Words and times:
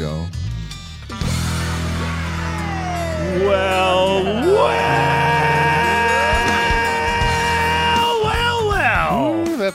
Cheers, 0.00 0.29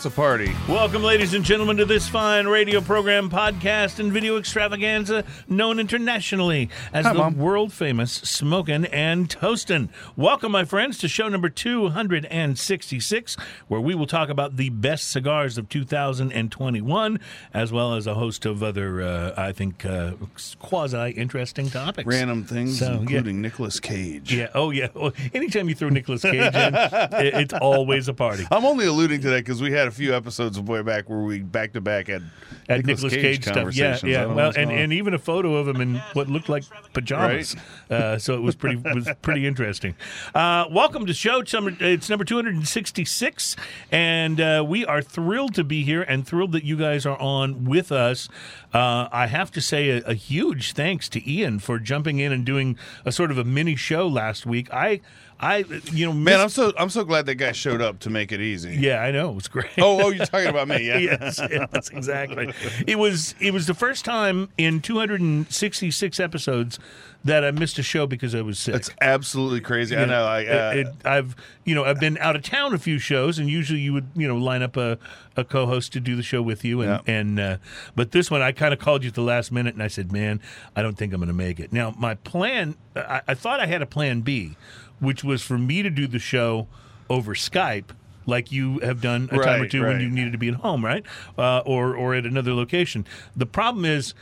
a 0.05 0.09
party. 0.11 0.51
Welcome, 0.69 1.01
ladies 1.03 1.33
and 1.33 1.43
gentlemen, 1.43 1.77
to 1.77 1.85
this 1.85 2.07
fine 2.07 2.45
radio 2.45 2.79
program, 2.79 3.27
podcast, 3.29 3.99
and 3.99 4.11
video 4.13 4.37
extravaganza 4.37 5.23
known 5.47 5.79
internationally 5.79 6.69
as 6.93 7.05
Hi, 7.07 7.13
the 7.13 7.19
Mom. 7.19 7.37
world 7.37 7.73
famous 7.73 8.11
Smokin' 8.13 8.85
and 8.85 9.27
Toastin'. 9.27 9.89
Welcome, 10.15 10.51
my 10.51 10.63
friends, 10.63 10.99
to 10.99 11.07
show 11.07 11.27
number 11.27 11.49
266, 11.49 13.37
where 13.67 13.81
we 13.81 13.95
will 13.95 14.05
talk 14.05 14.29
about 14.29 14.57
the 14.57 14.69
best 14.69 15.09
cigars 15.09 15.57
of 15.57 15.69
2021, 15.69 17.19
as 17.53 17.71
well 17.71 17.95
as 17.95 18.05
a 18.05 18.13
host 18.13 18.45
of 18.45 18.61
other, 18.61 19.01
uh, 19.01 19.33
I 19.35 19.51
think, 19.53 19.85
uh, 19.85 20.11
quasi 20.59 21.11
interesting 21.11 21.69
topics. 21.71 22.05
Random 22.07 22.43
things, 22.43 22.77
So, 22.77 22.91
yeah. 22.91 22.99
including 22.99 23.41
Nicolas 23.41 23.79
Cage. 23.79 24.31
Yeah. 24.33 24.49
Oh, 24.53 24.69
yeah. 24.69 24.89
Well, 24.93 25.13
anytime 25.33 25.67
you 25.67 25.73
throw 25.75 25.89
Nicolas 25.89 26.21
Cage 26.21 26.33
in, 26.35 26.43
it, 26.53 27.33
it's 27.33 27.53
always 27.53 28.07
a 28.07 28.13
party. 28.13 28.45
I'm 28.51 28.65
only 28.65 28.85
alluding 28.85 29.21
to 29.21 29.29
that 29.31 29.37
because 29.45 29.61
we 29.61 29.71
had 29.71 29.87
a 29.87 29.91
few 29.95 30.13
episodes 30.13 30.57
of 30.57 30.67
way 30.67 30.81
back 30.81 31.09
where 31.09 31.19
we 31.19 31.39
back 31.39 31.73
to 31.73 31.81
back 31.81 32.07
had 32.07 32.23
At 32.67 32.85
Nicolas 32.85 33.03
Nicolas 33.03 33.13
Cage, 33.13 33.43
stuff. 33.45 33.75
Yeah. 33.75 33.97
Yeah. 34.03 34.25
Well, 34.25 34.51
and, 34.55 34.71
and 34.71 34.91
even 34.93 35.13
a 35.13 35.19
photo 35.19 35.55
of 35.55 35.67
him 35.67 35.79
in 35.81 35.95
what 36.13 36.27
looked 36.27 36.49
like 36.49 36.63
pajamas. 36.93 37.55
Uh, 37.89 38.17
so 38.17 38.33
it 38.35 38.41
was 38.41 38.55
pretty 38.55 38.75
was 38.75 39.07
pretty 39.21 39.47
interesting. 39.47 39.95
Uh, 40.33 40.65
welcome 40.69 41.05
to 41.05 41.13
show. 41.13 41.39
It's 41.39 41.53
number, 41.53 41.75
it's 41.79 42.09
number 42.09 42.25
266, 42.25 43.55
and 43.91 44.41
uh, 44.41 44.63
we 44.67 44.85
are 44.85 45.01
thrilled 45.01 45.55
to 45.55 45.63
be 45.63 45.83
here 45.83 46.01
and 46.01 46.27
thrilled 46.27 46.51
that 46.51 46.63
you 46.63 46.77
guys 46.77 47.05
are 47.05 47.19
on 47.19 47.63
with 47.65 47.91
us. 47.91 48.27
Uh, 48.73 49.07
I 49.11 49.27
have 49.27 49.51
to 49.51 49.61
say 49.61 49.89
a, 49.89 49.97
a 50.03 50.13
huge 50.13 50.73
thanks 50.73 51.07
to 51.09 51.29
Ian 51.31 51.59
for 51.59 51.79
jumping 51.79 52.19
in 52.19 52.33
and 52.33 52.45
doing 52.45 52.77
a 53.05 53.11
sort 53.11 53.31
of 53.31 53.37
a 53.37 53.43
mini 53.45 53.75
show 53.75 54.07
last 54.07 54.45
week. 54.45 54.71
I, 54.73 54.99
I, 55.45 55.63
you 55.91 56.05
know, 56.07 56.13
Man, 56.13 56.39
I'm 56.39 56.49
so 56.49 56.73
I'm 56.77 56.89
so 56.89 57.03
glad 57.05 57.25
that 57.27 57.35
guy 57.35 57.51
showed 57.51 57.81
up 57.81 57.99
to 57.99 58.09
make 58.09 58.31
it 58.31 58.41
easy. 58.41 58.75
yeah, 58.79 59.01
I 59.01 59.11
know 59.11 59.29
it 59.29 59.35
was 59.35 59.47
great. 59.47 59.67
Oh, 59.77 60.01
oh, 60.05 60.09
you're 60.09 60.25
talking 60.25 60.47
about 60.47 60.67
me, 60.67 60.87
yeah. 60.87 60.97
yes, 61.19 61.39
yes, 61.51 61.89
exactly. 61.89 62.51
It 62.87 62.97
was 62.97 63.35
it 63.39 63.53
was 63.53 63.67
the 63.67 63.73
first 63.75 64.05
time 64.05 64.49
in 64.57 64.81
266 64.81 66.19
episodes 66.19 66.79
that 67.23 67.43
I 67.43 67.49
missed 67.51 67.79
a 67.79 67.83
show 67.83 68.05
because 68.05 68.35
I 68.35 68.41
was 68.41 68.59
sick. 68.59 68.75
It's 68.75 68.89
absolutely 69.01 69.59
crazy. 69.61 69.97
I 69.97 70.05
know. 70.05 70.25
I, 70.25 70.45
uh, 70.45 70.71
It- 70.73 70.77
it- 70.87 70.93
I've 71.05 71.35
you 71.63 71.73
know 71.75 71.83
I've 71.83 71.99
been 71.99 72.17
out 72.19 72.35
of 72.35 72.43
town 72.43 72.73
a 72.73 72.77
few 72.77 72.99
shows, 72.99 73.39
and 73.39 73.49
usually 73.49 73.79
you 73.79 73.93
would 73.93 74.07
you 74.15 74.27
know 74.27 74.37
line 74.37 74.61
up 74.61 74.77
a, 74.77 74.97
a 75.35 75.43
co-host 75.43 75.91
to 75.93 75.99
do 75.99 76.15
the 76.15 76.23
show 76.23 76.41
with 76.41 76.63
you, 76.63 76.81
and 76.81 76.89
Yeah. 77.07 77.13
and 77.13 77.39
uh, 77.39 77.57
but 77.95 78.11
this 78.11 78.29
one 78.29 78.41
I 78.41 78.51
kind 78.51 78.73
of 78.73 78.79
called 78.79 79.03
you 79.03 79.09
at 79.09 79.15
the 79.15 79.21
last 79.21 79.51
minute, 79.51 79.73
and 79.73 79.81
I 79.83 79.87
said, 79.87 80.11
man, 80.11 80.39
I 80.75 80.81
don't 80.83 80.97
think 80.97 81.13
I'm 81.13 81.19
going 81.19 81.27
to 81.27 81.33
make 81.33 81.59
it. 81.59 81.73
Now 81.73 81.93
my 81.97 82.15
plan, 82.15 82.75
I, 82.95 83.21
I 83.27 83.33
thought 83.33 83.59
I 83.59 83.65
had 83.65 83.81
a 83.81 83.85
plan 83.87 84.21
B, 84.21 84.55
which 84.99 85.23
was 85.23 85.41
for 85.41 85.57
me 85.57 85.81
to 85.83 85.89
do 85.89 86.07
the 86.07 86.19
show 86.19 86.67
over 87.09 87.33
Skype. 87.35 87.89
Like 88.27 88.51
you 88.51 88.79
have 88.79 89.01
done 89.01 89.29
a 89.31 89.37
time 89.37 89.59
or 89.59 89.61
Right, 89.63 89.71
two 89.71 89.83
when 89.83 90.01
you 90.01 90.09
needed 90.09 90.31
to 90.31 90.39
be 90.39 90.47
at 90.47 90.55
home, 90.55 90.83
right, 90.83 91.05
uh, 91.37 91.59
or 91.59 91.95
or 91.95 92.15
at 92.15 92.25
another 92.25 92.53
location. 92.55 93.05
The 93.35 93.45
problem 93.45 93.85
is 93.85 94.15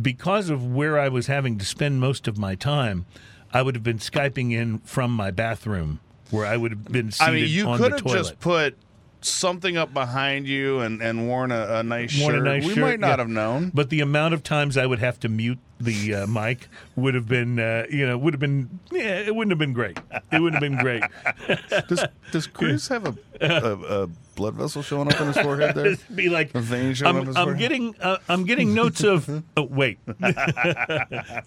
because 0.00 0.48
of 0.48 0.64
where 0.66 0.98
I 0.98 1.08
was 1.10 1.26
having 1.26 1.58
to 1.58 1.64
spend 1.66 2.00
most 2.00 2.26
of 2.28 2.38
my 2.38 2.54
time, 2.54 3.04
I 3.52 3.60
would 3.60 3.74
have 3.74 3.84
been 3.84 3.98
skyping 3.98 4.52
in 4.52 4.78
from 4.80 5.10
my 5.10 5.30
bathroom, 5.30 6.00
where 6.30 6.46
I 6.46 6.56
would 6.56 6.70
have 6.70 6.84
been 6.86 7.10
seated 7.12 7.30
I 7.30 7.34
mean, 7.34 7.48
you 7.48 7.66
on 7.68 7.78
could 7.78 7.92
have 7.92 8.02
toilet. 8.02 8.16
just 8.16 8.40
put 8.40 8.76
something 9.20 9.76
up 9.76 9.92
behind 9.92 10.46
you 10.46 10.80
and, 10.80 11.02
and 11.02 11.26
worn 11.28 11.50
a, 11.52 11.76
a 11.78 11.82
nice 11.82 12.18
Worn 12.20 12.34
a 12.34 12.38
shirt. 12.38 12.44
nice 12.44 12.64
we 12.64 12.74
shirt, 12.74 12.82
might 12.82 13.00
not 13.00 13.08
yeah. 13.08 13.16
have 13.18 13.28
known. 13.28 13.70
But 13.74 13.90
the 13.90 14.00
amount 14.00 14.34
of 14.34 14.42
times 14.42 14.76
I 14.78 14.86
would 14.86 14.98
have 15.00 15.18
to 15.20 15.28
mute 15.28 15.58
the 15.80 16.14
uh, 16.14 16.26
mic 16.26 16.68
would 16.96 17.14
have 17.14 17.28
been, 17.28 17.58
uh, 17.58 17.84
you 17.90 18.06
know, 18.06 18.16
would 18.16 18.32
have 18.34 18.40
been, 18.40 18.80
yeah, 18.90 19.18
it 19.20 19.34
wouldn't 19.34 19.50
have 19.52 19.58
been 19.58 19.72
great. 19.72 19.98
It 20.32 20.40
wouldn't 20.40 20.62
have 20.62 20.72
been 20.72 20.78
great. 20.82 21.02
Does 21.88 22.04
does 22.32 22.46
Chris 22.46 22.88
have 22.88 23.06
a, 23.06 23.16
a, 23.40 24.02
a 24.04 24.06
blood 24.34 24.54
vessel 24.54 24.82
showing 24.82 25.06
up 25.12 25.20
in 25.20 25.28
his 25.28 25.38
forehead 25.38 25.74
there? 25.74 25.96
Be 26.14 26.28
like, 26.28 26.54
A 26.54 26.60
vein 26.60 26.92
showing 26.94 27.14
up 27.16 27.20
I'm, 27.22 27.26
his 27.28 27.36
I'm 27.36 27.44
forehead? 27.44 27.58
getting, 27.60 27.94
uh, 28.00 28.16
I'm 28.28 28.44
getting 28.44 28.74
notes 28.74 29.04
of. 29.04 29.44
Oh 29.56 29.62
wait, 29.64 29.98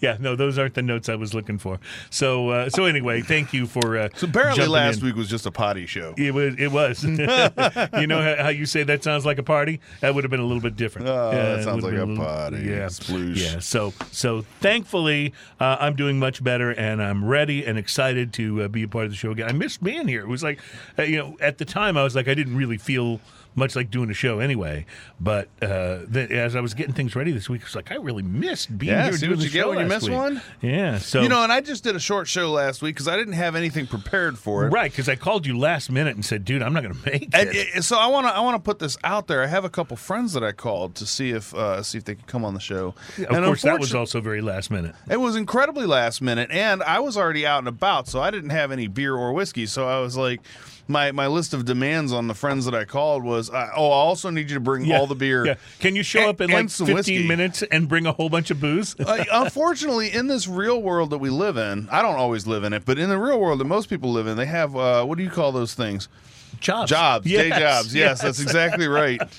yeah, 0.00 0.16
no, 0.20 0.36
those 0.36 0.58
aren't 0.58 0.74
the 0.74 0.82
notes 0.82 1.08
I 1.08 1.14
was 1.16 1.34
looking 1.34 1.58
for. 1.58 1.78
So, 2.10 2.48
uh, 2.50 2.70
so 2.70 2.84
anyway, 2.84 3.20
thank 3.22 3.52
you 3.52 3.66
for. 3.66 3.98
Uh, 3.98 4.08
So 4.14 4.26
apparently 4.26 4.66
last 4.66 5.00
in. 5.00 5.06
week 5.06 5.16
was 5.16 5.28
just 5.28 5.46
a 5.46 5.50
potty 5.50 5.86
show. 5.86 6.14
It 6.16 6.32
was. 6.34 6.54
It 6.58 6.68
was. 6.72 7.04
you 7.04 8.06
know 8.06 8.22
how, 8.22 8.44
how 8.44 8.48
you 8.48 8.66
say 8.66 8.82
that 8.84 9.02
sounds 9.04 9.26
like 9.26 9.38
a 9.38 9.42
party? 9.42 9.80
That 10.00 10.14
would 10.14 10.24
have 10.24 10.30
been 10.30 10.40
a 10.40 10.44
little 10.46 10.62
bit 10.62 10.76
different. 10.76 11.08
Oh, 11.08 11.30
that 11.32 11.60
it 11.60 11.64
sounds 11.64 11.84
like 11.84 11.94
a 11.94 12.06
been 12.06 12.16
party. 12.16 12.58
Yeah, 12.58 12.86
Sploosh. 12.86 13.36
yeah. 13.54 13.58
So, 13.60 13.92
so 14.20 14.42
thankfully, 14.60 15.32
uh, 15.58 15.78
I'm 15.80 15.96
doing 15.96 16.18
much 16.18 16.44
better, 16.44 16.70
and 16.72 17.02
I'm 17.02 17.24
ready 17.24 17.64
and 17.64 17.78
excited 17.78 18.34
to 18.34 18.64
uh, 18.64 18.68
be 18.68 18.82
a 18.82 18.88
part 18.88 19.06
of 19.06 19.10
the 19.12 19.16
show 19.16 19.30
again. 19.30 19.48
I 19.48 19.52
missed 19.52 19.82
being 19.82 20.06
here. 20.06 20.20
It 20.20 20.28
was 20.28 20.42
like, 20.42 20.60
uh, 20.98 21.04
you 21.04 21.16
know, 21.16 21.36
at 21.40 21.56
the 21.56 21.64
time 21.64 21.96
I 21.96 22.04
was 22.04 22.14
like, 22.14 22.28
I 22.28 22.34
didn't 22.34 22.54
really 22.54 22.76
feel 22.76 23.20
much 23.54 23.74
like 23.76 23.90
doing 23.90 24.10
a 24.10 24.14
show 24.14 24.38
anyway. 24.38 24.86
But 25.20 25.48
uh, 25.60 26.00
as 26.14 26.56
I 26.56 26.60
was 26.60 26.74
getting 26.74 26.94
things 26.94 27.14
ready 27.16 27.32
this 27.32 27.48
week, 27.48 27.62
I 27.62 27.64
was 27.64 27.74
like, 27.76 27.90
I 27.92 27.96
really 27.96 28.22
missed 28.22 28.76
being 28.78 28.92
Yeah, 28.92 29.04
here. 29.04 29.12
see 29.14 29.18
doing 29.26 29.30
what 29.32 29.38
the 29.40 29.44
you 29.46 29.50
get 29.50 29.60
show 29.62 29.68
when 29.70 29.78
you 29.78 29.84
last 29.84 30.02
miss 30.02 30.08
week. 30.08 30.18
one? 30.18 30.42
Yeah. 30.62 30.98
So 30.98 31.22
You 31.22 31.28
know, 31.28 31.42
and 31.42 31.52
I 31.52 31.60
just 31.60 31.84
did 31.84 31.96
a 31.96 32.00
short 32.00 32.28
show 32.28 32.50
last 32.50 32.80
week 32.82 32.94
because 32.94 33.08
I 33.08 33.16
didn't 33.16 33.34
have 33.34 33.56
anything 33.56 33.86
prepared 33.86 34.38
for 34.38 34.66
it. 34.66 34.70
Right, 34.70 34.90
because 34.90 35.08
I 35.08 35.16
called 35.16 35.46
you 35.46 35.58
last 35.58 35.90
minute 35.90 36.14
and 36.14 36.24
said, 36.24 36.44
"Dude, 36.44 36.62
I'm 36.62 36.72
not 36.72 36.82
going 36.82 36.94
to 36.94 37.10
make 37.10 37.28
And 37.34 37.48
it." 37.50 37.68
it- 37.74 37.82
so 37.84 37.96
I 37.98 38.06
want 38.06 38.26
to 38.26 38.32
I 38.34 38.40
want 38.40 38.56
to 38.56 38.62
put 38.62 38.78
this 38.78 38.96
out 39.04 39.26
there. 39.26 39.42
I 39.42 39.46
have 39.46 39.64
a 39.64 39.70
couple 39.70 39.96
friends 39.96 40.32
that 40.34 40.44
I 40.44 40.52
called 40.52 40.94
to 40.96 41.06
see 41.06 41.30
if 41.30 41.52
uh, 41.54 41.82
see 41.82 41.98
if 41.98 42.04
they 42.04 42.14
could 42.14 42.26
come 42.26 42.44
on 42.44 42.54
the 42.54 42.60
show. 42.60 42.94
of 43.18 43.18
and 43.18 43.28
course, 43.44 43.62
that 43.62 43.78
was 43.78 43.90
unfortunately- 43.92 43.98
also 43.98 44.20
very 44.20 44.40
last 44.40 44.70
minute. 44.70 44.94
It 45.10 45.18
was 45.18 45.36
incredibly 45.36 45.86
last 45.86 46.22
minute, 46.22 46.50
and 46.50 46.82
I 46.82 47.00
was 47.00 47.16
already 47.16 47.46
out 47.46 47.58
and 47.58 47.68
about, 47.68 48.08
so 48.08 48.20
I 48.20 48.30
didn't 48.30 48.50
have 48.50 48.70
any 48.72 48.86
beer 48.86 49.14
or 49.14 49.32
whiskey. 49.32 49.66
So 49.66 49.88
I 49.88 49.98
was 50.00 50.16
like, 50.16 50.40
my 50.90 51.12
my 51.12 51.26
list 51.26 51.54
of 51.54 51.64
demands 51.64 52.12
on 52.12 52.26
the 52.26 52.34
friends 52.34 52.64
that 52.66 52.74
I 52.74 52.84
called 52.84 53.24
was, 53.24 53.48
uh, 53.48 53.70
oh, 53.76 53.86
I 53.90 53.94
also 53.94 54.28
need 54.30 54.50
you 54.50 54.54
to 54.54 54.60
bring 54.60 54.92
all 54.92 55.06
the 55.06 55.14
beer. 55.14 55.46
Yeah. 55.46 55.54
Can 55.78 55.96
you 55.96 56.02
show 56.02 56.20
And- 56.20 56.28
up 56.30 56.40
in 56.40 56.50
like 56.50 56.68
15 56.70 56.94
whiskey. 56.94 57.26
minutes 57.26 57.62
and 57.62 57.88
bring 57.88 58.06
a 58.06 58.12
whole 58.12 58.28
bunch 58.28 58.50
of 58.50 58.60
booze? 58.60 58.94
Uh, 58.98 59.24
unfortunately, 59.32 60.12
in 60.12 60.26
this 60.26 60.46
real 60.48 60.82
world 60.82 61.10
that 61.10 61.18
we 61.18 61.30
live 61.30 61.56
in, 61.56 61.88
I 61.90 62.02
don't 62.02 62.16
always 62.16 62.46
live 62.46 62.64
in 62.64 62.72
it, 62.72 62.84
but 62.84 62.98
in 62.98 63.08
the 63.08 63.18
real 63.18 63.40
world 63.40 63.60
that 63.60 63.64
most 63.66 63.88
people 63.88 64.12
live 64.12 64.26
in, 64.26 64.36
they 64.36 64.46
have 64.46 64.76
uh, 64.76 65.04
what 65.04 65.16
do 65.16 65.24
you 65.24 65.30
call 65.30 65.52
those 65.52 65.74
things? 65.74 66.08
jobs. 66.58 66.90
Jobs, 66.90 67.24
day 67.26 67.48
Yes, 67.48 67.58
jobs. 67.60 67.94
Yes, 67.94 68.20
that's 68.22 68.40
exactly 68.40 68.86
right. 68.88 69.20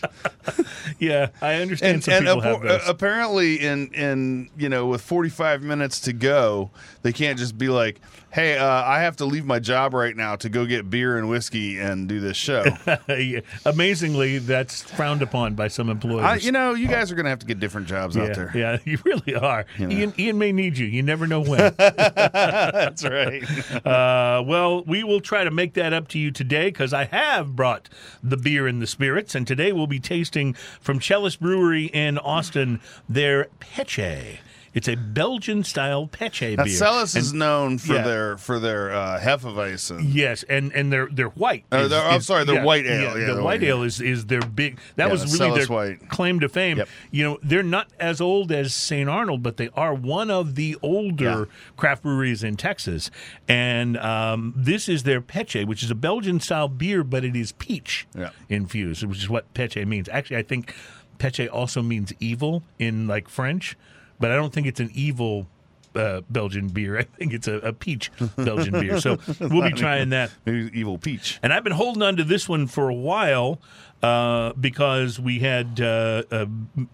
Yeah, 0.99 1.27
I 1.41 1.55
understand 1.55 1.95
and 1.95 2.03
some 2.03 2.13
and 2.15 2.25
people 2.25 2.41
appo- 2.41 2.43
have 2.43 2.61
those. 2.61 2.81
uh, 2.87 2.91
apparently 2.91 3.55
in 3.59 3.87
in 3.93 4.49
you 4.57 4.69
know 4.69 4.87
with 4.87 5.01
45 5.01 5.61
minutes 5.63 5.99
to 6.01 6.13
go 6.13 6.69
they 7.01 7.11
can't 7.13 7.37
just 7.39 7.57
be 7.57 7.69
like 7.69 7.99
hey 8.31 8.57
uh, 8.57 8.83
i 8.83 8.99
have 9.01 9.15
to 9.15 9.25
leave 9.25 9.45
my 9.45 9.59
job 9.59 9.93
right 9.93 10.15
now 10.15 10.35
to 10.35 10.49
go 10.49 10.65
get 10.65 10.89
beer 10.89 11.17
and 11.17 11.29
whiskey 11.29 11.79
and 11.79 12.07
do 12.07 12.19
this 12.19 12.37
show 12.37 12.63
Amazingly, 13.65 14.39
that's 14.39 14.81
frowned 14.83 15.21
upon 15.21 15.55
by 15.55 15.67
some 15.67 15.89
employers. 15.89 16.23
I, 16.23 16.35
you 16.35 16.51
know 16.51 16.73
you 16.73 16.87
guys 16.87 17.11
are 17.11 17.15
gonna 17.15 17.29
have 17.29 17.39
to 17.39 17.45
get 17.45 17.59
different 17.59 17.87
jobs 17.87 18.15
yeah, 18.15 18.23
out 18.23 18.35
there 18.35 18.51
yeah, 18.55 18.77
you 18.85 18.97
really 19.05 19.35
are. 19.35 19.65
know. 19.79 19.89
Ian, 19.89 20.13
Ian 20.17 20.37
may 20.37 20.51
need 20.51 20.77
you. 20.77 20.85
You 20.87 21.03
never 21.03 21.27
know 21.27 21.41
when. 21.41 21.73
that's 21.77 23.03
right 23.03 23.43
Uh, 23.85 24.43
well, 24.45 24.83
we 24.83 25.03
will 25.03 25.21
try 25.21 25.43
to 25.43 25.51
make 25.51 25.73
that 25.73 25.93
up 25.93 26.07
to 26.09 26.19
you 26.19 26.31
today 26.31 26.67
because 26.69 26.93
I 26.93 27.05
have 27.05 27.55
brought 27.55 27.89
the 28.23 28.37
beer 28.37 28.67
and 28.67 28.81
the 28.81 28.87
spirits, 28.87 29.35
and 29.35 29.45
today 29.47 29.71
we'll 29.71 29.87
be 29.87 29.99
tasting 29.99 30.53
from 30.79 30.99
Celis 31.01 31.35
Brewery 31.35 31.85
in 31.85 32.17
Austin 32.17 32.79
their 33.07 33.47
Peche. 33.59 34.39
It's 34.73 34.87
a 34.87 34.95
Belgian 34.95 35.63
style 35.65 36.07
Peche 36.07 36.55
now 36.55 36.63
beer. 36.63 36.73
Celis 36.73 37.15
is 37.15 37.33
known 37.33 37.77
for 37.77 37.95
yeah. 37.95 38.03
their 38.03 38.37
for 38.37 38.57
their 38.57 38.91
uh, 38.93 39.19
hefeweizen 39.19 40.05
Yes, 40.13 40.43
and 40.43 40.71
and 40.73 40.91
they're 40.93 41.09
they're 41.11 41.27
white. 41.29 41.65
Uh, 41.73 41.77
is- 41.77 41.89
they're- 41.89 41.99
I'm 42.01 42.19
is- 42.19 42.25
sorry, 42.25 42.45
they're 42.45 42.63
white 42.63 42.85
ale. 42.85 43.19
Yeah, 43.19 43.33
the 43.33 43.43
white 43.43 43.63
ale 43.63 43.83
is 43.83 43.99
is 43.99 44.27
their 44.27 44.41
big. 44.41 44.79
That 44.95 45.07
Yeah, 45.07 45.11
was 45.11 45.25
really 45.25 45.37
Celis 45.37 45.67
their 45.67 45.75
White. 45.75 46.07
claim 46.09 46.39
to 46.39 46.47
fame. 46.49 46.77
Yep. 46.77 46.89
You 47.11 47.23
know, 47.25 47.39
they're 47.43 47.63
not 47.63 47.87
as 47.99 48.21
old 48.21 48.51
as 48.51 48.73
St. 48.73 49.09
Arnold, 49.09 49.43
but 49.43 49.57
they 49.57 49.69
are 49.75 49.93
one 49.93 50.31
of 50.31 50.55
the 50.55 50.77
older 50.81 51.23
Yeah. 51.25 51.45
craft 51.75 52.03
breweries 52.03 52.43
in 52.43 52.55
Texas. 52.55 53.11
And 53.49 53.97
um, 53.97 54.53
this 54.55 54.87
is 54.87 55.03
their 55.03 55.19
Peche, 55.21 55.65
which 55.65 55.83
is 55.83 55.91
a 55.91 55.95
Belgian 55.95 56.39
style 56.39 56.67
beer, 56.69 57.03
but 57.03 57.25
it 57.25 57.35
is 57.35 57.51
peach 57.53 58.07
Yeah. 58.17 58.29
infused, 58.47 59.03
which 59.03 59.17
is 59.17 59.29
what 59.29 59.53
Peche 59.53 59.85
means. 59.85 60.07
Actually, 60.09 60.37
I 60.37 60.43
think 60.43 60.73
Peche 61.19 61.47
also 61.49 61.81
means 61.81 62.13
evil 62.19 62.63
in 62.79 63.05
like 63.07 63.27
French, 63.27 63.75
but 64.21 64.31
I 64.31 64.35
don't 64.35 64.53
think 64.53 64.67
it's 64.67 64.79
an 64.79 64.91
evil. 64.93 65.47
Uh, 65.93 66.21
Belgian 66.29 66.69
beer. 66.69 66.97
I 66.99 67.03
think 67.03 67.33
it's 67.33 67.49
a, 67.49 67.55
a 67.55 67.73
peach 67.73 68.13
Belgian 68.37 68.71
beer. 68.79 69.01
So 69.01 69.17
we'll 69.41 69.69
be 69.69 69.73
trying 69.73 70.11
that. 70.11 70.31
maybe 70.45 70.71
evil 70.73 70.97
peach 70.97 71.37
And 71.43 71.51
I've 71.51 71.65
been 71.65 71.73
holding 71.73 72.01
on 72.01 72.15
to 72.15 72.23
this 72.23 72.47
one 72.47 72.67
for 72.67 72.87
a 72.87 72.93
while 72.93 73.59
uh, 74.01 74.53
because 74.53 75.19
we 75.19 75.39
had, 75.39 75.81
uh, 75.81 76.23
uh, 76.31 76.45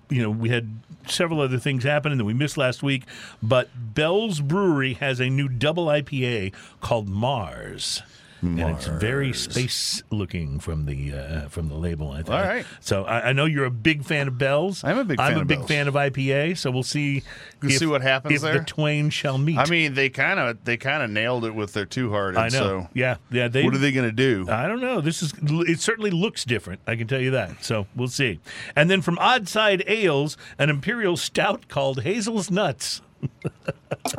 you 0.09 0.23
know, 0.23 0.31
we 0.31 0.49
had 0.49 0.79
several 1.05 1.41
other 1.41 1.59
things 1.59 1.83
happen 1.83 2.17
that 2.17 2.25
we 2.25 2.33
missed 2.33 2.57
last 2.57 2.81
week. 2.81 3.03
But 3.41 3.69
Bell's 3.75 4.41
Brewery 4.41 4.93
has 4.95 5.19
a 5.19 5.29
new 5.29 5.47
double 5.47 5.85
IPA 5.85 6.53
called 6.81 7.07
Mars. 7.07 8.01
And 8.41 8.59
it's 8.59 8.87
very 8.87 9.33
space 9.33 10.03
looking 10.11 10.59
from 10.59 10.85
the 10.85 11.13
uh, 11.13 11.47
from 11.49 11.69
the 11.69 11.75
label. 11.75 12.11
I 12.11 12.17
think. 12.17 12.29
All 12.29 12.41
right. 12.41 12.65
So 12.79 13.03
I, 13.03 13.29
I 13.29 13.33
know 13.33 13.45
you're 13.45 13.65
a 13.65 13.71
big 13.71 14.03
fan 14.03 14.27
of 14.27 14.37
Bell's. 14.37 14.83
I'm 14.83 14.97
a 14.97 15.05
big 15.05 15.19
I'm 15.19 15.31
fan 15.31 15.37
a 15.37 15.41
of 15.41 15.47
big 15.47 15.57
Bell's. 15.59 15.67
fan 15.67 15.87
of 15.87 15.93
IPA. 15.93 16.57
So 16.57 16.71
we'll 16.71 16.83
see. 16.83 17.23
We'll 17.61 17.71
if, 17.71 17.77
see 17.77 17.85
what 17.85 18.01
happens 18.01 18.35
if 18.35 18.41
there. 18.41 18.59
the 18.59 18.65
twain 18.65 19.09
shall 19.09 19.37
meet. 19.37 19.57
I 19.57 19.65
mean, 19.65 19.93
they 19.93 20.09
kind 20.09 20.39
of 20.39 20.63
they 20.63 20.77
kind 20.77 21.03
of 21.03 21.09
nailed 21.09 21.45
it 21.45 21.55
with 21.55 21.73
their 21.73 21.85
two 21.85 22.11
hearted. 22.11 22.37
I 22.37 22.49
know. 22.49 22.57
So 22.59 22.89
yeah, 22.93 23.17
yeah. 23.31 23.47
They, 23.47 23.63
what 23.63 23.73
are 23.73 23.79
they 23.79 23.91
going 23.91 24.07
to 24.07 24.15
do? 24.15 24.47
I 24.49 24.67
don't 24.67 24.81
know. 24.81 25.01
This 25.01 25.21
is 25.23 25.33
it. 25.41 25.79
Certainly 25.79 26.11
looks 26.11 26.45
different. 26.45 26.81
I 26.87 26.95
can 26.95 27.07
tell 27.07 27.21
you 27.21 27.31
that. 27.31 27.63
So 27.63 27.87
we'll 27.95 28.07
see. 28.07 28.39
And 28.75 28.89
then 28.89 29.01
from 29.01 29.17
Odd 29.19 29.47
Side 29.47 29.83
Ales, 29.87 30.37
an 30.59 30.69
imperial 30.69 31.17
stout 31.17 31.67
called 31.67 32.03
Hazel's 32.03 32.51
Nuts. 32.51 33.01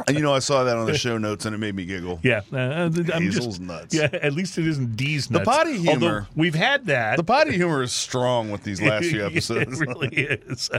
And 0.06 0.16
you 0.16 0.22
know, 0.22 0.34
I 0.34 0.38
saw 0.38 0.64
that 0.64 0.76
on 0.76 0.86
the 0.86 0.96
show 0.96 1.18
notes 1.18 1.44
and 1.44 1.54
it 1.54 1.58
made 1.58 1.74
me 1.74 1.84
giggle. 1.84 2.20
Yeah, 2.22 2.40
uh, 2.52 2.56
I'm 2.56 2.92
Hazel's 3.22 3.46
just, 3.58 3.60
nuts. 3.60 3.94
Yeah, 3.94 4.08
at 4.12 4.32
least 4.32 4.56
it 4.58 4.66
isn't 4.66 4.96
D's 4.96 5.30
nuts. 5.30 5.44
The 5.44 5.50
potty 5.50 5.78
humor- 5.78 5.92
Although 5.92 6.26
we've 6.34 6.54
had 6.54 6.86
that. 6.86 7.16
The 7.16 7.24
potty 7.24 7.52
humor 7.52 7.82
is 7.82 7.92
strong 7.92 8.50
with 8.50 8.62
these 8.64 8.80
last 8.82 9.06
few 9.06 9.24
episodes. 9.26 9.80
it 9.80 9.86
really 9.86 10.08
is. 10.08 10.70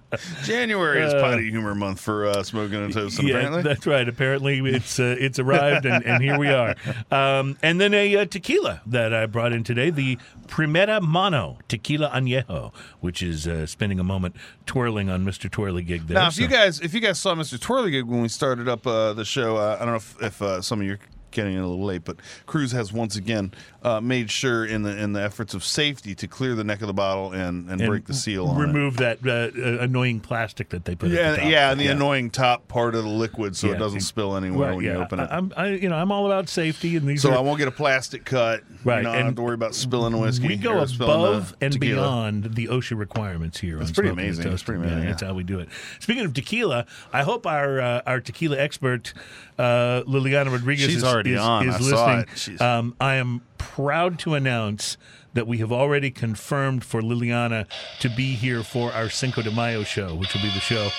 January 0.44 1.02
is 1.02 1.14
potty 1.14 1.50
humor 1.50 1.74
month 1.74 2.00
for 2.00 2.26
uh, 2.26 2.42
smoking 2.42 2.82
and 2.84 2.92
toasting. 2.92 3.26
yeah, 3.28 3.36
apparently, 3.36 3.62
that's 3.62 3.86
right. 3.86 4.08
Apparently, 4.08 4.58
it's 4.74 4.98
uh, 5.00 5.16
it's 5.18 5.38
arrived, 5.38 5.86
and, 5.86 6.04
and 6.04 6.22
here 6.22 6.38
we 6.38 6.48
are. 6.48 6.74
Um, 7.10 7.56
and 7.62 7.80
then 7.80 7.94
a 7.94 8.16
uh, 8.16 8.24
tequila 8.26 8.82
that 8.86 9.12
I 9.14 9.26
brought 9.26 9.52
in 9.52 9.64
today, 9.64 9.90
the 9.90 10.18
Primera 10.46 11.00
Mano 11.00 11.58
Tequila 11.68 12.10
Añejo, 12.10 12.72
which 13.00 13.22
is 13.22 13.46
uh, 13.48 13.66
spending 13.66 13.98
a 13.98 14.04
moment 14.04 14.36
twirling 14.66 15.10
on 15.10 15.24
Mr. 15.24 15.50
Twirlygig 15.50 16.06
there. 16.06 16.14
Now, 16.16 16.28
if 16.28 16.34
So- 16.34 16.42
you 16.42 16.48
guys 16.48 16.80
if 16.80 16.94
you 16.94 17.00
guys 17.00 17.18
saw 17.18 17.34
Mr. 17.34 17.58
Twirlygig 17.64 18.04
when 18.04 18.20
we 18.20 18.28
started 18.28 18.68
up 18.68 18.86
uh, 18.86 19.14
the 19.14 19.24
show, 19.24 19.56
uh, 19.56 19.78
I 19.80 19.84
don't 19.86 19.92
know 19.92 19.96
if, 19.96 20.22
if 20.22 20.42
uh, 20.42 20.60
some 20.60 20.80
of 20.80 20.86
you 20.86 20.92
are 20.92 20.98
getting 21.34 21.52
in 21.54 21.60
a 21.60 21.66
little 21.66 21.84
late, 21.84 22.04
but 22.04 22.16
Cruz 22.46 22.72
has 22.72 22.92
once 22.92 23.16
again 23.16 23.52
uh, 23.82 24.00
made 24.00 24.30
sure 24.30 24.64
in 24.64 24.82
the 24.82 24.96
in 24.96 25.12
the 25.12 25.20
efforts 25.22 25.52
of 25.52 25.62
safety 25.62 26.14
to 26.14 26.26
clear 26.26 26.54
the 26.54 26.64
neck 26.64 26.80
of 26.80 26.86
the 26.86 26.94
bottle 26.94 27.32
and, 27.32 27.68
and, 27.70 27.80
and 27.82 27.88
break 27.88 28.06
the 28.06 28.14
seal 28.14 28.46
on 28.46 28.56
it. 28.58 28.66
remove 28.66 28.96
that 28.96 29.18
uh, 29.26 29.30
uh, 29.56 29.78
annoying 29.84 30.20
plastic 30.20 30.70
that 30.70 30.86
they 30.86 30.94
put. 30.94 31.10
Yeah, 31.10 31.32
the 31.32 31.36
top. 31.38 31.50
yeah, 31.50 31.70
and 31.70 31.78
the 31.80 31.88
annoying 31.88 32.30
top 32.30 32.66
part 32.68 32.94
of 32.94 33.04
the 33.04 33.10
liquid 33.10 33.54
so 33.56 33.66
Yeah. 33.68 33.74
it 33.74 33.78
doesn't 33.78 34.00
spill 34.00 34.36
anywhere 34.36 34.68
Right, 34.70 34.76
when 34.76 34.84
yeah. 34.84 34.92
you 34.94 34.98
open 35.02 35.20
it. 35.20 35.28
I, 35.30 35.36
I'm, 35.36 35.52
I, 35.56 35.68
you 35.68 35.88
know, 35.90 35.96
I'm 35.96 36.10
all 36.10 36.24
about 36.26 36.48
safety, 36.48 36.96
and 36.96 37.06
these 37.06 37.20
so 37.22 37.30
are 37.32 37.36
I 37.36 37.40
won't 37.40 37.58
get 37.58 37.68
a 37.68 37.72
plastic 37.72 38.24
cut. 38.24 38.62
Right, 38.84 38.98
You 38.98 39.02
know, 39.04 39.10
I 39.10 39.16
don't 39.16 39.24
have 39.26 39.34
to 39.36 39.42
worry 39.42 39.54
about 39.54 39.74
spilling 39.74 40.12
the 40.12 40.18
whiskey. 40.18 40.48
We 40.48 40.56
go 40.56 40.78
above 40.80 41.54
and 41.60 41.72
tequila. 41.72 42.00
beyond 42.02 42.54
the 42.54 42.66
OSHA 42.68 42.96
requirements 42.98 43.58
here. 43.60 43.78
That's 43.78 43.90
pretty 43.92 44.10
amazing. 44.10 44.48
That's 44.48 44.62
pretty 44.62 44.80
amazing, 44.80 45.04
That's 45.06 45.22
yeah. 45.22 45.28
how 45.28 45.34
we 45.34 45.42
do 45.42 45.58
it. 45.58 45.68
Speaking 46.00 46.24
of 46.24 46.32
tequila, 46.32 46.86
I 47.12 47.22
hope 47.22 47.46
our 47.46 47.80
uh, 47.80 48.02
our 48.06 48.20
tequila 48.20 48.58
expert 48.58 49.12
uh, 49.58 50.02
Liliana 50.06 50.50
Rodriguez 50.52 50.86
She's 50.86 50.96
is, 50.98 51.04
already 51.04 51.23
is, 51.32 51.40
on. 51.40 51.68
is 51.68 51.92
I 51.92 52.24
listening. 52.26 52.62
Um, 52.62 52.96
I 53.00 53.14
am 53.14 53.42
proud 53.58 54.18
to 54.20 54.34
announce 54.34 54.96
that 55.34 55.46
we 55.46 55.58
have 55.58 55.72
already 55.72 56.10
confirmed 56.10 56.84
for 56.84 57.02
Liliana 57.02 57.66
to 58.00 58.08
be 58.08 58.34
here 58.34 58.62
for 58.62 58.92
our 58.92 59.08
Cinco 59.08 59.42
de 59.42 59.50
Mayo 59.50 59.82
show, 59.82 60.14
which 60.14 60.32
will 60.34 60.42
be 60.42 60.50
the 60.50 60.60
show 60.60 60.90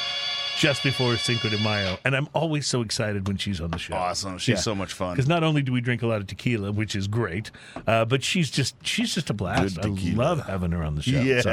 just 0.58 0.84
before 0.84 1.16
Cinco 1.18 1.50
de 1.50 1.58
Mayo. 1.60 1.98
And 2.06 2.16
I'm 2.16 2.28
always 2.34 2.68
so 2.68 2.82
excited 2.82 3.28
when 3.28 3.38
she's 3.38 3.62
on 3.62 3.72
the 3.72 3.78
show. 3.78 3.94
Awesome. 3.94 4.38
She's 4.38 4.64
so 4.64 4.74
much 4.74 4.94
fun. 4.94 5.14
Because 5.14 5.28
not 5.28 5.44
only 5.44 5.62
do 5.62 5.72
we 5.72 5.82
drink 5.82 6.02
a 6.02 6.08
lot 6.08 6.22
of 6.22 6.28
tequila, 6.28 6.72
which 6.72 6.96
is 6.96 7.08
great, 7.08 7.52
uh, 7.88 8.06
but 8.06 8.24
she's 8.24 8.50
just 8.50 8.76
she's 8.86 9.14
just 9.14 9.30
a 9.30 9.34
blast. 9.34 9.80
I 9.80 9.88
love 9.88 10.46
having 10.46 10.72
her 10.72 10.84
on 10.84 10.96
the 10.96 11.02
show. 11.02 11.20
Yes. 11.20 11.44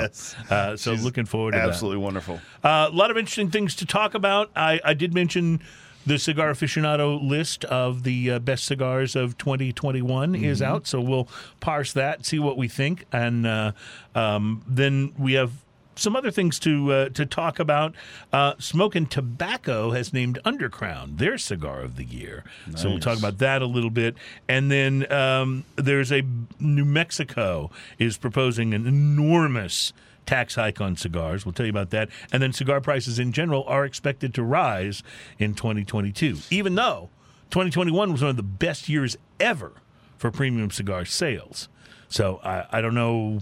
So, 0.48 0.54
uh, 0.54 0.76
so 0.76 0.92
looking 0.94 1.24
forward 1.24 1.52
to 1.52 1.58
Absolutely 1.58 1.98
wonderful. 1.98 2.40
Uh, 2.62 2.88
a 2.90 2.94
lot 2.94 3.10
of 3.10 3.16
interesting 3.16 3.50
things 3.50 3.74
to 3.76 3.86
talk 3.86 4.14
about. 4.14 4.50
I, 4.54 4.80
I 4.84 4.94
did 4.94 5.14
mention 5.14 5.60
the 6.06 6.18
cigar 6.18 6.50
aficionado 6.52 7.20
list 7.22 7.64
of 7.66 8.02
the 8.02 8.32
uh, 8.32 8.38
best 8.38 8.64
cigars 8.64 9.14
of 9.16 9.38
2021 9.38 10.34
is 10.34 10.60
Mm-hmm. 10.60 10.72
out, 10.72 10.86
so 10.86 11.00
we'll 11.00 11.28
parse 11.60 11.92
that, 11.92 12.26
see 12.26 12.38
what 12.38 12.56
we 12.56 12.68
think, 12.68 13.04
and 13.12 13.46
uh, 13.46 13.72
um, 14.14 14.62
then 14.66 15.12
we 15.18 15.34
have 15.34 15.52
some 15.94 16.16
other 16.16 16.30
things 16.30 16.58
to 16.58 16.90
uh, 16.90 17.08
to 17.10 17.26
talk 17.26 17.58
about. 17.58 17.94
Uh, 18.32 18.54
Smoke 18.58 18.94
and 18.94 19.10
Tobacco 19.10 19.90
has 19.90 20.12
named 20.12 20.38
Undercrown 20.44 21.18
their 21.18 21.36
cigar 21.36 21.80
of 21.80 21.96
the 21.96 22.04
year, 22.04 22.44
so 22.76 22.88
we'll 22.88 22.98
talk 22.98 23.18
about 23.18 23.38
that 23.38 23.60
a 23.62 23.66
little 23.66 23.90
bit. 23.90 24.14
And 24.48 24.70
then 24.70 25.10
um, 25.12 25.64
there's 25.76 26.10
a 26.10 26.22
New 26.58 26.86
Mexico 26.86 27.70
is 27.98 28.16
proposing 28.16 28.72
an 28.72 28.86
enormous 28.86 29.92
tax 30.26 30.54
hike 30.54 30.80
on 30.80 30.96
cigars. 30.96 31.44
We'll 31.44 31.52
tell 31.52 31.66
you 31.66 31.70
about 31.70 31.90
that. 31.90 32.08
And 32.32 32.42
then 32.42 32.52
cigar 32.52 32.80
prices 32.80 33.18
in 33.18 33.32
general 33.32 33.64
are 33.64 33.84
expected 33.84 34.34
to 34.34 34.42
rise 34.42 35.02
in 35.38 35.54
2022, 35.54 36.38
even 36.50 36.74
though 36.74 37.10
2021 37.50 38.12
was 38.12 38.22
one 38.22 38.30
of 38.30 38.36
the 38.36 38.42
best 38.42 38.88
years 38.88 39.16
ever 39.40 39.72
for 40.18 40.30
premium 40.30 40.70
cigar 40.70 41.04
sales. 41.04 41.68
So 42.08 42.40
I, 42.44 42.64
I 42.70 42.80
don't 42.80 42.94
know. 42.94 43.40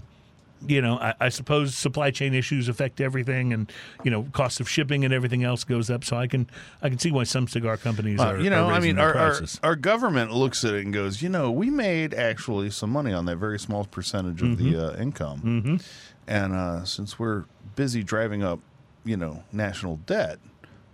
You 0.67 0.79
know, 0.79 0.97
I, 0.99 1.15
I 1.19 1.29
suppose 1.29 1.73
supply 1.73 2.11
chain 2.11 2.35
issues 2.35 2.69
affect 2.69 3.01
everything, 3.01 3.51
and 3.51 3.71
you 4.03 4.11
know, 4.11 4.27
cost 4.31 4.59
of 4.59 4.69
shipping 4.69 5.03
and 5.03 5.11
everything 5.11 5.43
else 5.43 5.63
goes 5.63 5.89
up. 5.89 6.03
So 6.05 6.15
I 6.17 6.27
can 6.27 6.47
I 6.83 6.89
can 6.89 6.99
see 6.99 7.09
why 7.09 7.23
some 7.23 7.47
cigar 7.47 7.77
companies 7.77 8.19
Uh, 8.19 8.25
are. 8.25 8.39
you 8.39 8.51
know, 8.51 8.67
are 8.67 8.73
I 8.73 8.79
mean, 8.79 8.99
our, 8.99 9.17
our 9.17 9.41
our 9.63 9.75
government 9.75 10.33
looks 10.33 10.63
at 10.63 10.75
it 10.75 10.85
and 10.85 10.93
goes, 10.93 11.19
you 11.23 11.29
know, 11.29 11.49
we 11.49 11.71
made 11.71 12.13
actually 12.13 12.69
some 12.69 12.91
money 12.91 13.11
on 13.11 13.25
that 13.25 13.37
very 13.37 13.57
small 13.57 13.85
percentage 13.85 14.43
of 14.43 14.49
Mm-hmm. 14.49 14.71
the 14.71 14.93
uh, 14.93 15.01
income, 15.01 15.79
and 16.31 16.53
uh, 16.53 16.85
since 16.85 17.19
we're 17.19 17.43
busy 17.75 18.03
driving 18.03 18.41
up, 18.41 18.61
you 19.03 19.17
know, 19.17 19.43
national 19.51 19.97
debt, 19.97 20.39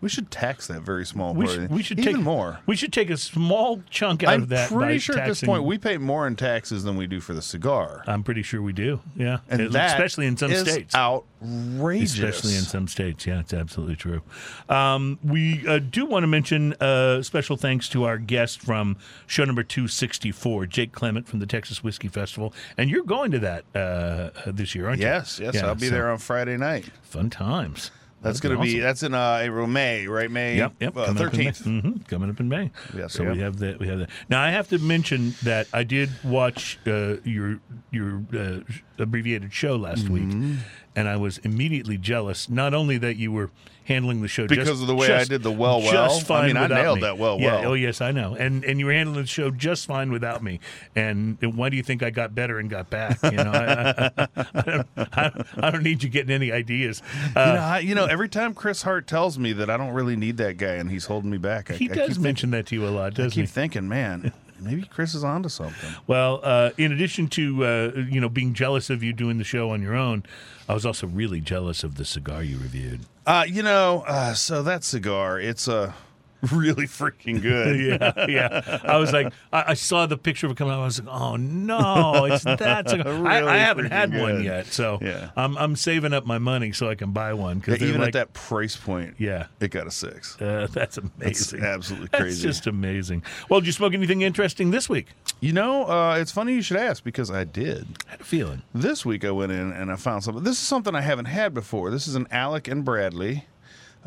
we 0.02 0.10
should 0.10 0.30
tax 0.30 0.68
that 0.68 0.82
very 0.82 1.06
small 1.06 1.34
we 1.34 1.48
should, 1.48 1.70
we 1.72 1.82
should 1.82 2.00
even 2.00 2.14
take 2.16 2.24
more. 2.24 2.60
We 2.66 2.76
should 2.76 2.94
take 2.94 3.10
a 3.10 3.18
small 3.18 3.82
chunk 3.90 4.24
out 4.24 4.34
I'm 4.36 4.44
of 4.44 4.50
that. 4.50 4.70
by 4.70 4.76
pretty 4.78 5.00
sure 5.00 5.18
at 5.18 5.28
this 5.28 5.42
point 5.42 5.64
we 5.64 5.78
pay 5.78 5.98
more 5.98 6.28
in 6.28 6.36
taxes 6.36 6.84
than 6.84 6.96
we 6.98 7.08
do 7.08 7.20
for 7.20 7.34
the 7.34 7.42
cigar, 7.42 8.04
I'm 8.08 8.24
pretty 8.24 8.44
sure 8.44 8.62
we 8.62 8.74
do. 8.74 9.00
Yeah, 9.16 9.40
and 9.50 9.62
It- 9.62 9.72
that 9.72 9.92
especially 9.92 10.28
in 10.28 10.38
some 10.38 10.52
is 10.52 10.62
states. 10.70 10.94
outrageous. 10.96 12.14
Especially 12.14 12.56
in 12.56 12.62
some 12.64 12.88
states, 12.88 13.26
yeah, 13.26 13.40
it's 13.40 13.54
absolutely 13.54 13.96
true. 13.96 14.22
Um, 14.70 15.20
we 15.24 15.66
uh, 15.68 15.80
do 15.80 16.06
want 16.06 16.24
to 16.24 16.28
mention 16.28 16.74
uh, 16.80 17.22
special 17.24 17.58
thanks 17.58 17.90
to 17.90 18.04
our 18.04 18.18
guest 18.18 18.62
from 18.62 18.98
show 19.26 19.46
number 19.46 19.64
two 19.64 19.88
sixty 19.88 20.32
four, 20.32 20.66
Jake 20.66 20.92
Clement 20.92 21.28
from 21.28 21.40
the 21.40 21.46
Texas 21.46 21.84
Whiskey 21.84 22.08
Festival, 22.08 22.54
and 22.78 22.90
you're 22.90 23.04
going 23.04 23.32
to 23.32 23.40
that 23.40 23.66
uh, 23.76 24.30
this 24.48 24.76
year, 24.76 24.88
aren't 24.88 25.00
you? 25.00 25.06
Yes, 25.08 25.40
yes, 25.42 25.56
Yeah, 25.56 25.68
I'll 25.68 25.76
be 25.76 25.88
so 25.88 25.94
there 25.94 26.12
on 26.12 26.18
Friday 26.20 26.58
night. 26.58 26.86
Fun 27.04 27.30
times. 27.30 27.92
That's 28.22 28.40
going 28.40 28.56
to 28.56 28.62
be 28.62 28.70
awesome. 28.72 28.82
that's 28.82 29.04
in 29.04 29.14
uh, 29.14 29.40
April, 29.44 29.68
May, 29.68 30.08
right? 30.08 30.30
May 30.30 30.58
Yep, 30.58 30.74
yep. 30.80 30.98
uh, 30.98 31.06
coming 31.06 31.24
up 31.28 31.34
in 31.34 31.38
May. 31.40 31.46
13th. 31.46 31.64
Mhm, 31.84 32.08
coming 32.08 32.30
up 32.30 32.40
in 32.40 32.50
May. 32.50 32.72
Yes, 32.96 33.14
so 33.14 33.24
yeah. 33.24 33.32
we 33.34 33.40
have 33.40 33.60
that. 33.60 33.80
We 33.80 33.88
have 33.88 34.00
that. 34.00 34.10
Now 34.30 34.42
I 34.42 34.50
have 34.52 34.68
to 34.70 34.80
mention 34.80 35.36
that 35.44 35.68
I 35.72 35.84
did 35.84 36.10
watch 36.24 36.80
uh, 36.88 37.18
your 37.24 37.60
your 37.92 38.24
uh, 38.36 38.60
abbreviated 38.98 39.54
show 39.54 39.76
last 39.76 40.06
Mm-hmm. 40.06 40.14
week, 40.52 40.58
and 40.98 41.08
I 41.08 41.16
was 41.16 41.38
immediately 41.40 41.98
jealous. 41.98 42.50
Not 42.50 42.74
only 42.74 42.98
that 42.98 43.16
you 43.16 43.32
were 43.32 43.52
handling 43.86 44.22
the 44.22 44.28
show 44.28 44.48
Because 44.48 44.68
just- 44.68 44.82
of 44.82 44.88
the 44.88 44.96
way 44.96 45.14
I 45.14 45.24
did 45.24 45.44
the 45.44 45.52
well, 45.52 45.80
just 45.80 45.94
well. 46.30 46.40
I 46.40 46.42
fine 46.42 46.48
mean, 46.48 46.58
I 46.58 46.68
nailed 46.68 46.98
me. 46.98 47.02
that 47.04 47.18
well, 47.18 47.40
yeah, 47.40 47.62
well. 47.62 47.70
Oh 47.70 47.74
yes, 47.74 48.02
I 48.02 48.12
know. 48.12 48.36
And 48.36 48.66
and 48.66 48.80
you 48.80 48.88
were 48.88 48.92
handling 48.92 49.22
the 49.22 49.28
show 49.28 49.50
just 49.52 49.86
fine 49.86 50.12
without 50.12 50.44
me. 50.44 50.60
And 50.96 51.38
why 51.42 51.70
do 51.70 51.78
you 51.78 51.84
think 51.84 52.04
I 52.04 52.10
got 52.10 52.36
better 52.36 52.60
and 52.60 52.70
got 52.70 52.90
back? 52.90 53.20
You 53.24 53.32
know, 53.32 53.52
I, 53.52 54.12
I, 54.18 54.28
I, 54.56 54.62
don't, 54.62 54.88
I, 54.98 55.44
I 55.58 55.70
don't 55.72 55.84
need 55.84 56.04
you 56.04 56.10
getting 56.10 56.32
any 56.32 56.52
ideas. 56.52 57.02
Uh, 57.36 57.40
you, 57.40 57.54
know, 57.54 57.60
I, 57.62 57.80
you 57.80 57.96
know, 57.96 58.06
every 58.06 58.28
time 58.28 58.54
Chris 58.54 58.82
Hart 58.82 59.08
tells 59.08 59.38
me 59.38 59.54
that 59.54 59.70
I 59.70 59.78
don't 59.78 59.94
really 59.94 60.16
need 60.16 60.38
that 60.38 60.58
guy 60.58 60.74
and 60.74 60.90
he's 60.92 61.06
holding 61.06 61.30
me 61.30 61.38
back, 61.38 61.70
I, 61.72 61.76
he 61.76 61.90
I 61.90 61.94
does 61.94 62.18
mention 62.20 62.52
that 62.52 62.66
to 62.68 62.76
you 62.76 62.88
a 62.88 62.90
lot, 62.90 63.14
doesn't 63.14 63.32
he? 63.40 63.42
keep 63.42 63.50
thinking, 63.50 63.88
man, 63.88 64.34
maybe 64.60 64.84
Chris 64.84 65.14
is 65.14 65.24
onto 65.24 65.50
something. 65.50 65.92
Well, 66.06 66.40
uh, 66.44 66.72
in 66.78 66.92
addition 66.92 67.28
to 67.30 67.66
uh, 67.66 67.92
you 68.10 68.22
know 68.22 68.30
being 68.30 68.54
jealous 68.54 68.90
of 68.90 69.04
you 69.04 69.14
doing 69.14 69.38
the 69.38 69.44
show 69.44 69.72
on 69.72 69.82
your 69.82 69.96
own, 69.96 70.24
I 70.68 70.74
was 70.74 70.86
also 70.86 71.08
really 71.08 71.42
jealous 71.42 71.84
of 71.84 71.96
the 71.96 72.06
cigar 72.06 72.44
you 72.44 72.58
reviewed. 72.58 73.02
Uh, 73.26 73.46
you 73.48 73.62
know, 73.62 74.04
uh, 74.08 74.34
so 74.34 74.64
that 74.64 74.84
cigar, 74.84 75.40
it's 75.40 75.68
uh, 75.68 75.92
really 76.52 76.86
freaking 76.86 77.42
good. 77.42 77.80
yeah, 78.28 78.28
yeah. 78.28 78.80
I 78.84 78.98
was 78.98 79.12
like, 79.12 79.34
I, 79.52 79.66
I 79.70 79.74
saw 79.74 80.06
the 80.06 80.18
picture 80.18 80.46
of 80.46 80.52
it 80.52 80.58
coming 80.58 80.74
out. 80.74 80.82
I 80.82 80.86
was 80.86 81.00
like, 81.02 81.14
oh 81.14 81.36
no, 81.36 82.26
it's 82.26 82.44
that 82.44 82.90
cigar. 82.90 83.08
I, 83.28 83.40
Really 83.40 83.52
I 83.52 83.58
haven't 83.58 83.92
had 83.92 84.18
one 84.18 84.44
yet, 84.44 84.68
so 84.68 85.00
Yeah. 85.02 85.32
I'm 85.36 85.58
I'm 85.58 85.76
saving 85.76 86.14
up 86.14 86.26
my 86.26 86.38
money 86.38 86.72
so 86.72 86.90
I 86.90 86.96
can 86.96 87.12
buy 87.12 87.34
one 87.34 87.60
because 87.60 87.82
Even 87.82 88.02
like, 88.02 88.10
at 88.10 88.14
that 88.14 88.34
price 88.34 88.76
point, 88.76 89.16
yeah. 89.18 89.48
it 89.60 89.72
got 89.72 89.88
a 89.88 89.92
six. 89.92 90.40
Uh, 90.42 90.68
that's 90.72 90.98
amazing. 90.98 91.64
absolutely 91.64 92.10
That's 92.12 92.22
crazy. 92.22 92.44
just 92.44 92.68
amazing. 92.68 93.24
Well, 93.50 93.60
did 93.60 93.68
you 93.68 93.74
smoke 93.74 93.94
anything 93.94 94.22
interesting 94.22 94.72
this 94.72 94.88
week? 94.90 95.08
You 95.40 95.54
know, 95.54 95.86
uh, 95.88 96.18
it's 96.20 96.32
funny 96.32 96.54
you 96.54 96.62
should 96.62 96.78
ask 96.78 97.04
because 97.04 97.32
I 97.32 97.44
did. 97.44 97.88
I 98.08 98.12
had 98.12 98.22
a 98.22 98.24
feeling. 98.24 98.62
This 98.74 99.06
week 99.06 99.26
I 99.26 99.32
went 99.32 99.52
in 99.52 99.72
and 99.72 99.92
I 99.92 99.96
found 99.96 100.24
something. 100.24 100.44
This 100.44 100.60
is 100.60 100.68
something 100.68 100.94
I 100.96 101.02
haven't 101.02 101.26
had 101.26 101.54
before. 101.54 101.90
This 101.92 102.08
is 102.08 102.16
an 102.16 102.28
Alec 102.32 102.68
and 102.68 102.84
Bradley 102.86 103.46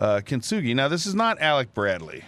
uh, 0.00 0.20
Kintsugi. 0.24 0.74
Now, 0.74 0.88
this 0.88 1.06
is 1.06 1.14
not 1.14 1.40
Alec 1.40 1.72
Bradley. 1.74 2.24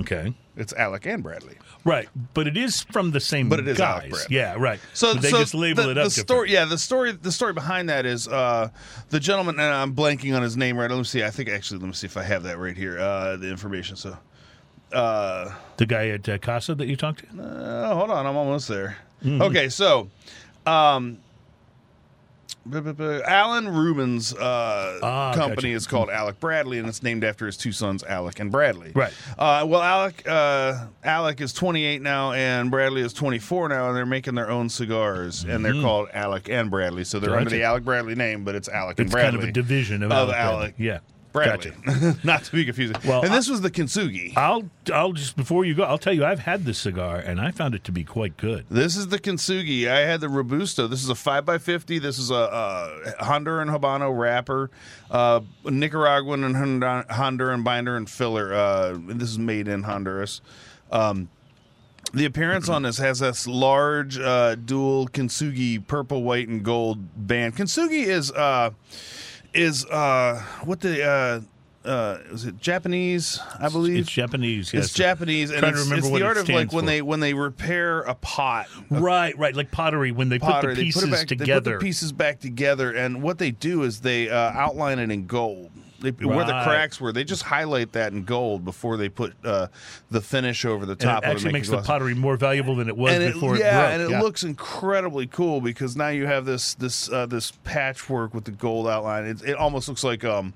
Okay. 0.00 0.34
It's 0.56 0.72
Alec 0.72 1.06
and 1.06 1.22
Bradley. 1.22 1.56
Right, 1.84 2.08
but 2.32 2.46
it 2.48 2.56
is 2.56 2.82
from 2.84 3.10
the 3.10 3.20
same 3.20 3.48
But 3.48 3.58
it 3.60 3.68
is 3.68 3.76
guys. 3.78 4.00
Alec 4.00 4.10
Bradley. 4.10 4.36
Yeah, 4.36 4.54
right. 4.58 4.80
So 4.94 5.12
But 5.14 5.22
they 5.22 5.30
so 5.30 5.38
just 5.38 5.54
label 5.54 5.84
the, 5.84 5.90
it 5.90 5.94
the 5.94 6.10
story, 6.10 6.50
yeah, 6.52 6.64
the 6.64 6.78
story, 6.78 7.12
the 7.12 7.30
story 7.32 7.52
behind 7.52 7.88
that 7.90 8.06
is 8.06 8.26
uh, 8.26 8.70
the 9.10 9.20
gentleman, 9.20 9.60
and 9.60 9.72
I'm 9.72 9.94
blanking 9.94 10.34
on 10.34 10.42
his 10.42 10.56
name 10.56 10.78
right. 10.78 10.90
Let 10.90 10.96
me 10.96 11.04
see. 11.04 11.22
I 11.22 11.30
think 11.30 11.48
actually, 11.50 11.80
let 11.80 11.86
me 11.86 11.92
see 11.92 12.06
if 12.06 12.16
I 12.16 12.22
have 12.22 12.42
that 12.44 12.58
right 12.58 12.76
here. 12.76 12.98
Uh, 12.98 13.36
the 13.36 13.50
information. 13.50 13.96
So, 13.96 14.16
uh, 14.92 15.52
The 15.76 15.86
guy 15.86 16.08
at 16.08 16.28
uh, 16.28 16.38
Casa 16.38 16.74
that 16.76 16.86
you 16.86 16.96
talked 16.96 17.20
to? 17.36 17.42
uh, 17.42 17.94
hold 17.94 18.10
on, 18.10 18.26
I'm 18.26 18.36
almost 18.36 18.68
there. 18.68 18.96
Mm-hmm. 19.22 19.42
Okay, 19.42 19.68
so 19.68 20.08
um, 20.66 21.18
Alan 22.72 23.68
Rubin's 23.68 24.34
uh, 24.34 24.98
Ah, 25.02 25.32
company 25.34 25.70
gotcha. 25.70 25.76
is 25.76 25.86
called 25.86 26.10
Alec 26.10 26.40
Bradley, 26.40 26.78
and 26.78 26.88
it's 26.88 27.02
named 27.02 27.24
after 27.24 27.46
his 27.46 27.56
two 27.56 27.72
sons, 27.72 28.02
Alec 28.04 28.40
and 28.40 28.50
Bradley. 28.50 28.92
Right. 28.94 29.12
Uh, 29.38 29.64
well, 29.68 29.82
Alec 29.82 30.22
uh, 30.28 30.86
Alec 31.04 31.40
is 31.40 31.52
28 31.52 32.00
now, 32.02 32.32
and 32.32 32.70
Bradley 32.70 33.02
is 33.02 33.12
24 33.12 33.68
now, 33.68 33.88
and 33.88 33.96
they're 33.96 34.06
making 34.06 34.34
their 34.34 34.50
own 34.50 34.68
cigars, 34.68 35.44
and 35.44 35.64
they're 35.64 35.80
called 35.80 36.08
Alec 36.12 36.48
and 36.48 36.70
Bradley. 36.70 37.04
So 37.04 37.18
they're 37.20 37.36
under 37.36 37.44
Mm-hmm. 37.50 37.58
The 37.58 37.62
Alec 37.64 37.84
Bradley 37.84 38.14
name, 38.14 38.44
but 38.44 38.54
it's 38.54 38.68
Alec 38.68 38.98
and 38.98 39.06
It's 39.06 39.14
kind 39.14 39.36
of 39.36 39.44
a 39.44 39.52
division 39.52 40.02
of, 40.02 40.10
Of 40.10 40.30
Alec. 40.30 40.36
Alec. 40.36 40.74
Yeah. 40.78 40.98
Bradley. 41.34 41.72
Gotcha. 41.84 42.16
Not 42.24 42.44
to 42.44 42.52
be 42.52 42.64
confusing. 42.64 42.96
Well, 43.04 43.24
and 43.24 43.34
this 43.34 43.50
was 43.50 43.60
the 43.60 43.70
Kintsugi. 43.70 44.36
I'll 44.36 44.70
I'll 44.92 45.12
just 45.12 45.36
before 45.36 45.64
you 45.64 45.74
go, 45.74 45.82
I'll 45.82 45.98
tell 45.98 46.12
you 46.12 46.24
I've 46.24 46.38
had 46.38 46.64
this 46.64 46.78
cigar 46.78 47.16
and 47.16 47.40
I 47.40 47.50
found 47.50 47.74
it 47.74 47.82
to 47.84 47.92
be 47.92 48.04
quite 48.04 48.36
good. 48.36 48.66
This 48.70 48.96
is 48.96 49.08
the 49.08 49.18
Kintsugi. 49.18 49.88
I 49.88 50.00
had 50.00 50.20
the 50.20 50.28
Robusto. 50.28 50.86
This 50.86 51.02
is 51.02 51.10
a 51.10 51.14
5x50. 51.14 52.00
This 52.00 52.20
is 52.20 52.30
a, 52.30 52.34
a 52.34 53.24
Honduran 53.24 53.76
Habano 53.76 54.16
wrapper, 54.16 54.70
uh, 55.10 55.40
Nicaraguan 55.64 56.44
and 56.44 56.54
Honduran 56.54 57.64
binder 57.64 57.96
and 57.96 58.08
filler. 58.08 58.54
Uh, 58.54 58.96
this 58.96 59.30
is 59.30 59.38
made 59.38 59.66
in 59.66 59.82
Honduras. 59.82 60.40
Um, 60.92 61.28
the 62.12 62.26
appearance 62.26 62.68
on 62.68 62.82
this 62.82 62.98
has 62.98 63.18
this 63.18 63.48
large 63.48 64.18
uh, 64.20 64.54
dual 64.54 65.08
Kintsugi 65.08 65.84
purple, 65.84 66.22
white, 66.22 66.46
and 66.46 66.64
gold 66.64 67.26
band. 67.26 67.56
Kintsugi 67.56 68.06
is 68.06 68.30
uh, 68.30 68.70
is 69.54 69.84
uh, 69.86 70.42
what 70.64 70.80
the 70.80 71.02
uh, 71.04 71.40
uh, 71.88 72.18
is 72.30 72.46
it 72.46 72.58
Japanese? 72.58 73.40
I 73.60 73.68
believe 73.68 73.98
It's 73.98 74.10
Japanese. 74.10 74.72
Yes. 74.72 74.86
it's 74.86 74.94
Japanese, 74.94 75.50
and 75.50 75.60
Trying 75.60 75.74
to 75.74 75.78
it's, 75.80 75.88
remember 75.88 76.06
it's 76.06 76.14
the 76.14 76.22
it 76.24 76.26
art 76.26 76.36
of 76.38 76.48
like 76.48 76.72
when 76.72 76.84
for. 76.84 76.86
they 76.90 77.02
when 77.02 77.20
they 77.20 77.34
repair 77.34 78.00
a 78.00 78.14
pot, 78.14 78.66
Right, 78.90 79.36
right, 79.38 79.54
like 79.54 79.70
pottery 79.70 80.10
when 80.12 80.28
they 80.28 80.38
pottery, 80.38 80.74
put 80.74 80.78
the 80.78 80.84
pieces 80.84 81.02
they 81.02 81.08
put 81.08 81.16
back, 81.18 81.26
together. 81.26 81.60
They 81.60 81.70
put 81.72 81.80
the 81.80 81.84
pieces 81.86 82.12
back 82.12 82.40
together, 82.40 82.90
and 82.92 83.22
what 83.22 83.38
they 83.38 83.50
do 83.50 83.82
is 83.82 84.00
they 84.00 84.28
uh, 84.30 84.36
outline 84.52 84.98
it 84.98 85.10
in 85.10 85.26
gold. 85.26 85.70
They, 86.04 86.24
Where 86.26 86.44
the 86.44 86.62
cracks 86.64 87.00
were, 87.00 87.12
they 87.12 87.24
just 87.24 87.42
highlight 87.42 87.92
that 87.92 88.12
in 88.12 88.24
gold 88.24 88.64
before 88.64 88.96
they 88.96 89.08
put 89.08 89.34
uh, 89.44 89.68
the 90.10 90.20
finish 90.20 90.64
over 90.64 90.86
the 90.86 90.94
top. 90.96 91.24
it 91.24 91.26
it 91.26 91.30
actually 91.30 91.52
makes 91.52 91.68
the 91.68 91.82
pottery 91.82 92.14
more 92.14 92.36
valuable 92.36 92.76
than 92.76 92.88
it 92.88 92.96
was 92.96 93.12
and 93.12 93.22
it, 93.22 93.34
before 93.34 93.56
yeah, 93.56 93.88
it 93.90 94.00
and 94.00 94.12
it 94.12 94.18
looks 94.20 94.42
incredibly 94.42 95.26
cool 95.26 95.60
because 95.60 95.96
now 95.96 96.08
you 96.08 96.26
have 96.26 96.44
this 96.44 96.74
this 96.74 97.10
uh, 97.10 97.26
this 97.26 97.52
patchwork 97.64 98.34
with 98.34 98.44
the 98.44 98.50
gold 98.52 98.86
outline. 98.88 99.24
It, 99.24 99.42
it 99.42 99.56
almost 99.56 99.88
looks 99.88 100.04
like 100.04 100.24
um 100.24 100.54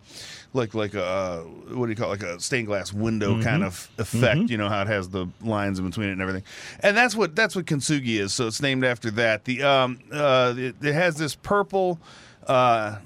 like 0.55 0.75
like 0.75 0.95
a 0.95 1.05
uh, 1.05 1.41
what 1.75 1.87
do 1.87 1.91
you 1.91 1.97
call 1.97 2.13
it? 2.13 2.23
like 2.23 2.37
a 2.37 2.41
stained 2.41 2.67
glass 2.67 2.93
window 2.93 3.35
Mm-hmm. 3.35 3.43
kind 3.43 3.65
of 3.65 3.89
effect. 3.99 4.49
You 4.51 4.57
know 4.57 4.69
how 4.69 4.83
it 4.83 4.89
has 4.89 5.09
the 5.11 5.27
lines 5.43 5.79
in 5.79 5.87
between 5.89 6.09
it 6.09 6.13
and 6.13 6.23
everything. 6.23 6.45
And 6.81 6.97
that's 6.97 7.15
what 7.15 7.35
that's 7.37 7.55
what 7.57 7.67
Kintsugi 7.67 8.19
is. 8.21 8.33
So 8.33 8.47
it's 8.47 8.63
named 8.63 8.85
after 8.85 9.11
that. 9.13 9.45
The 9.45 9.63
um 9.63 9.99
uh 10.13 10.55
it, 10.57 10.77
it 10.83 10.95
has 10.95 11.17
this 11.17 11.35
purple. 11.35 11.99
Uh, 12.47 12.97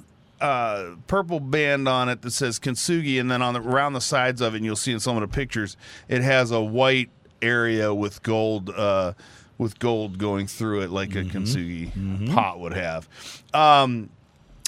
uh, 0.42 0.96
purple 1.06 1.40
band 1.40 1.88
on 1.88 2.08
it 2.08 2.22
that 2.22 2.32
says 2.32 2.58
Kintsugi, 2.58 3.20
and 3.20 3.30
then 3.30 3.40
on 3.42 3.54
the 3.54 3.60
around 3.60 3.92
the 3.92 4.00
sides 4.00 4.40
of 4.40 4.54
it, 4.54 4.58
and 4.58 4.66
you'll 4.66 4.76
see 4.76 4.92
in 4.92 5.00
some 5.00 5.16
of 5.16 5.22
the 5.22 5.28
pictures, 5.34 5.76
it 6.08 6.22
has 6.22 6.50
a 6.50 6.60
white 6.60 7.10
area 7.40 7.94
with 7.94 8.22
gold 8.22 8.70
uh, 8.70 9.12
with 9.58 9.78
gold 9.78 10.18
going 10.18 10.46
through 10.46 10.82
it, 10.82 10.90
like 10.90 11.14
a 11.14 11.22
Kintsugi 11.24 12.32
pot 12.34 12.58
would 12.58 12.72
have. 12.74 13.08
Um, 13.54 14.10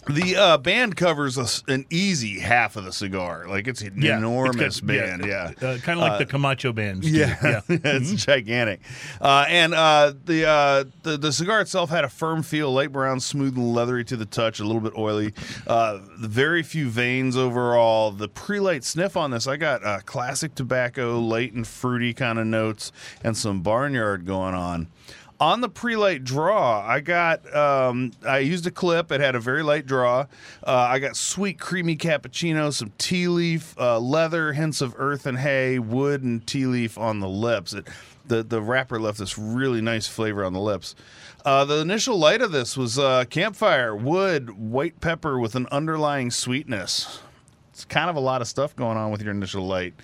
the 0.08 0.36
uh, 0.36 0.58
band 0.58 0.96
covers 0.96 1.38
a 1.38 1.46
an 1.72 1.86
easy 1.90 2.38
half 2.40 2.76
of 2.76 2.84
the 2.84 2.92
cigar, 2.92 3.46
like 3.48 3.66
it's 3.66 3.80
an 3.82 3.94
Yeah, 4.00 4.12
it's 4.14 4.18
enormous 4.18 4.80
got- 4.80 4.86
band. 4.86 5.24
Yeah, 5.24 5.52
uh, 5.62 5.78
kind 5.78 5.98
of 6.00 6.08
like 6.08 6.18
the 6.18 6.26
Camacho 6.26 6.72
bands. 6.72 7.06
do. 7.10 7.16
yeah, 7.16 7.36
yeah. 7.42 7.60
it's 7.68 8.12
gigantic. 8.24 8.80
Uh, 9.20 9.46
and 9.48 9.72
uh, 9.74 10.12
the, 10.24 10.46
uh, 10.46 10.84
the 11.02 11.16
the 11.16 11.32
cigar 11.32 11.60
itself 11.60 11.90
had 11.90 12.04
a 12.04 12.08
firm 12.08 12.42
feel, 12.42 12.72
light 12.72 12.92
brown, 12.92 13.20
smooth 13.20 13.56
and 13.56 13.72
leathery 13.74 14.04
to 14.04 14.16
the 14.16 14.26
touch, 14.26 14.60
a 14.60 14.64
little 14.64 14.82
bit 14.82 14.92
oily. 14.98 15.32
Uh, 15.66 16.00
very 16.18 16.62
few 16.62 16.88
veins 16.90 17.36
overall. 17.36 18.10
The 18.10 18.28
pre-light 18.28 18.84
sniff 18.84 19.16
on 19.16 19.30
this, 19.30 19.46
I 19.46 19.56
got 19.56 19.84
uh, 19.84 20.00
classic 20.04 20.54
tobacco, 20.54 21.18
light 21.18 21.52
and 21.52 21.66
fruity 21.66 22.12
kind 22.14 22.38
of 22.38 22.46
notes, 22.46 22.92
and 23.22 23.36
some 23.36 23.62
barnyard 23.62 24.26
going 24.26 24.54
on. 24.54 24.88
On 25.40 25.60
the 25.60 25.68
pre-light 25.68 26.22
draw, 26.22 26.80
I 26.86 27.00
got 27.00 27.54
um, 27.54 28.12
I 28.26 28.38
used 28.38 28.66
a 28.66 28.70
clip. 28.70 29.10
It 29.10 29.20
had 29.20 29.34
a 29.34 29.40
very 29.40 29.62
light 29.62 29.84
draw. 29.84 30.26
Uh, 30.64 30.70
I 30.72 31.00
got 31.00 31.16
sweet, 31.16 31.58
creamy 31.58 31.96
cappuccino, 31.96 32.72
some 32.72 32.92
tea 32.98 33.26
leaf, 33.26 33.76
uh, 33.78 33.98
leather, 33.98 34.52
hints 34.52 34.80
of 34.80 34.94
earth 34.96 35.26
and 35.26 35.38
hay, 35.38 35.78
wood 35.80 36.22
and 36.22 36.46
tea 36.46 36.66
leaf 36.66 36.96
on 36.96 37.18
the 37.18 37.28
lips. 37.28 37.72
It, 37.74 37.88
the 38.26 38.42
the 38.42 38.62
wrapper 38.62 39.00
left 39.00 39.18
this 39.18 39.36
really 39.36 39.80
nice 39.80 40.06
flavor 40.06 40.44
on 40.44 40.52
the 40.52 40.60
lips. 40.60 40.94
Uh, 41.44 41.64
the 41.64 41.80
initial 41.80 42.16
light 42.16 42.40
of 42.40 42.52
this 42.52 42.76
was 42.76 42.98
uh, 42.98 43.24
campfire, 43.28 43.94
wood, 43.94 44.50
white 44.50 45.00
pepper 45.00 45.38
with 45.38 45.56
an 45.56 45.66
underlying 45.70 46.30
sweetness. 46.30 47.20
It's 47.70 47.84
kind 47.84 48.08
of 48.08 48.16
a 48.16 48.20
lot 48.20 48.40
of 48.40 48.46
stuff 48.46 48.74
going 48.76 48.96
on 48.96 49.10
with 49.10 49.20
your 49.20 49.32
initial 49.32 49.66
light. 49.66 49.94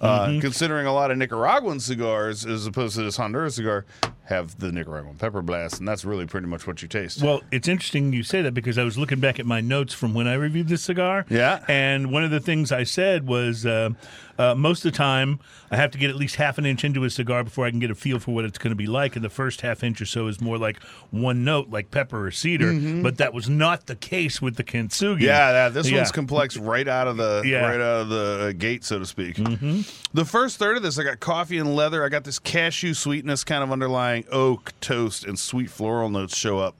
Uh, 0.00 0.38
Considering 0.40 0.86
a 0.86 0.92
lot 0.92 1.10
of 1.10 1.16
Nicaraguan 1.18 1.80
cigars, 1.80 2.44
as 2.46 2.66
opposed 2.66 2.96
to 2.96 3.02
this 3.02 3.16
Honduras 3.16 3.56
cigar, 3.56 3.84
have 4.26 4.58
the 4.58 4.72
Nicaraguan 4.72 5.14
pepper 5.16 5.40
blast, 5.42 5.78
and 5.78 5.86
that's 5.88 6.04
really 6.04 6.26
pretty 6.26 6.46
much 6.48 6.66
what 6.66 6.82
you 6.82 6.88
taste. 6.88 7.22
Well, 7.22 7.42
it's 7.52 7.68
interesting 7.68 8.12
you 8.12 8.22
say 8.22 8.42
that 8.42 8.54
because 8.54 8.76
I 8.76 8.82
was 8.84 8.98
looking 8.98 9.20
back 9.20 9.38
at 9.38 9.46
my 9.46 9.60
notes 9.60 9.94
from 9.94 10.14
when 10.14 10.26
I 10.26 10.34
reviewed 10.34 10.68
this 10.68 10.82
cigar. 10.82 11.24
Yeah. 11.28 11.64
And 11.68 12.10
one 12.10 12.24
of 12.24 12.30
the 12.32 12.40
things 12.40 12.72
I 12.72 12.82
said 12.82 13.26
was 13.28 13.64
uh, 13.64 13.90
uh, 14.38 14.54
most 14.56 14.84
of 14.84 14.92
the 14.92 14.96
time 14.98 15.38
I 15.70 15.76
have 15.76 15.92
to 15.92 15.98
get 15.98 16.10
at 16.10 16.16
least 16.16 16.36
half 16.36 16.58
an 16.58 16.66
inch 16.66 16.82
into 16.84 17.04
a 17.04 17.10
cigar 17.10 17.44
before 17.44 17.66
I 17.66 17.70
can 17.70 17.78
get 17.78 17.90
a 17.90 17.94
feel 17.94 18.18
for 18.18 18.34
what 18.34 18.44
it's 18.44 18.58
going 18.58 18.70
to 18.72 18.76
be 18.76 18.86
like. 18.88 19.14
And 19.14 19.24
the 19.24 19.30
first 19.30 19.60
half 19.60 19.84
inch 19.84 20.00
or 20.00 20.06
so 20.06 20.26
is 20.26 20.40
more 20.40 20.58
like 20.58 20.82
one 21.12 21.44
note, 21.44 21.68
like 21.70 21.90
pepper 21.92 22.26
or 22.26 22.30
cedar. 22.32 22.72
But 23.02 23.18
that 23.18 23.32
was 23.32 23.48
not 23.48 23.86
the 23.86 23.94
case 23.96 24.42
with 24.42 24.56
the 24.56 24.64
Kintsugi. 24.64 25.14
Mm-hmm. 25.18 25.22
Yeah, 25.22 25.52
that, 25.52 25.74
this 25.74 25.88
Yeah. 25.88 25.98
one's 25.98 26.10
complex 26.12 26.56
right 26.56 26.88
out 26.88 27.06
of 27.06 27.16
the 27.16 27.42
Yeah. 27.46 27.60
right 27.64 27.80
out 27.80 28.00
of 28.02 28.08
the 28.08 28.46
uh, 28.48 28.52
gate, 28.52 28.84
so 28.84 28.98
to 28.98 29.06
speak. 29.06 29.36
Mm-hmm. 29.36 29.82
The 30.14 30.24
first 30.24 30.58
third 30.58 30.76
of 30.76 30.82
this, 30.82 30.98
I 30.98 31.04
got 31.04 31.20
coffee 31.20 31.58
and 31.58 31.76
leather. 31.76 32.04
I 32.04 32.08
got 32.08 32.24
this 32.24 32.38
cashew 32.40 32.92
sweetness, 32.94 33.44
kind 33.44 33.62
of 33.62 33.70
underlying 33.70 34.15
oak, 34.30 34.72
toast, 34.80 35.24
and 35.24 35.38
sweet 35.38 35.70
floral 35.70 36.08
notes 36.08 36.36
show 36.36 36.58
up. 36.58 36.76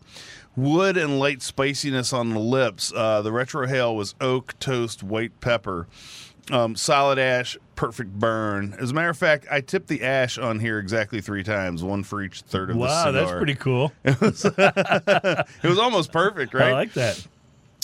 Wood 0.57 0.97
and 0.97 1.19
light 1.19 1.43
spiciness 1.43 2.13
on 2.13 2.31
the 2.31 2.39
lips. 2.41 2.93
Uh, 2.95 3.21
the 3.23 3.31
retrohale 3.31 3.95
was 3.95 4.15
oak, 4.21 4.59
toast, 4.59 5.03
white 5.03 5.39
pepper. 5.41 5.87
Um, 6.51 6.77
solid 6.77 7.19
ash, 7.19 7.59
perfect 7.75 8.13
burn. 8.19 8.75
As 8.81 8.93
a 8.93 8.95
matter 8.95 9.11
of 9.11 9.19
fact, 9.19 9.47
I 9.51 9.61
tipped 9.61 9.89
the 9.89 10.03
ash 10.03 10.39
on 10.39 10.61
here 10.61 10.79
exactly 10.79 11.21
three 11.21 11.43
times, 11.43 11.83
one 11.83 12.05
for 12.05 12.23
each 12.23 12.43
third 12.43 12.71
of 12.71 12.79
the 12.79 12.89
cigar. 12.89 13.05
Wow, 13.05 13.13
that's 13.13 13.33
pretty 13.37 13.55
cool. 13.57 13.93
It 14.05 15.69
was 15.69 15.79
almost 15.79 16.13
perfect, 16.13 16.55
right? 16.55 16.69
I 16.69 16.73
like 16.73 16.93
that. 16.95 17.27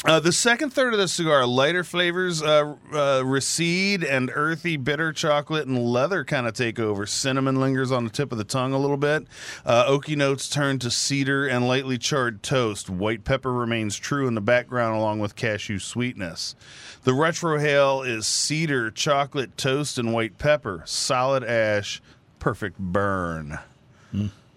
Uh, 0.05 0.19
the 0.19 0.33
second 0.33 0.71
third 0.71 0.93
of 0.93 0.99
the 0.99 1.07
cigar, 1.07 1.47
lighter 1.47 1.85
flavors 1.85 2.43
uh, 2.43 2.75
uh, 2.93 3.23
recede 3.25 4.03
and 4.03 4.33
earthy 4.35 4.77
bitter 4.77 5.13
chocolate 5.13 5.69
and 5.69 5.79
leather 5.79 6.25
kind 6.25 6.49
of 6.49 6.55
take 6.55 6.81
over. 6.81 7.07
Cinnamon 7.07 7.61
lingers 7.61 7.93
on 7.93 8.03
the 8.03 8.11
tip 8.11 8.33
of 8.33 8.39
the 8.39 8.43
tongue 8.45 8.73
a 8.73 8.79
little 8.79 8.97
bit. 8.97 9.29
Uh, 9.65 9.85
oaky 9.87 10.17
notes 10.17 10.49
turn 10.49 10.81
to 10.81 10.91
cedar 10.91 11.47
and 11.47 11.69
lightly 11.69 11.99
charred 11.99 12.43
toast. 12.43 12.91
White 12.91 13.23
pepper 13.23 13.53
remains 13.53 13.97
true 13.97 14.27
in 14.27 14.35
the 14.35 14.41
background 14.41 14.97
along 14.97 15.21
with 15.21 15.37
cashew 15.37 15.79
sweetness. 15.79 16.57
The 17.05 17.13
retrohale 17.13 18.05
is 18.05 18.27
cedar, 18.27 18.91
chocolate, 18.91 19.57
toast, 19.57 19.99
and 19.99 20.13
white 20.13 20.37
pepper. 20.37 20.83
Solid 20.85 21.45
ash, 21.45 22.03
perfect 22.41 22.77
burn. 22.77 23.61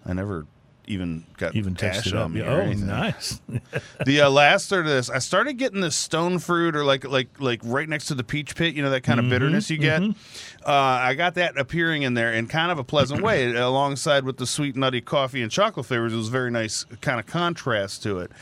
I 0.04 0.12
never 0.12 0.46
even 0.86 1.24
got. 1.36 1.54
Even 1.54 1.76
ash 1.82 2.12
on 2.12 2.32
me. 2.32 2.42
Oh, 2.42 2.72
nice. 2.72 3.40
the 4.06 4.20
uh, 4.22 4.30
last 4.30 4.68
third 4.68 4.86
of 4.86 4.92
this, 4.92 5.10
I 5.10 5.18
started 5.18 5.54
getting 5.54 5.80
this 5.80 5.96
stone 5.96 6.38
fruit, 6.38 6.76
or 6.76 6.84
like 6.84 7.04
like 7.04 7.40
like 7.40 7.60
right 7.64 7.88
next 7.88 8.06
to 8.06 8.14
the 8.14 8.24
peach 8.24 8.54
pit. 8.54 8.74
You 8.74 8.82
know 8.82 8.90
that 8.90 9.02
kind 9.02 9.20
of 9.20 9.28
bitterness 9.28 9.70
you 9.70 9.78
get. 9.78 10.02
Uh, 10.02 10.72
I 10.72 11.14
got 11.14 11.34
that 11.34 11.56
appearing 11.56 12.02
in 12.02 12.14
there 12.14 12.32
in 12.32 12.48
kind 12.48 12.72
of 12.72 12.78
a 12.78 12.84
pleasant 12.84 13.22
way, 13.22 13.54
alongside 13.54 14.24
with 14.24 14.36
the 14.36 14.46
sweet 14.46 14.74
nutty 14.74 15.00
coffee 15.00 15.42
and 15.42 15.50
chocolate 15.50 15.86
flavors. 15.86 16.12
It 16.12 16.16
was 16.16 16.28
very 16.28 16.50
nice, 16.50 16.84
kind 17.00 17.20
of 17.20 17.26
contrast 17.26 18.02
to 18.02 18.18
it. 18.18 18.32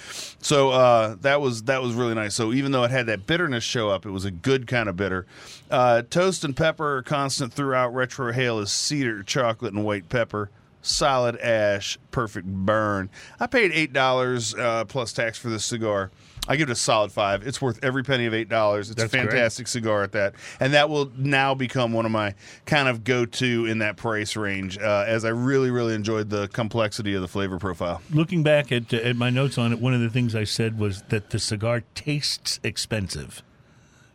So 0.40 0.70
uh, 0.70 1.16
that 1.20 1.40
was 1.40 1.64
that 1.64 1.82
was 1.82 1.94
really 1.94 2.14
nice. 2.14 2.34
So 2.34 2.52
even 2.52 2.72
though 2.72 2.84
it 2.84 2.90
had 2.90 3.06
that 3.06 3.26
bitterness 3.26 3.64
show 3.64 3.90
up, 3.90 4.06
it 4.06 4.10
was 4.10 4.24
a 4.24 4.30
good 4.30 4.66
kind 4.66 4.88
of 4.88 4.96
bitter. 4.96 5.26
Uh, 5.70 6.02
toast 6.02 6.44
and 6.44 6.56
pepper 6.56 6.98
are 6.98 7.02
constant 7.02 7.52
throughout. 7.52 7.92
Retrohale 7.92 8.62
is 8.62 8.72
cedar, 8.72 9.22
chocolate, 9.22 9.72
and 9.72 9.84
white 9.84 10.08
pepper 10.08 10.50
solid 10.84 11.36
ash, 11.38 11.98
perfect 12.10 12.46
burn. 12.46 13.10
I 13.40 13.46
paid 13.46 13.72
eight 13.72 13.92
dollars 13.92 14.54
uh, 14.54 14.84
plus 14.84 15.12
tax 15.12 15.38
for 15.38 15.48
this 15.48 15.64
cigar. 15.64 16.10
I 16.46 16.56
give 16.56 16.68
it 16.68 16.72
a 16.72 16.76
solid 16.76 17.10
five. 17.10 17.46
It's 17.46 17.62
worth 17.62 17.82
every 17.82 18.02
penny 18.04 18.26
of 18.26 18.34
eight 18.34 18.50
dollars. 18.50 18.90
It's 18.90 19.00
That's 19.00 19.14
a 19.14 19.16
great. 19.16 19.30
fantastic 19.30 19.66
cigar 19.66 20.02
at 20.02 20.12
that, 20.12 20.34
and 20.60 20.74
that 20.74 20.90
will 20.90 21.10
now 21.16 21.54
become 21.54 21.92
one 21.94 22.04
of 22.04 22.12
my 22.12 22.34
kind 22.66 22.86
of 22.86 23.02
go-to 23.02 23.64
in 23.64 23.78
that 23.78 23.96
price 23.96 24.36
range. 24.36 24.76
Uh, 24.78 25.04
as 25.06 25.24
I 25.24 25.30
really, 25.30 25.70
really 25.70 25.94
enjoyed 25.94 26.28
the 26.28 26.48
complexity 26.48 27.14
of 27.14 27.22
the 27.22 27.28
flavor 27.28 27.58
profile. 27.58 28.02
Looking 28.10 28.42
back 28.42 28.70
at, 28.72 28.92
at 28.92 29.16
my 29.16 29.30
notes 29.30 29.56
on 29.56 29.72
it, 29.72 29.80
one 29.80 29.94
of 29.94 30.00
the 30.00 30.10
things 30.10 30.34
I 30.34 30.44
said 30.44 30.78
was 30.78 31.00
that 31.08 31.30
the 31.30 31.38
cigar 31.38 31.82
tastes 31.94 32.60
expensive. 32.62 33.42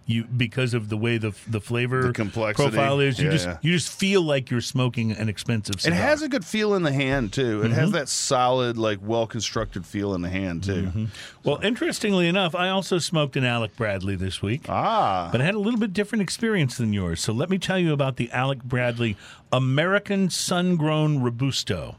You 0.10 0.24
because 0.26 0.74
of 0.74 0.90
the 0.90 0.98
way 0.98 1.18
the 1.18 1.34
the 1.48 1.62
flavor 1.62 2.02
The 2.08 2.14
complexity. 2.14 2.70
profile 2.70 3.00
is. 3.00 3.20
You 3.20 3.26
Yeah, 3.26 3.32
just 3.32 3.46
yeah. 3.46 3.58
you 3.62 3.72
just 3.74 3.92
feel 3.92 4.22
like 4.24 4.50
you're 4.50 4.60
smoking 4.60 5.12
an 5.12 5.30
expensive 5.30 5.76
It 5.86 5.94
has 5.94 6.22
a 6.24 6.28
good 6.28 6.44
feel 6.44 6.74
in 6.74 6.84
the 6.84 6.92
hand 6.92 7.32
too. 7.32 7.62
It 7.62 7.66
Mm-hmm. 7.66 7.74
has 7.76 7.92
that 7.92 8.10
solid, 8.10 8.78
like 8.78 9.00
well 9.02 9.28
constructed 9.28 9.86
feel 9.86 10.14
in 10.16 10.22
the 10.22 10.30
hand 10.30 10.64
too. 10.64 10.84
Mm-hmm. 10.84 11.06
well, 11.44 11.60
interestingly 11.64 12.28
enough, 12.28 12.56
I 12.56 12.70
also 12.70 12.98
smoked 12.98 13.38
an 13.38 13.46
Alec 13.46 13.76
Bradley 13.78 14.16
this 14.16 14.42
week. 14.42 14.64
Ah, 14.68 15.30
but 15.32 15.42
I 15.42 15.44
had 15.46 15.56
a 15.56 15.60
little 15.60 15.80
bit 15.80 15.94
different 15.94 16.22
experience 16.24 16.78
than 16.78 16.92
yours. 16.92 17.22
So 17.22 17.32
let 17.32 17.50
me 17.50 17.58
tell 17.60 17.78
you 17.78 17.94
about 17.94 18.16
the 18.18 18.32
Alec 18.32 18.64
Bradley 18.64 19.16
American 19.54 20.30
Sun 20.30 20.76
Grown 20.78 21.22
Robusto. 21.22 21.96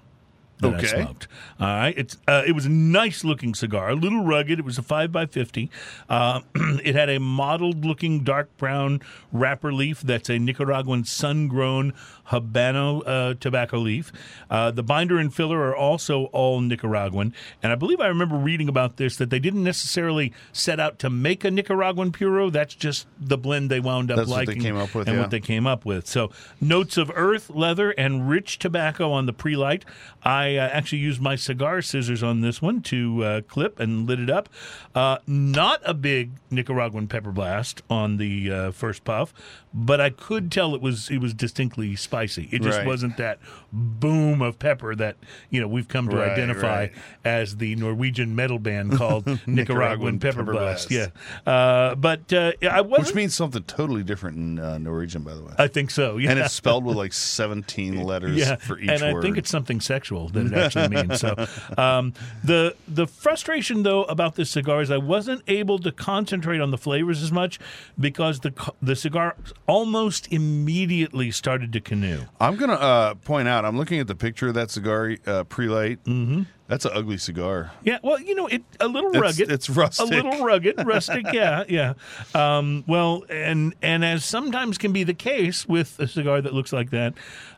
That 0.60 0.74
Okay. 0.74 0.86
I 0.98 1.02
smoked. 1.04 1.28
All 1.58 1.66
right, 1.66 1.94
it's 1.96 2.16
uh, 2.28 2.42
it 2.46 2.52
was 2.52 2.66
a 2.66 2.70
nice 2.70 3.24
looking 3.24 3.54
cigar, 3.54 3.90
a 3.90 3.94
little 3.94 4.24
rugged. 4.24 4.58
It 4.58 4.64
was 4.64 4.78
a 4.78 4.82
five 4.82 5.10
by 5.12 5.26
fifty. 5.26 5.70
Uh, 6.08 6.40
it 6.54 6.94
had 6.94 7.08
a 7.08 7.18
mottled 7.18 7.84
looking 7.84 8.24
dark 8.24 8.54
brown 8.56 9.00
wrapper 9.32 9.72
leaf. 9.72 10.00
That's 10.00 10.28
a 10.28 10.38
Nicaraguan 10.38 11.04
sun 11.04 11.48
grown 11.48 11.92
Habano 12.30 13.02
uh, 13.06 13.34
tobacco 13.34 13.78
leaf. 13.78 14.12
Uh, 14.48 14.70
the 14.70 14.82
binder 14.82 15.18
and 15.18 15.34
filler 15.34 15.60
are 15.60 15.76
also 15.76 16.24
all 16.26 16.60
Nicaraguan, 16.60 17.34
and 17.62 17.72
I 17.72 17.74
believe 17.74 18.00
I 18.00 18.06
remember 18.06 18.36
reading 18.36 18.68
about 18.68 18.96
this 18.96 19.16
that 19.16 19.30
they 19.30 19.38
didn't 19.38 19.64
necessarily 19.64 20.32
set 20.52 20.80
out 20.80 20.98
to 21.00 21.10
make 21.10 21.44
a 21.44 21.50
Nicaraguan 21.50 22.12
puro. 22.12 22.50
That's 22.50 22.74
just 22.74 23.06
the 23.18 23.38
blend 23.38 23.70
they 23.70 23.80
wound 23.80 24.10
up 24.10 24.16
That's 24.16 24.30
what 24.30 24.46
they 24.46 24.56
came 24.56 24.76
up 24.76 24.94
with, 24.94 25.08
and 25.08 25.16
yeah. 25.16 25.22
what 25.22 25.30
they 25.30 25.40
came 25.40 25.66
up 25.66 25.84
with. 25.84 26.06
So 26.06 26.30
notes 26.60 26.96
of 26.96 27.10
earth, 27.14 27.50
leather, 27.50 27.90
and 27.90 28.28
rich 28.28 28.58
tobacco 28.58 29.10
on 29.12 29.26
the 29.26 29.32
pre-light. 29.32 29.84
I 30.22 30.56
uh, 30.56 30.68
actually 30.68 30.98
used 30.98 31.20
my 31.20 31.36
cigar 31.36 31.82
scissors 31.82 32.22
on 32.22 32.40
this 32.40 32.62
one 32.62 32.82
to 32.82 33.24
uh, 33.24 33.40
clip 33.42 33.80
and 33.80 34.06
lit 34.06 34.20
it 34.20 34.30
up. 34.30 34.48
Uh, 34.94 35.18
not 35.26 35.80
a 35.84 35.94
big 35.94 36.32
Nicaraguan 36.50 37.08
pepper 37.08 37.32
blast 37.32 37.82
on 37.88 38.16
the 38.16 38.50
uh, 38.50 38.70
first 38.70 39.04
puff, 39.04 39.32
but 39.72 40.00
I 40.00 40.10
could 40.10 40.50
tell 40.50 40.74
it 40.74 40.80
was 40.82 41.08
it 41.10 41.18
was 41.18 41.32
distinctly 41.34 41.94
spicy. 41.96 42.48
It 42.50 42.62
just 42.62 42.78
Right. 42.78 42.86
wasn't 42.86 43.16
that 43.18 43.38
boom 43.72 44.42
of 44.42 44.58
pepper 44.58 44.94
that 44.96 45.16
you 45.48 45.60
know 45.60 45.68
we've 45.68 45.86
come 45.88 46.08
to 46.08 46.16
Right, 46.16 46.30
identify 46.32 46.78
right. 46.80 46.92
as 47.24 47.56
the 47.58 47.76
Norwegian 47.76 48.34
metal 48.34 48.58
band 48.58 48.92
called 48.96 49.26
Nicaraguan, 49.26 49.54
Nicaraguan 49.54 50.18
pepper, 50.18 50.38
pepper 50.38 50.52
blast. 50.52 50.88
blast. 50.88 51.12
Yeah, 51.46 51.52
uh, 51.52 51.94
but 51.94 52.32
uh, 52.32 52.52
I 52.68 52.80
wasn't. 52.80 53.06
which 53.08 53.14
means 53.14 53.34
something 53.34 53.62
totally 53.64 54.02
different 54.02 54.36
in 54.38 54.58
uh, 54.58 54.78
Norwegian, 54.78 55.22
by 55.22 55.34
the 55.34 55.42
way. 55.42 55.52
I 55.58 55.68
think 55.68 55.90
so. 55.90 56.16
Yeah. 56.16 56.30
and 56.30 56.38
it's 56.40 56.52
spelled 56.54 56.84
with 56.84 56.96
like 56.96 57.12
17 57.12 58.02
letters 58.04 58.36
yeah, 58.36 58.56
for 58.56 58.78
each 58.78 58.88
and 58.90 59.02
word. 59.14 59.18
I 59.18 59.20
think 59.22 59.38
it's 59.38 59.50
something 59.50 59.80
sexual 59.80 60.28
that 60.30 60.46
it 60.46 60.52
actually 60.54 60.88
means. 60.88 61.20
So, 61.20 61.34
um, 61.78 62.12
the 62.42 62.74
the 62.88 63.06
frustration 63.06 63.82
though 63.84 64.02
about 64.04 64.34
this 64.34 64.50
cigar 64.50 64.82
is 64.82 64.90
I 64.90 64.98
wasn't 64.98 65.42
able 65.46 65.78
to 65.78 65.92
concentrate 65.92 66.60
on 66.60 66.70
the 66.72 66.78
flavors 66.78 67.22
as 67.22 67.30
much 67.30 67.60
because 67.98 68.40
the 68.40 68.52
the 68.82 68.96
cigar 68.96 69.36
almost 69.70 70.26
immediately 70.32 71.30
started 71.30 71.72
to 71.72 71.80
canoe. 71.80 72.22
I'm 72.40 72.56
gonna 72.56 72.72
uh, 72.72 73.14
point 73.14 73.46
out. 73.46 73.64
I'm 73.64 73.78
looking 73.78 74.00
at 74.00 74.08
the 74.08 74.16
picture 74.16 74.48
of 74.48 74.54
that 74.54 74.68
cigar 74.68 75.16
uh, 75.26 75.44
pre-light. 75.44 76.02
Mm-hmm. 76.04 76.42
That's 76.66 76.84
an 76.84 76.90
ugly 76.94 77.18
cigar. 77.18 77.70
Yeah, 77.84 77.98
well, 78.02 78.20
you 78.20 78.34
know, 78.34 78.46
it 78.48 78.62
a 78.80 78.88
little 78.88 79.10
It's- 79.10 79.22
rugged. 79.22 79.50
it's 79.52 79.70
rustic. 79.70 80.06
A 80.06 80.08
little 80.10 80.44
rugged, 80.44 80.74
rustic. 80.86 81.24
Yeah, 81.32 81.62
yeah. 81.68 81.94
Um, 82.34 82.82
well, 82.88 83.24
and 83.30 83.74
and 83.80 84.04
as 84.04 84.24
sometimes 84.24 84.76
can 84.76 84.92
be 84.92 85.04
the 85.04 85.14
case 85.14 85.68
with 85.68 85.98
a 86.00 86.08
cigar 86.08 86.40
that 86.40 86.52
looks 86.52 86.72
like 86.72 86.90
that, 86.90 87.14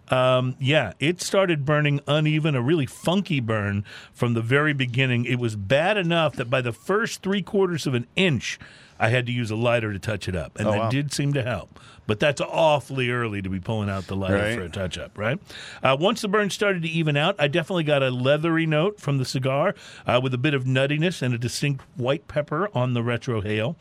um, 0.08 0.54
yeah, 0.60 0.92
it 1.00 1.22
started 1.22 1.64
burning 1.64 2.00
uneven, 2.06 2.54
a 2.54 2.60
really 2.62 2.86
funky 2.86 3.40
burn 3.40 3.84
from 4.12 4.34
the 4.34 4.42
very 4.42 4.74
beginning. 4.74 5.24
It 5.24 5.38
was 5.38 5.56
bad 5.56 5.96
enough 5.96 6.34
that 6.36 6.50
by 6.50 6.60
the 6.60 6.72
first 6.72 7.22
three 7.22 7.42
quarters 7.42 7.86
of 7.86 7.94
an 7.94 8.06
inch, 8.16 8.58
I 9.02 9.08
had 9.08 9.26
to 9.26 9.32
use 9.32 9.50
a 9.50 9.56
lighter 9.56 9.92
to 9.92 9.98
touch 9.98 10.28
it 10.28 10.36
up, 10.36 10.56
and 10.58 10.68
Oh, 10.68 10.70
that 10.72 10.78
wow. 10.78 10.88
did 10.90 11.12
seem 11.12 11.32
to 11.32 11.42
help. 11.42 11.80
But 12.06 12.20
that's 12.20 12.40
awfully 12.40 13.10
early 13.10 13.42
to 13.42 13.48
be 13.50 13.58
pulling 13.58 13.90
out 13.90 14.06
the 14.06 14.14
lighter 14.16 14.36
Right. 14.36 14.54
for 14.54 14.62
a 14.62 14.68
touch 14.68 14.96
up, 14.96 15.18
right? 15.18 15.38
Uh, 15.82 15.96
once 15.98 16.20
the 16.22 16.28
burn 16.28 16.50
started 16.50 16.82
to 16.82 16.88
even 16.88 17.16
out, 17.16 17.34
I 17.38 17.48
definitely 17.48 17.82
got 17.84 18.02
a 18.02 18.10
leathery 18.10 18.64
note 18.64 19.00
from 19.00 19.18
the 19.18 19.24
cigar 19.24 19.74
uh, 20.06 20.20
with 20.22 20.32
a 20.34 20.38
bit 20.38 20.54
of 20.54 20.64
nuttiness 20.64 21.20
and 21.20 21.34
a 21.34 21.38
distinct 21.38 21.84
white 21.96 22.28
pepper 22.28 22.70
on 22.74 22.92
the 22.94 23.02
retrohale. 23.02 23.74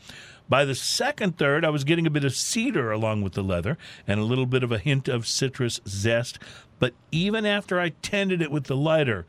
By 0.48 0.64
the 0.64 0.74
second 0.74 1.38
third, 1.38 1.64
I 1.64 1.70
was 1.70 1.84
getting 1.84 2.06
a 2.06 2.10
bit 2.10 2.24
of 2.24 2.34
cedar 2.34 2.90
along 2.90 3.22
with 3.22 3.34
the 3.34 3.42
leather 3.44 3.78
and 4.08 4.18
a 4.20 4.24
little 4.24 4.46
bit 4.46 4.62
of 4.64 4.72
a 4.72 4.78
hint 4.78 5.08
of 5.08 5.26
citrus 5.26 5.80
zest. 5.86 6.38
But 6.80 6.94
even 7.12 7.46
after 7.46 7.78
I 7.80 7.90
tended 7.90 8.42
it 8.42 8.50
with 8.50 8.64
the 8.64 8.76
lighter, 8.76 9.24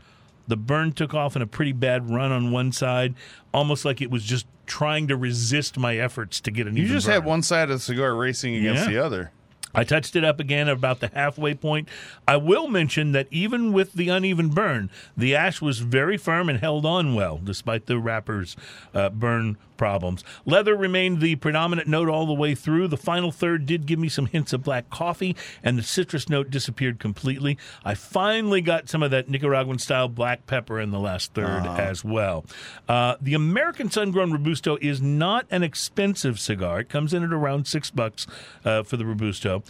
the 0.48 0.58
burn 0.58 0.92
took 0.92 1.14
off 1.14 1.36
in 1.36 1.42
a 1.42 1.48
pretty 1.48 1.72
bad 1.72 2.10
run 2.10 2.32
on 2.32 2.52
one 2.52 2.72
side, 2.72 3.16
almost 3.54 3.86
like 3.86 4.02
it 4.02 4.10
was 4.12 4.24
just 4.24 4.46
trying 4.66 5.08
to 5.10 5.16
resist 5.18 5.78
my 5.78 5.98
efforts 5.98 6.40
to 6.42 6.52
get 6.52 6.68
an 6.68 6.78
You 6.78 6.88
just 6.88 7.06
burn. 7.06 7.14
had 7.16 7.26
one 7.26 7.42
side 7.42 7.70
of 7.70 7.78
the 7.78 7.80
cigar 7.80 8.16
racing 8.16 8.56
against 8.56 8.84
Yeah. 8.84 8.90
the 8.90 8.98
other. 9.06 9.32
I 9.76 9.84
touched 9.84 10.16
it 10.16 10.24
up 10.24 10.40
again 10.40 10.68
at 10.68 10.76
about 10.76 11.00
the 11.00 11.10
halfway 11.16 11.56
point. 11.56 11.90
I 12.28 12.38
will 12.38 12.68
mention 12.68 13.12
that 13.14 13.28
even 13.32 13.74
with 13.74 13.94
the 13.94 14.08
uneven 14.10 14.50
burn, 14.50 14.92
the 15.18 15.36
ash 15.36 15.62
was 15.62 15.80
very 15.80 16.16
firm 16.16 16.48
and 16.48 16.60
held 16.60 16.86
on 16.86 17.16
well, 17.16 17.40
despite 17.44 17.88
the 17.88 17.98
wrapper's 17.98 18.56
uh, 18.94 19.10
burn 19.10 19.58
problems. 19.78 20.24
Leather 20.46 20.76
remained 20.76 21.22
the 21.22 21.36
predominant 21.36 21.88
note 21.88 22.10
all 22.10 22.26
the 22.26 22.34
way 22.34 22.56
through. 22.56 22.88
The 22.88 22.98
final 22.98 23.32
third 23.32 23.66
did 23.66 23.86
give 23.86 24.00
me 24.00 24.10
some 24.10 24.28
hints 24.28 24.54
of 24.54 24.64
black 24.64 24.90
coffee, 24.90 25.36
and 25.64 25.78
the 25.78 25.84
citrus 25.84 26.30
note 26.30 26.50
disappeared 26.50 27.00
completely. 27.00 27.58
I 27.84 27.96
finally 27.96 28.62
got 28.62 28.90
some 28.90 29.04
of 29.04 29.12
that 29.12 29.30
Nicaraguan 29.30 29.80
style 29.80 30.08
black 30.08 30.46
pepper 30.46 30.80
in 30.80 30.92
the 30.92 31.00
last 31.00 31.34
3rd 31.34 31.78
as 31.80 32.04
well. 32.04 32.46
Uh, 32.88 33.16
the 33.22 33.34
American 33.34 33.90
Sun 33.90 34.12
Grown 34.12 34.32
Robusto 34.32 34.78
is 34.82 35.02
not 35.02 35.46
an 35.50 35.64
expensive 35.64 36.40
cigar. 36.40 36.82
It 36.82 36.90
comes 36.90 37.14
in 37.14 37.24
at 37.24 37.34
around 37.34 37.68
six 37.68 37.92
bucks 37.92 38.28
uh, 38.66 38.84
for 38.84 38.98
the 38.98 39.06
Robusto. 39.06 39.64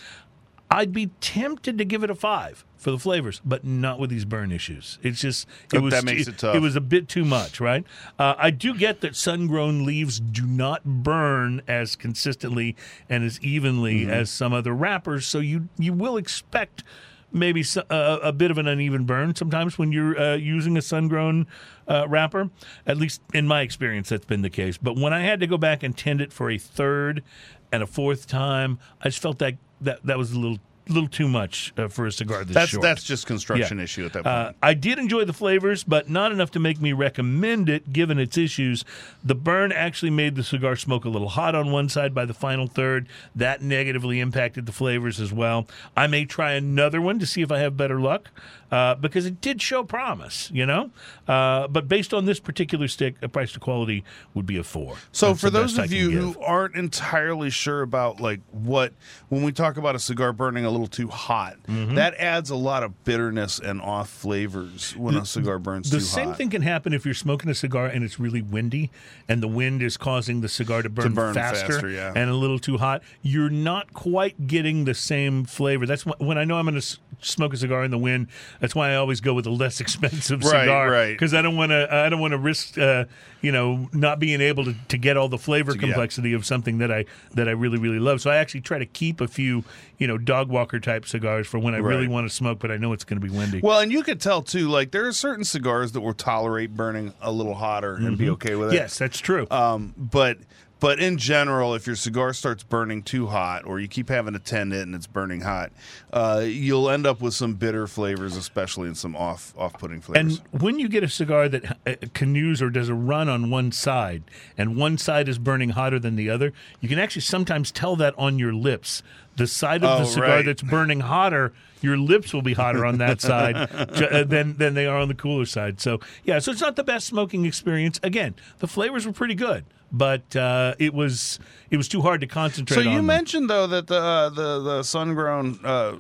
I'd 0.72 0.92
be 0.92 1.08
tempted 1.22 1.78
to 1.78 1.86
give 1.86 2.04
it 2.04 2.10
a 2.10 2.16
five 2.16 2.66
for 2.78 2.90
the 2.90 2.98
flavors, 2.98 3.42
but 3.46 3.64
not 3.64 4.00
with 4.00 4.10
these 4.10 4.26
burn 4.26 4.52
issues. 4.52 4.98
It's 5.04 5.22
just 5.22 5.48
it 5.72 5.80
was 5.80 5.94
that 5.94 6.04
makes 6.04 6.28
it 6.28 6.40
tough. 6.40 6.56
It 6.56 6.62
was 6.62 6.76
a 6.76 6.82
bit 6.82 7.08
too 7.08 7.24
much, 7.26 7.60
right? 7.60 7.86
Uh, 8.18 8.34
I 8.38 8.50
do 8.50 8.74
get 8.74 9.02
that 9.02 9.16
sun-grown 9.16 9.86
leaves 9.86 10.20
do 10.20 10.48
not 10.48 10.84
burn 10.84 11.62
as 11.68 11.96
consistently 11.96 12.76
and 13.08 13.24
as 13.24 13.40
evenly 13.42 14.02
Mm-hmm. 14.02 14.10
as 14.10 14.32
some 14.32 14.52
other 14.54 14.74
wrappers, 14.74 15.28
so 15.28 15.40
you 15.40 15.70
you 15.78 15.94
will 15.94 16.18
expect 16.18 16.84
maybe 17.32 17.64
uh, 17.90 18.20
a 18.22 18.32
bit 18.32 18.52
of 18.52 18.58
an 18.60 18.68
uneven 18.68 19.06
burn 19.06 19.34
sometimes 19.36 19.78
when 19.78 19.92
you're 19.92 20.20
uh, 20.20 20.36
using 20.36 20.78
a 20.78 20.82
sun-grown 20.82 21.48
uh, 21.88 22.06
wrapper. 22.08 22.50
At 22.86 22.98
least 22.98 23.22
in 23.34 23.48
my 23.48 23.62
experience, 23.62 24.10
that's 24.10 24.26
been 24.26 24.42
the 24.44 24.50
case. 24.52 24.78
But 24.78 24.98
when 24.98 25.14
I 25.14 25.22
had 25.22 25.40
to 25.40 25.48
go 25.48 25.58
back 25.58 25.84
and 25.84 25.96
tend 25.98 26.22
it 26.22 26.32
for 26.34 26.50
a 26.52 26.58
third 26.58 27.24
and 27.72 27.82
a 27.82 27.88
fourth 27.88 28.28
time, 28.28 28.78
I 29.02 29.06
just 29.10 29.20
felt 29.20 29.40
that 29.40 29.56
that, 29.84 30.06
that 30.06 30.18
was 30.18 30.32
a 30.34 30.40
little 30.40 30.60
little 30.90 31.08
too 31.08 31.30
much 31.30 31.74
uh, 31.78 31.88
for 31.88 32.06
a 32.08 32.12
cigar 32.12 32.44
this 32.44 32.54
That's 32.54 32.72
short. 32.72 32.82
that's 32.84 33.04
just 33.04 33.26
construction 33.26 33.78
Yeah. 33.78 33.86
issue 33.86 34.06
at 34.06 34.12
that 34.12 34.24
point. 34.26 34.36
Uh, 34.36 34.52
I 34.62 34.74
did 34.74 35.00
enjoy 35.00 35.24
the 35.24 35.32
flavors, 35.32 35.82
but 35.86 36.10
not 36.10 36.34
enough 36.34 36.52
to 36.52 36.60
make 36.60 36.82
me 36.82 36.92
recommend 36.92 37.70
it 37.70 37.94
given 37.94 38.20
its 38.20 38.38
issues. 38.38 38.84
The 39.24 39.34
burn 39.34 39.72
actually 39.72 40.10
made 40.10 40.36
the 40.36 40.44
cigar 40.44 40.76
smoke 40.76 41.06
a 41.06 41.10
little 41.10 41.30
hot 41.30 41.56
on 41.56 41.72
one 41.72 41.88
side 41.88 42.14
by 42.14 42.26
the 42.26 42.34
final 42.34 42.68
third. 42.68 43.08
That 43.34 43.62
negatively 43.62 44.20
impacted 44.20 44.66
the 44.66 44.74
flavors 44.74 45.22
as 45.22 45.32
well. 45.32 45.70
I 45.96 46.08
may 46.08 46.26
try 46.26 46.52
another 46.52 47.00
one 47.00 47.18
to 47.20 47.26
see 47.26 47.42
if 47.42 47.50
I 47.50 47.60
have 47.60 47.78
better 47.78 48.02
luck 48.02 48.30
uh, 48.74 48.96
because 48.96 49.26
it 49.28 49.40
did 49.40 49.62
show 49.62 49.84
promise, 49.84 50.50
you 50.52 50.66
know? 50.66 50.90
Uh, 51.28 51.68
but 51.68 51.88
based 51.88 52.14
on 52.14 52.26
this 52.26 52.40
particular 52.40 52.88
stick, 52.88 53.16
a 53.22 53.30
price 53.30 53.52
to 53.54 53.60
quality 53.60 54.04
would 54.34 54.46
be 54.48 54.58
a 54.58 54.64
four. 54.64 54.96
So 55.12 55.28
That's 55.28 55.42
for 55.42 55.50
those 55.52 55.78
of 55.78 55.92
you 55.94 56.10
who 56.12 56.36
aren't 56.42 56.76
entirely 56.76 57.50
sure 57.52 57.82
about 57.84 58.20
like 58.20 58.40
what 58.52 58.94
when 59.30 59.44
we 59.44 59.52
talk 59.52 59.78
about 59.78 59.96
a 59.96 60.00
cigar 60.00 60.34
burning 60.34 60.66
a 60.66 60.72
little 60.72 60.88
too 60.88 61.08
hot, 61.08 61.58
Mm-hmm. 61.68 61.96
that 61.96 62.16
adds 62.16 62.50
a 62.50 62.56
lot 62.56 62.84
of 62.84 63.04
bitterness 63.04 63.60
and 63.60 63.80
off 63.82 64.10
flavors 64.10 64.96
when 64.98 65.16
a 65.16 65.26
cigar 65.26 65.60
burns 65.60 65.90
The 65.92 66.02
same 66.02 66.30
hot. 66.30 66.38
thing 66.38 66.50
can 66.50 66.62
happen 66.64 66.94
if 66.94 67.06
you're 67.06 67.14
smoking 67.14 67.50
a 67.52 67.56
cigar 67.56 67.86
and 67.86 68.04
it's 68.04 68.20
really 68.20 68.42
windy, 68.42 68.90
and 69.30 69.42
the 69.44 69.48
wind 69.48 69.82
is 69.84 69.98
causing 69.98 70.42
the 70.42 70.50
cigar 70.50 70.82
to 70.82 70.90
burn, 70.90 71.14
burn 71.14 71.34
faster, 71.34 71.68
faster, 71.74 71.90
yeah. 71.90 72.12
and 72.16 72.30
a 72.30 72.34
little 72.34 72.60
too 72.60 72.78
hot. 72.78 73.04
You're 73.22 73.50
not 73.50 73.94
quite 73.94 74.48
getting 74.48 74.86
the 74.86 74.94
same 74.96 75.46
flavor. 75.46 75.86
That's 75.86 76.04
when 76.04 76.38
I 76.38 76.44
know 76.44 76.56
I'm 76.58 76.66
going 76.66 76.80
to 76.82 76.98
smoke 77.22 77.54
a 77.54 77.58
cigar 77.58 77.84
in 77.84 77.92
the 77.92 77.98
wind. 77.98 78.28
That's 78.64 78.74
why 78.74 78.92
I 78.92 78.96
always 78.96 79.20
go 79.20 79.34
with 79.34 79.46
a 79.46 79.50
less 79.50 79.82
expensive 79.82 80.42
Right, 80.42 80.62
cigar, 80.62 80.90
right. 80.90 81.12
Because 81.12 81.34
I 81.34 81.42
don't 81.42 81.58
want 81.58 81.72
to. 81.72 81.94
I 81.94 82.08
don't 82.08 82.22
want 82.22 82.32
to 82.32 82.38
risk, 82.38 82.78
uh, 82.78 83.04
you 83.42 83.52
know, 83.52 83.90
not 83.92 84.20
being 84.20 84.40
able 84.40 84.64
to, 84.64 84.74
to 84.88 84.98
get 84.98 85.18
all 85.18 85.28
the 85.28 85.38
flavor 85.38 85.74
yeah. 85.74 85.82
complexity 85.82 86.32
of 86.32 86.46
something 86.46 86.78
that 86.78 86.90
I 86.90 87.04
that 87.34 87.50
I 87.50 87.52
really 87.52 87.78
really 87.78 88.00
love. 88.00 88.22
So 88.22 88.32
I 88.32 88.38
actually 88.38 88.62
try 88.62 88.80
to 88.80 88.86
keep 88.86 89.20
a 89.20 89.28
few, 89.28 89.66
you 89.98 90.08
know, 90.08 90.18
dog 90.18 90.48
walker 90.48 90.80
type 90.80 91.06
cigars 91.06 91.46
for 91.46 91.60
when 91.60 91.76
I 91.76 91.80
really 91.80 92.08
want 92.08 92.26
to 92.26 92.34
smoke, 92.34 92.60
but 92.60 92.72
I 92.72 92.78
know 92.78 92.94
it's 92.94 93.04
going 93.04 93.20
to 93.20 93.28
be 93.28 93.36
windy. 93.36 93.60
Well, 93.62 93.82
and 93.82 93.92
you 93.92 94.02
could 94.02 94.22
tell 94.22 94.42
too, 94.42 94.70
like 94.70 94.92
there 94.92 95.06
are 95.08 95.12
certain 95.12 95.44
cigars 95.44 95.92
that 95.92 96.00
will 96.00 96.14
tolerate 96.14 96.74
burning 96.74 97.12
a 97.20 97.34
little 97.34 97.56
hotter 97.56 97.96
and 97.96 98.18
be 98.18 98.30
okay 98.30 98.56
with 98.56 98.72
it. 98.72 98.76
yes, 98.76 98.98
that's 98.98 99.20
true. 99.20 99.46
Um, 99.52 99.94
but 99.98 100.38
But 100.84 101.00
in 101.00 101.18
general, 101.18 101.76
if 101.76 101.88
your 101.88 101.96
cigar 101.96 102.34
starts 102.34 102.62
burning 102.62 103.04
too 103.04 103.28
hot, 103.28 103.64
or 103.64 103.80
you 103.80 103.88
keep 103.88 104.10
having 104.10 104.34
to 104.34 104.40
tend 104.40 104.74
it 104.74 104.82
and 104.82 104.94
it's 104.94 105.08
burning 105.08 105.40
hot, 105.40 105.72
uh, 106.12 106.44
you'll 106.44 106.90
end 106.90 107.08
up 107.08 107.22
with 107.22 107.34
some 107.34 107.54
bitter 107.54 107.88
flavors, 107.88 108.36
especially 108.36 108.90
in 108.90 108.96
some 108.96 109.16
off 109.16 109.54
off 109.58 109.72
putting 109.80 110.02
flavors. 110.02 110.42
And 110.52 110.62
when 110.62 110.80
you 110.80 110.90
get 110.90 111.02
a 111.02 111.08
cigar 111.08 111.48
that 111.48 111.78
uh, 111.88 111.96
canoes 112.14 112.62
or 112.62 112.70
does 112.70 112.90
a 112.90 112.94
run 112.94 113.30
on 113.30 113.50
one 113.50 113.72
side, 113.72 114.24
and 114.58 114.76
one 114.76 114.98
side 114.98 115.30
is 115.30 115.38
burning 115.38 115.70
hotter 115.70 116.00
than 116.00 116.18
the 116.18 116.30
other, 116.30 116.52
you 116.82 116.90
can 116.90 117.00
actually 117.00 117.22
sometimes 117.22 117.72
tell 117.72 117.96
that 117.96 118.14
on 118.18 118.38
your 118.38 118.54
lips. 118.54 119.02
The 119.36 119.48
side 119.48 119.84
of 119.84 119.90
Oh, 119.90 120.00
the 120.00 120.06
cigar 120.06 120.28
right. 120.30 120.46
that's 120.46 120.62
burning 120.62 121.00
hotter, 121.00 121.54
your 121.82 121.98
lips 121.98 122.34
will 122.34 122.42
be 122.44 122.54
hotter 122.54 122.86
on 122.86 123.00
that 123.00 123.20
side 123.30 123.56
uh, 123.56 124.24
than 124.24 124.58
than 124.58 124.74
they 124.76 124.86
are 124.86 124.98
on 125.00 125.08
the 125.08 125.16
cooler 125.16 125.46
side. 125.46 125.82
So 125.82 126.00
yeah, 126.24 126.40
so 126.40 126.52
it's 126.52 126.62
not 126.62 126.76
the 126.76 126.84
best 126.84 127.08
smoking 127.08 127.46
experience. 127.46 128.00
Again, 128.04 128.36
the 128.60 128.68
flavors 128.68 129.06
were 129.08 129.12
pretty 129.14 129.36
good, 129.36 129.66
but 129.92 130.36
uh, 130.36 130.76
it 130.78 130.94
was 130.94 131.40
it 131.72 131.78
was 131.78 131.88
too 131.88 132.02
hard 132.02 132.22
to 132.22 132.28
concentrate. 132.28 132.76
So 132.76 132.82
you 132.82 132.98
them. 132.98 133.06
mentioned 133.08 133.50
though 133.50 133.66
that 133.68 133.88
the 133.88 133.98
uh, 134.00 134.30
the 134.30 134.60
the 134.62 134.84
sun 134.84 135.16
grown 135.16 135.60
uh, 135.64 135.96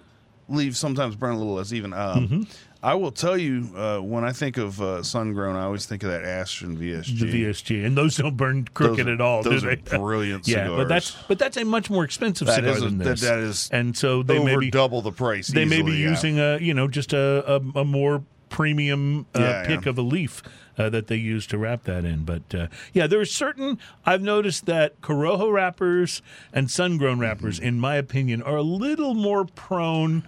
leaves 0.47 0.77
sometimes 0.77 1.15
burn 1.15 1.33
a 1.33 1.37
little 1.37 1.55
less 1.55 1.73
even. 1.73 1.91
Um, 1.93 2.27
Mm-hmm. 2.27 2.43
I 2.83 2.95
will 2.95 3.11
tell 3.11 3.37
you 3.37 3.69
uh, 3.77 3.99
when 3.99 4.25
I 4.25 4.33
think 4.33 4.57
of 4.57 4.81
uh, 4.81 5.03
sun 5.03 5.31
grown, 5.33 5.55
I 5.55 5.63
always 5.63 5.85
think 5.85 6.03
of 6.03 6.09
that 6.09 6.25
Ashton 6.25 6.75
VSG. 6.77 7.19
the 7.19 7.45
VSG, 7.45 7.85
and 7.85 7.95
those 7.97 8.17
don't 8.17 8.35
burn 8.35 8.67
crooked 8.73 9.07
are- 9.07 9.13
at 9.13 9.21
all, 9.21 9.41
those 9.41 9.61
do 9.61 9.69
are 9.69 9.75
they? 9.77 9.97
brilliant 9.97 10.47
yeah, 10.47 10.67
but 10.67 10.89
that's 10.89 11.15
but 11.29 11.39
that's 11.39 11.55
a 11.55 11.63
much 11.63 11.89
more 11.89 12.03
expensive 12.03 12.47
That 12.47 12.55
cigar 12.55 12.77
a- 12.77 12.79
than 12.81 12.97
that- 12.97 13.03
this. 13.05 13.21
that 13.21 13.39
is 13.39 13.69
and 13.71 13.95
so 13.95 14.21
they 14.21 14.37
over 14.37 14.45
may 14.45 14.57
be 14.57 14.69
double 14.69 15.01
the 15.01 15.13
price. 15.13 15.47
they 15.47 15.63
may 15.65 15.81
be 15.81 15.93
yeah. 15.93 16.09
using 16.09 16.39
a 16.39 16.57
you 16.59 16.73
know 16.73 16.89
just 16.89 17.13
a 17.13 17.55
a, 17.55 17.79
a 17.79 17.85
more 17.85 18.23
premium 18.49 19.25
uh, 19.33 19.39
Yeah, 19.39 19.65
pick 19.65 19.85
yeah. 19.85 19.89
of 19.89 19.97
a 19.97 20.01
leaf 20.03 20.43
uh, 20.77 20.89
that 20.89 21.07
they 21.07 21.15
use 21.15 21.47
to 21.47 21.57
wrap 21.57 21.83
that 21.85 22.03
in. 22.05 22.23
But 22.25 22.53
uh, 22.53 22.67
yeah, 22.93 23.07
there 23.07 23.19
are 23.21 23.25
certain 23.25 23.79
I've 24.05 24.21
noticed 24.21 24.65
that 24.67 24.99
Corojo 25.01 25.51
wrappers 25.51 26.21
and 26.51 26.69
sun 26.69 26.97
grown 26.97 27.17
wrappers, 27.19 27.59
Mm-hmm. 27.59 27.67
in 27.67 27.79
my 27.79 27.95
opinion, 27.95 28.43
are 28.43 28.57
a 28.57 28.61
little 28.61 29.13
more 29.15 29.45
prone 29.45 30.27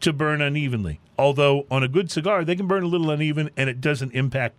to 0.00 0.12
burn 0.14 0.40
unevenly. 0.40 1.00
Although 1.20 1.66
on 1.70 1.82
a 1.82 1.88
good 1.88 2.10
cigar, 2.10 2.46
they 2.46 2.56
can 2.56 2.66
burn 2.66 2.82
a 2.82 2.86
little 2.86 3.10
uneven 3.10 3.50
and 3.54 3.68
it 3.68 3.82
doesn't 3.82 4.12
impact 4.12 4.56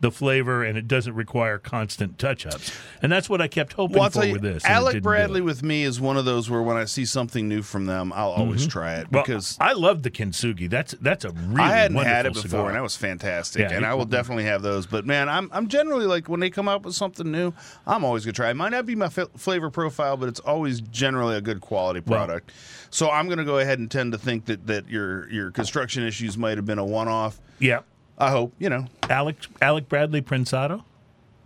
the 0.00 0.10
flavor 0.12 0.62
and 0.62 0.78
it 0.78 0.86
doesn't 0.86 1.14
require 1.14 1.58
constant 1.58 2.18
touch 2.18 2.46
ups. 2.46 2.72
And 3.02 3.10
that's 3.10 3.28
what 3.28 3.40
I 3.40 3.48
kept 3.48 3.72
hoping 3.72 3.98
Well, 3.98 4.10
for 4.10 4.24
you, 4.24 4.32
with 4.34 4.42
this. 4.42 4.64
Alec 4.64 5.02
Bradley 5.02 5.40
with 5.40 5.62
me 5.64 5.82
is 5.82 6.00
one 6.00 6.16
of 6.16 6.24
those 6.24 6.48
where 6.48 6.62
when 6.62 6.76
I 6.76 6.84
see 6.84 7.04
something 7.04 7.48
new 7.48 7.62
from 7.62 7.86
them, 7.86 8.12
I'll 8.14 8.30
always 8.30 8.66
try 8.66 8.94
it 8.94 9.06
Mm-hmm. 9.06 9.14
Well, 9.16 9.24
because 9.24 9.56
I 9.60 9.72
love 9.72 10.02
the 10.04 10.10
Kintsugi. 10.10 10.70
That's 10.70 10.92
that's 11.00 11.24
a 11.24 11.30
really 11.30 11.62
I 11.62 11.68
hadn't 11.70 11.96
had 11.98 12.26
it 12.26 12.34
before, 12.34 12.42
cigar. 12.48 12.66
and 12.68 12.76
that 12.76 12.82
was 12.82 12.96
fantastic. 12.96 13.62
Yeah, 13.62 13.76
and 13.76 13.84
I 13.84 13.94
will 13.94 14.04
definitely 14.04 14.44
have 14.44 14.62
those. 14.62 14.86
But 14.86 15.04
man, 15.04 15.28
I'm 15.28 15.50
I'm 15.52 15.66
generally 15.68 16.06
like 16.06 16.28
when 16.28 16.38
they 16.40 16.50
come 16.50 16.68
out 16.68 16.84
with 16.84 16.94
something 16.94 17.30
new, 17.30 17.52
I'm 17.86 18.04
always 18.04 18.24
gonna 18.24 18.34
try. 18.34 18.50
it. 18.50 18.54
Might 18.54 18.70
not 18.70 18.86
be 18.86 18.94
my 18.94 19.06
f- 19.06 19.28
flavor 19.36 19.70
profile, 19.70 20.16
but 20.16 20.28
it's 20.28 20.40
always 20.40 20.80
generally 20.80 21.36
a 21.36 21.40
good 21.40 21.60
quality 21.60 22.00
Well- 22.06 22.24
product. 22.26 22.52
so 22.90 23.10
I'm 23.10 23.28
gonna 23.28 23.44
go 23.44 23.58
ahead 23.58 23.78
and 23.80 23.90
tend 23.90 24.12
to 24.12 24.18
think 24.18 24.44
that 24.46 24.66
that 24.68 24.88
your 24.88 25.28
your 25.30 25.50
construction 25.50 26.04
issues 26.04 26.38
might 26.38 26.56
have 26.56 26.66
been 26.66 26.78
a 26.78 26.84
one 26.84 27.08
off. 27.08 27.40
yeah. 27.58 27.80
I 28.18 28.30
hope 28.30 28.52
you 28.58 28.68
know 28.68 28.86
Alec 29.08 29.36
Alec 29.62 29.88
Bradley 29.88 30.20
Prensado. 30.22 30.84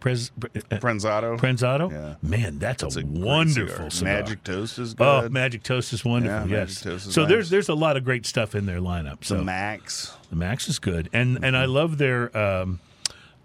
Prez, 0.01 0.33
uh, 0.43 0.49
Prenzado. 0.79 1.39
Prenzado? 1.39 1.89
Yeah. 1.89 2.17
Man, 2.29 2.59
that's, 2.59 2.83
It's 2.83 2.97
a, 2.97 3.03
a 3.03 3.05
wonderful 3.05 3.89
cigar. 3.89 4.15
Magic 4.15 4.43
Toast 4.43 4.77
is 4.81 4.95
good. 4.95 5.07
Oh, 5.07 5.29
Magic 5.29 5.63
Toast 5.63 5.93
is 5.93 6.05
wonderful. 6.05 6.51
Yeah, 6.51 6.59
yes. 6.63 6.85
Is 6.85 7.05
so 7.05 7.21
nice. 7.21 7.29
there's 7.29 7.51
there's 7.51 7.69
a 7.69 7.75
lot 7.77 7.97
of 7.97 8.05
great 8.05 8.27
stuff 8.27 8.57
in 8.57 8.67
their 8.67 8.81
lineup. 8.81 9.23
So 9.25 9.37
the 9.37 9.45
Max. 9.45 10.13
the 10.29 10.35
Max 10.35 10.69
is 10.69 10.81
good, 10.81 11.09
and 11.13 11.45
and 11.45 11.57
I 11.57 11.67
love 11.67 11.99
their 11.99 12.37
um, 12.37 12.81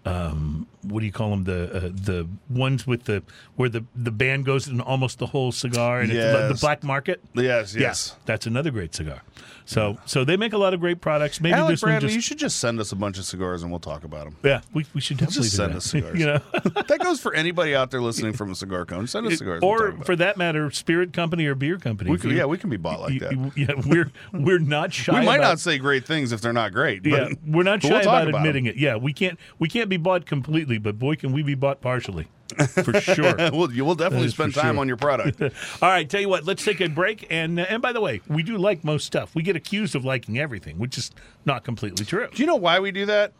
um, 0.04 0.66
what 0.82 1.00
do 1.00 1.06
you 1.06 1.12
call 1.12 1.30
them? 1.30 1.44
The 1.44 1.76
uh, 1.76 1.80
the 1.92 2.28
ones 2.48 2.86
with 2.86 3.04
the 3.04 3.22
where 3.56 3.68
the 3.68 3.84
the 3.94 4.10
band 4.10 4.44
goes 4.44 4.68
in 4.68 4.80
almost 4.80 5.18
the 5.18 5.26
whole 5.26 5.52
cigar, 5.52 6.00
and 6.00 6.10
it's 6.10 6.38
the, 6.38 6.48
the 6.54 6.58
Black 6.60 6.82
Market. 6.82 7.20
Yes, 7.34 7.74
Yeah, 7.74 7.80
yes. 7.82 8.16
that's 8.26 8.46
another 8.46 8.70
great 8.70 8.94
cigar. 8.94 9.22
So 9.64 9.98
so 10.06 10.24
they 10.24 10.36
make 10.38 10.54
a 10.54 10.58
lot 10.58 10.72
of 10.72 10.80
great 10.80 11.00
products. 11.02 11.40
Maybe 11.42 11.52
Alec 11.54 11.72
this 11.74 11.82
one 11.82 11.90
Bradley, 11.92 12.06
just 12.08 12.14
you 12.16 12.22
should 12.22 12.38
just 12.38 12.58
send 12.58 12.80
us 12.80 12.90
a 12.92 12.96
bunch 12.96 13.18
of 13.18 13.24
cigars 13.24 13.62
and 13.62 13.70
we'll 13.70 13.80
talk 13.80 14.02
about 14.04 14.24
them. 14.24 14.36
yeah, 14.42 14.60
we, 14.72 14.86
we 14.94 15.00
should 15.02 15.18
definitely 15.18 15.42
just 15.42 15.56
send 15.56 15.72
that. 15.74 15.76
us 15.78 15.84
cigars. 15.90 16.18
you 16.18 16.24
know, 16.26 16.38
that 16.86 17.00
goes 17.02 17.20
for 17.20 17.34
anybody 17.34 17.74
out 17.74 17.90
there 17.90 18.00
listening 18.00 18.32
from 18.32 18.50
a 18.50 18.54
cigar 18.54 18.86
cone. 18.86 19.06
Send 19.06 19.26
us 19.26 19.36
cigars. 19.38 19.60
we'll 19.60 19.70
or 19.70 19.92
for 20.04 20.16
that 20.16 20.38
matter, 20.38 20.70
spirit 20.70 21.12
company 21.12 21.44
or 21.44 21.54
beer 21.54 21.76
company. 21.76 22.10
we 22.10 22.34
yeah, 22.36 22.46
we 22.46 22.56
can 22.56 22.70
be 22.70 22.78
bought 22.78 23.00
like 23.00 23.12
you- 23.12 23.20
that. 23.20 23.52
yeah, 23.56 23.72
we're 23.86 24.10
we're 24.32 24.58
not 24.58 24.92
shy. 24.94 25.20
we 25.20 25.26
might 25.26 25.36
about, 25.36 25.48
not 25.48 25.60
say 25.60 25.76
great 25.76 26.06
things 26.06 26.32
if 26.32 26.40
they're 26.40 26.52
not 26.54 26.72
great. 26.72 27.02
But, 27.02 27.10
Yeah, 27.12 27.28
we're 27.46 27.62
not 27.62 27.82
shy 27.82 27.90
we'll 27.90 28.00
talk 28.02 28.26
about, 28.26 28.36
admitting 28.40 28.64
them. 28.64 28.72
it. 28.74 28.78
Yeah, 28.78 28.96
we 28.96 29.12
can't 29.12 29.38
we 29.58 29.68
can't 29.68 29.90
be 29.90 29.98
bought 29.98 30.24
completely, 30.24 30.67
but 30.76 30.98
boy, 30.98 31.16
can 31.16 31.32
we 31.32 31.42
be 31.42 31.54
bought 31.54 31.80
partially, 31.80 32.28
for 32.68 33.00
sure. 33.00 33.34
We'll, 33.52 33.72
you 33.72 33.84
will 33.84 33.94
definitely 33.94 34.28
spend 34.28 34.54
time 34.54 34.74
sure. 34.74 34.80
on 34.80 34.88
your 34.88 34.98
product. 34.98 35.40
All 35.82 35.88
right, 35.88 36.08
tell 36.08 36.20
you 36.20 36.28
what, 36.28 36.44
let's 36.44 36.62
take 36.62 36.82
a 36.82 36.88
break. 36.88 37.26
And 37.30 37.58
uh, 37.58 37.66
and 37.70 37.80
by 37.80 37.92
the 37.92 38.00
way, 38.02 38.20
we 38.28 38.42
do 38.42 38.58
like 38.58 38.84
most 38.84 39.06
stuff. 39.06 39.34
We 39.34 39.42
get 39.42 39.56
accused 39.56 39.94
of 39.94 40.04
liking 40.04 40.38
everything, 40.38 40.78
which 40.78 40.98
is 40.98 41.10
not 41.46 41.64
completely 41.64 42.04
true. 42.04 42.28
do 42.34 42.42
you 42.42 42.46
know 42.46 42.56
why 42.56 42.80
we 42.80 42.90
do 42.90 43.06
that? 43.06 43.32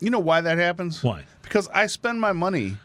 You 0.00 0.10
know 0.10 0.18
why 0.18 0.40
that 0.40 0.58
happens? 0.58 1.04
Why? 1.04 1.24
Because 1.42 1.68
I 1.68 1.86
spend 1.86 2.20
my 2.20 2.32
money 2.32 2.76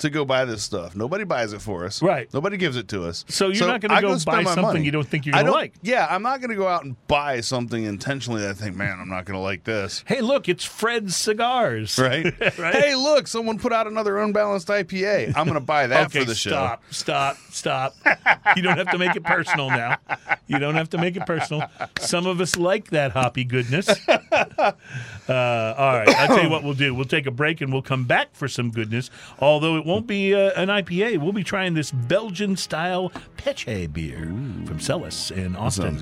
to 0.00 0.10
go 0.10 0.24
buy 0.24 0.44
this 0.44 0.62
stuff. 0.62 0.94
Nobody 0.96 1.24
buys 1.24 1.52
it 1.52 1.60
for 1.62 1.84
us. 1.84 2.02
Right. 2.02 2.32
Nobody 2.34 2.56
gives 2.56 2.76
it 2.76 2.88
to 2.88 3.04
us. 3.04 3.24
So 3.28 3.48
you're 3.48 3.66
not 3.66 3.80
gonna 3.80 3.94
I 3.94 4.00
go 4.00 4.16
spend 4.18 4.36
buy 4.38 4.42
my 4.42 4.54
something 4.54 4.62
money. 4.64 4.84
you 4.84 4.90
don't 4.90 5.06
think 5.06 5.24
you're 5.26 5.32
gonna 5.32 5.44
don't- 5.44 5.54
like. 5.54 5.74
Yeah, 5.82 6.06
I'm 6.10 6.22
not 6.22 6.40
going 6.40 6.50
to 6.50 6.56
go 6.56 6.66
out 6.68 6.84
and 6.84 6.94
buy 7.06 7.40
something 7.40 7.84
intentionally 7.84 8.42
that 8.42 8.50
I 8.50 8.52
think, 8.54 8.76
man, 8.76 8.98
I'm 9.00 9.08
not 9.08 9.24
going 9.24 9.34
to 9.36 9.40
like 9.42 9.64
this. 9.64 10.04
Hey, 10.06 10.20
look, 10.20 10.48
it's 10.48 10.64
Fred's 10.64 11.16
cigars. 11.16 11.98
Right? 11.98 12.26
Right. 12.58 12.74
Hey, 12.74 12.94
look, 12.94 13.26
someone 13.28 13.58
put 13.58 13.72
out 13.72 13.86
another 13.86 14.18
unbalanced 14.18 14.68
IPA. 14.68 15.28
I'm 15.36 15.44
going 15.46 15.54
to 15.54 15.60
buy 15.60 15.86
that 15.86 16.06
okay, 16.06 16.20
for 16.20 16.24
the 16.26 16.34
show. 16.34 16.50
stop, 16.50 16.82
stop, 16.90 17.36
stop. 17.50 17.94
you 18.56 18.62
don't 18.62 18.76
have 18.76 18.90
to 18.90 18.98
make 18.98 19.14
it 19.16 19.22
personal 19.22 19.68
now. 19.70 19.96
You 20.46 20.58
don't 20.58 20.74
have 20.74 20.90
to 20.90 20.98
make 20.98 21.16
it 21.16 21.24
personal. 21.26 21.64
Some 22.00 22.26
of 22.26 22.40
us 22.40 22.56
like 22.56 22.90
that 22.90 23.12
hoppy 23.12 23.44
goodness. 23.44 23.88
Uh, 25.30 25.74
all 25.78 25.92
right, 25.92 26.08
I'll 26.08 26.26
tell 26.26 26.42
you 26.42 26.50
what 26.50 26.64
we'll 26.64 26.74
do. 26.74 26.92
We'll 26.92 27.04
take 27.04 27.26
a 27.26 27.30
break 27.30 27.60
and 27.60 27.72
we'll 27.72 27.82
come 27.82 28.02
back 28.04 28.34
for 28.34 28.48
some 28.48 28.70
goodness. 28.72 29.10
Although 29.38 29.76
it 29.76 29.86
won't 29.86 30.08
be 30.08 30.34
uh, 30.34 30.50
an 30.60 30.68
IPA, 30.68 31.18
we'll 31.18 31.32
be 31.32 31.44
trying 31.44 31.74
this 31.74 31.92
Belgian 31.92 32.56
style 32.56 33.12
Peche 33.36 33.86
beer 33.92 34.18
from 34.66 34.80
Celis 34.80 35.30
in 35.30 35.54
Austin. 35.54 35.98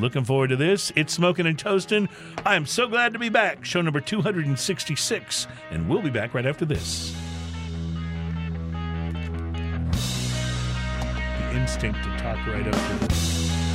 Looking 0.00 0.24
forward 0.24 0.48
to 0.48 0.56
this. 0.56 0.92
It's 0.96 1.14
Smoking 1.14 1.46
and 1.46 1.58
Toasting. 1.58 2.10
I 2.44 2.56
am 2.56 2.66
so 2.66 2.86
glad 2.86 3.14
to 3.14 3.18
be 3.18 3.30
back. 3.30 3.64
Show 3.64 3.80
number 3.80 4.00
266. 4.02 5.46
And 5.70 5.88
we'll 5.88 6.02
be 6.02 6.10
back 6.10 6.34
right 6.34 6.44
after 6.44 6.66
this. 6.66 7.14
The 9.92 11.56
instinct 11.56 12.02
to 12.04 12.10
talk 12.18 12.46
right 12.46 12.66
up 12.68 13.08
this. 13.08 13.67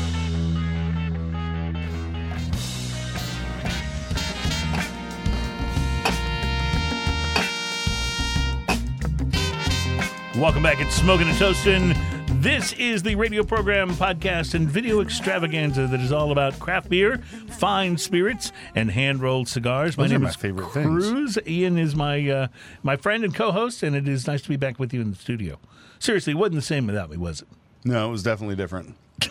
Welcome 10.36 10.64
back. 10.64 10.82
It's 10.82 10.96
Smoking 10.96 11.28
and 11.28 11.38
Toasting. 11.38 11.94
This 12.42 12.74
is 12.74 13.04
the 13.04 13.14
radio 13.16 13.44
program, 13.44 13.92
podcast, 13.92 14.56
and 14.56 14.68
video 14.68 15.00
extravaganza 15.02 15.86
that 15.88 16.00
is 16.00 16.12
all 16.12 16.32
about 16.32 16.60
craft 16.60 16.90
beer, 16.90 17.20
fine 17.60 17.98
spirits, 17.98 18.52
and 18.76 18.90
hand 18.90 19.22
rolled 19.22 19.48
cigars. 19.48 19.96
my 19.96 20.04
Those 20.04 20.12
are 20.12 20.16
name 20.16 20.24
my 20.24 20.30
is 20.30 20.36
favorite 20.36 20.72
things. 20.72 21.10
Cruz. 21.12 21.38
Ian 21.46 21.78
is 21.78 21.96
my 21.96 22.28
uh, 22.30 22.48
my 22.82 22.96
friend 22.98 23.24
and 23.24 23.34
co-host, 23.34 23.84
and 23.84 23.96
it 23.96 24.08
is 24.08 24.26
nice 24.26 24.42
to 24.42 24.50
be 24.50 24.58
back 24.58 24.80
with 24.80 24.92
you 24.94 25.02
in 25.02 25.12
the 25.12 25.16
studio. 25.18 25.60
Seriously, 26.00 26.32
it 26.34 26.38
wasn't 26.38 26.56
the 26.56 26.62
same 26.62 26.88
without 26.88 27.12
me, 27.12 27.18
was 27.18 27.42
it? 27.44 27.48
No, 27.86 28.08
it 28.08 28.12
was 28.12 28.24
definitely 28.24 28.56
different. 28.56 28.96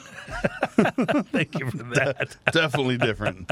Thank 1.33 1.59
you 1.59 1.71
for 1.71 1.77
that. 1.95 2.37
definitely 2.53 2.97
different. 2.97 3.51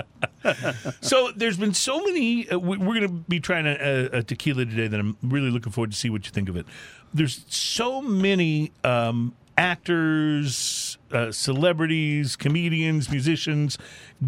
so 1.00 1.30
there's 1.36 1.58
been 1.58 1.74
so 1.74 2.02
many. 2.04 2.48
Uh, 2.48 2.58
we, 2.58 2.78
we're 2.78 2.94
going 2.94 3.02
to 3.02 3.08
be 3.28 3.40
trying 3.40 3.66
a, 3.66 4.08
a 4.18 4.22
tequila 4.22 4.64
today 4.64 4.86
that 4.86 4.98
I'm 4.98 5.16
really 5.22 5.50
looking 5.50 5.72
forward 5.72 5.90
to 5.90 5.96
see 5.96 6.08
what 6.10 6.24
you 6.26 6.30
think 6.32 6.48
of 6.48 6.56
it. 6.56 6.64
There's 7.12 7.44
so 7.48 8.00
many 8.00 8.72
um, 8.84 9.34
actors, 9.60 10.96
uh, 11.12 11.30
celebrities, 11.30 12.34
comedians, 12.34 13.10
musicians 13.10 13.76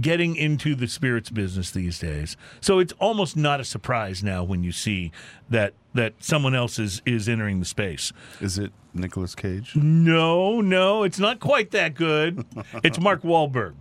getting 0.01 0.37
into 0.37 0.75
the 0.75 0.87
spirits 0.87 1.31
business 1.31 1.71
these 1.71 1.99
days. 1.99 2.37
So 2.61 2.79
it's 2.79 2.93
almost 2.99 3.37
not 3.37 3.59
a 3.59 3.65
surprise 3.65 4.23
now 4.23 4.45
when 4.45 4.63
you 4.63 4.73
see 4.73 5.11
that 5.49 5.73
that 5.95 6.15
someone 6.21 6.55
else 6.55 6.79
is 6.79 7.01
is 7.07 7.29
entering 7.29 7.61
the 7.61 7.65
space. 7.65 8.13
Is 8.41 8.59
it 8.59 8.73
Nicolas 8.93 9.35
Cage? 9.35 9.75
No, 9.75 10.61
no, 10.61 11.03
it's 11.03 11.19
not 11.19 11.41
quite 11.41 11.71
that 11.71 11.95
good. 11.95 12.45
It's 12.85 12.99
Mark 12.99 13.23
Wahlberg. 13.23 13.75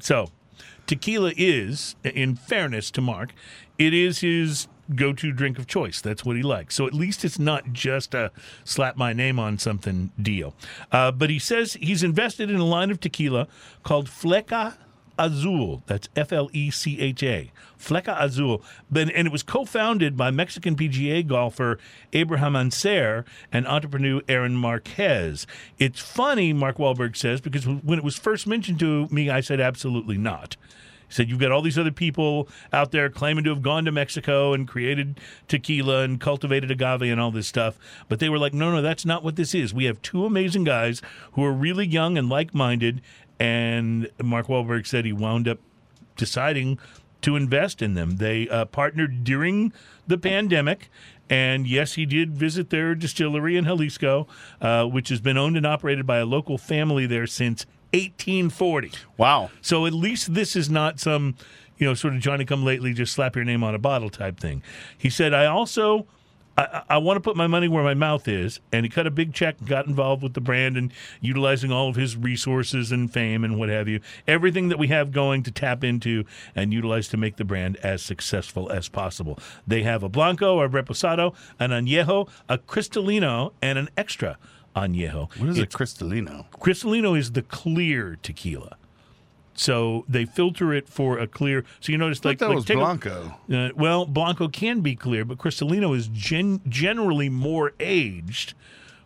So, 0.00 0.28
tequila 0.86 1.32
is, 1.36 1.96
in 2.02 2.34
fairness 2.36 2.90
to 2.92 3.00
Mark, 3.00 3.34
it 3.78 3.92
is 3.92 4.20
his 4.20 4.68
go 4.92 5.12
to 5.12 5.32
drink 5.32 5.58
of 5.58 5.66
choice. 5.66 6.00
That's 6.00 6.24
what 6.24 6.36
he 6.36 6.42
likes. 6.42 6.74
So, 6.74 6.86
at 6.86 6.94
least 6.94 7.24
it's 7.24 7.38
not 7.38 7.72
just 7.72 8.14
a 8.14 8.30
slap 8.64 8.96
my 8.96 9.12
name 9.12 9.38
on 9.38 9.58
something 9.58 10.10
deal. 10.20 10.54
Uh, 10.90 11.12
but 11.12 11.30
he 11.30 11.38
says 11.38 11.74
he's 11.74 12.02
invested 12.02 12.50
in 12.50 12.56
a 12.56 12.64
line 12.64 12.90
of 12.90 13.00
tequila 13.00 13.48
called 13.82 14.08
Flecha 14.08 14.74
Azul. 15.18 15.82
That's 15.86 16.08
F 16.16 16.32
L 16.32 16.48
E 16.52 16.70
C 16.70 17.00
H 17.00 17.22
A. 17.22 17.52
Flecha 17.78 18.20
Azul. 18.20 18.62
And 18.94 19.10
it 19.10 19.32
was 19.32 19.42
co 19.42 19.64
founded 19.64 20.16
by 20.16 20.30
Mexican 20.30 20.76
PGA 20.76 21.26
golfer 21.26 21.78
Abraham 22.12 22.56
Ancer 22.56 23.24
and 23.52 23.66
entrepreneur 23.66 24.22
Aaron 24.28 24.54
Marquez. 24.54 25.46
It's 25.78 26.00
funny, 26.00 26.52
Mark 26.52 26.78
Wahlberg 26.78 27.16
says, 27.16 27.40
because 27.40 27.66
when 27.66 27.98
it 27.98 28.04
was 28.04 28.16
first 28.16 28.46
mentioned 28.46 28.78
to 28.80 29.08
me, 29.08 29.30
I 29.30 29.40
said 29.40 29.60
absolutely 29.60 30.18
not. 30.18 30.56
He 31.12 31.16
said, 31.16 31.28
You've 31.28 31.38
got 31.38 31.52
all 31.52 31.60
these 31.60 31.78
other 31.78 31.92
people 31.92 32.48
out 32.72 32.90
there 32.90 33.10
claiming 33.10 33.44
to 33.44 33.50
have 33.50 33.60
gone 33.60 33.84
to 33.84 33.92
Mexico 33.92 34.54
and 34.54 34.66
created 34.66 35.20
tequila 35.46 36.04
and 36.04 36.18
cultivated 36.18 36.70
agave 36.70 37.02
and 37.02 37.20
all 37.20 37.30
this 37.30 37.46
stuff. 37.46 37.78
But 38.08 38.18
they 38.18 38.30
were 38.30 38.38
like, 38.38 38.54
No, 38.54 38.72
no, 38.72 38.80
that's 38.80 39.04
not 39.04 39.22
what 39.22 39.36
this 39.36 39.54
is. 39.54 39.74
We 39.74 39.84
have 39.84 40.00
two 40.00 40.24
amazing 40.24 40.64
guys 40.64 41.02
who 41.32 41.44
are 41.44 41.52
really 41.52 41.86
young 41.86 42.16
and 42.16 42.30
like 42.30 42.54
minded. 42.54 43.02
And 43.38 44.08
Mark 44.22 44.46
Wahlberg 44.46 44.86
said 44.86 45.04
he 45.04 45.12
wound 45.12 45.48
up 45.48 45.58
deciding 46.16 46.78
to 47.20 47.36
invest 47.36 47.82
in 47.82 47.92
them. 47.92 48.16
They 48.16 48.48
uh, 48.48 48.64
partnered 48.64 49.22
during 49.22 49.74
the 50.06 50.16
pandemic. 50.16 50.88
And 51.28 51.66
yes, 51.66 51.94
he 51.94 52.06
did 52.06 52.32
visit 52.32 52.70
their 52.70 52.94
distillery 52.94 53.58
in 53.58 53.66
Jalisco, 53.66 54.26
uh, 54.62 54.86
which 54.86 55.10
has 55.10 55.20
been 55.20 55.36
owned 55.36 55.58
and 55.58 55.66
operated 55.66 56.06
by 56.06 56.18
a 56.18 56.24
local 56.24 56.56
family 56.56 57.06
there 57.06 57.26
since 57.26 57.66
1840. 57.92 58.92
Wow. 59.16 59.50
So 59.60 59.86
at 59.86 59.92
least 59.92 60.34
this 60.34 60.56
is 60.56 60.70
not 60.70 60.98
some, 60.98 61.36
you 61.78 61.86
know, 61.86 61.94
sort 61.94 62.14
of 62.14 62.20
Johnny 62.20 62.44
come 62.44 62.64
lately, 62.64 62.92
just 62.92 63.12
slap 63.12 63.36
your 63.36 63.44
name 63.44 63.62
on 63.62 63.74
a 63.74 63.78
bottle 63.78 64.10
type 64.10 64.40
thing. 64.40 64.62
He 64.96 65.10
said, 65.10 65.34
I 65.34 65.46
also. 65.46 66.06
I, 66.54 66.82
I 66.90 66.98
want 66.98 67.16
to 67.16 67.20
put 67.22 67.34
my 67.34 67.46
money 67.46 67.66
where 67.66 67.82
my 67.82 67.94
mouth 67.94 68.28
is, 68.28 68.60
and 68.72 68.84
he 68.84 68.90
cut 68.90 69.06
a 69.06 69.10
big 69.10 69.32
check, 69.32 69.58
and 69.58 69.66
got 69.66 69.86
involved 69.86 70.22
with 70.22 70.34
the 70.34 70.40
brand, 70.42 70.76
and 70.76 70.92
utilizing 71.22 71.72
all 71.72 71.88
of 71.88 71.96
his 71.96 72.14
resources 72.14 72.92
and 72.92 73.10
fame 73.10 73.42
and 73.42 73.58
what 73.58 73.70
have 73.70 73.88
you, 73.88 74.00
everything 74.28 74.68
that 74.68 74.78
we 74.78 74.88
have 74.88 75.12
going 75.12 75.42
to 75.44 75.50
tap 75.50 75.82
into 75.82 76.24
and 76.54 76.74
utilize 76.74 77.08
to 77.08 77.16
make 77.16 77.36
the 77.36 77.44
brand 77.46 77.78
as 77.78 78.02
successful 78.02 78.70
as 78.70 78.90
possible. 78.90 79.38
They 79.66 79.82
have 79.84 80.02
a 80.02 80.10
blanco, 80.10 80.60
a 80.60 80.68
reposado, 80.68 81.34
an 81.58 81.70
añejo, 81.70 82.28
a 82.50 82.58
cristalino, 82.58 83.52
and 83.62 83.78
an 83.78 83.88
extra 83.96 84.36
añejo. 84.74 85.28
What 85.38 85.50
is 85.50 85.58
It's 85.58 85.74
a 85.74 85.78
Cristalino? 85.78 86.46
Cristalino 86.52 87.16
is 87.18 87.32
the 87.32 87.42
clear 87.42 88.18
tequila. 88.22 88.76
So 89.54 90.04
they 90.08 90.24
filter 90.24 90.72
it 90.72 90.88
for 90.88 91.18
a 91.18 91.26
clear. 91.26 91.64
So 91.80 91.92
you 91.92 91.98
notice, 91.98 92.24
like, 92.24 92.38
that 92.38 92.48
like 92.48 92.54
was 92.56 92.64
take 92.64 92.76
a- 92.78 92.80
Blanco. 92.80 93.34
uh, 93.52 93.68
well, 93.76 94.06
Blanco 94.06 94.48
can 94.48 94.80
be 94.80 94.96
clear, 94.96 95.24
but 95.26 95.36
Cristalino 95.38 95.94
is 95.94 96.08
gen- 96.08 96.62
generally 96.68 97.28
more 97.28 97.72
aged, 97.78 98.54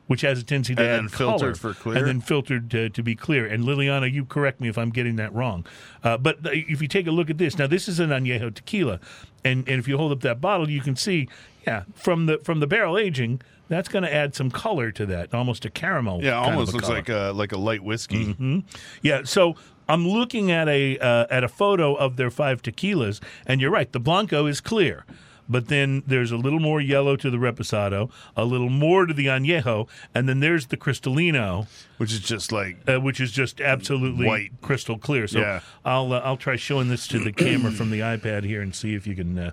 which 0.07 0.21
has 0.21 0.39
a 0.39 0.45
tendency 0.45 0.77
to 0.77 0.83
And 0.83 1.07
add 1.07 1.13
filtered 1.13 1.41
color, 1.41 1.55
for 1.57 1.75
clear? 1.75 1.97
and 1.99 2.07
then 2.07 2.21
filtered 2.21 2.71
to, 2.71 2.89
to 2.91 3.03
be 3.03 3.17
clear. 3.17 3.45
And 3.45 3.65
Liliana, 3.65 4.11
you 4.11 4.25
correct 4.25 4.61
me 4.61 4.69
if 4.69 4.79
I'm 4.79 4.91
getting 4.91 5.17
that 5.17 5.35
wrong. 5.35 5.67
Uh, 6.05 6.17
but 6.17 6.39
if 6.45 6.81
you 6.81 6.87
take 6.87 7.09
a 7.09 7.11
look 7.13 7.29
at 7.29 7.39
this, 7.39 7.59
now 7.59 7.67
this 7.67 7.89
is 7.89 7.99
an 7.99 8.11
añejo 8.11 8.55
tequila, 8.55 9.01
and 9.45 9.69
and 9.69 9.81
if 9.81 9.89
you 9.89 9.97
hold 9.97 10.13
up 10.13 10.21
that 10.21 10.41
bottle, 10.41 10.71
you 10.71 10.81
can 10.81 10.95
see, 10.95 11.29
yeah, 11.67 11.83
from 11.97 12.27
the 12.27 12.39
from 12.39 12.61
the 12.61 12.69
barrel 12.69 12.97
aging. 12.97 13.43
That's 13.69 13.89
going 13.89 14.05
to 14.05 14.15
add 14.15 14.35
some 14.35 14.51
color 14.51 14.91
to 14.93 15.07
that, 15.07 15.35
almost 15.35 15.65
a 15.65 15.71
caramel. 15.71 16.23
Yeah, 16.23 16.39
almost 16.39 16.73
looks 16.73 16.87
color. 16.87 16.97
like 16.99 17.09
a 17.09 17.33
like 17.35 17.53
a 17.53 17.59
light 17.59 17.83
whiskey. 17.83 18.65
Yeah, 19.03 19.23
so 19.25 19.57
I'm 19.89 20.07
looking 20.07 20.51
at 20.51 20.69
a 20.69 20.99
uh, 20.99 21.27
at 21.31 21.43
a 21.45 21.49
photo 21.49 21.95
of 21.95 22.17
their 22.17 22.31
five 22.31 22.63
tequilas, 22.63 23.21
and 23.47 23.61
you're 23.61 23.71
right. 23.71 23.91
The 23.91 24.01
blanco 24.01 24.47
is 24.47 24.61
clear, 24.61 25.05
but 25.49 25.67
then 25.69 26.03
there's 26.07 26.31
a 26.31 26.37
little 26.37 26.61
more 26.61 26.81
yellow 26.81 27.17
to 27.17 27.29
the 27.31 27.39
reposado, 27.39 28.11
a 28.37 28.45
little 28.45 28.69
more 28.69 29.07
to 29.07 29.13
the 29.15 29.27
añejo, 29.27 29.89
and 30.15 30.29
then 30.29 30.41
there's 30.41 30.67
the 30.69 30.77
cristalino, 30.77 31.67
which 31.99 32.13
is 32.13 32.21
just 32.21 32.53
like 32.53 32.79
uh, 32.89 33.01
which 33.01 33.21
is 33.21 33.33
just 33.33 33.61
absolutely 33.61 34.27
White. 34.27 34.53
crystal 34.63 34.99
clear. 34.99 35.27
So 35.27 35.41
Yeah. 35.41 35.61
I'll 35.85 36.13
uh, 36.13 36.21
I'll 36.21 36.37
try 36.37 36.55
showing 36.57 36.89
this 36.89 37.07
to 37.09 37.19
the 37.19 37.33
camera 37.33 37.73
from 37.73 37.91
the 37.91 38.01
iPad 38.01 38.45
here 38.45 38.61
and 38.63 38.75
see 38.75 38.95
if 38.95 39.07
you 39.09 39.17
can. 39.17 39.53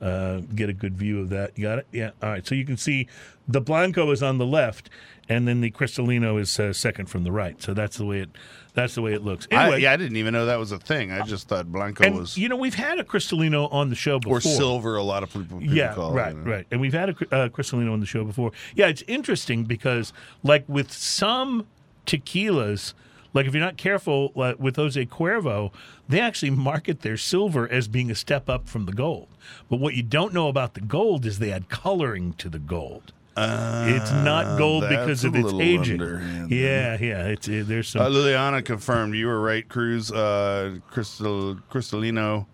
Uh, 0.00 0.40
get 0.54 0.68
a 0.68 0.72
good 0.74 0.96
view 0.96 1.20
of 1.20 1.30
that. 1.30 1.52
You 1.56 1.62
got 1.64 1.78
it? 1.78 1.86
Yeah. 1.92 2.10
All 2.22 2.28
right. 2.30 2.46
So 2.46 2.54
you 2.54 2.66
can 2.66 2.76
see 2.76 3.06
the 3.48 3.60
Blanco 3.60 4.10
is 4.10 4.22
on 4.22 4.38
the 4.38 4.44
left, 4.46 4.90
and 5.28 5.48
then 5.48 5.60
the 5.62 5.70
Cristalino 5.70 6.38
is 6.38 6.58
uh, 6.60 6.72
second 6.72 7.06
from 7.06 7.24
the 7.24 7.32
right. 7.32 7.62
So 7.62 7.72
that's 7.74 7.96
the 7.96 8.04
way 8.04 8.20
it. 8.20 8.30
That's 8.74 8.96
the 8.96 9.02
way 9.02 9.14
it 9.14 9.22
looks. 9.22 9.46
Anyway, 9.52 9.76
I, 9.76 9.78
yeah, 9.78 9.92
I 9.92 9.96
didn't 9.96 10.16
even 10.16 10.34
know 10.34 10.46
that 10.46 10.58
was 10.58 10.72
a 10.72 10.78
thing. 10.78 11.12
I 11.12 11.22
just 11.22 11.46
thought 11.48 11.70
Blanco 11.70 12.04
and 12.04 12.16
was 12.16 12.36
you 12.36 12.48
know 12.48 12.56
we've 12.56 12.74
had 12.74 12.98
a 12.98 13.04
Cristalino 13.04 13.72
on 13.72 13.88
the 13.88 13.94
show 13.94 14.18
before. 14.18 14.38
or 14.38 14.40
silver. 14.40 14.96
A 14.96 15.02
lot 15.02 15.22
of 15.22 15.32
people, 15.32 15.58
people 15.60 15.74
Yeah, 15.76 15.94
call 15.94 16.12
right, 16.12 16.32
it. 16.32 16.36
you 16.38 16.44
know. 16.44 16.50
right. 16.50 16.66
And 16.72 16.80
we've 16.80 16.92
had 16.92 17.10
a 17.10 17.12
uh, 17.34 17.48
Cristalino 17.48 17.92
on 17.92 18.00
the 18.00 18.06
show 18.06 18.24
before. 18.24 18.50
Yeah, 18.74 18.88
it's 18.88 19.04
interesting 19.06 19.64
because, 19.64 20.12
like 20.42 20.64
with 20.68 20.90
some 20.92 21.66
tequilas, 22.04 22.94
like 23.34 23.44
if 23.46 23.52
you're 23.54 23.62
not 23.62 23.76
careful 23.76 24.32
like 24.34 24.58
with 24.58 24.76
Jose 24.76 25.04
Cuervo, 25.06 25.70
they 26.08 26.20
actually 26.20 26.50
market 26.50 27.02
their 27.02 27.16
silver 27.18 27.70
as 27.70 27.88
being 27.88 28.10
a 28.10 28.14
step 28.14 28.48
up 28.48 28.68
from 28.68 28.86
the 28.86 28.92
gold. 28.92 29.28
But 29.68 29.80
what 29.80 29.94
you 29.94 30.02
don't 30.02 30.32
know 30.32 30.48
about 30.48 30.72
the 30.74 30.80
gold 30.80 31.26
is 31.26 31.38
they 31.38 31.52
add 31.52 31.68
coloring 31.68 32.32
to 32.38 32.48
the 32.48 32.58
gold. 32.58 33.12
it's 33.36 34.12
not 34.12 34.56
gold 34.56 34.84
because 34.88 35.24
Uh, 35.24 35.28
of 35.28 35.34
its 35.36 35.52
aging. 35.54 36.00
Yeah, 36.48 36.96
yeah. 37.00 37.26
It's 37.26 37.48
uh, 37.48 37.64
there's 37.66 37.88
some. 37.88 38.02
Uh, 38.02 38.08
Liliana 38.08 38.64
confirmed 38.64 39.14
you 39.16 39.26
were 39.26 39.40
right. 39.40 39.68
Cruz 39.68 40.12
uh, 40.12 40.76
Crystal 40.88 41.56
Cristalino 41.70 42.46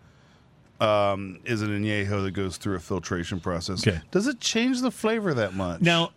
um, 0.81 1.38
is 1.45 1.61
an 1.61 1.69
añejo 1.69 2.23
that 2.25 2.31
goes 2.31 2.57
through 2.57 2.77
a 2.77 2.81
filtration 2.81 3.40
process. 3.40 3.87
Okay. 3.87 4.01
Does 4.11 4.27
it 4.27 4.40
change 4.40 4.81
the 4.81 4.90
flavor 4.90 5.35
that 5.35 5.53
much? 5.53 5.83
Now, 5.83 6.12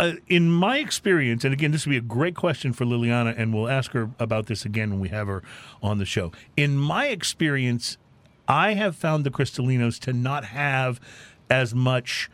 uh, 0.00 0.14
in 0.28 0.50
my 0.50 0.78
experience, 0.78 1.44
and 1.44 1.52
again, 1.52 1.72
this 1.72 1.84
would 1.84 1.90
be 1.90 1.98
a 1.98 2.00
great 2.00 2.34
question 2.34 2.72
for 2.72 2.86
Liliana, 2.86 3.34
and 3.36 3.52
we'll 3.52 3.68
ask 3.68 3.92
her 3.92 4.08
about 4.18 4.46
this 4.46 4.64
again 4.64 4.90
when 4.90 4.98
we 4.98 5.10
have 5.10 5.26
her 5.26 5.42
on 5.82 5.98
the 5.98 6.06
show. 6.06 6.32
In 6.56 6.78
my 6.78 7.08
experience, 7.08 7.98
I 8.48 8.72
have 8.72 8.96
found 8.96 9.24
the 9.24 9.30
Cristalinos 9.30 9.98
to 10.00 10.14
not 10.14 10.46
have 10.46 11.00
as 11.50 11.74
much 11.74 12.30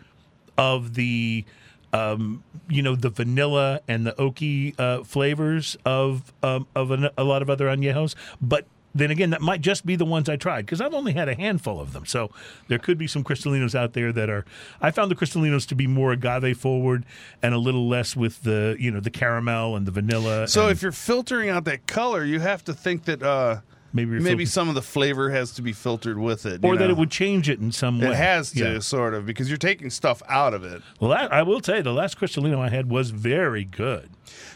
of 0.57 0.94
the. 0.94 1.44
Um, 1.92 2.44
you 2.68 2.83
know 2.83 2.94
the 2.94 3.09
vanilla 3.09 3.81
and 3.88 4.07
the 4.07 4.12
oaky 4.14 4.79
uh, 4.79 5.02
flavors 5.02 5.79
of 5.87 6.35
um, 6.42 6.66
of 6.74 6.90
an, 6.90 7.09
a 7.16 7.24
lot 7.24 7.40
of 7.40 7.48
other 7.48 7.68
añejos, 7.68 8.14
but 8.42 8.66
then 8.96 9.11
again, 9.11 9.30
that 9.30 9.40
might 9.40 9.61
just 9.61 9.85
be 9.85 9.96
the 9.96 10.04
ones 10.04 10.28
I 10.28 10.37
tried 10.37 10.66
because 10.66 10.80
I've 10.80 10.94
only 10.94 11.12
had 11.12 11.28
a 11.28 11.35
handful 11.35 11.80
of 11.80 11.92
them. 11.92 12.06
So 12.06 12.30
there 12.68 12.78
could 12.78 12.98
be 12.98 13.06
some 13.06 13.22
Cristalinos 13.24 13.74
out 13.74 13.92
there 13.92 14.12
that 14.12 14.30
are. 14.30 14.44
I 14.80 14.90
found 14.90 15.11
the 15.11 15.14
Cristalinos 15.16 15.66
to 15.68 15.74
be 15.74 15.87
more 15.87 16.12
agave 16.12 16.56
forward 16.59 17.04
and 17.42 17.54
a 17.54 17.59
little 17.59 17.88
less 17.88 18.16
with 18.16 18.42
the 18.42 18.76
you 18.78 18.90
know 18.90 19.00
the 19.00 19.11
caramel 19.11 19.76
and 19.76 19.87
the 19.87 19.92
vanilla. 19.92 20.48
So 20.48 20.68
if 20.68 20.82
you're 20.82 20.92
filtering 20.92 21.48
out 21.50 21.64
that 21.64 21.87
color, 21.87 22.24
you 22.24 22.40
have 22.40 22.64
to 22.64 22.74
think 22.74 23.04
that 23.04 23.22
uh, 23.22 23.61
maybe 23.92 24.18
maybe 24.20 24.44
some 24.46 24.68
of 24.68 24.74
the 24.74 24.82
flavor 24.82 25.30
has 25.30 25.52
to 25.52 25.62
be 25.62 25.72
filtered 25.72 26.18
with 26.18 26.46
it, 26.46 26.62
you 26.62 26.68
or 26.68 26.76
that 26.76 26.90
it 26.90 26.96
would 26.96 27.11
change 27.11 27.48
it 27.48 27.61
in 27.61 27.72
some 27.72 28.00
way. 28.00 28.09
It 28.09 28.14
has 28.16 28.50
to 28.52 28.72
Yeah. 28.74 28.78
sort 28.80 29.14
of 29.14 29.26
because 29.26 29.48
you're 29.48 29.56
taking 29.59 29.90
stuff 29.90 30.22
out 30.28 30.54
of 30.54 30.64
it. 30.64 30.82
Well, 31.00 31.11
that, 31.11 31.32
I 31.32 31.42
will 31.42 31.61
tell 31.61 31.76
you, 31.76 31.82
the 31.82 31.92
last 31.92 32.18
Cristalino 32.18 32.59
I 32.59 32.68
had 32.68 32.90
was 32.90 33.11
very 33.11 33.64
good. 33.64 34.11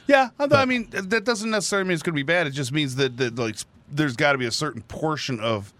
Yeah, 0.06 0.30
although, 0.38 0.56
I 0.56 0.64
mean 0.64 0.88
that 0.90 1.24
doesn't 1.24 1.50
necessarily 1.50 1.88
mean 1.88 1.94
it's 1.94 2.02
going 2.02 2.14
to 2.14 2.18
be 2.18 2.22
bad. 2.24 2.46
It 2.46 2.50
just 2.50 2.72
means 2.72 2.96
that, 2.96 3.16
that 3.18 3.36
like 3.38 3.56
there's 3.90 4.16
got 4.16 4.32
to 4.32 4.38
be 4.38 4.46
a 4.46 4.50
certain 4.50 4.82
portion 4.82 5.40
of 5.40 5.72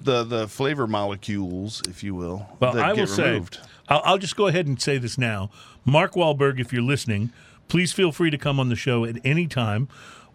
the 0.00 0.24
the 0.24 0.48
flavor 0.48 0.86
molecules, 0.86 1.82
if 1.88 2.02
you 2.02 2.14
will, 2.14 2.48
Well, 2.60 2.72
that 2.72 2.84
I 2.84 2.88
will 2.90 2.96
get 2.96 3.08
say. 3.08 3.40
I'll, 3.88 4.02
I'll 4.04 4.18
just 4.18 4.36
go 4.36 4.46
ahead 4.46 4.66
and 4.66 4.80
say 4.80 4.98
this 4.98 5.18
now. 5.18 5.50
Mark 5.84 6.12
Wahlberg, 6.14 6.60
if 6.60 6.72
you're 6.72 6.82
listening, 6.82 7.32
please 7.68 7.92
feel 7.92 8.12
free 8.12 8.30
to 8.30 8.38
come 8.38 8.58
on 8.60 8.68
the 8.68 8.76
show 8.76 9.04
at 9.04 9.16
any 9.24 9.46
time. 9.46 9.88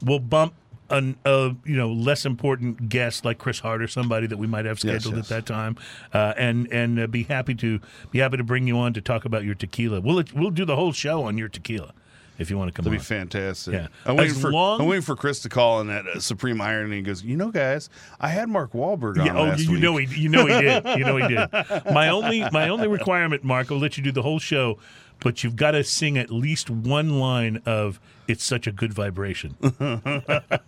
We'll 0.03 0.19
bump 0.19 0.53
an, 0.89 1.17
a 1.25 1.56
you 1.65 1.75
know 1.75 1.91
less 1.91 2.25
important 2.25 2.88
guest 2.89 3.25
like 3.25 3.38
Chris 3.39 3.60
Hart 3.60 3.82
or 3.82 3.88
somebody 3.88 4.27
that 4.27 4.38
we 4.38 4.47
might 4.47 4.65
have 4.65 4.82
Yes, 4.84 5.01
scheduled 5.03 5.15
yes. 5.17 5.32
at 5.32 5.36
that 5.36 5.45
time, 5.45 5.75
uh, 6.13 6.34
and 6.38 6.71
and 6.71 6.99
uh, 6.99 7.08
be 7.08 7.23
happy 7.23 7.56
to 7.56 7.80
be 8.12 8.19
happy 8.19 8.38
to 8.38 8.43
bring 8.43 8.67
you 8.67 8.77
on 8.77 8.93
to 8.93 9.01
talk 9.01 9.25
about 9.25 9.43
your 9.43 9.56
tequila. 9.56 9.99
We'll 10.01 10.23
we'll 10.34 10.51
do 10.51 10.65
the 10.65 10.75
whole 10.75 10.93
show 10.93 11.23
on 11.23 11.38
your 11.38 11.49
tequila 11.49 11.93
if 12.39 12.50
you 12.50 12.58
want 12.58 12.67
to 12.69 12.71
come 12.73 12.84
That'd 12.84 13.00
on. 13.00 13.02
be 13.02 13.04
fantastic. 13.06 13.73
Yeah. 13.73 13.88
I'm 14.06 14.15
waiting 14.15 14.36
for 14.36 14.52
long- 14.52 14.80
I'm 14.82 14.88
waiting 14.88 15.02
for 15.04 15.15
Chris 15.15 15.39
to 15.41 15.50
call 15.50 15.82
in 15.82 15.88
that 15.88 16.06
uh, 16.08 16.19
supreme 16.19 16.62
irony. 16.62 16.97
He 16.97 17.02
goes, 17.02 17.23
you 17.23 17.36
know, 17.38 17.52
guys, 17.52 17.89
I 18.19 18.30
had 18.30 18.50
Mark 18.50 18.73
Wahlberg 18.73 19.19
on 19.19 19.26
Yeah, 19.26 19.38
oh, 19.38 19.56
you 19.56 19.71
week. 19.73 19.82
know 19.82 19.97
he, 19.97 20.19
you 20.21 20.30
know 20.30 20.45
he 20.45 20.62
did, 20.62 20.86
you 20.97 21.04
know 21.06 21.17
he 21.17 21.28
did. 21.28 21.50
My 21.93 22.10
only, 22.10 22.41
my 22.52 22.69
only 22.69 22.88
requirement, 22.88 23.43
Mark, 23.43 23.71
I'll 23.71 23.80
let 23.80 23.97
you 23.97 24.04
do 24.04 24.12
the 24.12 24.21
whole 24.21 24.39
show, 24.39 24.78
but 25.19 25.43
you've 25.43 25.56
got 25.56 25.71
to 25.71 25.84
sing 25.84 26.17
at 26.17 26.30
least 26.32 26.69
one 26.69 27.19
line 27.19 27.62
of 27.65 28.00
"It's 28.28 28.43
such 28.43 28.67
a 28.67 28.71
good 28.71 28.93
vibration." 28.93 29.56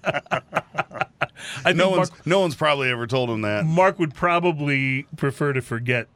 I 0.03 0.41
think 1.63 1.77
no 1.77 1.89
Mark, 1.91 1.97
one's 1.97 2.12
no 2.25 2.39
one's 2.41 2.55
probably 2.55 2.89
ever 2.89 3.08
told 3.08 3.29
him 3.29 3.41
that. 3.41 3.65
Mark 3.65 3.99
would 3.99 4.13
probably 4.13 5.03
prefer 5.17 5.53
to 5.53 5.62
forget 5.62 6.08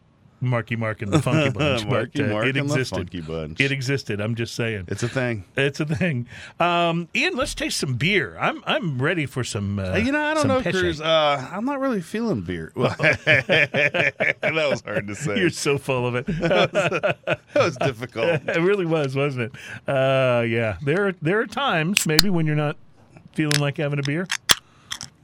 Marky 0.43 0.75
Mark 0.75 1.01
and 1.01 1.12
the 1.12 1.21
Funky 1.21 1.49
Bunch, 1.58 1.86
Marky 1.86 2.19
but 2.19 2.25
uh, 2.29 2.34
Mark 2.34 2.45
it 2.47 2.58
and 2.58 2.69
the 2.69 2.73
existed. 2.73 2.95
Funky 2.95 3.21
Bunch. 3.21 3.60
It 3.60 3.71
existed. 3.71 4.21
I'm 4.21 4.36
just 4.36 4.56
saying. 4.56 4.86
It's 4.88 5.03
a 5.03 5.10
thing. 5.10 5.45
It's 5.56 5.79
a 5.79 5.86
thing. 5.86 6.27
Um, 6.60 7.08
Ian, 7.15 7.36
let's 7.36 7.53
taste 7.56 7.77
some 7.79 7.95
beer. 7.95 8.38
I'm 8.39 8.63
I'm 8.65 9.01
ready 9.01 9.25
for 9.25 9.43
some. 9.43 9.79
Uh, 9.79 9.95
you 9.95 10.12
know, 10.12 10.21
I 10.21 10.34
don't 10.34 10.47
know, 10.47 10.62
peche. 10.62 10.75
Cruz. 10.75 11.01
Uh, 11.01 11.47
I'm 11.51 11.65
not 11.65 11.79
really 11.79 12.01
feeling 12.01 12.41
beer. 12.41 12.71
Well, 12.75 12.95
that 12.99 14.67
was 14.69 14.82
hard 14.82 15.08
to 15.08 15.15
say. 15.15 15.39
You're 15.39 15.49
so 15.49 15.77
full 15.77 16.08
of 16.08 16.15
it. 16.15 16.25
that 16.27 17.38
was 17.56 17.77
difficult. 17.77 18.41
It 18.47 18.60
really 18.62 18.86
was, 18.86 19.15
wasn't 19.15 19.53
it? 19.53 19.89
Uh, 19.89 20.41
yeah. 20.41 20.77
There, 20.84 21.13
there 21.21 21.39
are 21.39 21.47
times 21.47 22.06
maybe 22.06 22.29
when 22.29 22.45
you're 22.45 22.56
not 22.56 22.77
feeling 23.34 23.60
like 23.60 23.77
having 23.77 23.99
a 23.99 24.03
beer. 24.03 24.27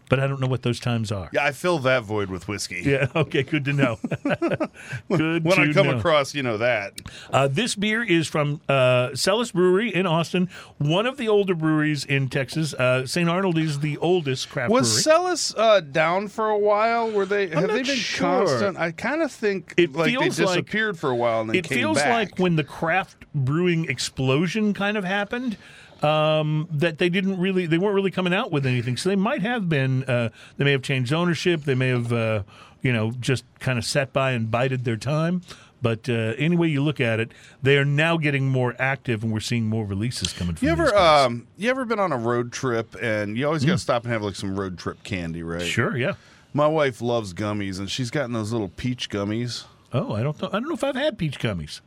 But 0.10 0.20
I 0.20 0.28
don't 0.28 0.40
know 0.42 0.48
what 0.48 0.64
those 0.64 0.80
times 0.80 1.12
are. 1.12 1.30
Yeah, 1.32 1.46
I 1.46 1.52
fill 1.52 1.80
that 1.80 2.04
void 2.04 2.30
with 2.30 2.48
whiskey. 2.48 2.82
Yeah. 2.90 3.08
Okay. 3.16 3.44
Good 3.44 3.66
to 3.66 3.74
know. 3.74 4.00
good. 5.10 5.44
When 5.44 5.60
I 5.60 5.72
come 5.74 5.88
know. 5.88 5.98
across, 5.98 6.34
you 6.34 6.44
know 6.44 6.58
that. 6.58 6.94
Uh, 7.32 7.48
this 7.48 7.76
beer 7.76 8.04
is 8.04 8.28
from 8.28 8.62
uh, 8.68 9.16
Celis 9.16 9.52
Brewery 9.52 9.94
in 9.94 10.06
Austin, 10.08 10.50
one 10.78 11.06
of 11.06 11.18
the 11.18 11.28
older 11.28 11.54
breweries 11.56 12.04
in 12.06 12.30
Texas. 12.30 12.74
Uh, 12.74 13.06
St. 13.06 13.30
Arnold 13.30 13.58
is 13.58 13.80
the 13.80 13.98
oldest 13.98 14.50
craft 14.50 14.72
Was 14.72 14.90
brewery. 14.90 15.02
Celis 15.04 15.54
uh, 15.56 15.80
down 15.82 16.28
for 16.28 16.50
a 16.50 16.58
while? 16.58 17.10
Were 17.12 17.26
they? 17.26 17.48
have 17.48 17.62
not 17.68 17.68
they 17.72 17.84
been 17.84 17.96
sure. 17.96 18.46
constant? 18.46 18.78
I 18.78 18.92
kind 18.92 19.22
of 19.22 19.32
think 19.32 19.74
It 19.78 19.94
like 19.94 20.06
they 20.06 20.12
feels 20.20 20.40
like- 20.40 20.48
disappeared 20.48 20.98
for 20.98 21.10
a 21.10 21.16
while 21.16 21.42
and 21.42 21.50
then 21.52 21.58
it 21.58 21.68
feels 21.68 21.98
back. 21.98 22.10
like 22.32 22.40
when 22.40 22.56
the 22.56 22.64
craft 22.64 23.26
brewing 23.36 23.86
explosion 23.90 24.74
kind 24.74 24.98
of 24.98 25.04
happened 25.04 25.58
um, 26.04 26.68
that 26.72 26.98
they 26.98 27.10
didn't 27.10 27.40
really 27.40 27.66
they 27.66 27.78
weren't 27.78 27.96
really 27.96 28.12
coming 28.12 28.34
out 28.34 28.52
with 28.52 28.66
anything. 28.66 28.98
So 28.98 29.10
they 29.10 29.16
might 29.16 29.42
have 29.42 29.68
been 29.70 30.04
uh, 30.06 30.30
they 30.58 30.64
may 30.66 30.72
have 30.72 30.82
changed 30.82 31.14
ownership. 31.14 31.64
They 31.64 31.76
may 31.76 31.90
have 31.90 32.12
uh, 32.14 32.44
you 32.82 32.94
know 32.94 33.12
just 33.20 33.44
kind 33.60 33.78
of 33.78 33.86
sat 33.86 34.14
by 34.14 34.32
and 34.32 34.50
bided 34.50 34.86
their 34.86 34.98
time. 34.98 35.42
But 35.82 36.10
uh, 36.10 36.34
any 36.38 36.58
way 36.58 36.68
you 36.68 36.84
look 36.84 37.00
at 37.00 37.22
it 37.22 37.32
they 37.64 37.78
are 37.78 37.86
now 37.86 38.18
getting 38.18 38.50
more 38.50 38.76
active 38.78 39.24
and 39.24 39.32
we're 39.32 39.40
seeing 39.40 39.66
more 39.68 39.86
releases 39.86 40.34
coming 40.34 40.56
from 40.56 40.66
You 40.66 40.74
ever 40.74 40.94
um 40.94 41.48
you 41.58 41.70
ever 41.70 41.86
been 41.86 42.00
on 42.00 42.12
a 42.12 42.18
road 42.18 42.52
trip 42.52 42.98
and 43.02 43.38
you 43.38 43.46
always 43.46 43.64
got 43.64 43.72
to 43.72 43.78
stop 43.78 44.04
and 44.04 44.12
have 44.12 44.22
like 44.22 44.36
some 44.36 44.60
road 44.60 44.78
trip 44.78 45.02
candy, 45.04 45.42
right? 45.42 45.62
Sure 45.62 45.96
yeah. 45.96 46.16
My 46.54 46.68
wife 46.68 47.00
loves 47.00 47.34
gummies 47.34 47.80
and 47.80 47.90
she's 47.90 48.12
gotten 48.12 48.34
those 48.34 48.52
little 48.52 48.68
peach 48.68 49.10
gummies. 49.10 49.64
oh 49.94 50.14
i 50.16 50.22
don't 50.22 50.42
know 50.42 50.50
i 50.50 50.60
don't 50.60 50.68
know 50.68 50.74
if 50.76 50.84
i've 50.84 50.96
had 50.98 51.18
peach 51.18 51.40
gummies 51.40 51.80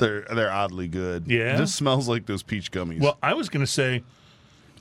They're 0.00 0.22
they're 0.22 0.50
oddly 0.50 0.88
good. 0.88 1.24
Yeah? 1.28 1.56
This 1.56 1.74
smells 1.74 2.08
like 2.08 2.26
those 2.26 2.42
peach 2.42 2.72
gummies. 2.72 3.00
Well, 3.00 3.18
I 3.22 3.34
was 3.34 3.48
going 3.48 3.64
to 3.64 3.70
say, 3.70 4.02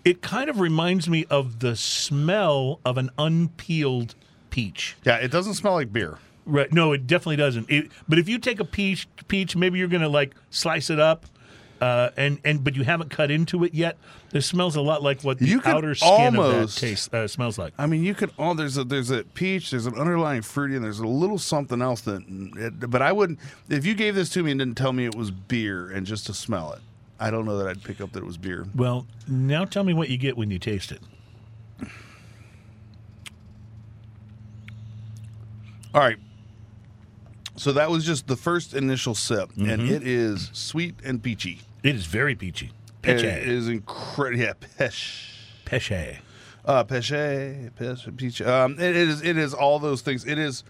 it 0.03 0.21
kind 0.21 0.49
of 0.49 0.59
reminds 0.59 1.07
me 1.07 1.25
of 1.29 1.59
the 1.59 1.75
smell 1.75 2.79
of 2.83 2.97
an 2.97 3.11
unpeeled 3.19 4.15
peach. 4.49 4.97
yeah, 5.03 5.17
it 5.17 5.29
doesn't 5.29 5.53
smell 5.53 5.73
like 5.73 5.93
beer. 5.93 6.17
Right? 6.45 6.71
No, 6.73 6.93
it 6.93 7.05
definitely 7.05 7.35
doesn't. 7.35 7.69
It, 7.69 7.91
but 8.07 8.17
if 8.17 8.27
you 8.27 8.39
take 8.39 8.59
a 8.59 8.65
peach, 8.65 9.07
peach, 9.27 9.55
maybe 9.55 9.77
you're 9.77 9.87
going 9.87 10.01
to 10.01 10.09
like 10.09 10.33
slice 10.49 10.89
it 10.89 10.99
up, 10.99 11.27
uh, 11.81 12.09
and 12.17 12.39
and 12.43 12.63
but 12.63 12.75
you 12.75 12.83
haven't 12.83 13.09
cut 13.09 13.31
into 13.31 13.63
it 13.63 13.73
yet. 13.73 13.97
It 14.33 14.41
smells 14.41 14.75
a 14.75 14.81
lot 14.81 15.01
like 15.01 15.21
what 15.23 15.39
the 15.39 15.45
You 15.45 15.61
outer 15.65 15.95
skin 15.95 16.09
of 16.27 16.33
that 16.33 16.39
almost- 16.39 16.77
taste 16.77 17.13
uh, 17.13 17.27
smells 17.27 17.57
like. 17.57 17.73
I 17.77 17.85
mean, 17.87 18.03
you 18.03 18.13
could. 18.13 18.31
Oh, 18.37 18.53
there's 18.53 18.77
a 18.77 18.83
there's 18.83 19.11
a 19.11 19.23
peach. 19.23 19.71
There's 19.71 19.85
an 19.85 19.95
underlying 19.95 20.41
fruity, 20.41 20.75
and 20.75 20.83
there's 20.83 20.99
a 20.99 21.07
little 21.07 21.37
something 21.37 21.81
else 21.81 22.01
that. 22.01 22.23
It, 22.57 22.89
but 22.89 23.01
I 23.01 23.11
wouldn't. 23.11 23.39
If 23.69 23.85
you 23.85 23.93
gave 23.95 24.15
this 24.15 24.29
to 24.31 24.43
me 24.43 24.51
and 24.51 24.59
didn't 24.59 24.75
tell 24.77 24.93
me 24.93 25.05
it 25.05 25.15
was 25.15 25.31
beer, 25.31 25.89
and 25.89 26.05
just 26.05 26.25
to 26.27 26.33
smell 26.33 26.73
it, 26.73 26.81
I 27.19 27.31
don't 27.31 27.45
know 27.45 27.57
that 27.57 27.67
I'd 27.67 27.83
pick 27.83 28.01
up 28.01 28.11
that 28.13 28.19
it 28.19 28.25
was 28.25 28.37
beer. 28.37 28.65
Well, 28.75 29.07
now 29.27 29.65
tell 29.65 29.83
me 29.83 29.93
what 29.93 30.09
you 30.09 30.17
get 30.17 30.37
when 30.37 30.51
you 30.51 30.59
taste 30.59 30.91
it. 30.91 31.01
All 35.93 36.01
right. 36.01 36.17
So 37.55 37.73
that 37.73 37.89
was 37.89 38.05
just 38.05 38.27
the 38.27 38.37
first 38.37 38.73
initial 38.73 39.15
sip, 39.15 39.49
Mm-hmm. 39.53 39.69
and 39.69 39.89
it 39.89 40.07
is 40.07 40.49
sweet 40.53 40.95
and 41.03 41.21
peachy. 41.21 41.59
It 41.83 41.95
is 41.95 42.05
very 42.05 42.35
peachy. 42.35 42.71
It 43.03 43.21
Peche. 43.21 43.23
is 43.47 43.67
incredible. 43.69 44.43
Yeah, 44.43 44.53
peche. 44.77 45.33
Peche. 45.65 46.19
Uh, 46.65 46.83
peche, 46.83 47.71
peche, 47.75 48.09
peach. 48.17 48.41
Um, 48.41 48.73
it 48.73 48.95
is. 48.95 49.21
It 49.21 49.37
is 49.37 49.53
all 49.53 49.79
those 49.79 50.01
things. 50.01 50.25
It 50.25 50.37
is 50.37 50.63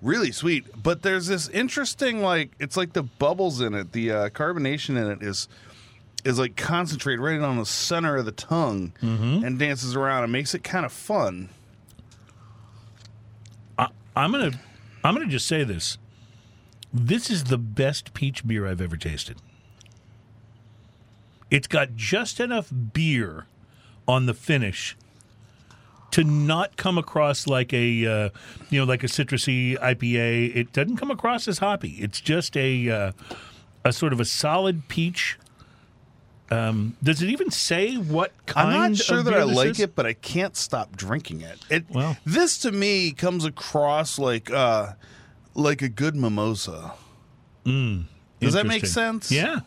really 0.00 0.32
sweet, 0.32 0.64
but 0.82 1.02
there's 1.02 1.26
this 1.26 1.48
interesting, 1.48 2.22
like 2.22 2.52
it's 2.58 2.76
like 2.76 2.92
the 2.92 3.02
bubbles 3.02 3.60
in 3.60 3.74
it, 3.74 3.92
the 3.92 4.10
uh, 4.12 4.28
carbonation 4.30 4.90
in 4.90 5.10
it 5.10 5.22
is 5.22 5.48
is 6.24 6.38
like 6.38 6.56
concentrated 6.56 7.18
right 7.20 7.40
on 7.40 7.56
the 7.56 7.66
center 7.66 8.16
of 8.16 8.24
the 8.24 8.32
tongue 8.32 8.92
and 9.00 9.58
dances 9.58 9.96
around 9.96 10.22
and 10.22 10.30
makes 10.32 10.54
it 10.54 10.62
kind 10.62 10.86
of 10.86 10.92
fun. 10.92 11.48
I, 13.76 13.88
I'm 14.14 14.30
gonna 14.30 14.52
I'm 15.02 15.14
gonna 15.14 15.26
just 15.26 15.46
say 15.48 15.64
this. 15.64 15.98
This 16.94 17.30
is 17.30 17.44
the 17.44 17.58
best 17.58 18.14
peach 18.14 18.46
beer 18.46 18.66
I've 18.68 18.80
ever 18.80 18.96
tasted. 18.96 19.38
It's 21.52 21.68
got 21.68 21.94
just 21.94 22.40
enough 22.40 22.72
beer 22.92 23.46
on 24.08 24.24
the 24.24 24.32
finish 24.32 24.96
to 26.12 26.24
not 26.24 26.76
come 26.78 26.96
across 26.96 27.46
like 27.46 27.72
a 27.74 28.06
uh, 28.06 28.28
you 28.70 28.80
know 28.80 28.86
like 28.86 29.04
a 29.04 29.06
citrusy 29.06 29.78
IPA. 29.78 30.56
It 30.56 30.72
doesn't 30.72 30.96
come 30.96 31.10
across 31.10 31.46
as 31.48 31.58
hoppy. 31.58 31.90
It's 32.00 32.22
just 32.22 32.56
a 32.56 32.90
uh, 32.90 33.12
a 33.84 33.92
sort 33.92 34.14
of 34.14 34.20
a 34.20 34.24
solid 34.24 34.88
peach. 34.88 35.38
Um, 36.50 36.96
does 37.02 37.22
it 37.22 37.28
even 37.28 37.50
say 37.50 37.96
what 37.96 38.32
kind? 38.46 38.68
I'm 38.76 38.90
not 38.92 38.96
sure 38.98 39.22
that 39.22 39.34
I 39.34 39.42
like 39.42 39.70
is? 39.72 39.80
it, 39.80 39.94
but 39.94 40.06
I 40.06 40.14
can't 40.14 40.56
stop 40.56 40.96
drinking 40.96 41.42
it. 41.42 41.58
It 41.68 41.84
Well. 41.90 42.16
this 42.24 42.58
to 42.60 42.72
me 42.72 43.12
comes 43.12 43.44
across 43.44 44.18
like 44.18 44.50
uh 44.50 44.92
like 45.54 45.82
a 45.82 45.88
good 45.90 46.16
mimosa. 46.16 46.94
Does 47.64 48.54
that 48.54 48.66
make 48.66 48.86
sense? 48.86 49.30
Yeah. 49.30 49.60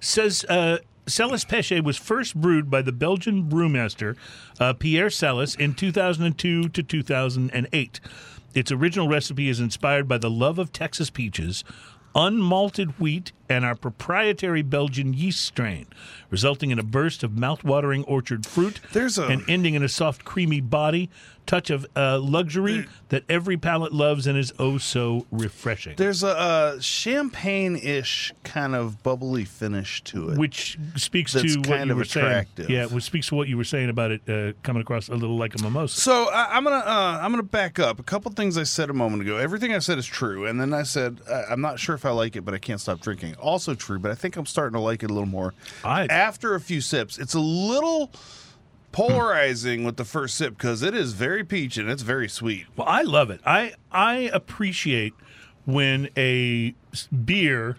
Says 0.00 0.44
uh, 0.46 0.78
Celis 1.10 1.44
Peche 1.44 1.82
was 1.82 1.96
first 1.96 2.34
brewed 2.34 2.70
by 2.70 2.82
the 2.82 2.92
Belgian 2.92 3.50
brewmaster 3.50 4.16
uh, 4.58 4.72
Pierre 4.72 5.10
Celis 5.10 5.54
in 5.54 5.74
2002 5.74 6.68
to 6.68 6.82
2008. 6.82 8.00
Its 8.54 8.72
original 8.72 9.08
recipe 9.08 9.48
is 9.48 9.60
inspired 9.60 10.08
by 10.08 10.18
the 10.18 10.30
love 10.30 10.58
of 10.58 10.72
Texas 10.72 11.10
peaches, 11.10 11.64
unmalted 12.14 12.98
wheat, 12.98 13.32
and 13.50 13.64
our 13.64 13.74
proprietary 13.74 14.62
Belgian 14.62 15.12
yeast 15.12 15.44
strain, 15.44 15.86
resulting 16.30 16.70
in 16.70 16.78
a 16.78 16.82
burst 16.82 17.22
of 17.22 17.36
mouth-watering 17.36 18.04
orchard 18.04 18.46
fruit 18.46 18.80
There's 18.92 19.18
a- 19.18 19.26
and 19.26 19.42
ending 19.48 19.74
in 19.74 19.82
a 19.82 19.88
soft, 19.88 20.24
creamy 20.24 20.60
body, 20.60 21.10
touch 21.46 21.68
of 21.70 21.84
uh, 21.96 22.16
luxury 22.20 22.86
that 23.08 23.24
every 23.28 23.56
palate 23.56 23.92
loves 23.92 24.26
and 24.28 24.38
is 24.38 24.52
oh 24.60 24.78
so 24.78 25.26
refreshing. 25.32 25.94
There's 25.96 26.22
a, 26.22 26.28
uh 26.38 26.80
champagne-ish 26.80 28.32
kind 28.44 28.74
of 28.76 29.02
bubbly 29.02 29.44
finish 29.44 30.02
to 30.04 30.28
it. 30.30 30.38
which 30.38 30.78
speaks 30.96 31.32
to 31.32 31.38
what 31.58 31.66
kind 31.66 31.86
you 31.86 31.92
of 31.92 31.96
were 31.96 32.02
attractive. 32.02 32.66
saying. 32.66 32.78
Yeah, 32.78 32.86
which 32.86 33.04
speaks 33.04 33.28
to 33.28 33.34
what 33.34 33.48
you 33.48 33.56
were 33.56 33.64
saying 33.64 33.88
about 33.88 34.10
it 34.12 34.20
uh, 34.28 34.52
coming 34.62 34.82
across 34.82 35.08
a 35.08 35.14
little 35.14 35.36
like 35.36 35.58
a 35.58 35.62
mimosa. 35.62 36.00
So 36.00 36.28
I, 36.30 36.56
I'm 36.56 36.62
gonna 36.64 36.76
uh, 36.76 37.18
I'm 37.20 37.32
gonna 37.32 37.42
back 37.42 37.78
up 37.80 37.98
a 37.98 38.02
couple 38.04 38.30
things 38.32 38.56
I 38.56 38.62
said 38.64 38.90
a 38.90 38.94
moment 38.94 39.22
ago. 39.22 39.36
Everything 39.36 39.74
I 39.74 39.78
said 39.80 39.98
is 39.98 40.06
true, 40.06 40.46
and 40.46 40.60
then 40.60 40.72
I 40.72 40.82
said 40.84 41.20
I'm 41.50 41.60
not 41.60 41.80
sure 41.80 41.94
if 41.94 42.04
I 42.04 42.10
like 42.10 42.36
it, 42.36 42.42
but 42.44 42.54
I 42.54 42.58
can't 42.58 42.80
stop 42.80 43.00
drinking. 43.00 43.34
Also 43.40 43.74
true, 43.74 43.98
but 43.98 44.10
I 44.10 44.14
think 44.14 44.36
I'm 44.36 44.46
starting 44.46 44.74
to 44.74 44.80
like 44.80 45.02
it 45.02 45.10
a 45.10 45.14
little 45.14 45.28
more. 45.28 45.54
I- 45.84 46.06
After 46.06 46.54
a 46.54 46.60
few 46.60 46.80
sips, 46.80 47.18
it's 47.18 47.34
a 47.34 47.40
little 47.40 48.10
polarizing 48.92 49.84
with 49.84 49.96
the 49.96 50.04
first 50.04 50.34
sip 50.36 50.56
because 50.56 50.82
it 50.82 50.94
is 50.94 51.12
very 51.12 51.44
peach 51.44 51.76
and 51.76 51.88
it's 51.88 52.02
very 52.02 52.28
sweet. 52.28 52.66
Well, 52.76 52.88
I 52.88 53.02
love 53.02 53.30
it. 53.30 53.40
I 53.46 53.74
I 53.92 54.30
appreciate 54.32 55.14
when 55.64 56.08
a 56.16 56.74
beer 57.24 57.76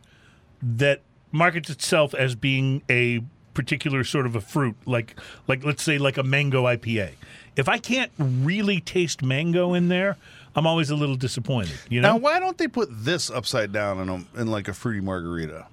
that 0.62 1.02
markets 1.32 1.70
itself 1.70 2.14
as 2.14 2.36
being 2.36 2.82
a 2.90 3.22
particular 3.54 4.04
sort 4.06 4.26
of 4.26 4.36
a 4.36 4.42
fruit, 4.42 4.76
like 4.86 5.20
like 5.48 5.66
let's 5.66 5.84
say 5.84 5.98
like 5.98 6.18
a 6.18 6.24
mango 6.24 6.64
IPA. 6.64 7.12
If 7.58 7.68
I 7.68 7.78
can't 7.80 8.12
really 8.18 8.80
taste 8.80 9.22
mango 9.22 9.74
in 9.74 9.90
there, 9.90 10.16
I'm 10.56 10.68
always 10.68 10.90
a 10.90 10.96
little 10.96 11.16
disappointed. 11.16 11.76
You 11.90 12.02
know. 12.02 12.14
Now, 12.14 12.18
why 12.18 12.40
don't 12.40 12.58
they 12.58 12.68
put 12.68 12.90
this 12.92 13.30
upside 13.30 13.72
down 13.72 14.00
in 14.00 14.10
a, 14.10 14.42
in 14.42 14.48
like 14.48 14.68
a 14.68 14.74
fruity 14.74 15.02
margarita? 15.02 15.68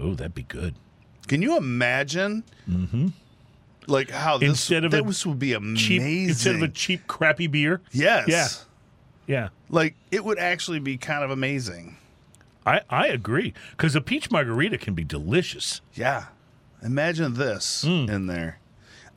oh, 0.00 0.14
that'd 0.14 0.34
be 0.34 0.42
good. 0.44 0.74
Can 1.26 1.42
you 1.42 1.56
imagine? 1.56 2.44
Like 3.86 4.10
how 4.10 4.38
this 4.38 4.48
Instead 4.50 4.84
of 4.84 4.92
a 4.94 5.02
this 5.02 5.24
would 5.26 5.38
be 5.38 5.54
amazing. 5.54 5.76
Cheap 5.76 6.28
instead 6.28 6.54
of 6.56 6.62
a 6.62 6.68
cheap 6.68 7.06
crappy 7.06 7.46
beer. 7.46 7.80
yes, 7.90 8.28
Yeah. 8.28 8.48
Yeah. 9.26 9.48
like 9.70 9.94
it 10.10 10.24
would 10.24 10.38
actually 10.38 10.78
be 10.78 10.96
kind 10.98 11.24
of 11.24 11.30
amazing. 11.30 11.96
I, 12.66 12.82
I 12.90 13.06
agree 13.08 13.54
because 13.70 13.94
a 13.96 14.00
peach 14.02 14.30
margarita 14.30 14.76
can 14.78 14.92
be 14.94 15.04
delicious. 15.04 15.80
Yeah, 15.94 16.26
imagine 16.82 17.34
this 17.34 17.82
Hmm. 17.82 18.10
in 18.10 18.26
there. 18.26 18.58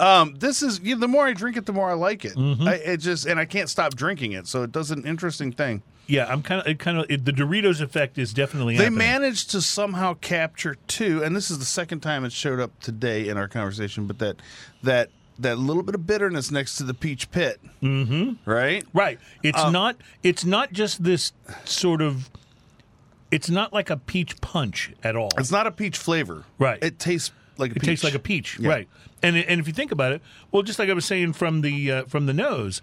Um, 0.02 0.36
this 0.40 0.62
is 0.64 0.80
you 0.82 0.96
know, 0.96 1.02
the 1.02 1.08
more 1.08 1.26
I 1.28 1.34
drink 1.34 1.58
it, 1.58 1.66
the 1.66 1.74
more 1.74 1.90
I 1.90 1.94
like 1.94 2.26
it. 2.26 2.34
Mm-hmm. 2.36 2.68
I, 2.68 2.74
it 2.76 2.98
just 2.98 3.26
and 3.26 3.40
I 3.40 3.46
can't 3.46 3.70
stop 3.70 3.96
drinking 3.96 4.32
it, 4.34 4.48
so 4.48 4.64
it 4.64 4.72
does 4.72 4.92
an 4.92 5.06
interesting 5.06 5.52
thing. 5.52 5.84
Yeah, 6.08 6.26
I'm 6.28 6.42
kind 6.42 6.60
of 6.62 6.68
it 6.68 6.80
kind 6.80 6.98
of 6.98 7.06
it, 7.10 7.24
the 7.24 7.32
Doritos 7.32 7.80
effect 7.82 8.18
is 8.18 8.34
definitely 8.34 8.76
They 8.76 8.86
happening. 8.86 8.98
managed 8.98 9.52
to 9.52 9.62
somehow 9.62 10.16
capture 10.16 10.76
too, 10.88 11.24
and 11.24 11.36
this 11.36 11.50
is 11.52 11.60
the 11.60 11.66
second 11.66 12.00
time 12.02 12.26
it 12.26 12.32
showed 12.34 12.60
up 12.60 12.78
today 12.82 13.30
in 13.30 13.38
our 13.38 13.48
conversation. 13.48 14.08
But 14.08 14.18
that 14.20 14.38
that 14.84 15.10
that 15.40 15.58
little 15.60 15.84
bit 15.84 15.96
of 15.96 16.06
bitterness 16.06 16.52
next 16.52 16.76
to 16.78 16.84
the 16.84 16.94
peach 16.94 17.32
pit, 17.32 17.60
mm-hmm. 17.82 18.50
right? 18.50 18.84
right. 18.94 19.20
It's 19.44 19.58
Uh, 19.58 19.70
not 19.70 19.98
it's 20.24 20.44
not 20.44 20.74
just 20.74 21.04
this 21.04 21.32
sort 21.64 22.02
of 22.02 22.30
it's 23.30 23.50
not 23.50 23.72
like 23.72 23.90
a 23.90 23.98
peach 23.98 24.42
punch 24.42 24.92
at 25.04 25.16
all. 25.16 25.30
It's 25.38 25.52
not 25.52 25.68
a 25.68 25.72
peach 25.72 25.98
flavor, 25.98 26.44
Right. 26.60 26.84
It 26.84 27.00
tastes 27.00 27.32
like 27.58 27.72
a 27.72 27.76
It 27.76 27.80
peach. 27.82 27.86
tastes 27.88 28.04
like 28.04 28.16
a 28.16 28.20
peach, 28.20 28.58
Yeah. 28.60 28.70
right? 28.70 28.90
And 29.24 29.36
and 29.38 29.60
if 29.60 29.68
you 29.68 29.74
think 29.74 29.92
about 29.92 30.12
it, 30.14 30.22
well, 30.52 30.64
just 30.64 30.80
like 30.80 30.90
I 30.90 30.94
was 30.94 31.06
saying 31.06 31.34
from 31.34 31.62
the 31.62 31.92
uh, 31.92 32.04
from 32.06 32.26
the 32.26 32.34
nose, 32.34 32.82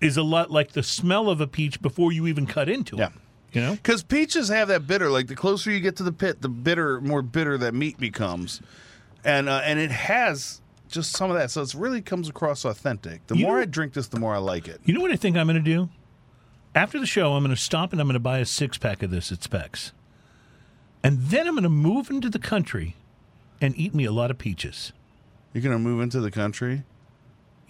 is 0.00 0.16
a 0.16 0.22
lot 0.22 0.50
like 0.50 0.72
the 0.72 0.82
smell 0.82 1.28
of 1.28 1.40
a 1.40 1.46
peach 1.46 1.80
before 1.82 2.12
you 2.12 2.26
even 2.26 2.46
cut 2.46 2.68
into 2.68 2.96
Yeah. 2.96 3.06
it. 3.06 3.12
You 3.52 3.60
know, 3.60 3.72
Because 3.72 4.02
peaches 4.02 4.48
have 4.48 4.66
that 4.68 4.86
bitter. 4.86 5.10
Like 5.10 5.28
the 5.28 5.36
closer 5.36 5.70
you 5.70 5.78
get 5.80 5.94
to 5.96 6.02
the 6.02 6.10
pit, 6.12 6.42
the 6.42 6.48
bitter, 6.48 7.00
more 7.00 7.22
bitter 7.22 7.56
that 7.58 7.72
meat 7.72 7.98
becomes, 7.98 8.60
and 9.24 9.48
uh, 9.48 9.60
and 9.64 9.78
it 9.78 9.90
has 9.92 10.60
just 10.88 11.12
some 11.16 11.30
of 11.30 11.36
that. 11.36 11.50
So 11.52 11.62
it 11.62 11.72
really 11.74 12.02
comes 12.02 12.28
across 12.28 12.64
authentic. 12.64 13.26
The 13.28 13.36
You 13.36 13.46
more 13.46 13.56
know- 13.56 13.62
I 13.62 13.64
drink 13.66 13.92
this, 13.94 14.08
the 14.08 14.18
more 14.20 14.34
I 14.34 14.38
like 14.38 14.66
it. 14.68 14.80
You 14.84 14.94
know 14.94 15.00
what 15.00 15.10
I 15.12 15.16
think 15.16 15.36
I'm 15.36 15.46
going 15.46 15.56
to 15.56 15.62
do? 15.62 15.88
After 16.74 16.98
the 17.00 17.06
show, 17.06 17.34
I'm 17.34 17.42
going 17.44 17.54
to 17.54 17.60
stop 17.60 17.92
and 17.92 18.00
I'm 18.00 18.06
going 18.08 18.14
to 18.14 18.20
buy 18.20 18.38
a 18.38 18.44
six 18.44 18.78
pack 18.78 19.02
of 19.04 19.10
this 19.12 19.30
at 19.32 19.42
Specs. 19.44 19.92
And 21.04 21.18
then 21.20 21.46
I'm 21.46 21.54
going 21.54 21.62
to 21.62 21.68
move 21.68 22.10
into 22.10 22.28
the 22.28 22.38
country 22.40 22.96
and 23.60 23.76
eat 23.78 23.94
me 23.94 24.04
a 24.04 24.12
lot 24.12 24.30
of 24.32 24.38
peaches. 24.38 24.92
You're 25.54 25.62
gonna 25.62 25.78
move 25.78 26.02
into 26.02 26.20
the 26.20 26.30
country 26.30 26.82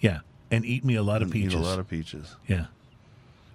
Yeah. 0.01 0.19
And 0.51 0.65
eat 0.65 0.83
me 0.83 0.95
a 0.95 1.03
lot 1.03 1.21
of 1.21 1.31
peaches. 1.31 1.53
eat 1.53 1.57
a 1.57 1.61
lot 1.61 1.79
of 1.79 1.87
peaches. 1.89 2.35
Yeah. 2.47 2.65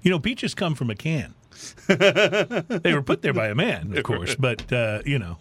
You 0.03 0.11
know, 0.11 0.19
peaches 0.19 0.55
come 0.55 0.75
from 0.75 0.89
a 0.91 0.95
can. 0.95 1.35
they 1.89 2.95
were 2.95 3.03
put 3.03 3.21
there 3.23 3.33
by 3.35 3.49
a 3.49 3.55
man, 3.55 3.97
of 3.97 4.03
course, 4.11 4.35
but 4.35 4.73
uh, 4.73 5.03
you 5.05 5.19
know. 5.19 5.39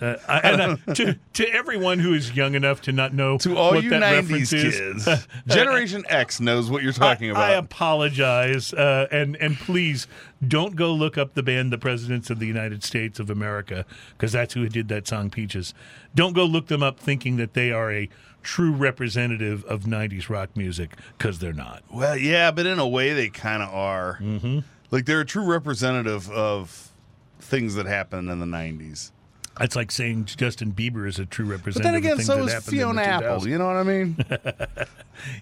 Uh, 0.00 0.16
I, 0.26 0.38
and 0.38 0.62
I, 0.62 0.92
to 0.94 1.18
to 1.34 1.48
everyone 1.48 1.98
who 1.98 2.14
is 2.14 2.34
young 2.34 2.54
enough 2.54 2.80
to 2.82 2.92
not 2.92 3.12
know 3.12 3.36
To 3.38 3.56
all 3.56 3.72
what 3.72 3.84
you 3.84 3.90
that 3.90 4.02
'90s 4.02 4.22
reference 4.22 4.52
is, 4.52 5.04
kids, 5.04 5.26
Generation 5.46 6.04
X 6.08 6.40
knows 6.40 6.70
what 6.70 6.82
you're 6.82 6.92
talking 6.92 7.28
I, 7.28 7.30
about. 7.32 7.50
I 7.50 7.52
apologize, 7.54 8.72
uh, 8.72 9.08
and 9.10 9.36
and 9.36 9.58
please 9.58 10.06
don't 10.46 10.74
go 10.74 10.92
look 10.92 11.18
up 11.18 11.34
the 11.34 11.42
band, 11.42 11.72
the 11.72 11.78
Presidents 11.78 12.30
of 12.30 12.38
the 12.38 12.46
United 12.46 12.82
States 12.82 13.20
of 13.20 13.28
America, 13.28 13.84
because 14.12 14.32
that's 14.32 14.54
who 14.54 14.68
did 14.68 14.88
that 14.88 15.06
song 15.06 15.28
"Peaches." 15.28 15.74
Don't 16.14 16.32
go 16.32 16.44
look 16.44 16.68
them 16.68 16.82
up 16.82 16.98
thinking 16.98 17.36
that 17.36 17.54
they 17.54 17.70
are 17.70 17.92
a 17.92 18.08
true 18.42 18.72
representative 18.72 19.64
of 19.66 19.82
'90s 19.82 20.30
rock 20.30 20.56
music, 20.56 20.96
because 21.18 21.40
they're 21.40 21.52
not. 21.52 21.82
Well, 21.92 22.16
yeah, 22.16 22.50
but 22.50 22.64
in 22.64 22.78
a 22.78 22.88
way, 22.88 23.12
they 23.12 23.28
kind 23.28 23.62
of 23.62 23.68
are. 23.68 24.18
Mm-hmm. 24.20 24.60
Like 24.90 25.04
they're 25.04 25.20
a 25.20 25.26
true 25.26 25.44
representative 25.44 26.30
of 26.30 26.90
things 27.38 27.74
that 27.74 27.86
happened 27.86 28.30
in 28.30 28.40
the 28.40 28.46
'90s. 28.46 29.12
That's 29.60 29.76
like 29.76 29.92
saying 29.92 30.24
Justin 30.24 30.72
Bieber 30.72 31.06
is 31.06 31.18
a 31.18 31.26
true 31.26 31.44
representative. 31.44 31.82
But 31.82 31.92
representative. 31.92 31.92
then 31.92 31.94
again, 31.94 32.12
of 32.12 32.16
things 32.18 32.52
so 32.52 32.58
is 32.58 32.64
Fiona 32.64 33.02
Apple. 33.02 33.46
You 33.46 33.58
know 33.58 33.66
what 33.66 33.76
I 33.76 33.82
mean? 33.84 34.16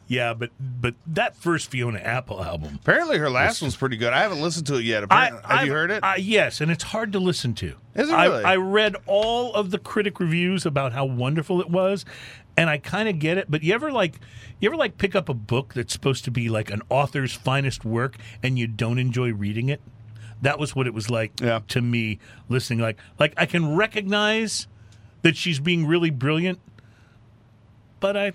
Yeah, 0.09 0.35
but 0.35 0.51
but 0.59 0.97
that 1.07 1.37
first 1.37 1.71
Fiona 1.71 2.01
Apple 2.01 2.43
album, 2.43 2.81
Apparently, 2.83 3.17
her 3.19 3.31
last 3.31 3.63
one's 3.63 3.77
pretty 3.77 3.97
good. 3.97 4.13
I 4.13 4.23
haven't 4.23 4.41
listened 4.43 4.67
to 4.67 4.75
it 4.75 4.85
yet. 4.85 5.05
Apparently, 5.05 5.41
have 5.43 5.51
you 5.51 5.57
I've- 5.57 5.71
heard 5.71 5.91
it? 5.93 6.03
I, 6.03 6.17
yes, 6.17 6.61
and 6.61 6.69
it's 6.69 6.83
hard 6.83 7.13
to 7.13 7.21
listen 7.21 7.55
to. 7.55 7.75
Is 7.95 8.09
it 8.09 8.13
I. 8.13 8.27
I 8.55 8.57
read 8.57 8.97
all 9.07 9.55
of 9.55 9.71
the 9.71 9.79
critic 9.79 10.19
reviews 10.19 10.67
about 10.67 10.93
how 10.95 11.05
wonderful 11.05 11.61
it 11.61 11.71
was, 11.71 12.05
and 12.57 12.69
I 12.69 12.79
kind 12.79 13.09
of 13.09 13.21
get 13.21 13.39
it. 13.39 13.49
But 13.49 13.63
you 13.63 13.73
ever 13.73 13.93
like, 13.93 14.19
you 14.59 14.69
ever 14.69 14.77
like 14.77 14.99
pick 14.99 15.15
up 15.15 15.29
a 15.29 15.35
book 15.35 15.75
that's 15.75 15.93
supposed 15.93 16.25
to 16.25 16.33
be 16.33 16.49
like 16.49 16.71
an 16.73 16.83
author's 16.89 17.35
finest 17.35 17.85
work, 17.85 18.17
and 18.43 18.59
you 18.59 18.67
don't 18.67 18.99
enjoy 18.99 19.33
reading 19.33 19.69
it? 19.69 19.81
That 20.43 20.59
was 20.59 20.75
what 20.77 20.87
it 20.87 20.95
was 20.95 21.11
like 21.11 21.41
Yeah. 21.41 21.61
to 21.69 21.81
me 21.83 22.19
listening. 22.49 22.79
Like, 22.81 22.99
like 23.19 23.35
I 23.37 23.47
can 23.47 23.75
recognize 23.77 24.69
that 25.23 25.37
she's 25.37 25.59
being 25.61 25.87
really 25.87 26.11
brilliant, 26.11 26.61
but 28.01 28.17
I. 28.17 28.33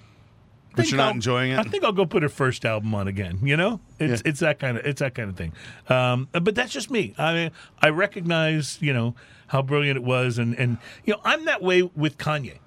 But 0.76 0.89
you're 0.89 0.97
not 0.97 1.10
I'll- 1.10 1.14
enjoying 1.14 1.51
it? 1.51 1.60
I 1.60 1.64
think 1.64 1.84
I'll 1.84 1.91
go 1.91 2.06
put 2.08 2.24
her 2.24 2.30
first 2.30 2.66
album 2.66 2.95
on 2.95 3.08
again. 3.08 3.38
You 3.43 3.56
know, 3.56 3.80
it's 3.99 4.24
Yeah. 4.26 4.30
it's 4.30 4.39
that 4.39 4.58
kind 4.60 4.76
of 4.78 4.86
it's 4.86 5.01
that 5.01 5.14
kind 5.14 5.30
of 5.30 5.36
thing. 5.36 5.54
Um, 5.88 6.28
but 6.32 6.56
that's 6.56 6.74
just 6.74 6.89
me. 6.89 7.14
I 7.18 7.34
mean, 7.34 7.51
I 7.80 7.89
recognize 7.89 8.80
you 8.82 8.91
know 8.91 9.14
how 9.47 9.62
brilliant 9.62 9.97
it 9.97 10.04
was, 10.04 10.39
and 10.39 10.58
and 10.58 10.80
you 11.06 11.14
know 11.14 11.22
I'm 11.24 11.45
that 11.45 11.62
way 11.62 11.84
with 11.84 12.18
Kanye. 12.18 12.58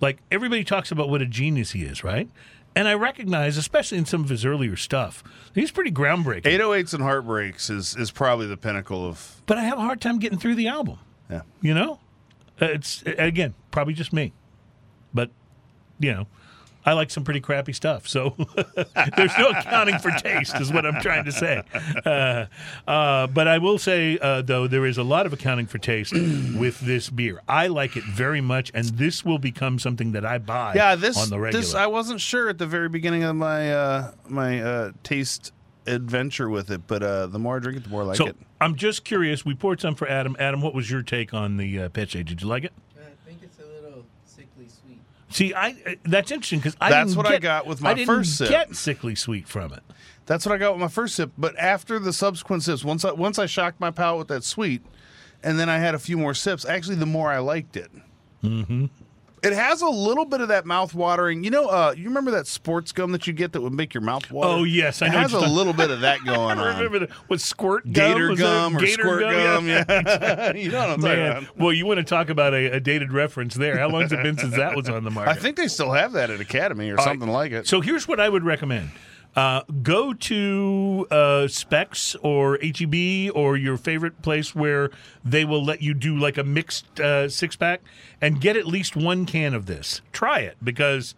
Like 0.00 0.20
everybody 0.32 0.64
talks 0.64 0.90
about 0.90 1.10
what 1.10 1.20
a 1.20 1.26
genius 1.26 1.72
he 1.72 1.82
is, 1.84 2.02
right? 2.02 2.30
And 2.76 2.88
I 2.88 2.94
recognize, 2.94 3.56
especially 3.56 3.98
in 3.98 4.04
some 4.04 4.24
of 4.24 4.28
his 4.30 4.44
earlier 4.44 4.74
stuff, 4.76 5.22
he's 5.54 5.70
pretty 5.70 5.92
groundbreaking. 5.92 6.42
808s 6.42 6.92
and 6.94 7.02
Heartbreaks 7.02 7.70
is 7.70 7.96
is 7.96 8.10
probably 8.10 8.46
the 8.46 8.56
pinnacle 8.56 9.06
of 9.06 9.40
But 9.46 9.58
I 9.58 9.62
have 9.62 9.78
a 9.78 9.82
hard 9.82 10.00
time 10.00 10.18
getting 10.18 10.38
through 10.38 10.56
the 10.56 10.66
album. 10.68 10.98
yeah. 11.30 11.42
You 11.60 11.74
know, 11.74 12.00
Uh, 12.60 12.66
it's 12.66 13.02
again 13.06 13.54
probably 13.70 13.94
just 13.94 14.12
me, 14.12 14.32
but 15.12 15.30
you 16.00 16.12
know, 16.12 16.26
I 16.86 16.92
like 16.92 17.10
some 17.10 17.24
pretty 17.24 17.40
crappy 17.40 17.72
stuff. 17.72 18.06
So 18.06 18.34
there's 19.16 19.36
no 19.38 19.50
accounting 19.50 19.98
for 19.98 20.10
taste, 20.10 20.60
is 20.60 20.72
what 20.72 20.84
I'm 20.84 21.00
trying 21.00 21.24
to 21.24 21.32
say. 21.32 21.62
Uh, 22.04 22.46
uh, 22.86 23.26
but 23.28 23.48
I 23.48 23.58
will 23.58 23.78
say 23.78 24.18
uh, 24.18 24.42
though 24.42 24.66
there 24.66 24.84
is 24.84 24.98
a 24.98 25.02
lot 25.02 25.26
of 25.26 25.32
accounting 25.32 25.66
for 25.66 25.78
taste 25.78 26.12
with 26.12 26.80
this 26.80 27.10
beer. 27.10 27.40
I 27.48 27.68
like 27.68 27.96
it 27.96 28.04
very 28.04 28.40
much, 28.40 28.70
and 28.74 28.84
this 28.90 29.24
will 29.24 29.38
become 29.38 29.78
something 29.78 30.12
that 30.12 30.24
I 30.24 30.38
buy. 30.38 30.74
Yeah, 30.74 30.94
this 30.94 31.16
on 31.16 31.30
the 31.30 31.38
regular. 31.40 31.62
this 31.62 31.74
I 31.74 31.86
wasn't 31.86 32.20
sure 32.20 32.48
at 32.48 32.58
the 32.58 32.66
very 32.66 32.88
beginning 32.88 33.22
of 33.24 33.36
my 33.36 33.72
uh 33.72 34.12
my 34.28 34.60
uh 34.62 34.92
taste 35.02 35.52
adventure 35.86 36.48
with 36.48 36.70
it, 36.70 36.86
but 36.86 37.02
uh 37.02 37.26
the 37.26 37.38
more 37.38 37.56
I 37.56 37.60
drink 37.60 37.78
it, 37.78 37.84
the 37.84 37.90
more 37.90 38.02
I 38.02 38.06
like 38.06 38.16
so 38.16 38.26
it. 38.26 38.36
I'm 38.60 38.76
just 38.76 39.04
curious. 39.04 39.44
We 39.44 39.54
poured 39.54 39.80
some 39.80 39.94
for 39.94 40.08
Adam. 40.08 40.36
Adam, 40.38 40.60
what 40.62 40.74
was 40.74 40.90
your 40.90 41.02
take 41.02 41.34
on 41.34 41.56
the 41.56 41.80
uh, 41.82 41.88
Peche? 41.90 42.12
Did 42.24 42.40
you 42.42 42.48
like 42.48 42.64
it? 42.64 42.72
I 42.96 43.28
think 43.28 43.40
it's 43.42 43.58
a 43.58 43.66
little 43.82 44.06
sickly 44.24 44.68
sweet. 44.68 45.00
See, 45.34 45.52
I 45.52 45.70
uh, 45.70 45.94
that's 46.04 46.30
interesting 46.30 46.60
because 46.60 46.76
I 46.80 46.90
That's 46.90 47.10
didn't 47.10 47.16
what 47.16 47.26
I 47.26 47.38
got 47.40 47.66
with 47.66 47.80
my 47.80 47.90
I 47.90 47.94
didn't 47.94 48.06
first 48.06 48.36
sip. 48.36 48.48
Get 48.50 48.76
sickly 48.76 49.16
sweet 49.16 49.48
from 49.48 49.72
it. 49.72 49.82
That's 50.26 50.46
what 50.46 50.54
I 50.54 50.58
got 50.58 50.74
with 50.74 50.80
my 50.80 50.88
first 50.88 51.16
sip. 51.16 51.32
But 51.36 51.58
after 51.58 51.98
the 51.98 52.12
subsequent 52.12 52.62
sips, 52.62 52.84
once 52.84 53.04
I 53.04 53.10
once 53.10 53.40
I 53.40 53.46
shocked 53.46 53.80
my 53.80 53.90
palate 53.90 54.18
with 54.18 54.28
that 54.28 54.44
sweet, 54.44 54.82
and 55.42 55.58
then 55.58 55.68
I 55.68 55.78
had 55.78 55.96
a 55.96 55.98
few 55.98 56.16
more 56.16 56.34
sips, 56.34 56.64
actually, 56.64 56.94
the 56.96 57.06
more 57.06 57.30
I 57.30 57.38
liked 57.38 57.76
it. 57.76 57.90
Mm-hmm. 58.44 58.86
It 59.44 59.52
has 59.52 59.82
a 59.82 59.88
little 59.88 60.24
bit 60.24 60.40
of 60.40 60.48
that 60.48 60.64
mouth 60.66 60.94
watering. 60.94 61.44
You 61.44 61.50
know, 61.50 61.66
uh, 61.68 61.94
you 61.96 62.04
remember 62.04 62.30
that 62.32 62.46
sports 62.46 62.92
gum 62.92 63.12
that 63.12 63.26
you 63.26 63.32
get 63.32 63.52
that 63.52 63.60
would 63.60 63.72
make 63.72 63.92
your 63.94 64.00
mouth 64.00 64.30
water? 64.30 64.48
Oh, 64.48 64.64
yes, 64.64 65.02
I 65.02 65.06
it 65.06 65.10
know 65.10 65.18
It 65.18 65.22
has 65.22 65.34
a 65.34 65.40
you're 65.40 65.48
little 65.48 65.72
bit 65.72 65.90
of 65.90 66.00
that 66.00 66.18
going 66.24 66.58
I 66.58 66.62
on. 66.70 66.76
remember 66.78 66.98
the, 67.06 67.12
what 67.26 67.40
squirt? 67.40 67.90
Gator 67.92 68.28
that 68.28 68.38
gum 68.38 68.76
or 68.76 68.80
Gator 68.80 69.02
squirt 69.02 69.20
gum, 69.20 69.66
Yeah. 69.68 69.84
yeah. 69.88 70.52
you 70.56 70.70
know 70.70 70.78
what 70.78 70.90
I'm 70.90 71.00
talking 71.00 71.18
Man, 71.18 71.36
about. 71.38 71.58
well, 71.58 71.72
you 71.72 71.86
want 71.86 71.98
to 71.98 72.04
talk 72.04 72.28
about 72.30 72.54
a, 72.54 72.72
a 72.76 72.80
dated 72.80 73.12
reference 73.12 73.54
there? 73.54 73.78
How 73.78 73.88
long's 73.88 74.12
it 74.12 74.22
been 74.22 74.38
since 74.38 74.56
that 74.56 74.74
was 74.74 74.88
on 74.88 75.04
the 75.04 75.10
market? 75.10 75.30
I 75.30 75.34
think 75.34 75.56
they 75.56 75.68
still 75.68 75.92
have 75.92 76.12
that 76.12 76.30
at 76.30 76.40
Academy 76.40 76.90
or 76.90 76.94
right. 76.96 77.04
something 77.04 77.28
like 77.28 77.52
it. 77.52 77.66
So 77.66 77.80
here's 77.80 78.08
what 78.08 78.20
I 78.20 78.28
would 78.28 78.44
recommend. 78.44 78.90
Uh, 79.36 79.62
go 79.82 80.14
to 80.14 81.06
uh, 81.10 81.48
Specs 81.48 82.14
or 82.22 82.56
HEB 82.62 83.32
or 83.34 83.56
your 83.56 83.76
favorite 83.76 84.22
place 84.22 84.54
where 84.54 84.90
they 85.24 85.44
will 85.44 85.64
let 85.64 85.82
you 85.82 85.92
do 85.92 86.16
like 86.16 86.38
a 86.38 86.44
mixed 86.44 87.00
uh, 87.00 87.28
six 87.28 87.56
pack 87.56 87.80
and 88.20 88.40
get 88.40 88.56
at 88.56 88.64
least 88.66 88.94
one 88.94 89.26
can 89.26 89.52
of 89.52 89.66
this. 89.66 90.02
Try 90.12 90.40
it 90.40 90.56
because 90.62 91.16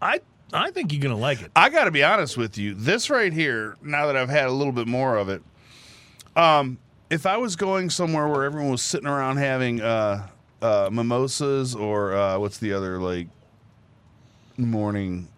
I 0.00 0.20
I 0.52 0.70
think 0.70 0.92
you're 0.92 1.02
gonna 1.02 1.16
like 1.16 1.42
it. 1.42 1.50
I 1.56 1.68
got 1.70 1.84
to 1.84 1.90
be 1.90 2.04
honest 2.04 2.36
with 2.36 2.56
you. 2.56 2.72
This 2.72 3.10
right 3.10 3.32
here, 3.32 3.76
now 3.82 4.06
that 4.06 4.16
I've 4.16 4.30
had 4.30 4.46
a 4.46 4.52
little 4.52 4.72
bit 4.72 4.86
more 4.86 5.16
of 5.16 5.28
it, 5.28 5.42
um, 6.36 6.78
if 7.10 7.26
I 7.26 7.36
was 7.36 7.56
going 7.56 7.90
somewhere 7.90 8.28
where 8.28 8.44
everyone 8.44 8.70
was 8.70 8.82
sitting 8.82 9.08
around 9.08 9.38
having 9.38 9.80
uh, 9.80 10.28
uh, 10.62 10.88
mimosas 10.92 11.74
or 11.74 12.14
uh, 12.14 12.38
what's 12.38 12.58
the 12.58 12.72
other 12.72 13.00
like 13.00 13.26
morning 14.56 15.28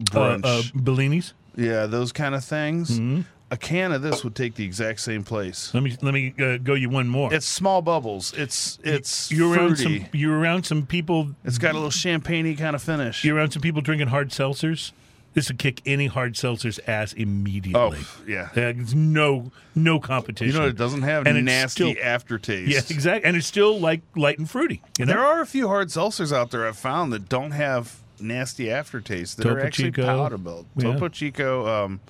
Uh, 0.00 0.04
brunch, 0.04 0.44
uh, 0.44 0.62
Bellinis. 0.78 1.32
Yeah, 1.56 1.86
those 1.86 2.12
kind 2.12 2.34
of 2.34 2.44
things, 2.44 2.90
Mm-hmm. 3.00 3.22
a 3.50 3.56
can 3.56 3.92
of 3.92 4.02
this 4.02 4.22
would 4.24 4.34
take 4.34 4.54
the 4.56 4.64
exact 4.64 5.00
same 5.00 5.24
place. 5.24 5.72
Let 5.74 5.82
me 5.82 5.96
let 6.02 6.12
me 6.14 6.34
uh, 6.38 6.58
go 6.58 6.74
you 6.74 6.88
one 6.90 7.08
more. 7.08 7.32
It's 7.32 7.46
small 7.46 7.82
bubbles. 7.82 8.32
It's 8.36 8.78
it's 8.84 9.30
you're 9.32 9.52
around 9.56 9.76
fruity. 9.76 10.00
some 10.00 10.08
you're 10.12 10.38
around 10.38 10.64
some 10.64 10.84
people 10.86 11.34
It's 11.44 11.58
got 11.58 11.72
a 11.72 11.74
little 11.74 11.90
champagne-y 11.90 12.54
kind 12.54 12.74
of 12.76 12.82
finish. 12.82 13.24
you're 13.24 13.36
around 13.36 13.52
some 13.52 13.62
people 13.62 13.82
drinking 13.82 14.08
hard 14.08 14.30
seltzers. 14.30 14.92
This 15.34 15.48
would 15.48 15.58
kick 15.58 15.82
any 15.84 16.06
hard 16.06 16.34
seltzer's 16.34 16.80
ass 16.86 17.12
immediately. 17.12 17.98
oh 18.00 18.22
yeah. 18.26 18.48
There's 18.54 18.94
no 18.94 19.52
no 19.74 20.00
competition. 20.00 20.54
You 20.54 20.60
know 20.62 20.66
it 20.68 20.76
doesn't 20.76 21.02
have 21.02 21.26
And 21.26 21.44
nasty 21.44 21.92
still- 21.92 22.04
aftertaste. 22.04 22.70
Yeah, 22.72 22.78
exactly. 22.94 23.28
And 23.28 23.36
it's 23.36 23.46
still 23.46 23.78
like 23.78 24.00
light 24.16 24.38
and 24.38 24.48
fruity. 24.48 24.80
You 24.98 25.04
know? 25.04 25.12
There 25.12 25.22
are 25.24 25.42
a 25.42 25.46
few 25.46 25.68
hard 25.68 25.88
seltzers 25.88 26.32
out 26.34 26.50
there 26.52 26.66
I've 26.66 26.78
found 26.78 27.12
that 27.12 27.28
don't 27.28 27.50
have 27.50 28.00
nasty 28.20 28.70
aftertaste. 28.70 29.36
That 29.38 29.44
Topo 29.44 29.54
are 29.56 29.60
actually 29.64 29.90
Chico. 29.90 30.04
palatable. 30.04 30.66
Yeah. 30.76 30.92
Topo 30.92 31.08
Chico, 31.08 31.84
um, 31.84 32.00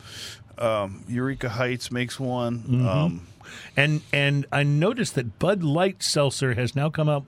um, 0.58 1.04
Eureka 1.08 1.48
Heights 1.48 1.90
makes 1.90 2.18
one. 2.20 2.60
Mm-hmm. 2.60 2.86
Um, 2.88 3.26
And 3.76 4.02
and 4.12 4.44
I 4.50 4.64
noticed 4.64 5.14
that 5.14 5.38
Bud 5.38 5.62
Light 5.62 6.02
seltzer 6.02 6.54
has 6.54 6.74
now 6.74 6.90
come 6.90 7.08
up 7.08 7.24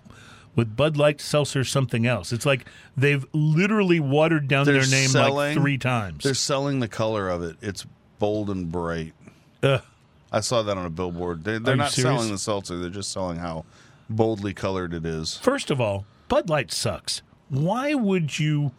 with 0.57 0.74
Bud 0.74 0.97
Light 0.97 1.20
seltzer 1.20 1.62
something 1.62 2.07
else. 2.07 2.33
It's 2.33 2.45
like 2.45 2.66
they've 2.97 3.24
literally 3.33 4.01
watered 4.01 4.49
down 4.49 4.66
their 4.66 4.85
name 4.87 5.05
like 5.05 5.09
selling- 5.11 5.55
three 5.57 5.79
times. 5.79 6.24
they're 6.24 6.35
selling 6.35 6.81
the 6.81 6.89
color 6.89 7.29
of 7.29 7.43
it. 7.43 7.57
It's 7.62 7.87
bold 8.18 8.51
and 8.51 8.70
bright. 8.72 9.14
I 9.62 10.41
saw 10.41 10.62
that 10.62 10.76
on 10.76 10.85
a 10.85 10.91
billboard. 10.91 11.45
They, 11.45 11.59
they're 11.59 11.76
not 11.76 11.93
serious? 11.93 12.18
selling 12.18 12.33
the 12.33 12.39
seltzer. 12.39 12.79
They're 12.79 12.91
just 12.91 13.12
selling 13.12 13.39
how 13.39 13.64
boldly 14.11 14.53
colored 14.55 14.93
it 14.93 15.07
is. 15.07 15.37
First 15.39 15.70
of 15.70 15.81
all, 15.81 16.05
Bud 16.29 16.49
Light 16.51 16.72
sucks. 16.72 17.22
Why 17.49 17.94
would 17.94 18.38
you 18.38 18.72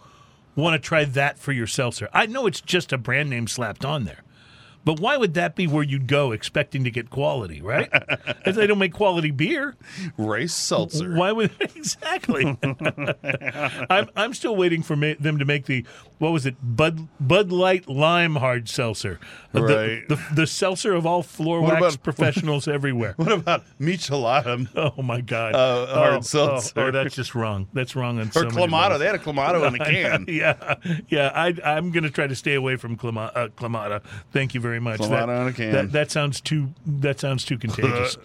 want 0.55 0.81
to 0.81 0.85
try 0.87 1.05
that 1.05 1.37
for 1.39 1.51
your 1.51 1.67
seltzer? 1.67 2.09
I 2.13 2.25
know 2.25 2.45
it's 2.47 2.61
just 2.61 2.91
a 2.93 2.97
brand 2.97 3.29
name 3.29 3.47
slapped 3.47 3.83
on 3.85 4.03
there, 4.05 4.23
But 4.85 4.99
why 4.99 5.17
would 5.17 5.33
that 5.35 5.55
be 5.55 5.67
where 5.67 5.83
you'd 5.83 6.07
go 6.07 6.31
expecting 6.31 6.83
to 6.83 6.91
get 6.91 7.09
quality, 7.09 7.61
right? 7.61 7.89
Because 8.39 8.55
they 8.55 8.67
don't 8.67 8.79
make 8.79 8.93
quality 8.93 9.31
beer. 9.31 9.75
Rice 10.17 10.53
seltzer. 10.53 11.13
Why 11.13 11.31
would 11.31 11.51
exactly? 11.59 12.57
I'm 13.89 14.09
I'm 14.15 14.33
still 14.33 14.55
waiting 14.55 14.81
for 14.83 14.95
ma- 14.95 15.13
them 15.19 15.37
to 15.39 15.45
make 15.45 15.65
the 15.65 15.85
what 16.19 16.31
was 16.31 16.45
it 16.45 16.55
Bud 16.61 17.07
Bud 17.19 17.51
Light 17.51 17.89
Lime 17.89 18.35
Hard 18.35 18.69
Seltzer, 18.69 19.19
The- 19.51 19.63
Right. 19.63 20.07
The, 20.07 20.19
the, 20.33 20.47
seltzer 20.47 20.93
of 20.93 21.05
all 21.05 21.23
floor 21.23 21.61
What 21.61 21.81
wax 21.81 21.95
about- 21.95 22.03
professionals 22.09 22.67
everywhere. 22.67 23.13
What 23.17 23.31
about 23.31 23.63
Michelada 23.79 24.67
Oh 24.75 25.01
my 25.01 25.21
God! 25.21 25.55
Uh, 25.55 25.87
hard 25.87 26.13
oh, 26.13 26.17
oh, 26.17 26.21
seltzer. 26.21 26.79
oh, 26.79 26.91
that's 26.91 27.15
just 27.15 27.35
wrong. 27.35 27.67
That's 27.73 27.95
wrong 27.95 28.19
on 28.19 28.27
or 28.29 28.31
so 28.31 28.45
Clamato? 28.45 28.99
They 28.99 29.05
had 29.05 29.15
a 29.15 29.19
Clamato 29.19 29.67
in 29.67 29.75
a 29.75 29.85
can. 29.85 30.25
yeah, 30.27 30.75
yeah. 31.07 31.31
I, 31.33 31.55
I'm 31.63 31.91
going 31.91 32.03
to 32.03 32.09
try 32.09 32.27
to 32.27 32.35
stay 32.35 32.55
away 32.55 32.75
from 32.75 32.95
Clama, 32.95 33.31
uh, 33.35 33.47
Clamata. 33.49 34.03
Thank 34.31 34.53
you 34.53 34.61
very 34.61 34.79
much. 34.79 34.99
Clamato 34.99 35.27
that, 35.27 35.41
in 35.41 35.47
a 35.47 35.53
can. 35.53 35.71
That, 35.71 35.91
that 35.93 36.11
sounds 36.11 36.41
too. 36.41 36.73
That 36.85 37.19
sounds 37.19 37.45
too 37.45 37.57
contagious. 37.57 38.17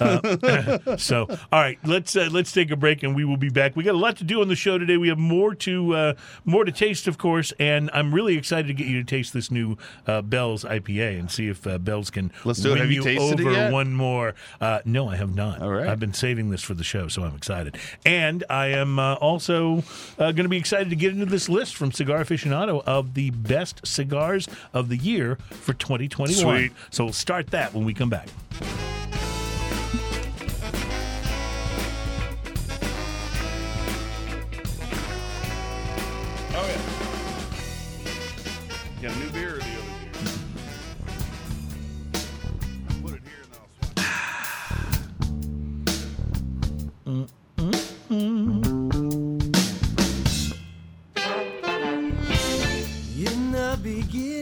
Uh, 0.00 0.96
so, 0.96 1.26
all 1.52 1.60
right, 1.60 1.78
let's 1.84 2.16
uh, 2.16 2.28
let's 2.30 2.52
take 2.52 2.70
a 2.70 2.76
break, 2.76 3.02
and 3.02 3.14
we 3.14 3.24
will 3.24 3.36
be 3.36 3.50
back. 3.50 3.76
We 3.76 3.84
got 3.84 3.94
a 3.94 3.98
lot 3.98 4.16
to 4.18 4.24
do 4.24 4.40
on 4.40 4.48
the 4.48 4.56
show 4.56 4.78
today. 4.78 4.96
We 4.96 5.08
have 5.08 5.18
more 5.18 5.54
to 5.54 5.94
uh, 5.94 6.14
more 6.44 6.64
to 6.64 6.72
taste, 6.72 7.06
of 7.08 7.18
course, 7.18 7.52
and 7.58 7.90
I'm 7.92 8.14
really 8.14 8.36
excited 8.36 8.68
to 8.68 8.74
get 8.74 8.86
you 8.86 9.02
to 9.02 9.04
taste 9.04 9.32
this 9.32 9.50
new 9.50 9.76
uh, 10.06 10.22
Bell's 10.22 10.64
IPA 10.64 11.18
and 11.18 11.30
see 11.30 11.48
if 11.48 11.66
uh, 11.66 11.78
Bell's 11.78 12.10
can 12.10 12.32
Let's 12.44 12.60
do 12.60 12.72
it. 12.72 12.78
Have 12.78 12.90
you 12.90 13.04
it 13.04 13.18
over 13.18 13.70
one 13.70 13.94
more. 13.94 14.34
Uh, 14.60 14.80
no, 14.84 15.08
I 15.08 15.16
have 15.16 15.34
not. 15.34 15.62
All 15.62 15.70
right. 15.70 15.88
I've 15.88 16.00
been 16.00 16.14
saving 16.14 16.50
this 16.50 16.62
for 16.62 16.74
the 16.74 16.84
show, 16.84 17.08
so 17.08 17.22
I'm 17.22 17.34
excited. 17.34 17.76
And 18.04 18.44
I 18.50 18.68
am 18.68 18.98
uh, 18.98 19.14
also 19.14 19.82
uh, 20.18 20.32
going 20.32 20.44
to 20.44 20.48
be 20.48 20.56
excited 20.56 20.90
to 20.90 20.96
get 20.96 21.12
into 21.12 21.26
this 21.26 21.48
list 21.48 21.76
from 21.76 21.92
Cigar 21.92 22.24
Aficionado 22.24 22.82
of 22.84 23.14
the 23.14 23.30
best 23.30 23.86
cigars 23.86 24.48
of 24.72 24.88
the 24.88 24.96
year 24.96 25.36
for 25.50 25.74
2021. 25.74 26.34
Sweet. 26.34 26.72
So 26.90 27.04
we'll 27.04 27.12
start 27.12 27.48
that 27.48 27.74
when 27.74 27.84
we 27.84 27.94
come 27.94 28.10
back. 28.10 28.28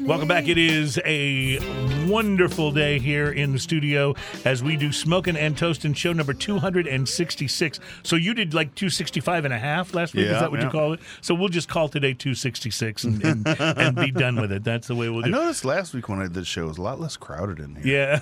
Welcome 0.05 0.29
back. 0.29 0.49
It 0.49 0.59
is 0.59 1.01
a 1.07 1.59
wonderful 2.07 2.73
day 2.73 2.99
here 2.99 3.33
in 3.33 3.53
the 3.53 3.59
studio 3.59 4.15
as 4.45 4.63
we 4.63 4.77
do 4.77 4.93
Smoking 4.93 5.35
and 5.35 5.57
Toasting 5.57 5.95
show 5.95 6.13
number 6.13 6.35
266. 6.35 7.81
So 8.03 8.17
you 8.17 8.35
did 8.35 8.53
like 8.53 8.75
265 8.75 9.47
and 9.47 9.55
a 9.55 9.59
half 9.59 9.95
last 9.95 10.13
week? 10.15 10.27
Yeah, 10.27 10.35
is 10.35 10.41
that 10.41 10.51
what 10.51 10.61
you 10.61 10.69
call 10.69 10.93
it? 10.93 11.01
So 11.23 11.35
we'll 11.35 11.49
just 11.49 11.71
call 11.71 11.89
today 11.89 12.13
266 12.13 13.05
and, 13.05 13.25
and, 13.25 13.49
and 13.49 13.97
be 13.97 14.11
done 14.11 14.39
with 14.39 14.53
it. 14.53 14.63
That's 14.63 14.89
the 14.89 14.95
way 14.95 15.09
we'll 15.09 15.23
do 15.23 15.31
it. 15.31 15.35
I 15.35 15.39
noticed 15.39 15.65
last 15.65 15.95
week 15.95 16.07
when 16.11 16.19
I 16.19 16.25
did 16.25 16.35
the 16.35 16.45
show, 16.45 16.65
it 16.65 16.69
was 16.69 16.79
a 16.79 16.83
lot 16.83 17.01
less 17.01 17.17
crowded 17.17 17.59
in 17.59 17.77
here. 17.77 18.21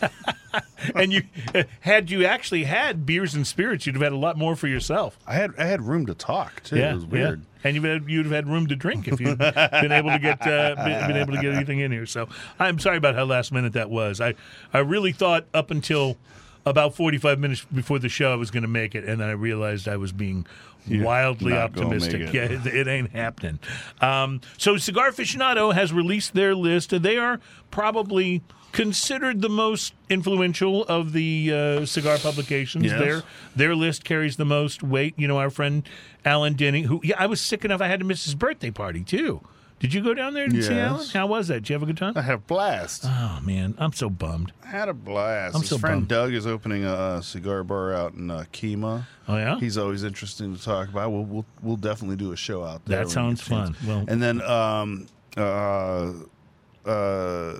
Yeah. 0.00 0.10
and 0.94 1.12
you 1.12 1.22
had 1.80 2.10
you 2.10 2.24
actually 2.24 2.64
had 2.64 3.06
beers 3.06 3.34
and 3.34 3.46
spirits, 3.46 3.86
you'd 3.86 3.94
have 3.96 4.02
had 4.02 4.12
a 4.12 4.16
lot 4.16 4.36
more 4.36 4.56
for 4.56 4.68
yourself. 4.68 5.18
I 5.26 5.34
had 5.34 5.52
I 5.58 5.64
had 5.64 5.82
room 5.82 6.06
to 6.06 6.14
talk 6.14 6.62
too. 6.62 6.76
Yeah, 6.76 6.92
it 6.92 6.94
was 6.94 7.04
weird. 7.06 7.40
yeah. 7.40 7.46
And 7.64 7.74
you'd 7.74 7.84
have, 7.84 8.08
you'd 8.08 8.26
have 8.26 8.32
had 8.32 8.46
room 8.46 8.68
to 8.68 8.76
drink 8.76 9.08
if 9.08 9.20
you'd 9.20 9.38
been 9.38 9.92
able 9.92 10.10
to 10.10 10.18
get 10.20 10.40
uh, 10.46 10.76
been, 10.76 11.08
been 11.08 11.16
able 11.16 11.32
to 11.32 11.40
get 11.40 11.52
anything 11.52 11.80
in 11.80 11.90
here. 11.90 12.06
So 12.06 12.28
I'm 12.60 12.78
sorry 12.78 12.96
about 12.96 13.16
how 13.16 13.24
last 13.24 13.50
minute 13.50 13.72
that 13.72 13.90
was. 13.90 14.20
I 14.20 14.34
I 14.72 14.78
really 14.78 15.12
thought 15.12 15.46
up 15.52 15.70
until 15.70 16.16
about 16.64 16.94
45 16.94 17.38
minutes 17.38 17.64
before 17.72 17.98
the 17.98 18.08
show 18.08 18.32
I 18.32 18.36
was 18.36 18.50
going 18.50 18.62
to 18.62 18.68
make 18.68 18.94
it, 18.94 19.04
and 19.04 19.20
then 19.20 19.28
I 19.28 19.32
realized 19.32 19.88
I 19.88 19.96
was 19.96 20.12
being 20.12 20.46
wildly 20.88 21.52
optimistic. 21.52 22.22
it. 22.22 22.34
Yeah, 22.34 22.42
it, 22.42 22.66
it 22.66 22.88
ain't 22.88 23.10
happening. 23.10 23.58
Um, 24.00 24.40
so 24.58 24.76
Cigar 24.76 25.10
Aficionado 25.10 25.72
has 25.74 25.92
released 25.92 26.34
their 26.34 26.54
list. 26.54 26.90
They 27.02 27.16
are 27.18 27.40
probably 27.70 28.42
considered 28.76 29.40
the 29.40 29.48
most 29.48 29.94
influential 30.10 30.84
of 30.84 31.12
the 31.12 31.52
uh, 31.52 31.86
cigar 31.86 32.18
publications. 32.18 32.84
Yes. 32.84 33.00
Their 33.00 33.22
their 33.56 33.74
list 33.74 34.04
carries 34.04 34.36
the 34.36 34.44
most 34.44 34.82
weight. 34.82 35.14
You 35.16 35.26
know, 35.26 35.38
our 35.38 35.50
friend 35.50 35.88
Alan 36.24 36.54
Denny, 36.54 36.82
who 36.82 37.00
yeah, 37.02 37.16
I 37.18 37.26
was 37.26 37.40
sick 37.40 37.64
enough 37.64 37.80
I 37.80 37.88
had 37.88 38.00
to 38.00 38.06
miss 38.06 38.24
his 38.24 38.34
birthday 38.34 38.70
party 38.70 39.02
too. 39.02 39.40
Did 39.78 39.92
you 39.92 40.02
go 40.02 40.14
down 40.14 40.32
there 40.32 40.44
and 40.44 40.64
see 40.64 40.72
Alan? 40.78 41.06
How 41.08 41.26
was 41.26 41.48
that? 41.48 41.60
Did 41.60 41.68
you 41.68 41.74
have 41.74 41.82
a 41.82 41.86
good 41.86 41.98
time? 41.98 42.14
I 42.16 42.22
had 42.22 42.36
a 42.36 42.38
blast. 42.38 43.02
Oh 43.04 43.40
man, 43.42 43.74
I'm 43.78 43.92
so 43.92 44.08
bummed. 44.08 44.52
I 44.64 44.68
had 44.68 44.88
a 44.88 44.94
blast. 44.94 45.54
I'm 45.54 45.60
His 45.60 45.68
so 45.70 45.76
friend 45.78 46.00
bummed. 46.00 46.08
Doug 46.08 46.32
is 46.32 46.46
opening 46.46 46.84
a, 46.84 47.22
cigar 47.22 47.62
bar 47.62 47.92
out 47.92 48.14
in 48.14 48.30
uh, 48.30 48.44
Kemah. 48.52 49.04
Oh 49.28 49.36
yeah, 49.36 49.58
He's 49.58 49.76
always 49.76 50.02
interesting 50.02 50.56
to 50.56 50.62
talk 50.62 50.88
about. 50.88 51.12
We'll 51.12 51.24
we'll, 51.24 51.46
we'll 51.62 51.76
definitely 51.76 52.16
do 52.16 52.32
a 52.32 52.36
show 52.36 52.64
out 52.64 52.84
there. 52.86 53.04
That 53.04 53.10
sounds 53.10 53.40
get 53.46 53.46
a 53.48 53.50
chance. 53.64 53.76
fun. 53.78 53.88
Well- 53.88 54.04
and 54.08 54.22
then 54.22 54.40
um, 54.42 55.06
uh, 55.36 56.12
uh, 56.86 57.54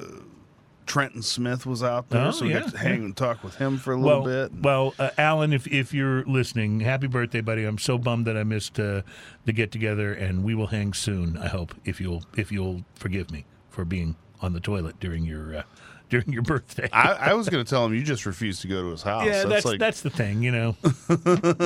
Trenton 0.87 1.23
Smith 1.23 1.67
was 1.67 1.83
out 1.83 2.09
there, 2.11 2.27
Oh, 2.27 2.31
so 2.31 2.45
we 2.47 2.53
yeah, 2.53 2.61
got 2.61 2.71
to 2.73 2.79
hang 2.79 3.05
and 3.05 3.17
talk 3.17 3.43
with 3.45 3.57
him 3.57 3.77
for 3.77 3.93
a 3.93 3.97
little 3.97 4.23
well, 4.23 4.49
bit. 4.49 4.61
well, 4.63 4.95
uh, 4.99 5.11
Alan, 5.19 5.53
if 5.53 5.67
if 5.67 5.93
you're 5.93 6.25
listening, 6.25 6.81
happy 6.81 7.07
birthday, 7.09 7.41
buddy! 7.41 7.65
I'm 7.65 7.79
so 7.79 7.99
bummed 7.99 8.27
that 8.27 8.37
I 8.37 8.45
missed 8.45 8.79
uh, 8.81 9.03
the 9.45 9.53
get 9.53 9.73
together, 9.73 10.13
and 10.13 10.45
we 10.45 10.55
will 10.55 10.69
hang 10.69 10.93
soon. 10.95 11.37
I 11.37 11.49
hope 11.49 11.75
if 11.85 12.01
you'll 12.01 12.23
if 12.37 12.51
you'll 12.53 12.85
forgive 12.95 13.31
me 13.31 13.45
for 13.69 13.85
being 13.85 14.17
on 14.41 14.53
the 14.53 14.61
toilet 14.61 14.99
during 15.01 15.25
your 15.25 15.57
uh, 15.57 15.63
during 16.09 16.33
your 16.33 16.43
birthday. 16.43 16.89
I, 16.93 17.13
I 17.15 17.35
was 17.35 17.49
going 17.49 17.65
to 17.65 17.69
tell 17.69 17.85
him 17.85 17.93
you 17.93 18.03
just 18.05 18.25
refused 18.27 18.63
to 18.63 18.69
go 18.69 18.83
to 18.83 18.91
his 18.93 19.03
house. 19.03 19.27
Yeah, 19.27 19.45
that's 19.45 19.65
like 19.65 19.81
that's 19.81 20.03
the 20.03 20.11
thing, 20.11 20.43
you 20.43 20.53
know. 20.53 20.77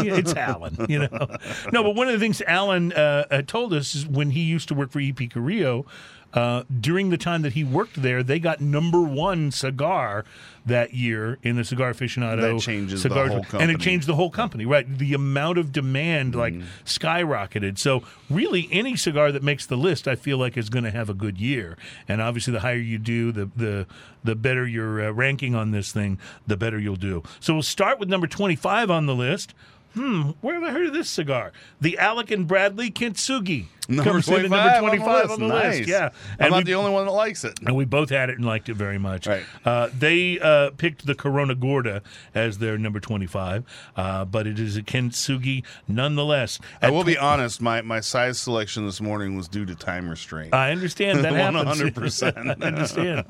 Yeah, 0.02 0.16
it's 0.16 0.34
Alan, 0.34 0.76
you 0.88 1.00
know. 1.00 1.36
No, 1.72 1.82
but 1.82 1.94
one 1.94 2.06
of 2.08 2.14
the 2.14 2.18
things 2.18 2.40
Alan 2.46 2.92
uh, 2.94 3.26
uh, 3.30 3.42
told 3.42 3.74
us 3.74 3.94
is 3.94 4.06
when 4.06 4.30
he 4.30 4.40
used 4.40 4.68
to 4.68 4.74
work 4.74 4.90
for 4.90 5.00
EP 5.00 5.18
Carrillo, 5.30 5.84
uh, 6.32 6.62
during 6.80 7.10
the 7.10 7.18
time 7.18 7.42
that 7.42 7.54
he 7.54 7.64
worked 7.64 8.00
there, 8.02 8.22
they 8.22 8.38
got 8.38 8.60
number 8.60 9.00
one 9.00 9.50
cigar 9.50 10.24
that 10.64 10.92
year 10.94 11.38
in 11.42 11.56
the 11.56 11.64
Cigar 11.64 11.92
Aficionado. 11.92 12.40
That 12.58 12.60
changes 12.60 13.02
the 13.02 13.08
cigar, 13.08 13.28
whole 13.28 13.44
and 13.60 13.70
it 13.70 13.80
changed 13.80 14.06
the 14.06 14.14
whole 14.14 14.30
company, 14.30 14.66
right? 14.66 14.86
The 14.98 15.14
amount 15.14 15.58
of 15.58 15.72
demand 15.72 16.34
like 16.34 16.54
Mm-hmm. 16.54 16.66
skyrocketed. 16.84 17.78
So 17.78 18.02
really, 18.28 18.68
any 18.70 18.96
cigar 18.96 19.32
that 19.32 19.42
makes 19.42 19.66
the 19.66 19.76
list, 19.76 20.06
I 20.06 20.14
feel 20.16 20.36
like 20.38 20.56
is 20.56 20.68
going 20.68 20.84
to 20.84 20.90
have 20.90 21.08
a 21.08 21.14
good 21.14 21.38
year. 21.38 21.76
And 22.08 22.20
obviously, 22.20 22.52
the 22.52 22.60
higher 22.60 22.74
you 22.76 22.98
do, 22.98 23.32
the 23.32 23.50
the 23.56 23.86
the 24.22 24.34
better 24.34 24.66
your 24.66 25.02
uh, 25.08 25.10
ranking 25.12 25.54
on 25.54 25.70
this 25.70 25.92
thing, 25.92 26.18
the 26.46 26.56
better 26.56 26.78
you'll 26.78 26.96
do. 26.96 27.22
So 27.40 27.54
we'll 27.54 27.62
start 27.62 27.98
with 27.98 28.08
number 28.08 28.26
twenty 28.26 28.56
five 28.56 28.90
on 28.90 29.06
the 29.06 29.14
list. 29.14 29.54
Hmm, 29.94 30.30
where 30.40 30.54
have 30.54 30.62
I 30.62 30.70
heard 30.70 30.86
of 30.86 30.92
this 30.92 31.10
cigar? 31.10 31.52
The 31.80 31.98
Alec 31.98 32.30
and 32.30 32.46
Bradley 32.46 32.90
Kintsugi 32.90 33.66
number 33.88 34.04
comes 34.12 34.28
in 34.28 34.34
at 34.34 34.38
25, 34.38 34.50
number 34.50 34.78
twenty 34.80 34.98
five 34.98 35.24
on 35.24 35.30
on 35.32 35.40
the 35.40 35.46
the 35.48 35.54
list. 35.54 35.66
list. 35.66 35.78
Nice. 35.80 35.88
Yeah, 35.88 36.10
I'm 36.38 36.50
not 36.52 36.58
we- 36.58 36.62
the 36.64 36.74
only 36.74 36.92
one 36.92 37.06
that 37.06 37.10
likes 37.12 37.42
it. 37.42 37.58
and 37.66 37.74
we 37.74 37.84
both 37.84 38.10
had 38.10 38.30
it 38.30 38.36
and 38.36 38.44
liked 38.44 38.68
it 38.68 38.74
very 38.74 38.98
much. 38.98 39.26
Right. 39.26 39.42
Uh, 39.64 39.88
they 39.98 40.38
uh, 40.38 40.70
picked 40.76 41.06
the 41.06 41.16
Corona 41.16 41.56
Gorda 41.56 42.02
as 42.34 42.58
their 42.58 42.78
number 42.78 43.00
25, 43.00 43.64
uh, 43.96 44.24
but 44.26 44.46
it 44.46 44.60
is 44.60 44.76
a 44.76 44.82
Kintsugi 44.82 45.64
nonetheless. 45.88 46.60
I 46.80 46.90
will 46.90 47.02
tw- 47.02 47.06
be 47.06 47.18
honest. 47.18 47.60
My, 47.60 47.82
my 47.82 47.98
size 47.98 48.38
selection 48.38 48.86
this 48.86 49.00
morning 49.00 49.36
was 49.36 49.48
due 49.48 49.66
to 49.66 49.74
time 49.74 50.08
restraint. 50.08 50.54
I 50.54 50.70
understand 50.70 51.24
that 51.24 51.32
100%. 51.32 52.36
I 52.62 52.66
understand. 52.66 53.24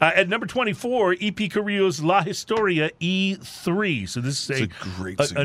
Uh, 0.00 0.12
at 0.14 0.28
number 0.28 0.46
24, 0.46 1.16
EP 1.20 1.50
Carrillo's 1.50 2.00
La 2.00 2.22
Historia 2.22 2.90
E3. 3.00 4.08
So 4.08 4.20
this 4.20 4.48
is 4.48 4.60
a, 4.60 4.64
a 4.64 4.68
great 4.96 5.18
a, 5.20 5.26
cigar. 5.26 5.44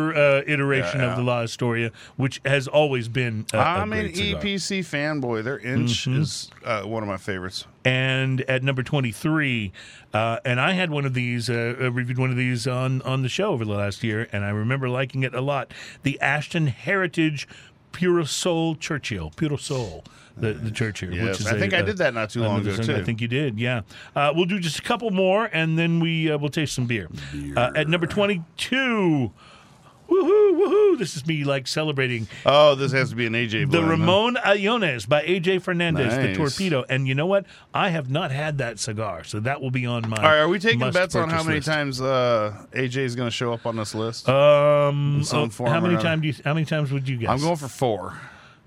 Newer 0.00 0.14
uh, 0.14 0.42
iteration 0.46 1.00
Yeah, 1.00 1.10
of 1.10 1.16
the 1.16 1.22
yeah. 1.22 1.28
La 1.28 1.42
Historia, 1.42 1.92
which 2.16 2.40
has 2.44 2.66
always 2.68 3.08
been 3.08 3.46
a, 3.52 3.56
a 3.56 3.60
I'm 3.60 3.92
an 3.92 4.00
great 4.00 4.16
cigar. 4.16 4.40
EPC 4.42 4.78
fanboy. 4.80 5.44
Their 5.44 5.58
inch 5.58 5.90
Mm-hmm. 6.06 6.20
is 6.22 6.50
uh, 6.64 6.82
one 6.82 7.02
of 7.02 7.08
my 7.08 7.16
favorites. 7.16 7.66
and 7.84 8.40
at 8.42 8.62
number 8.62 8.82
23 8.82 9.72
uh, 10.12 10.38
and 10.44 10.60
i 10.60 10.72
had 10.72 10.90
one 10.90 11.04
of 11.06 11.14
these 11.14 11.48
uh, 11.48 11.74
uh, 11.80 11.90
reviewed 11.90 12.18
one 12.18 12.30
of 12.30 12.36
these 12.36 12.66
on 12.66 13.00
on 13.02 13.22
the 13.22 13.28
show 13.28 13.52
over 13.52 13.64
the 13.64 13.72
last 13.72 14.02
year 14.04 14.28
and 14.32 14.44
i 14.44 14.50
remember 14.50 14.88
liking 14.88 15.22
it 15.22 15.34
a 15.34 15.40
lot 15.40 15.72
the 16.02 16.20
ashton 16.20 16.66
heritage 16.66 17.48
Puro 17.92 18.24
Sol 18.24 18.74
churchill 18.76 19.30
Puro 19.36 19.56
Sol 19.56 20.04
the, 20.36 20.52
the 20.54 20.70
Churchill, 20.70 21.12
Yes, 21.12 21.24
which 21.26 21.40
is 21.40 21.46
I 21.48 21.58
think 21.58 21.74
I 21.74 21.78
I 21.80 21.82
did 21.82 21.98
that 21.98 22.14
not 22.14 22.30
too 22.30 22.40
long 22.40 22.60
ago, 22.66 22.94
I 22.94 23.02
think 23.02 23.20
you 23.20 23.28
did, 23.28 23.58
yeah. 23.58 23.82
Uh, 24.16 24.32
we'll 24.34 24.46
do 24.46 24.58
just 24.58 24.78
a 24.78 24.82
couple 24.82 25.10
more, 25.10 25.50
and 25.52 25.76
then 25.78 26.00
we 26.00 26.30
uh, 26.30 26.38
will 26.38 26.48
taste 26.48 26.72
some 26.74 26.86
beer. 26.86 27.08
Uh, 27.56 27.72
at 27.76 27.88
number 27.88 28.06
twenty-two, 28.06 29.32
woohoo, 30.10 30.60
woohoo! 30.60 30.98
This 30.98 31.16
is 31.16 31.26
me 31.26 31.44
like 31.44 31.66
celebrating 31.66 32.26
Oh, 32.44 32.74
this 32.74 32.92
has 32.92 33.10
to 33.10 33.16
be 33.16 33.26
an 33.26 33.32
AJ 33.34 33.50
the 33.50 33.66
blend, 33.66 33.84
huh? 33.84 33.90
Ramon 33.90 34.34
Allones 34.36 35.08
by 35.08 35.22
AJ 35.22 35.62
Fernandez, 35.62 36.16
the 36.16 36.34
Torpedo. 36.34 36.84
And 36.88 37.06
you 37.06 37.14
know 37.14 37.26
what? 37.26 37.46
I 37.72 37.90
have 37.90 38.10
not 38.10 38.30
had 38.30 38.58
that 38.58 38.78
cigar, 38.78 39.24
so 39.24 39.40
that 39.40 39.60
will 39.60 39.70
be 39.70 39.86
on 39.86 40.08
my. 40.08 40.16
All 40.16 40.22
right, 40.22 40.38
are 40.38 40.48
we 40.48 40.58
taking 40.58 40.78
bets 40.90 41.14
on 41.14 41.30
how 41.30 41.42
many 41.42 41.56
list. 41.56 41.68
times 41.68 42.00
uh, 42.00 42.66
AJ 42.72 42.96
is 42.98 43.16
going 43.16 43.28
to 43.28 43.34
show 43.34 43.52
up 43.52 43.66
on 43.66 43.76
this 43.76 43.94
list? 43.94 44.28
Um, 44.28 45.22
oh, 45.32 45.48
how 45.66 45.80
many 45.80 45.96
times 45.96 46.22
do 46.22 46.28
you? 46.28 46.34
How 46.44 46.54
many 46.54 46.66
times 46.66 46.92
would 46.92 47.08
you 47.08 47.16
guess? 47.16 47.30
I'm 47.30 47.40
going 47.40 47.56
for 47.56 47.68
four. 47.68 48.18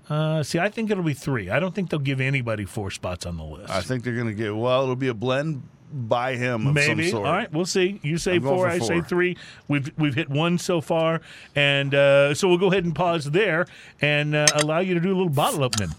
Uh, 0.08 0.42
see, 0.42 0.58
I 0.58 0.68
think 0.68 0.90
it'll 0.90 1.02
be 1.02 1.14
three. 1.14 1.48
I 1.48 1.58
don't 1.58 1.74
think 1.74 1.90
they'll 1.90 1.98
give 1.98 2.20
anybody 2.20 2.64
four 2.66 2.90
spots 2.90 3.24
on 3.24 3.36
the 3.38 3.44
list. 3.44 3.70
I 3.70 3.80
think 3.80 4.04
they're 4.04 4.14
going 4.14 4.26
to 4.26 4.34
get. 4.34 4.54
Well, 4.54 4.82
it'll 4.82 4.96
be 4.96 5.08
a 5.08 5.14
blend 5.14 5.62
by 5.94 6.34
him 6.36 6.66
of 6.66 6.74
Maybe. 6.74 7.12
All 7.12 7.22
right, 7.22 7.50
we'll 7.52 7.64
see. 7.64 8.00
You 8.02 8.18
say 8.18 8.36
I'm 8.36 8.42
four, 8.42 8.68
I 8.68 8.78
say 8.78 9.00
three. 9.00 9.36
We've 9.68 9.90
we've 9.96 10.14
hit 10.14 10.28
one 10.28 10.58
so 10.58 10.80
far, 10.80 11.20
and 11.54 11.94
uh, 11.94 12.34
so 12.34 12.48
we'll 12.48 12.58
go 12.58 12.70
ahead 12.70 12.84
and 12.84 12.94
pause 12.94 13.30
there 13.30 13.66
and 14.00 14.34
uh, 14.34 14.46
allow 14.54 14.80
you 14.80 14.94
to 14.94 15.00
do 15.00 15.08
a 15.08 15.16
little 15.16 15.28
bottle 15.28 15.62
opening. 15.62 15.94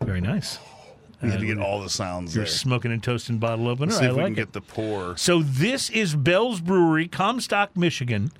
Very 0.00 0.20
nice. 0.20 0.58
We 1.20 1.30
had 1.30 1.40
to 1.40 1.46
get 1.46 1.58
all 1.58 1.82
the 1.82 1.90
sounds 1.90 2.34
You're 2.34 2.44
there. 2.44 2.52
smoking 2.52 2.92
and 2.92 3.02
toasting 3.02 3.38
bottle 3.38 3.66
opener. 3.68 3.92
See 3.92 4.04
I 4.04 4.10
if 4.10 4.16
we 4.16 4.22
like 4.22 4.26
can 4.26 4.32
it. 4.34 4.36
get 4.36 4.52
the 4.52 4.60
pour. 4.60 5.16
So 5.16 5.42
this 5.42 5.90
is 5.90 6.14
Bell's 6.14 6.60
Brewery, 6.60 7.08
Comstock, 7.08 7.76
Michigan. 7.76 8.30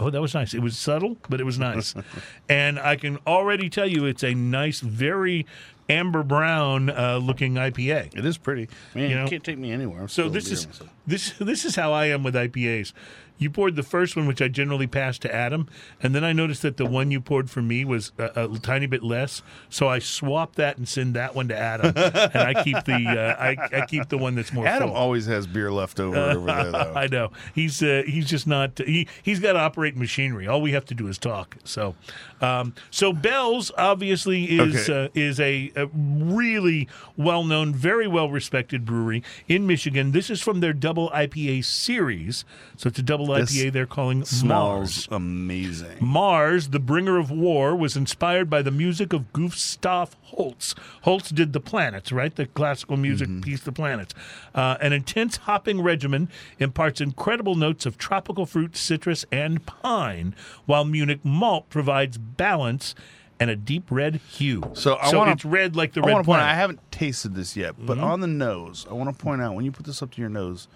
Oh, 0.00 0.10
that 0.10 0.20
was 0.20 0.34
nice. 0.34 0.54
It 0.54 0.60
was 0.60 0.76
subtle, 0.76 1.18
but 1.28 1.40
it 1.40 1.44
was 1.44 1.58
nice. 1.58 1.94
and 2.48 2.78
I 2.80 2.96
can 2.96 3.18
already 3.26 3.68
tell 3.68 3.86
you 3.86 4.06
it's 4.06 4.24
a 4.24 4.34
nice, 4.34 4.80
very 4.80 5.46
amber 5.88 6.22
brown 6.22 6.90
uh, 6.90 7.18
looking 7.18 7.54
IPA. 7.54 8.16
It 8.16 8.24
is 8.24 8.38
pretty. 8.38 8.68
Man, 8.94 9.04
You 9.04 9.10
you, 9.10 9.22
know? 9.22 9.28
can't 9.28 9.44
take 9.44 9.58
me 9.58 9.72
anywhere. 9.72 10.02
I'm 10.02 10.08
So 10.08 10.28
this 10.28 10.50
is 10.50 10.66
myself. 10.66 10.90
this 11.06 11.32
this 11.38 11.64
is 11.64 11.76
how 11.76 11.92
I 11.92 12.06
am 12.06 12.22
with 12.22 12.34
IPAs. 12.34 12.92
You 13.36 13.50
poured 13.50 13.74
the 13.76 13.82
first 13.82 14.14
one, 14.16 14.26
which 14.26 14.40
I 14.40 14.48
generally 14.48 14.86
pass 14.86 15.18
to 15.18 15.34
Adam, 15.34 15.68
and 16.02 16.14
then 16.14 16.22
I 16.24 16.32
noticed 16.32 16.62
that 16.62 16.76
the 16.76 16.86
one 16.86 17.10
you 17.10 17.20
poured 17.20 17.50
for 17.50 17.60
me 17.62 17.84
was 17.84 18.12
a, 18.16 18.44
a 18.44 18.58
tiny 18.60 18.86
bit 18.86 19.02
less, 19.02 19.42
so 19.68 19.88
I 19.88 19.98
swap 19.98 20.54
that 20.54 20.78
and 20.78 20.88
send 20.88 21.14
that 21.14 21.34
one 21.34 21.48
to 21.48 21.56
Adam, 21.58 21.92
and 21.96 22.36
I 22.36 22.62
keep 22.62 22.84
the 22.84 22.94
uh, 22.94 23.42
I, 23.42 23.56
I 23.82 23.86
keep 23.86 24.08
the 24.08 24.18
one 24.18 24.34
that's 24.36 24.52
more 24.52 24.66
Adam 24.66 24.88
full. 24.88 24.96
always 24.96 25.26
has 25.26 25.46
beer 25.48 25.72
left 25.72 25.98
over 25.98 26.16
over 26.16 26.46
there, 26.46 26.70
though. 26.72 26.92
I 26.94 27.08
know 27.08 27.32
he's 27.54 27.82
uh, 27.82 28.02
he's 28.06 28.26
just 28.26 28.46
not 28.46 28.78
he 28.78 29.08
he's 29.22 29.40
got 29.40 29.54
to 29.54 29.58
operate 29.58 29.96
machinery. 29.96 30.46
All 30.46 30.62
we 30.62 30.72
have 30.72 30.84
to 30.86 30.94
do 30.94 31.08
is 31.08 31.18
talk. 31.18 31.56
So, 31.64 31.96
um, 32.40 32.72
so 32.90 33.12
Bell's 33.12 33.72
obviously 33.76 34.44
is 34.44 34.88
Okay. 34.88 35.04
uh, 35.06 35.08
is 35.14 35.40
a, 35.40 35.72
a 35.76 35.86
really 35.86 36.88
well 37.16 37.42
known, 37.44 37.74
very 37.74 38.06
well 38.06 38.30
respected 38.30 38.84
brewery 38.84 39.22
in 39.48 39.66
Michigan. 39.66 40.12
This 40.12 40.30
is 40.30 40.40
from 40.40 40.60
their 40.60 40.72
double 40.72 41.10
IPA 41.10 41.64
series. 41.64 42.44
So 42.76 42.88
it's 42.88 42.98
a 42.98 43.02
double 43.02 43.23
This 43.26 43.56
IPA 43.56 43.72
they're 43.72 43.86
calling 43.86 44.24
Mars. 44.44 45.08
Amazing. 45.10 45.96
Mars, 46.00 46.68
the 46.68 46.78
bringer 46.78 47.18
of 47.18 47.30
war, 47.30 47.74
was 47.76 47.96
inspired 47.96 48.48
by 48.50 48.62
the 48.62 48.70
music 48.70 49.12
of 49.12 49.32
Gustav 49.32 50.16
Holst. 50.22 50.78
Holst 51.02 51.34
did 51.34 51.52
The 51.52 51.60
Planets, 51.60 52.12
right? 52.12 52.34
The 52.34 52.46
classical 52.46 52.96
music 52.96 53.28
piece, 53.42 53.60
The 53.62 53.72
Planets. 53.72 54.14
Uh, 54.54 54.76
an 54.80 54.92
intense 54.92 55.36
hopping 55.38 55.80
regimen 55.82 56.28
imparts 56.58 57.00
incredible 57.00 57.54
notes 57.54 57.86
of 57.86 57.98
tropical 57.98 58.46
fruit, 58.46 58.76
citrus, 58.76 59.24
and 59.32 59.64
pine, 59.66 60.34
while 60.66 60.84
Munich 60.84 61.20
malt 61.24 61.68
provides 61.70 62.18
balance 62.18 62.94
and 63.40 63.50
a 63.50 63.56
deep 63.56 63.90
red 63.90 64.20
hue. 64.30 64.62
So 64.74 64.94
I 64.94 65.12
wanna- 65.14 65.32
it's 65.32 65.44
red 65.44 65.74
like 65.74 65.92
the 65.92 66.00
I 66.02 66.06
red 66.06 66.12
want 66.12 66.24
to 66.24 66.26
point 66.26 66.36
out, 66.38 66.42
planet. 66.44 66.54
I 66.54 66.60
haven't 66.60 66.80
tasted 66.92 67.34
this 67.34 67.56
yet, 67.56 67.74
but 67.78 67.96
Mm-hmm. 67.96 68.04
on 68.06 68.20
the 68.20 68.28
nose, 68.28 68.86
I 68.88 68.94
want 68.94 69.10
to 69.16 69.22
point 69.22 69.42
out 69.42 69.54
when 69.56 69.64
you 69.64 69.72
put 69.72 69.86
this 69.86 70.02
up 70.02 70.12
to 70.12 70.20
your 70.20 70.30
nose, 70.30 70.68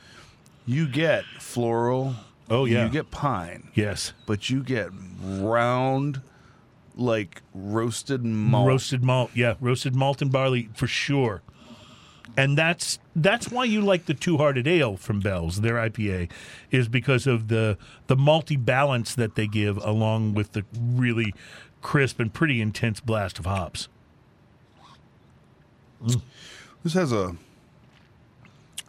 you 0.66 0.88
get 0.88 1.24
floral. 1.38 2.16
Oh, 2.50 2.64
yeah. 2.64 2.84
You 2.84 2.90
get 2.90 3.10
pine, 3.10 3.70
yes. 3.74 4.12
but 4.26 4.48
you 4.48 4.62
get 4.62 4.90
round, 5.22 6.22
like 6.96 7.42
roasted 7.54 8.24
malt. 8.24 8.68
Roasted 8.68 9.04
malt, 9.04 9.30
yeah, 9.34 9.54
roasted 9.60 9.94
malt 9.94 10.22
and 10.22 10.32
barley 10.32 10.68
for 10.74 10.86
sure. 10.86 11.42
And 12.36 12.56
that's 12.56 12.98
that's 13.16 13.50
why 13.50 13.64
you 13.64 13.80
like 13.80 14.06
the 14.06 14.14
Two 14.14 14.36
Hearted 14.36 14.68
Ale 14.68 14.96
from 14.96 15.18
Bell's, 15.18 15.60
their 15.60 15.74
IPA, 15.74 16.30
is 16.70 16.88
because 16.88 17.26
of 17.26 17.48
the 17.48 17.76
the 18.06 18.16
malty 18.16 18.62
balance 18.62 19.14
that 19.14 19.34
they 19.34 19.46
give, 19.46 19.76
along 19.78 20.34
with 20.34 20.52
the 20.52 20.64
really 20.78 21.34
crisp 21.82 22.20
and 22.20 22.32
pretty 22.32 22.60
intense 22.60 23.00
blast 23.00 23.38
of 23.38 23.46
hops. 23.46 23.88
This 26.84 26.94
has 26.94 27.12
a 27.12 27.36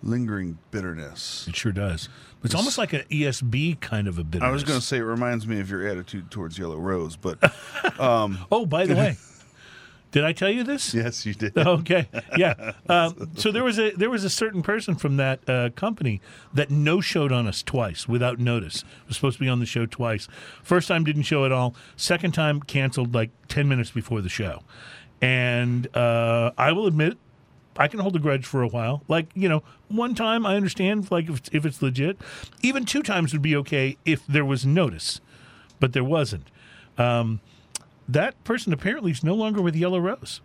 lingering 0.04 0.60
bitterness. 0.70 1.48
It 1.48 1.56
sure 1.56 1.72
does. 1.72 2.08
It's 2.44 2.56
almost 2.56 2.78
like 2.78 2.94
an 2.94 3.02
ESB 3.12 3.80
kind 3.82 4.08
of 4.08 4.18
a 4.18 4.24
bit. 4.24 4.42
I 4.42 4.50
was 4.52 4.64
going 4.64 4.80
to 4.80 4.86
say 4.86 4.98
it 4.98 5.02
reminds 5.02 5.46
me 5.46 5.60
of 5.60 5.70
your 5.70 5.86
attitude 5.88 6.32
towards 6.32 6.58
Yellow 6.58 6.78
Rose, 6.78 7.16
but 7.18 7.38
Oh, 8.00 8.66
by 8.66 8.86
the 8.86 8.96
way, 9.02 9.18
did 10.12 10.24
I 10.24 10.32
tell 10.34 10.50
you 10.50 10.64
this? 10.64 10.94
yes, 10.94 11.26
you 11.26 11.34
did. 11.36 11.56
okay 11.58 12.08
yeah 12.38 12.72
um, 12.88 13.30
so 13.36 13.52
there 13.52 13.64
was 13.64 13.78
a 13.78 13.92
there 13.92 14.10
was 14.10 14.24
a 14.24 14.30
certain 14.30 14.64
person 14.64 14.96
from 14.96 15.18
that 15.18 15.48
uh, 15.48 15.70
company 15.76 16.20
that 16.54 16.72
no 16.72 17.00
showed 17.02 17.32
on 17.32 17.46
us 17.46 17.62
twice 17.62 18.08
without 18.08 18.40
notice 18.40 18.84
was 19.06 19.18
supposed 19.18 19.38
to 19.38 19.44
be 19.44 19.50
on 19.50 19.60
the 19.60 19.68
show 19.68 19.86
twice 19.86 20.28
first 20.64 20.88
time 20.88 21.04
didn't 21.04 21.24
show 21.24 21.46
at 21.46 21.52
all 21.52 21.76
second 21.96 22.32
time 22.32 22.60
canceled 22.62 23.14
like 23.14 23.30
10 23.50 23.68
minutes 23.68 23.92
before 23.92 24.22
the 24.22 24.30
show 24.30 24.64
and 25.22 25.96
uh, 25.96 26.50
i 26.58 26.72
will 26.72 26.88
admit 26.88 27.18
I 27.80 27.88
can 27.88 28.00
hold 28.00 28.16
a 28.16 28.20
grudge 28.20 28.46
for 28.46 28.62
a 28.62 28.68
while. 28.68 29.04
Like, 29.08 29.28
you 29.34 29.48
know, 29.48 29.64
one 29.88 30.14
time 30.14 30.46
I 30.46 30.56
understand, 30.56 31.10
like, 31.10 31.30
if 31.30 31.38
it's, 31.38 31.50
if 31.54 31.66
it's 31.66 31.82
legit. 31.82 32.18
Even 32.62 32.86
two 32.86 33.02
times 33.02 33.32
would 33.34 33.42
be 33.42 33.56
okay 33.56 33.98
if 34.06 34.28
there 34.28 34.46
was 34.46 34.66
notice, 34.66 35.22
but 35.80 35.94
there 35.94 36.04
wasn't. 36.04 36.52
Um, 36.98 37.40
that 38.08 38.44
person 38.44 38.74
apparently 38.74 39.12
is 39.12 39.24
no 39.24 39.34
longer 39.34 39.62
with 39.62 39.76
Yellow 39.76 40.00
Rose. 40.00 40.42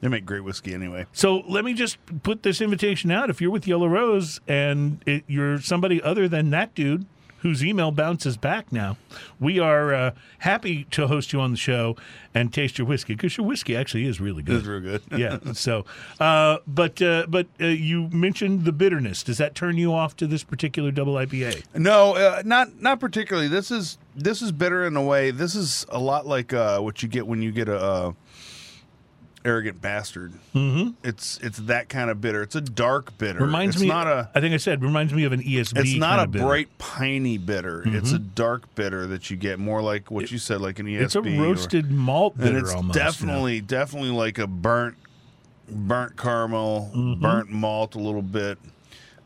They 0.00 0.08
make 0.08 0.24
great 0.26 0.44
whiskey 0.44 0.74
anyway. 0.74 1.06
So 1.12 1.38
let 1.48 1.64
me 1.64 1.74
just 1.74 1.98
put 2.22 2.42
this 2.42 2.60
invitation 2.60 3.10
out. 3.10 3.30
If 3.30 3.40
you're 3.40 3.50
with 3.50 3.66
Yellow 3.66 3.88
Rose 3.88 4.40
and 4.46 5.02
it, 5.06 5.24
you're 5.26 5.60
somebody 5.60 6.00
other 6.00 6.28
than 6.28 6.50
that 6.50 6.74
dude 6.74 7.06
whose 7.46 7.64
email 7.64 7.92
bounces 7.92 8.36
back 8.36 8.72
now, 8.72 8.96
we 9.38 9.60
are 9.60 9.94
uh, 9.94 10.10
happy 10.40 10.82
to 10.90 11.06
host 11.06 11.32
you 11.32 11.40
on 11.40 11.52
the 11.52 11.56
show 11.56 11.96
and 12.34 12.52
taste 12.52 12.76
your 12.76 12.88
whiskey 12.88 13.14
because 13.14 13.36
your 13.36 13.46
whiskey 13.46 13.76
actually 13.76 14.04
is 14.04 14.20
really 14.20 14.42
good. 14.42 14.56
It's 14.56 14.66
real 14.66 14.80
good. 14.80 15.02
yeah. 15.16 15.38
So, 15.52 15.84
uh, 16.18 16.58
but 16.66 17.00
uh, 17.00 17.26
but 17.28 17.46
uh, 17.60 17.66
you 17.66 18.08
mentioned 18.08 18.64
the 18.64 18.72
bitterness. 18.72 19.22
Does 19.22 19.38
that 19.38 19.54
turn 19.54 19.78
you 19.78 19.92
off 19.92 20.16
to 20.16 20.26
this 20.26 20.42
particular 20.42 20.90
double 20.90 21.14
IPA? 21.14 21.64
No, 21.76 22.16
uh, 22.16 22.42
not 22.44 22.82
not 22.82 22.98
particularly. 22.98 23.46
This 23.46 23.70
is 23.70 23.96
this 24.16 24.42
is 24.42 24.50
bitter 24.50 24.84
in 24.84 24.96
a 24.96 25.02
way. 25.02 25.30
This 25.30 25.54
is 25.54 25.86
a 25.90 26.00
lot 26.00 26.26
like 26.26 26.52
uh, 26.52 26.80
what 26.80 27.00
you 27.00 27.08
get 27.08 27.28
when 27.28 27.42
you 27.42 27.52
get 27.52 27.68
a 27.68 27.78
uh, 27.78 28.12
arrogant 29.46 29.80
bastard. 29.80 30.32
Mm-hmm. 30.54 30.90
It's 31.02 31.38
it's 31.42 31.58
that 31.58 31.88
kind 31.88 32.10
of 32.10 32.20
bitter. 32.20 32.42
It's 32.42 32.54
a 32.56 32.60
dark 32.60 33.16
bitter. 33.18 33.38
Reminds 33.40 33.76
it's 33.76 33.82
me. 33.82 33.88
not 33.88 34.06
a. 34.06 34.28
I 34.34 34.40
think 34.40 34.52
I 34.54 34.56
said 34.58 34.82
reminds 34.82 35.14
me 35.14 35.24
of 35.24 35.32
an 35.32 35.42
ESB. 35.42 35.78
It's 35.78 35.94
not 35.94 36.18
kind 36.18 36.34
a. 36.34 36.38
Mm-hmm. 36.38 36.46
bright 36.46 36.78
piney 36.78 37.38
bitter. 37.38 37.82
It's 37.86 38.12
a 38.12 38.18
dark 38.18 38.74
bitter 38.74 39.06
that 39.06 39.30
you 39.30 39.36
get 39.36 39.58
more 39.58 39.80
like 39.82 40.10
what 40.10 40.30
you 40.30 40.38
said, 40.38 40.60
like 40.60 40.78
an 40.78 40.86
ESB. 40.86 41.00
It's 41.00 41.14
a 41.14 41.20
or- 41.20 41.42
roasted 41.42 41.90
malt 41.90 42.36
bitter 42.36 42.48
and 42.50 42.58
it's 42.58 42.74
almost. 42.74 42.96
you 42.96 43.02
know? 43.02 43.06
definitely 43.06 43.60
definitely 43.60 44.10
like 44.10 44.38
a 44.38 44.46
burnt 44.46 44.96
burnt 45.68 46.16
caramel, 46.16 46.90
Mm-hmm. 46.94 47.22
burnt 47.22 47.50
malt 47.50 47.94
a 47.94 47.98
little 47.98 48.22
bit, 48.22 48.58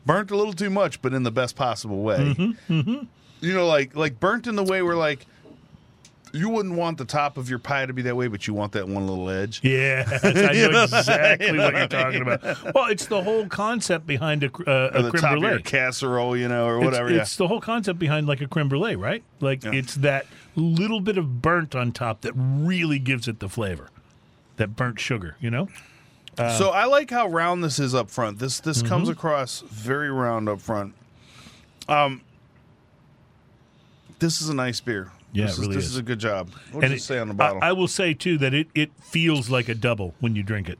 burnt 0.05 0.31
a 0.31 0.35
little 0.37 0.53
too 0.53 0.69
much, 0.69 1.01
but 1.01 1.13
in 1.13 1.23
the 1.23 1.31
best 1.31 1.55
possible 1.55 2.01
way. 2.03 2.33
Mm-hmm, 2.67 3.03
You 3.41 3.53
know, 3.53 3.67
like 3.67 3.95
like 3.95 4.19
burnt 4.19 4.47
in 4.47 4.55
the 4.55 4.63
way 4.63 4.81
where 4.81 4.95
like 4.95 5.25
you 6.33 6.49
wouldn't 6.49 6.75
want 6.75 6.97
the 6.97 7.05
top 7.05 7.37
of 7.37 7.49
your 7.49 7.59
pie 7.59 7.85
to 7.85 7.93
be 7.93 8.01
that 8.03 8.15
way, 8.15 8.27
but 8.27 8.47
you 8.47 8.53
want 8.53 8.71
that 8.73 8.87
one 8.87 9.07
little 9.07 9.29
edge. 9.29 9.59
Yeah, 9.63 10.03
I 10.23 10.53
know 10.53 10.83
exactly 10.83 11.57
what 11.57 11.75
you're 11.75 11.87
talking 11.87 12.21
about. 12.21 12.73
Well, 12.73 12.85
it's 12.87 13.05
the 13.07 13.21
whole 13.23 13.47
concept 13.47 14.07
behind 14.07 14.43
a, 14.43 14.47
uh, 14.47 14.91
Or 14.93 14.99
a 14.99 15.01
the 15.03 15.09
creme 15.11 15.21
top 15.21 15.31
of 15.37 15.41
your 15.41 15.49
brulee. 15.51 15.63
casserole, 15.63 16.37
you 16.37 16.47
know, 16.47 16.65
or 16.67 16.77
It's, 16.77 16.85
whatever. 16.85 17.09
it's 17.11 17.35
the 17.35 17.47
whole 17.47 17.61
concept 17.61 17.99
behind 17.99 18.27
like 18.27 18.41
a 18.41 18.47
creme 18.47 18.69
brulee, 18.69 18.95
right? 18.95 19.23
Like 19.39 19.65
it's 19.65 19.95
that 19.95 20.25
little 20.55 20.99
bit 21.01 21.17
of 21.17 21.41
burnt 21.41 21.75
on 21.75 21.91
top 21.91 22.21
that 22.21 22.33
really 22.35 22.99
gives 22.99 23.27
it 23.27 23.39
the 23.39 23.49
flavor. 23.49 23.89
That 24.57 24.75
burnt 24.75 24.99
sugar, 24.99 25.35
you 25.39 25.49
know? 25.49 25.67
yeah. 26.37 26.57
so 26.57 26.69
I 26.69 26.85
like 26.85 27.09
how 27.09 27.27
round 27.27 27.63
this 27.63 27.79
is 27.79 27.93
up 27.95 28.09
front. 28.09 28.39
This 28.39 28.59
this 28.59 28.81
comes 28.81 29.03
Mm-hmm. 29.09 29.11
across 29.17 29.61
very 29.61 30.09
round 30.11 30.47
up 30.47 30.61
front. 30.61 30.93
Um, 31.89 32.21
this 34.19 34.41
is 34.41 34.49
a 34.49 34.53
nice 34.53 34.79
beer. 34.79 35.11
Yeah, 35.33 35.45
this 35.47 35.57
it 35.57 35.61
really 35.61 35.71
is, 35.71 35.75
this 35.77 35.85
is. 35.85 35.91
is 35.91 35.97
a 35.97 36.03
good 36.03 36.19
job. 36.19 36.49
What 36.71 36.81
does 36.81 36.91
it, 36.91 36.99
say 37.01 37.17
on 37.19 37.27
the 37.29 37.33
I- 37.33 37.37
bottle? 37.37 37.59
I, 37.61 37.71
will 37.71 37.87
say 37.87 38.13
too 38.13 38.37
that 38.39 38.53
it, 38.53 38.67
it 38.75 38.91
feels 39.01 39.49
like 39.49 39.69
a 39.69 39.75
double 39.75 40.13
when 40.19 40.35
you 40.35 40.43
drink 40.43 40.67
it. 40.69 40.77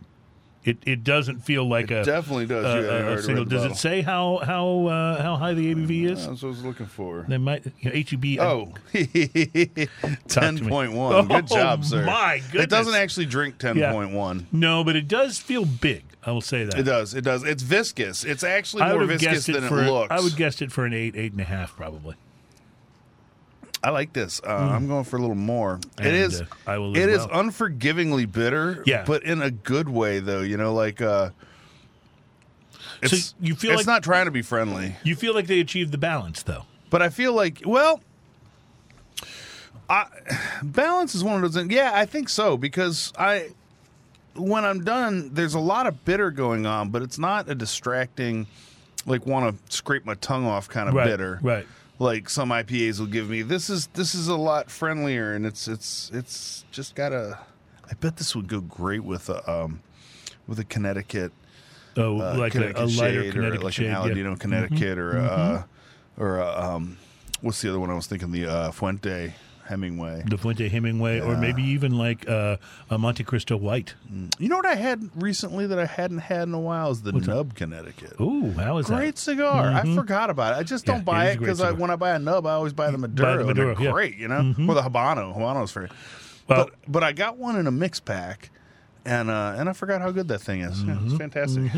It 0.64 0.78
it 0.86 1.04
doesn't 1.04 1.40
feel 1.40 1.68
like 1.68 1.90
a 1.90 2.04
definitely 2.04 2.46
does. 2.46 2.64
a- 2.64 2.86
Yeah, 2.86 2.92
I 2.94 2.98
a- 3.14 3.14
a 3.16 3.22
single. 3.24 3.46
Does 3.46 3.66
it 3.66 3.76
say 3.78 4.02
how 4.04 4.38
how 4.46 4.86
uh, 4.86 5.20
how 5.20 5.36
high 5.36 5.56
the 5.56 5.74
ABV 5.74 6.04
is? 6.12 6.28
That's 6.28 6.44
what 6.44 6.50
I 6.50 6.52
was 6.52 6.64
looking 6.64 6.86
for. 6.86 7.26
They 7.28 7.40
might 7.40 7.66
you 7.80 7.90
know, 7.90 7.96
HEB. 7.96 8.40
I- 8.40 8.46
Oh, 8.46 8.74
to 8.92 9.88
10.1. 10.28 11.28
Good 11.28 11.36
Oh, 11.36 11.42
job, 11.42 11.84
sir. 11.84 12.06
my 12.06 12.42
goodness. 12.52 12.64
It 12.66 12.70
doesn't 12.70 12.94
actually 12.94 13.26
drink 13.26 13.58
10.1. 13.58 14.46
no, 14.52 14.84
but 14.84 14.96
it 14.96 15.08
does 15.08 15.40
feel 15.40 15.66
big. 15.66 16.04
I 16.24 16.32
will 16.32 16.42
say 16.42 16.64
that. 16.66 16.78
It 16.78 16.84
does. 16.84 17.16
It 17.16 17.22
does. 17.24 17.44
It's 17.44 17.64
viscous. 17.64 18.24
It's 18.24 18.44
actually 18.44 18.84
I 18.84 18.94
more 18.94 19.06
viscous 19.06 19.50
it 19.50 19.54
than 19.54 19.68
for. 19.68 19.82
it 19.82 19.90
looks. 19.90 20.12
I 20.12 20.20
would 20.20 20.36
guess 20.36 20.62
it 20.62 20.72
for 20.72 20.86
an 20.86 20.94
eight, 20.94 21.16
eight 21.16 21.32
and 21.32 21.42
a 21.42 21.46
half, 21.46 21.76
probably. 21.76 22.16
I 23.84 23.90
like 23.90 24.14
this. 24.14 24.40
Uh, 24.46 24.50
I'm 24.52 24.88
going 24.88 25.04
for 25.06 25.18
a 25.18 25.20
little 25.20 25.36
more. 25.36 25.80
it 26.00 26.06
And, 26.06 26.16
is. 26.16 26.42
uh, 26.42 26.46
I 26.68 26.78
will 26.78 26.96
It 26.96 27.10
as 27.10 27.22
is 27.22 27.28
unforgivingly 27.28 28.32
bitter. 28.32 28.84
Yeah. 28.86 29.04
but 29.08 29.24
in 29.24 29.42
a 29.42 29.50
good 29.50 29.90
way, 29.90 30.20
though. 30.20 30.42
You 30.42 30.58
know, 30.58 30.74
like 30.74 31.02
uh, 31.02 31.32
it's 33.02 33.34
you 33.40 33.56
feel 33.56 33.72
it's 33.72 33.80
like- 33.80 33.88
not 33.88 34.04
trying 34.04 34.26
to 34.26 34.32
be 34.32 34.42
friendly, 34.44 34.96
You 35.04 35.16
feel 35.16 35.34
like 35.34 35.48
they 35.48 35.60
achieved 35.60 35.92
the 35.92 35.98
balance, 35.98 36.44
though. 36.44 36.66
but 36.90 37.02
I 37.02 37.10
feel 37.10 37.34
like 37.34 37.62
well. 37.66 38.02
I, 39.90 40.06
balance 40.64 41.16
is 41.16 41.24
one 41.24 41.44
of 41.44 41.52
those. 41.54 41.66
Yeah, 41.68 41.92
I 41.94 42.06
think 42.06 42.30
so 42.30 42.56
because 42.56 43.12
I, 43.18 43.50
when 44.36 44.64
I'm 44.64 44.86
done, 44.86 45.32
there's 45.34 45.54
a 45.54 45.60
lot 45.60 45.86
of 45.86 46.06
bitter 46.06 46.32
going 46.32 46.66
on, 46.66 46.92
but 46.92 47.02
it's 47.02 47.20
not 47.20 47.50
a 47.50 47.56
distracting, 47.56 48.48
like 49.06 49.26
want 49.26 49.54
to 49.68 49.76
scrape 49.76 50.06
my 50.06 50.14
tongue 50.16 50.46
off 50.46 50.70
kind 50.70 50.88
of 50.88 50.96
Right, 50.96 51.08
bitter. 51.08 51.40
right. 51.42 51.68
Like 52.02 52.30
some 52.30 52.50
IPAs 52.50 53.00
will 53.00 53.06
give 53.06 53.30
me. 53.30 53.44
This 53.44 53.70
is 53.70 53.86
this 53.94 54.16
is 54.16 54.28
a 54.28 54.36
lot 54.36 54.72
friendlier, 54.72 55.34
and 55.34 55.46
it's 55.46 55.68
it's 55.68 56.10
it's 56.12 56.66
just 56.72 56.96
got 56.96 57.14
a. 57.14 57.38
I 57.90 57.94
bet 57.94 58.18
this 58.18 58.36
would 58.36 58.48
go 58.48 58.60
great 58.60 59.04
with 59.04 59.30
a 59.30 59.48
um, 59.50 59.82
with 60.48 60.58
a 60.58 60.64
Connecticut 60.66 61.32
Oh, 61.98 62.22
uh, 62.22 62.36
like 62.38 62.56
a, 62.56 62.58
Connecticut 62.58 62.82
a 62.82 62.86
lighter 62.86 63.24
shade 63.24 63.34
Connecticut 63.34 63.62
or 63.62 63.66
like 63.66 63.74
shade. 63.74 63.86
an 63.88 63.92
yeah. 63.92 63.98
Mm-hmm. 63.98 64.28
Aladino 64.28 64.40
Connecticut 64.40 64.98
or 64.98 65.18
uh, 65.18 65.64
or 66.18 66.42
uh, 66.42 66.76
um, 66.76 66.98
what's 67.42 67.62
the 67.62 67.70
other 67.70 67.80
one 67.80 67.90
I 67.90 67.94
was 67.94 68.08
thinking? 68.08 68.32
The 68.32 68.46
uh, 68.46 68.72
Fuente 68.72 69.34
Hemingway. 69.72 70.24
The 70.28 70.38
Fuente 70.38 70.68
Hemingway, 70.68 71.22
or 71.22 71.38
maybe 71.38 71.64
even 71.64 71.98
like 71.98 72.28
uh, 72.28 72.58
a 72.90 72.98
Monte 72.98 73.24
Cristo 73.24 73.56
White. 73.56 73.96
Mm. 74.12 74.34
You 74.38 74.50
know 74.50 74.58
what 74.58 74.66
I 74.66 74.76
had 74.76 75.10
recently 75.16 75.66
that 75.68 75.80
I 75.80 75.86
hadn't 75.86 76.20
had 76.20 76.44
in 76.50 76.54
a 76.54 76.60
while 76.60 76.92
is 76.92 77.02
the 77.02 77.14
Nub 77.14 77.56
Connecticut. 77.56 78.20
Ooh, 78.20 78.52
how 78.52 78.78
is 78.78 78.88
Great 78.88 78.96
that? 78.96 79.02
Great 79.02 79.18
cigar. 79.18 79.72
I 79.72 79.82
mm-hmm. 79.82 79.96
forgot 79.96 80.30
about 80.30 80.54
it. 80.54 80.60
I 80.60 80.64
just 80.64 80.86
Yeah, 80.86 80.96
don't 80.96 81.06
buy 81.06 81.30
it 81.30 81.40
because 81.40 81.62
when 81.62 81.90
I 81.90 81.96
buy 81.96 82.12
a 82.12 82.20
nub, 82.20 82.46
I 82.46 82.54
always 82.54 82.74
buy 82.74 82.92
the 82.92 82.98
Maduro. 82.98 83.40
and 83.40 83.48
Maduro, 83.48 83.74
they're 83.76 83.86
yeah. 83.86 83.92
great, 83.92 84.18
you 84.18 84.28
know, 84.28 84.42
mm-hmm. 84.42 84.70
or 84.70 84.76
the 84.76 84.82
Habano. 84.82 85.36
Habano's 85.36 85.72
free. 85.72 85.88
Well- 86.48 86.66
but 86.66 86.74
but 86.88 87.04
I 87.04 87.14
got 87.14 87.38
one 87.38 87.58
in 87.58 87.66
a 87.66 87.72
mix 87.72 88.02
pack, 88.02 88.52
and 89.06 89.30
uh, 89.30 89.56
and 89.58 89.70
I 89.70 89.74
forgot 89.74 90.02
how 90.02 90.12
good 90.12 90.28
that 90.28 90.40
thing 90.40 90.62
is. 90.62 90.84
Yeah, 90.84 90.94
it's 90.96 91.14
mm-hmm. 91.14 91.18
fantastic. 91.18 91.72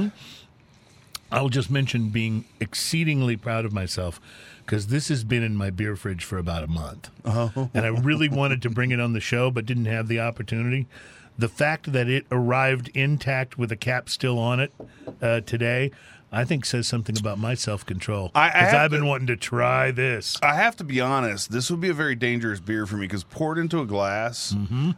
I'll 1.34 1.50
just 1.50 1.72
mention 1.72 2.10
being 2.10 2.46
exceedingly 2.60 3.38
proud 3.38 3.66
of 3.66 3.74
myself 3.74 4.22
because 4.66 4.88
this 4.88 5.10
has 5.10 5.24
been 5.24 5.44
in 5.44 5.56
my 5.56 5.72
beer 5.72 5.96
fridge 5.96 6.24
for 6.24 6.38
about 6.38 6.64
a 6.64 6.68
month. 6.68 7.10
Oh. 7.26 7.70
And 7.74 7.86
I 7.86 7.90
really 7.90 8.30
wanted 8.30 8.62
to 8.62 8.70
bring 8.70 8.92
it 8.92 9.00
on 9.00 9.14
the 9.14 9.20
show, 9.20 9.52
but 9.52 9.66
didn't 9.66 9.86
have 9.86 10.08
the 10.08 10.20
opportunity. 10.20 10.88
The 11.38 11.50
fact 11.50 11.92
that 11.92 12.08
it 12.08 12.28
arrived 12.32 12.90
intact 12.94 13.58
with 13.58 13.72
a 13.72 13.76
cap 13.76 14.08
still 14.10 14.38
on 14.38 14.60
it 14.60 14.72
uh, 15.22 15.42
today, 15.42 15.92
I 16.34 16.44
think 16.46 16.66
says 16.66 16.88
something 16.88 17.18
about 17.18 17.38
my 17.38 17.54
self 17.54 17.86
control. 17.86 18.30
Because 18.34 18.74
I've 18.74 18.90
been 18.92 19.02
to- 19.02 19.06
wanting 19.08 19.28
to 19.28 19.38
try 19.38 19.92
this. 19.92 20.38
I 20.42 20.56
have 20.56 20.76
to 20.78 20.84
be 20.84 21.00
honest. 21.00 21.52
This 21.52 21.70
would 21.70 21.80
be 21.80 21.90
a 21.90 21.94
very 21.94 22.16
dangerous 22.16 22.60
beer 22.60 22.86
for 22.86 22.96
me 22.96 23.06
because 23.08 23.24
poured 23.24 23.58
into 23.58 23.80
a 23.80 23.86
glass, 23.86 24.56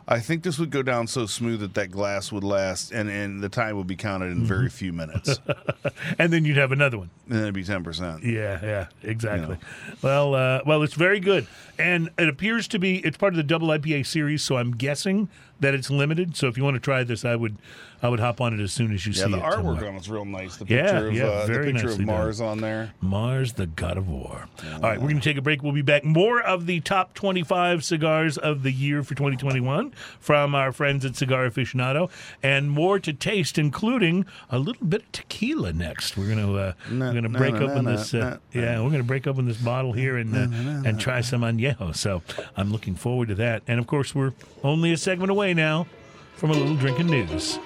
I 0.08 0.20
think 0.20 0.44
this 0.44 0.58
would 0.58 0.70
go 0.72 0.82
down 0.82 1.08
so 1.08 1.26
smooth 1.26 1.60
that 1.60 1.74
that 1.76 1.92
glass 1.92 2.32
would 2.32 2.44
last, 2.44 2.92
and, 2.92 3.10
and 3.10 3.42
the 3.44 3.50
time 3.50 3.76
would 3.78 3.88
be 3.88 3.96
counted 3.96 4.32
in 4.32 4.46
very 4.46 4.70
few 4.70 4.94
minutes, 4.94 5.40
And 6.20 6.32
then 6.32 6.46
you'd 6.46 6.58
have 6.58 6.72
another 6.72 6.98
one. 6.98 7.10
and 7.30 7.40
it'd 7.40 7.54
be 7.54 7.64
ten 7.64 7.84
percent. 7.84 8.24
Yeah, 8.24 8.60
yeah, 8.64 8.88
exactly. 9.04 9.58
Well, 10.02 10.34
uh, 10.36 10.62
well, 10.66 10.84
it's 10.84 10.94
very 10.94 11.20
good, 11.20 11.48
and 11.78 12.10
it 12.18 12.30
appears 12.30 12.68
to 12.70 12.80
be 12.80 12.98
it's 13.00 13.18
part 13.18 13.34
of 13.34 13.38
the 13.38 13.44
double 13.44 13.68
IPA 13.70 14.06
series. 14.06 14.42
So 14.44 14.58
I'm 14.58 14.72
guessing 14.72 15.28
that 15.60 15.74
it's 15.74 15.90
limited. 15.90 16.36
So 16.38 16.48
if 16.48 16.58
you 16.58 16.64
want 16.64 16.76
to 16.76 16.80
try 16.80 17.04
this, 17.04 17.24
I 17.26 17.36
would, 17.36 17.58
I 18.06 18.10
would 18.10 18.20
hop 18.20 18.39
on 18.39 18.53
it 18.58 18.62
as 18.64 18.72
soon 18.72 18.93
as 18.93 19.06
you 19.06 19.14
Yeah, 19.14 19.26
see 19.26 19.32
the 19.32 19.38
it. 19.38 19.43
artwork 19.43 19.53
somewhere. 19.80 19.88
on 19.89 19.95
it's 19.95 20.08
real 20.10 20.26
nice. 20.26 20.58
The 20.58 20.66
Yeah, 20.68 20.84
picture 20.84 21.08
of 21.08 21.14
yeah, 21.16 21.24
uh, 21.26 21.45
the 21.47 21.53
picture 21.72 21.89
of 21.89 21.97
done. 21.97 22.06
Mars 22.06 22.39
on 22.41 22.62
there. 22.62 22.91
Mars, 23.01 23.53
the 23.53 23.66
god 23.66 23.97
of 23.97 24.08
war. 24.08 24.47
All 24.76 24.80
right, 24.82 24.99
we're 25.01 25.08
going 25.10 25.20
to 25.20 25.28
take 25.30 25.38
a 25.38 25.41
break. 25.41 25.64
We'll 25.64 25.72
be 25.74 25.82
back. 25.82 26.03
More 26.03 26.39
of 26.41 26.68
the 26.68 26.80
top 26.82 27.14
25 27.16 27.84
cigars 27.84 28.38
of 28.38 28.62
the 28.64 28.72
year 28.72 29.01
for 29.03 29.16
2021 29.16 29.91
from 30.20 30.53
our 30.53 30.72
friends 30.72 31.03
at 31.03 31.16
Cigar 31.16 31.49
Aficionado, 31.49 32.10
and 32.43 32.70
more 32.70 32.99
to 32.99 33.12
taste, 33.12 33.58
including 33.58 34.26
a 34.51 34.60
little 34.60 34.86
bit 34.86 35.01
of 35.01 35.12
tequila 35.12 35.74
next. 35.74 36.16
We're 36.16 36.28
going 36.34 36.45
to 36.45 36.58
uh, 36.60 36.74
we're 36.91 37.12
going 37.12 37.24
to 37.24 37.30
break 37.30 37.56
na- 37.56 37.62
open 37.72 37.86
this. 37.86 38.14
Uh, 38.14 38.38
yeah, 38.53 38.76
we're 38.82 38.89
going 38.89 39.01
to 39.01 39.03
break 39.03 39.26
open 39.26 39.47
this 39.47 39.58
bottle 39.58 39.93
here 39.93 40.18
and 40.18 40.36
uh, 40.36 40.88
and 40.88 40.99
try 40.99 41.22
some 41.22 41.41
añejo. 41.41 41.95
So 41.95 42.22
I'm 42.56 42.72
looking 42.72 42.93
forward 42.95 43.30
to 43.30 43.36
that. 43.36 43.64
And 43.68 43.80
of 43.80 43.88
course, 43.88 44.14
we're 44.14 44.34
only 44.64 44.91
a 44.93 44.97
segment 44.97 45.32
away 45.32 45.53
now 45.56 45.88
from 46.36 46.49
a 46.51 46.53
little 46.53 46.76
drinking 46.76 47.08
news. 47.08 47.58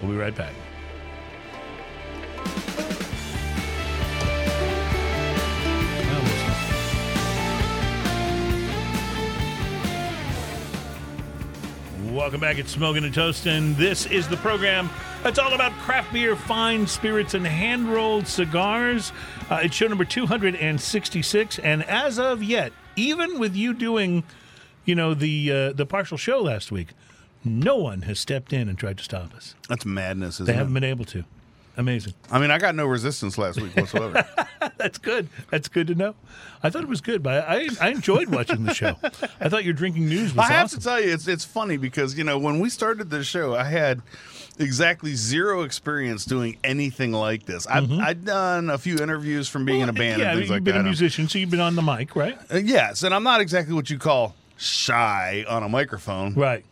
We'll 0.00 0.10
be 0.10 0.16
right 0.16 0.34
back. 0.34 0.52
Welcome 12.14 12.40
back. 12.40 12.58
It's 12.58 12.70
Smoking 12.70 13.04
and 13.04 13.12
Toasting. 13.12 13.74
This 13.76 14.06
is 14.06 14.28
the 14.28 14.36
program 14.36 14.88
that's 15.24 15.38
all 15.38 15.52
about 15.52 15.72
craft 15.72 16.12
beer, 16.12 16.36
fine 16.36 16.86
spirits, 16.86 17.34
and 17.34 17.46
hand 17.46 17.92
rolled 17.92 18.28
cigars. 18.28 19.10
Uh, 19.50 19.60
it's 19.62 19.74
show 19.74 19.86
number 19.86 20.04
266. 20.04 21.58
And 21.58 21.82
as 21.84 22.18
of 22.18 22.42
yet, 22.42 22.72
even 22.94 23.38
with 23.38 23.56
you 23.56 23.74
doing, 23.74 24.22
you 24.84 24.94
know, 24.94 25.14
the 25.14 25.50
uh, 25.50 25.72
the 25.72 25.86
partial 25.86 26.16
show 26.16 26.40
last 26.40 26.70
week, 26.70 26.90
no 27.44 27.76
one 27.76 28.02
has 28.02 28.18
stepped 28.18 28.52
in 28.52 28.68
and 28.68 28.78
tried 28.78 28.98
to 28.98 29.04
stop 29.04 29.34
us. 29.34 29.54
That's 29.68 29.84
madness, 29.84 30.36
isn't 30.36 30.46
They 30.46 30.52
haven't 30.54 30.74
been 30.74 30.84
able 30.84 31.04
to. 31.06 31.24
Amazing. 31.76 32.14
I 32.30 32.38
mean, 32.38 32.50
I 32.50 32.58
got 32.58 32.74
no 32.76 32.86
resistance 32.86 33.36
last 33.36 33.60
week 33.60 33.74
whatsoever. 33.76 34.24
That's 34.76 34.98
good. 34.98 35.28
That's 35.50 35.66
good 35.66 35.88
to 35.88 35.94
know. 35.94 36.14
I 36.62 36.70
thought 36.70 36.82
it 36.82 36.88
was 36.88 37.00
good, 37.00 37.22
but 37.22 37.44
I, 37.48 37.68
I 37.80 37.88
enjoyed 37.88 38.28
watching 38.28 38.64
the 38.64 38.72
show. 38.72 38.96
I 39.40 39.48
thought 39.48 39.64
your 39.64 39.74
drinking 39.74 40.08
news 40.08 40.34
was 40.34 40.48
I 40.48 40.52
have 40.52 40.64
awesome. 40.66 40.78
to 40.80 40.84
tell 40.84 41.00
you, 41.00 41.12
it's 41.12 41.26
it's 41.26 41.44
funny 41.44 41.76
because 41.76 42.16
you 42.16 42.22
know 42.22 42.38
when 42.38 42.60
we 42.60 42.70
started 42.70 43.10
this 43.10 43.26
show, 43.26 43.54
I 43.56 43.64
had 43.64 44.02
exactly 44.58 45.14
zero 45.14 45.62
experience 45.62 46.24
doing 46.24 46.58
anything 46.62 47.12
like 47.12 47.44
this. 47.44 47.66
I've 47.66 47.90
I'd 47.90 48.24
done 48.24 48.70
a 48.70 48.78
few 48.78 48.96
interviews 48.98 49.48
from 49.48 49.64
being 49.64 49.80
in 49.80 49.88
a 49.88 49.92
band 49.92 50.20
yeah, 50.20 50.30
and 50.30 50.38
things 50.38 50.50
you've 50.50 50.64
been 50.64 50.76
a 50.76 50.82
musician, 50.82 51.28
so 51.28 51.38
you've 51.38 51.50
been 51.50 51.60
on 51.60 51.74
the 51.74 51.82
mic, 51.82 52.14
right? 52.14 52.38
Uh, 52.52 52.58
yes, 52.58 53.02
and 53.02 53.12
I'm 53.12 53.24
not 53.24 53.40
exactly 53.40 53.74
what 53.74 53.90
you 53.90 53.98
call 53.98 54.36
shy 54.56 55.44
on 55.48 55.64
a 55.64 55.68
microphone. 55.68 56.34
Right. 56.34 56.64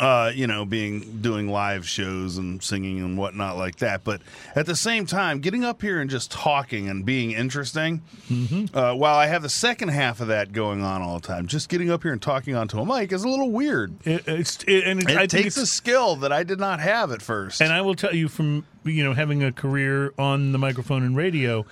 Uh, 0.00 0.32
you 0.34 0.46
know, 0.46 0.64
being 0.64 1.20
doing 1.20 1.46
live 1.48 1.86
shows 1.86 2.38
and 2.38 2.62
singing 2.62 3.00
and 3.00 3.18
whatnot 3.18 3.56
like 3.58 3.76
that. 3.76 4.02
But 4.02 4.22
at 4.56 4.64
the 4.66 4.74
same 4.74 5.04
time, 5.06 5.40
getting 5.40 5.62
up 5.62 5.82
here 5.82 6.00
and 6.00 6.08
just 6.08 6.30
talking 6.32 6.88
and 6.88 7.04
being 7.04 7.32
interesting, 7.32 8.02
Mm-hmm. 8.30 8.76
uh, 8.76 8.94
while 8.94 9.16
I 9.16 9.26
have 9.26 9.42
the 9.42 9.48
second 9.48 9.88
half 9.90 10.20
of 10.20 10.28
that 10.28 10.52
going 10.52 10.82
on 10.82 11.02
all 11.02 11.18
the 11.20 11.26
time, 11.26 11.46
just 11.46 11.68
getting 11.68 11.90
up 11.90 12.02
here 12.02 12.12
and 12.12 12.22
talking 12.22 12.54
onto 12.56 12.78
a 12.80 12.86
mic 12.86 13.12
is 13.12 13.22
a 13.24 13.28
little 13.28 13.50
weird. 13.50 13.94
It, 14.06 14.26
it's 14.26 14.64
it, 14.64 14.84
and 14.84 15.02
it, 15.02 15.10
It 15.10 15.16
I 15.16 15.20
think 15.20 15.30
takes 15.30 15.46
it's, 15.58 15.58
a 15.58 15.66
skill 15.66 16.16
that 16.16 16.32
I 16.32 16.42
did 16.44 16.58
not 16.58 16.80
have 16.80 17.12
at 17.12 17.20
first. 17.22 17.60
and 17.60 17.72
I 17.72 17.80
will 17.82 17.94
tell 17.94 18.14
you 18.14 18.28
from 18.28 18.64
you 18.84 19.04
know 19.04 19.12
having 19.12 19.42
a 19.42 19.52
career 19.52 20.14
on 20.18 20.52
the 20.52 20.58
microphone 20.58 21.02
and 21.02 21.14
radio, 21.16 21.66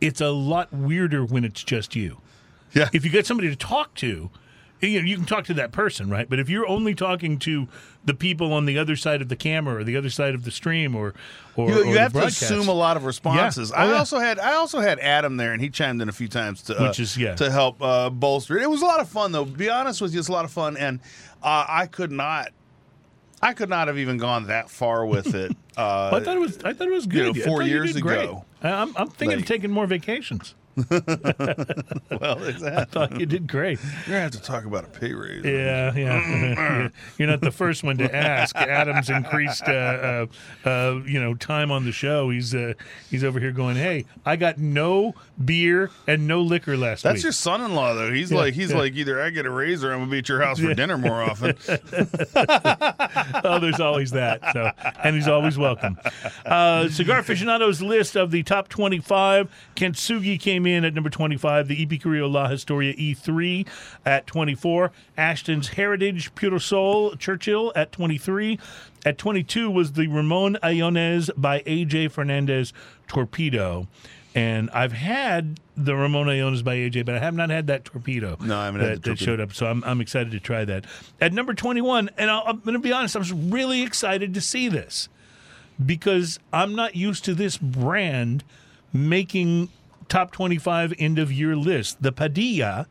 it's 0.00 0.20
a 0.20 0.30
lot 0.30 0.72
weirder 0.72 1.24
when 1.24 1.44
it's 1.44 1.64
just 1.64 1.96
you. 1.96 2.18
yeah, 2.72 2.88
If 2.92 3.04
you 3.04 3.10
get 3.10 3.26
somebody 3.26 3.48
to 3.48 3.56
talk 3.56 3.94
to, 3.96 4.30
you 4.80 5.00
know 5.00 5.06
you 5.06 5.16
can 5.16 5.24
talk 5.24 5.44
to 5.46 5.54
that 5.54 5.72
person, 5.72 6.08
right? 6.10 6.28
But 6.28 6.38
if 6.38 6.48
you're 6.48 6.66
only 6.68 6.94
talking 6.94 7.38
to 7.40 7.66
the 8.04 8.14
people 8.14 8.52
on 8.52 8.66
the 8.66 8.78
other 8.78 8.94
side 8.96 9.20
of 9.22 9.28
the 9.28 9.36
camera 9.36 9.76
or 9.76 9.84
the 9.84 9.96
other 9.96 10.10
side 10.10 10.34
of 10.34 10.44
the 10.44 10.50
stream 10.50 10.94
or 10.94 11.14
or, 11.56 11.68
you, 11.70 11.80
or 11.82 11.84
you 11.86 11.94
the 11.94 12.00
have 12.00 12.12
to 12.12 12.24
assume 12.24 12.68
a 12.68 12.72
lot 12.74 12.96
of 12.96 13.04
responses. 13.04 13.70
Yeah. 13.70 13.76
Oh, 13.82 13.86
I 13.86 13.90
yeah. 13.92 13.98
also 13.98 14.18
had 14.18 14.38
I 14.38 14.54
also 14.54 14.80
had 14.80 14.98
Adam 15.00 15.36
there, 15.38 15.52
and 15.52 15.62
he 15.62 15.70
chimed 15.70 16.02
in 16.02 16.08
a 16.08 16.12
few 16.12 16.28
times 16.28 16.62
to 16.64 16.78
uh, 16.80 16.88
Which 16.88 17.00
is- 17.00 17.16
yeah. 17.16 17.34
to 17.36 17.50
help 17.50 17.80
uh, 17.82 18.10
bolster 18.10 18.56
it. 18.58 18.62
It 18.62 18.70
was 18.70 18.82
a 18.82 18.86
lot 18.86 19.00
of 19.00 19.08
fun, 19.08 19.32
though. 19.32 19.44
Be 19.44 19.68
honest 19.70 20.00
with 20.00 20.12
you, 20.12 20.18
it's 20.20 20.28
a 20.28 20.32
lot 20.32 20.44
of 20.44 20.50
fun, 20.50 20.76
and 20.76 21.00
uh, 21.42 21.64
I 21.68 21.86
could 21.86 22.12
not. 22.12 22.50
I 23.42 23.52
could 23.52 23.68
not 23.68 23.88
have 23.88 23.98
even 23.98 24.16
gone 24.16 24.46
that 24.46 24.70
far 24.70 25.04
with 25.06 25.34
it. 25.34 25.52
Uh, 25.76 26.10
I 26.14 26.20
thought 26.20 26.36
it 26.36 26.40
was. 26.40 26.58
I 26.64 26.72
thought 26.72 26.88
it 26.88 26.92
was 26.92 27.06
good. 27.06 27.36
know, 27.36 27.44
four 27.44 27.62
years 27.62 27.94
ago. 27.96 28.44
I'm, 28.62 28.96
I'm 28.96 29.08
thinking 29.08 29.38
Like- 29.38 29.40
of 29.40 29.46
taking 29.46 29.70
more 29.70 29.86
vacations. 29.86 30.54
well, 30.90 32.42
exactly. 32.44 32.84
Thought 32.90 33.18
you 33.18 33.26
did 33.26 33.46
great. 33.46 33.78
You're 33.82 34.06
gonna 34.06 34.20
have 34.20 34.30
to 34.32 34.42
talk 34.42 34.64
about 34.64 34.84
a 34.84 34.88
pay 34.88 35.12
raise. 35.14 35.44
Yeah, 35.44 35.94
yeah. 35.94 36.88
You're 37.18 37.28
not 37.28 37.40
the 37.40 37.50
first 37.50 37.82
one 37.82 37.96
to 37.98 38.14
ask. 38.14 38.54
Adam's 38.56 39.08
increased, 39.08 39.62
uh, 39.68 40.26
uh, 40.64 40.68
uh, 40.68 41.00
you 41.06 41.20
know, 41.20 41.34
time 41.34 41.70
on 41.70 41.84
the 41.84 41.92
show. 41.92 42.28
He's 42.30 42.54
uh, 42.54 42.74
he's 43.10 43.24
over 43.24 43.40
here 43.40 43.52
going, 43.52 43.76
"Hey, 43.76 44.04
I 44.26 44.36
got 44.36 44.58
no 44.58 45.14
beer 45.42 45.90
and 46.06 46.26
no 46.26 46.42
liquor 46.42 46.76
last 46.76 47.02
That's 47.02 47.04
week." 47.04 47.14
That's 47.14 47.24
your 47.24 47.32
son-in-law, 47.32 47.94
though. 47.94 48.12
He's 48.12 48.30
Yeah, 48.30 48.38
like, 48.38 48.54
he's 48.54 48.70
yeah. 48.70 48.78
like, 48.78 48.94
either 48.94 49.22
I 49.22 49.30
get 49.30 49.46
a 49.46 49.50
raise 49.50 49.82
or 49.82 49.92
I'm 49.92 50.00
gonna 50.00 50.10
be 50.10 50.18
at 50.18 50.28
your 50.28 50.42
house 50.42 50.60
for 50.60 50.74
dinner 50.74 50.98
more 50.98 51.22
often. 51.22 51.56
oh, 53.44 53.58
there's 53.60 53.80
always 53.80 54.10
that. 54.10 54.40
So, 54.52 54.70
and 55.02 55.16
he's 55.16 55.28
always 55.28 55.56
welcome. 55.56 55.98
Uh, 56.44 56.88
Cigar 56.88 57.20
aficionados 57.20 57.80
list 57.80 58.16
of 58.16 58.30
the 58.30 58.42
top 58.42 58.68
25. 58.68 59.50
Kintsugi 59.74 60.38
came 60.40 60.65
in 60.66 60.84
at 60.84 60.94
number 60.94 61.10
25. 61.10 61.68
The 61.68 61.82
EP 61.82 62.00
Carrillo 62.00 62.28
La 62.28 62.48
Historia 62.48 62.94
E3 62.94 63.66
at 64.04 64.26
24. 64.26 64.92
Ashton's 65.16 65.68
Heritage 65.68 66.34
Puro 66.34 66.58
Sol 66.58 67.16
Churchill 67.16 67.72
at 67.74 67.92
23. 67.92 68.58
At 69.04 69.18
22 69.18 69.70
was 69.70 69.92
the 69.92 70.08
Ramon 70.08 70.58
Allones 70.62 71.30
by 71.36 71.60
AJ 71.60 72.10
Fernandez 72.10 72.72
Torpedo. 73.06 73.86
And 74.34 74.68
I've 74.70 74.92
had 74.92 75.60
the 75.78 75.96
Ramon 75.96 76.26
Allones 76.26 76.62
by 76.62 76.76
AJ, 76.76 77.06
but 77.06 77.14
I 77.14 77.20
have 77.20 77.34
not 77.34 77.48
had 77.48 77.68
that 77.68 77.86
torpedo. 77.86 78.36
No, 78.40 78.58
I 78.58 78.66
haven't 78.66 78.82
that, 78.82 78.90
had 78.90 79.02
that 79.04 79.18
showed 79.18 79.40
up. 79.40 79.54
So 79.54 79.66
I'm, 79.66 79.82
I'm 79.84 80.02
excited 80.02 80.30
to 80.32 80.40
try 80.40 80.64
that. 80.66 80.84
At 81.22 81.32
number 81.32 81.54
21, 81.54 82.10
and 82.18 82.30
I'll, 82.30 82.42
I'm 82.46 82.60
going 82.60 82.74
to 82.74 82.78
be 82.78 82.92
honest, 82.92 83.16
I 83.16 83.18
was 83.18 83.32
really 83.32 83.82
excited 83.82 84.34
to 84.34 84.42
see 84.42 84.68
this 84.68 85.08
because 85.84 86.38
I'm 86.52 86.74
not 86.74 86.96
used 86.96 87.24
to 87.26 87.34
this 87.34 87.56
brand 87.56 88.44
making 88.92 89.68
top 90.08 90.32
25 90.32 90.94
end 90.98 91.18
of 91.18 91.32
year 91.32 91.56
list. 91.56 92.02
The 92.02 92.12
Padilla 92.12 92.86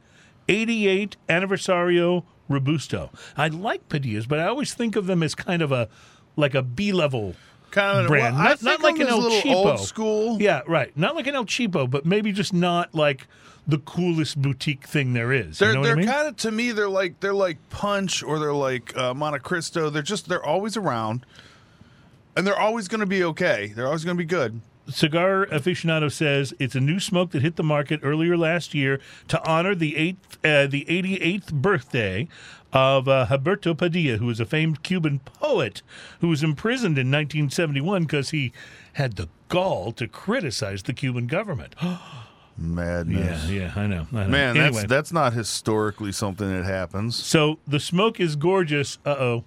88 0.47 1.17
Aniversario 1.29 2.23
Robusto. 2.49 3.11
I 3.35 3.47
like 3.47 3.89
Padillas, 3.89 4.27
but 4.27 4.39
I 4.39 4.47
always 4.47 4.73
think 4.73 4.95
of 4.95 5.07
them 5.07 5.23
as 5.23 5.35
kind 5.35 5.61
of 5.61 5.71
a 5.71 5.89
like 6.35 6.53
a 6.53 6.61
B 6.61 6.91
level 6.91 7.35
kind 7.71 7.99
of 7.99 8.07
brand, 8.07 8.35
well, 8.35 8.43
not, 8.43 8.63
not 8.63 8.81
like 8.81 8.99
an 8.99 9.07
El 9.07 9.21
Cheapo. 9.21 9.65
old 9.65 9.79
school. 9.81 10.41
Yeah, 10.41 10.61
right. 10.67 10.95
Not 10.97 11.15
like 11.15 11.27
an 11.27 11.35
El 11.35 11.45
Cheapo, 11.45 11.89
but 11.89 12.05
maybe 12.05 12.31
just 12.31 12.53
not 12.53 12.95
like 12.95 13.27
the 13.67 13.79
coolest 13.79 14.41
boutique 14.41 14.85
thing 14.85 15.13
there 15.13 15.31
is. 15.31 15.59
They're 15.59 15.69
you 15.69 15.75
know 15.75 15.83
they're 15.83 15.93
I 15.93 15.97
mean? 15.97 16.07
kind 16.07 16.27
of 16.27 16.37
to 16.37 16.51
me 16.51 16.71
they're 16.71 16.89
like 16.89 17.19
they're 17.19 17.33
like 17.33 17.57
Punch 17.69 18.23
or 18.23 18.39
they're 18.39 18.53
like 18.53 18.95
uh, 18.97 19.13
Monte 19.13 19.39
Cristo. 19.39 19.89
They're 19.89 20.01
just 20.01 20.29
they're 20.29 20.43
always 20.45 20.77
around, 20.77 21.25
and 22.35 22.47
they're 22.47 22.59
always 22.59 22.87
going 22.87 23.01
to 23.01 23.05
be 23.05 23.23
okay. 23.23 23.73
They're 23.75 23.87
always 23.87 24.05
going 24.05 24.17
to 24.17 24.21
be 24.21 24.27
good. 24.27 24.61
Cigar 24.87 25.47
aficionado 25.47 26.11
says 26.11 26.53
it's 26.59 26.75
a 26.75 26.79
new 26.79 26.99
smoke 26.99 27.31
that 27.31 27.41
hit 27.41 27.55
the 27.55 27.63
market 27.63 27.99
earlier 28.03 28.37
last 28.37 28.73
year 28.73 28.99
to 29.27 29.43
honor 29.49 29.73
the 29.73 29.95
eighth, 29.95 30.37
uh, 30.45 30.67
the 30.67 30.85
88th 30.85 31.53
birthday 31.53 32.27
of 32.71 33.07
uh, 33.07 33.25
Humberto 33.27 33.75
Padilla, 33.75 34.17
who 34.17 34.25
was 34.27 34.39
a 34.39 34.45
famed 34.45 34.83
Cuban 34.83 35.19
poet 35.19 35.81
who 36.19 36.27
was 36.27 36.43
imprisoned 36.43 36.97
in 36.97 37.07
1971 37.07 38.03
because 38.03 38.29
he 38.31 38.51
had 38.93 39.15
the 39.15 39.29
gall 39.49 39.91
to 39.93 40.07
criticize 40.07 40.83
the 40.83 40.93
Cuban 40.93 41.27
government. 41.27 41.75
Madness. 42.57 43.49
yeah, 43.49 43.63
yeah, 43.63 43.73
I 43.75 43.87
know. 43.87 44.07
I 44.13 44.23
know. 44.23 44.27
Man, 44.29 44.55
anyway, 44.57 44.71
that's 44.71 44.89
that's 44.89 45.11
not 45.11 45.33
historically 45.33 46.13
something 46.13 46.49
that 46.49 46.63
happens. 46.63 47.15
so 47.15 47.59
the 47.67 47.81
smoke 47.81 48.19
is 48.19 48.35
gorgeous. 48.37 48.97
Uh 49.05 49.09
oh. 49.19 49.43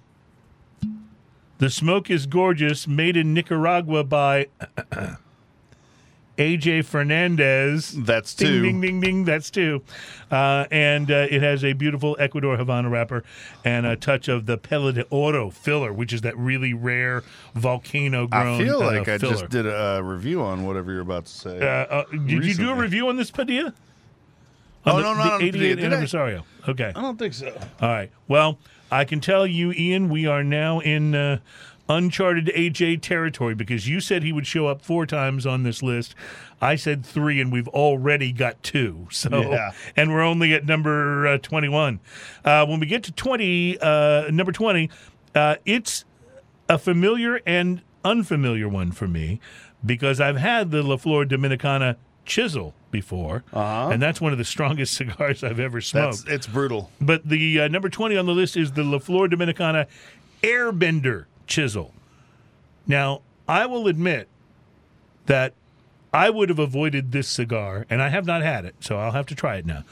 The 1.57 1.69
smoke 1.69 2.09
is 2.09 2.25
gorgeous, 2.25 2.87
made 2.87 3.17
in 3.17 3.33
Nicaragua 3.33 4.03
by 4.03 4.47
AJ 6.39 6.85
Fernandez. 6.85 7.91
That's 7.91 8.33
Ding, 8.33 8.47
two. 8.47 8.61
ding, 8.63 8.81
ding, 8.81 8.99
ding. 9.01 9.25
That's 9.25 9.51
two. 9.51 9.83
Uh, 10.31 10.65
and 10.71 11.11
uh, 11.11 11.27
it 11.29 11.41
has 11.41 11.65
a 11.65 11.73
beautiful 11.73 12.15
Ecuador 12.17 12.55
Havana 12.55 12.89
wrapper 12.89 13.23
and 13.65 13.85
a 13.85 13.97
touch 13.97 14.29
of 14.29 14.45
the 14.45 14.57
Pelo 14.57 14.93
de 14.93 15.03
Oro 15.09 15.49
filler, 15.49 15.91
which 15.91 16.13
is 16.13 16.21
that 16.21 16.37
really 16.37 16.73
rare 16.73 17.23
volcano 17.55 18.25
grown. 18.25 18.61
I 18.61 18.65
feel 18.65 18.79
like 18.79 19.07
uh, 19.09 19.13
I 19.13 19.17
filler. 19.17 19.33
just 19.33 19.49
did 19.49 19.65
a 19.65 19.97
uh, 19.97 19.99
review 19.99 20.41
on 20.41 20.65
whatever 20.65 20.93
you're 20.93 21.01
about 21.01 21.25
to 21.25 21.31
say. 21.31 21.59
Uh, 21.59 21.65
uh, 21.65 22.03
did 22.11 22.45
you 22.45 22.53
do 22.55 22.69
a 22.71 22.75
review 22.75 23.09
on 23.09 23.17
this 23.17 23.31
Padilla? 23.31 23.73
Oh, 24.85 24.95
On 24.95 25.01
no, 25.01 25.13
the, 25.13 25.23
no, 25.25 25.31
on 25.33 25.39
the 25.41 25.45
88 25.47 25.75
Padilla. 25.79 26.31
Did 26.31 26.43
Okay. 26.69 26.93
I 26.95 27.01
don't 27.01 27.17
think 27.19 27.33
so. 27.33 27.47
All 27.81 27.89
right. 27.89 28.11
Well, 28.29 28.59
I 28.91 29.03
can 29.03 29.19
tell 29.19 29.45
you, 29.45 29.71
Ian, 29.73 30.09
we 30.09 30.25
are 30.25 30.43
now 30.43 30.79
in 30.79 31.15
uh, 31.15 31.39
uncharted 31.89 32.45
AJ 32.55 33.01
territory 33.01 33.55
because 33.55 33.87
you 33.89 33.99
said 33.99 34.23
he 34.23 34.31
would 34.31 34.45
show 34.47 34.67
up 34.67 34.81
four 34.81 35.05
times 35.05 35.45
on 35.45 35.63
this 35.63 35.81
list. 35.83 36.15
I 36.61 36.75
said 36.75 37.05
three, 37.05 37.41
and 37.41 37.51
we've 37.51 37.67
already 37.69 38.31
got 38.31 38.61
two. 38.63 39.07
So, 39.11 39.29
Yeah. 39.51 39.71
and 39.97 40.11
we're 40.13 40.21
only 40.21 40.53
at 40.53 40.65
number 40.65 41.25
uh, 41.27 41.37
twenty-one. 41.39 41.99
Uh, 42.45 42.65
when 42.65 42.79
we 42.79 42.85
get 42.85 43.03
to 43.03 43.11
twenty, 43.11 43.77
uh, 43.79 44.29
number 44.31 44.51
twenty, 44.51 44.89
uh, 45.35 45.55
it's 45.65 46.05
a 46.69 46.77
familiar 46.77 47.41
and 47.45 47.81
unfamiliar 48.05 48.69
one 48.69 48.91
for 48.91 49.07
me 49.07 49.39
because 49.85 50.21
I've 50.21 50.37
had 50.37 50.71
the 50.71 50.83
La 50.83 50.97
Flor 50.97 51.25
Dominicana 51.25 51.95
chisel 52.25 52.73
before, 52.91 53.43
Uh-huh. 53.53 53.89
and 53.91 54.01
that's 54.01 54.21
one 54.21 54.31
of 54.31 54.37
the 54.37 54.45
strongest 54.45 54.93
cigars 54.97 55.43
I've 55.43 55.59
ever 55.59 55.81
smoked. 55.81 56.25
That's 56.25 56.35
it's 56.35 56.47
brutal. 56.47 56.91
But 57.01 57.27
the 57.27 57.61
uh, 57.61 57.67
number 57.69 57.89
20 57.89 58.15
on 58.17 58.25
the 58.27 58.33
list 58.33 58.55
is 58.55 58.73
the 58.73 58.83
La 58.83 58.99
Flor 58.99 59.27
Dominicana 59.27 59.87
Airbender 60.43 61.25
Chisel. 61.49 61.93
Now, 62.87 63.21
I 63.47 63.65
will 63.65 63.87
admit 63.87 64.29
that 65.25 65.53
I 66.13 66.29
would 66.29 66.49
have 66.49 66.59
avoided 66.59 67.11
this 67.11 67.27
cigar, 67.27 67.85
and 67.89 68.01
I 68.01 68.09
have 68.09 68.25
not 68.25 68.41
had 68.41 68.65
it, 68.65 68.75
so 68.79 68.97
I'll 68.97 69.11
have 69.11 69.25
to 69.27 69.35
try 69.35 69.57
it 69.57 69.65
now. 69.65 69.83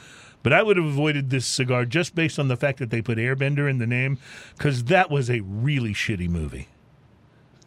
But 0.42 0.52
I 0.52 0.62
would 0.62 0.76
have 0.76 0.86
avoided 0.86 1.30
this 1.30 1.46
cigar 1.46 1.84
just 1.84 2.14
based 2.14 2.38
on 2.38 2.48
the 2.48 2.56
fact 2.56 2.78
that 2.78 2.90
they 2.90 3.02
put 3.02 3.18
Airbender 3.18 3.68
in 3.68 3.78
the 3.78 3.86
name, 3.86 4.18
because 4.56 4.84
that 4.84 5.10
was 5.10 5.28
a 5.28 5.40
really 5.40 5.92
shitty 5.92 6.28
movie. 6.28 6.68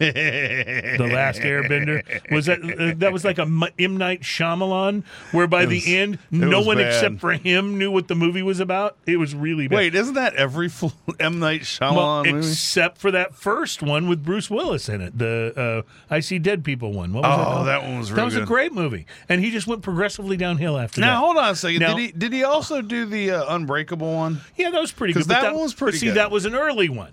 The 0.02 1.10
Last 1.12 1.40
Airbender 1.42 2.04
was 2.32 2.48
that 2.48 2.60
uh, 2.64 2.94
that 2.98 3.14
was 3.14 3.24
like 3.24 3.38
a 3.38 3.44
M- 3.44 3.98
Night 3.98 4.22
Shyamalan, 4.22 5.04
where 5.32 5.48
by 5.48 5.66
was- 5.66 5.84
the 5.86 5.98
end 5.98 6.20
no 6.32 6.62
one 6.62 6.78
bad. 6.78 6.88
except 6.88 7.20
for 7.20 7.34
him 7.34 7.78
knew 7.78 7.92
what 7.92 8.08
the 8.08 8.16
movie 8.16 8.42
was 8.42 8.60
about. 8.60 8.98
It 9.06 9.18
was 9.18 9.36
really 9.36 9.68
bad. 9.68 9.76
Wait, 9.76 9.96
isn't 9.96 10.14
that 10.16 10.36
every 10.36 10.70
full 10.70 10.94
M 11.20 11.40
Night 11.40 11.62
Shyamalan 11.62 11.96
well, 11.96 12.24
movie? 12.26 12.48
except 12.48 12.98
for 12.98 13.12
that 13.12 13.36
first 13.36 13.82
one 13.84 14.08
with 14.10 14.24
Bruce 14.24 14.50
Willis 14.50 14.90
in 14.90 15.02
it, 15.02 15.18
the 15.18 15.86
uh, 15.88 16.14
I 16.14 16.20
See 16.20 16.40
Dead 16.40 16.64
People 16.64 16.92
one. 16.94 17.14
What 17.14 17.24
was 17.24 17.38
that 17.38 17.42
Oh, 17.42 17.52
called? 17.54 17.68
that 17.68 17.84
one 17.84 18.00
was 18.00 18.10
that 18.12 18.26
was 18.26 18.36
a 18.36 18.46
great 18.46 18.74
movie, 18.74 19.06
and 19.30 19.44
he 19.44 19.52
just 19.52 19.68
went 19.68 19.82
progressively 19.82 20.38
downhill 20.38 20.78
after 20.78 21.02
Now 21.02 21.08
that. 21.08 21.14
Now 21.14 21.20
hold 21.26 21.38
on 21.38 21.50
a 21.52 21.56
second. 21.56 21.80
Now- 21.80 21.96
did 21.96 22.02
he 22.06 22.12
did 22.12 22.34
he 22.34 22.44
also 22.44 22.82
do 22.82 23.06
the 23.06 23.32
uh, 23.32 23.56
Unbreakable 23.56 24.14
one? 24.14 24.42
Yeah, 24.56 24.70
that 24.72 24.82
was 24.82 24.92
pretty 24.92 25.14
good. 25.14 25.28
but 25.28 25.42
that 25.42 25.54
one 25.54 25.64
was 25.64 25.74
pretty 25.74 25.98
See, 25.98 26.08
good. 26.08 26.16
that 26.16 26.32
was 26.32 26.46
an 26.46 26.56
early 26.56 26.90
one. 26.90 27.12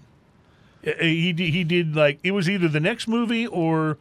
Uh, 0.89 1.03
He 1.03 1.33
did, 1.33 1.53
he 1.53 1.65
did 1.65 1.95
like 1.97 2.19
it 2.23 2.33
was 2.33 2.49
either 2.49 2.69
the 2.69 2.81
next 2.81 3.09
movie 3.09 3.47
or 3.47 3.99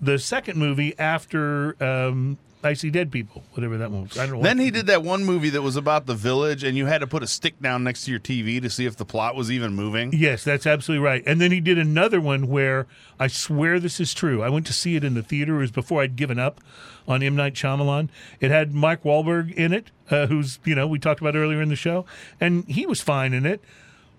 the 0.00 0.18
second 0.18 0.58
movie 0.58 0.98
after 0.98 1.76
um, 1.82 2.38
I 2.62 2.74
See 2.74 2.90
Dead 2.90 3.10
People, 3.10 3.42
whatever 3.52 3.78
that 3.78 3.90
one 3.90 4.02
was. 4.02 4.18
I 4.18 4.26
don't 4.26 4.36
know. 4.36 4.42
Then 4.42 4.58
he 4.58 4.70
did 4.70 4.86
that 4.88 5.02
one 5.02 5.24
movie 5.24 5.48
that 5.50 5.62
was 5.62 5.76
about 5.76 6.04
the 6.06 6.14
village, 6.14 6.62
and 6.62 6.76
you 6.76 6.86
had 6.86 6.98
to 6.98 7.06
put 7.06 7.22
a 7.22 7.26
stick 7.26 7.60
down 7.60 7.84
next 7.84 8.04
to 8.04 8.10
your 8.10 8.20
TV 8.20 8.60
to 8.60 8.68
see 8.68 8.84
if 8.84 8.96
the 8.96 9.04
plot 9.06 9.34
was 9.34 9.50
even 9.50 9.74
moving. 9.74 10.12
Yes, 10.12 10.44
that's 10.44 10.66
absolutely 10.66 11.02
right. 11.04 11.22
And 11.26 11.40
then 11.40 11.52
he 11.52 11.60
did 11.60 11.78
another 11.78 12.20
one 12.20 12.48
where 12.48 12.86
I 13.18 13.28
swear 13.28 13.80
this 13.80 13.98
is 13.98 14.12
true. 14.12 14.42
I 14.42 14.50
went 14.50 14.66
to 14.66 14.74
see 14.74 14.94
it 14.94 15.04
in 15.04 15.14
the 15.14 15.22
theater. 15.22 15.56
It 15.56 15.60
was 15.60 15.70
before 15.70 16.02
I'd 16.02 16.16
given 16.16 16.38
up 16.38 16.60
on 17.08 17.22
M 17.22 17.34
Night 17.34 17.54
Shyamalan. 17.54 18.10
It 18.40 18.50
had 18.50 18.74
Mike 18.74 19.04
Wahlberg 19.04 19.54
in 19.54 19.72
it, 19.72 19.90
uh, 20.10 20.26
who's 20.26 20.58
you 20.64 20.74
know 20.74 20.86
we 20.86 20.98
talked 20.98 21.20
about 21.20 21.36
earlier 21.36 21.62
in 21.62 21.70
the 21.70 21.76
show, 21.76 22.04
and 22.40 22.66
he 22.66 22.84
was 22.86 23.00
fine 23.00 23.32
in 23.32 23.46
it. 23.46 23.62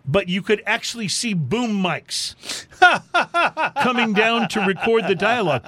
But 0.06 0.30
you 0.30 0.42
could 0.42 0.62
actually 0.66 1.08
see 1.08 1.34
boom 1.34 1.82
mics 1.82 2.36
coming 3.84 4.14
down 4.14 4.48
to 4.50 4.62
record 4.62 5.08
the 5.08 5.16
dialogue 5.16 5.64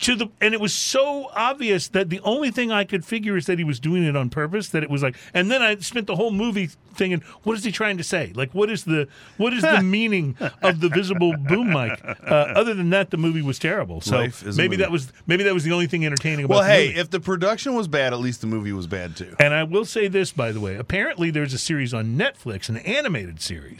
to 0.00 0.14
the 0.14 0.28
and 0.40 0.54
it 0.54 0.60
was 0.60 0.72
so 0.74 1.30
obvious 1.34 1.88
that 1.88 2.08
the 2.10 2.20
only 2.20 2.50
thing 2.50 2.70
I 2.70 2.84
could 2.84 3.04
figure 3.04 3.36
is 3.36 3.46
that 3.46 3.58
he 3.58 3.64
was 3.64 3.80
doing 3.80 4.04
it 4.04 4.16
on 4.16 4.30
purpose 4.30 4.68
that 4.70 4.82
it 4.82 4.90
was 4.90 5.02
like 5.02 5.16
and 5.34 5.50
then 5.50 5.62
I 5.62 5.76
spent 5.76 6.06
the 6.06 6.16
whole 6.16 6.30
movie 6.30 6.70
thinking 6.94 7.22
what 7.42 7.56
is 7.56 7.64
he 7.64 7.72
trying 7.72 7.96
to 7.98 8.04
say 8.04 8.32
like 8.34 8.52
what 8.54 8.70
is 8.70 8.84
the 8.84 9.08
what 9.36 9.52
is 9.52 9.62
the 9.62 9.80
meaning 9.84 10.36
of 10.62 10.80
the 10.80 10.88
visible 10.88 11.34
boom 11.36 11.70
mic 11.70 12.00
uh, 12.04 12.14
other 12.30 12.74
than 12.74 12.90
that 12.90 13.10
the 13.10 13.16
movie 13.16 13.42
was 13.42 13.58
terrible 13.58 14.00
so 14.00 14.16
Life 14.16 14.46
is 14.46 14.58
a 14.58 14.60
maybe 14.62 14.76
that 14.76 14.90
was 14.90 15.12
maybe 15.26 15.42
that 15.44 15.54
was 15.54 15.64
the 15.64 15.72
only 15.72 15.86
thing 15.86 16.04
entertaining 16.06 16.44
about 16.44 16.54
Well, 16.56 16.64
hey, 16.64 16.88
movie. 16.88 17.00
if 17.00 17.10
the 17.10 17.20
production 17.20 17.74
was 17.74 17.88
bad, 17.88 18.12
at 18.12 18.20
least 18.20 18.40
the 18.40 18.46
movie 18.46 18.72
was 18.72 18.86
bad 18.86 19.16
too. 19.16 19.34
And 19.38 19.54
I 19.54 19.64
will 19.64 19.84
say 19.84 20.08
this, 20.08 20.32
by 20.32 20.52
the 20.52 20.60
way. 20.60 20.76
Apparently, 20.76 21.30
there's 21.30 21.52
a 21.54 21.58
series 21.58 21.92
on 21.94 22.16
Netflix, 22.16 22.68
an 22.68 22.76
animated 22.78 23.40
series 23.40 23.71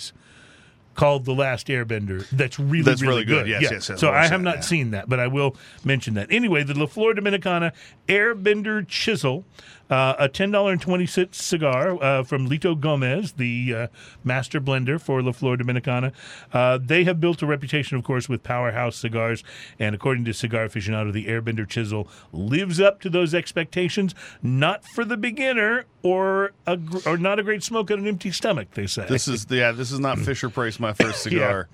called 0.95 1.25
The 1.25 1.33
Last 1.33 1.69
Airbender. 1.69 2.29
That's 2.31 2.59
really, 2.59 2.83
That's 2.83 3.03
really, 3.03 3.25
really 3.25 3.25
good. 3.25 3.49
Yes, 3.49 3.63
yes, 3.63 3.89
yes, 3.89 4.01
So 4.01 4.11
I 4.11 4.27
have 4.27 4.43
not 4.43 4.57
yeah. 4.57 4.61
seen 4.61 4.91
that, 4.91 5.09
but 5.09 5.21
I 5.21 5.27
will 5.27 5.57
mention 5.85 6.15
that. 6.15 6.31
Anyway, 6.31 6.65
the 6.65 6.79
La 6.79 6.87
Flor 6.87 7.15
Dominicana 7.15 7.73
Airbender 8.09 8.87
Chisel, 8.87 9.45
uh, 9.91 10.15
a 10.19 10.29
ten 10.29 10.51
dollar 10.51 10.73
and 10.73 10.81
twenty 10.81 11.07
cent 11.07 11.35
cigar 11.35 12.03
uh, 12.03 12.23
from 12.23 12.49
Litto 12.49 12.79
Gomez, 12.79 13.33
the 13.33 13.75
uh, 13.75 13.87
master 14.25 14.61
blender 14.61 15.01
for 15.01 15.23
La 15.23 15.33
Flor 15.33 15.57
Dominicana. 15.57 16.13
Uh, 16.53 16.79
they 16.81 17.05
have 17.05 17.21
built 17.21 17.43
a 17.43 17.47
reputation, 17.47 17.97
of 17.97 18.05
course, 18.05 18.29
with 18.29 18.43
powerhouse 18.43 18.97
cigars, 18.97 19.45
and 19.79 19.95
according 19.95 20.25
to 20.25 20.33
Cigar 20.33 20.67
Aficionado, 20.69 21.13
the 21.13 21.27
Airbender 21.27 21.69
Chisel 21.69 22.09
lives 22.33 22.81
up 22.81 23.01
to 23.01 23.11
those 23.11 23.35
expectations. 23.35 24.15
Not 24.43 24.85
for 24.85 25.05
the 25.05 25.17
beginner 25.17 25.85
or 26.03 26.53
a 26.67 26.77
gr- 26.77 26.99
or 27.07 27.17
not 27.17 27.39
a 27.39 27.43
great 27.43 27.63
smoke 27.63 27.91
on 27.91 28.01
an 28.01 28.07
empty 28.07 28.31
stomach. 28.31 28.73
They 28.75 28.87
say 28.87 29.07
This 29.09 29.29
is 29.29 29.47
yeah. 29.49 29.73
This 29.73 29.93
is 29.93 30.01
not 30.01 30.19
Fisher 30.21 30.49
Price. 30.51 30.81
My 30.81 30.93
first 30.93 31.23
cigar. 31.25 31.69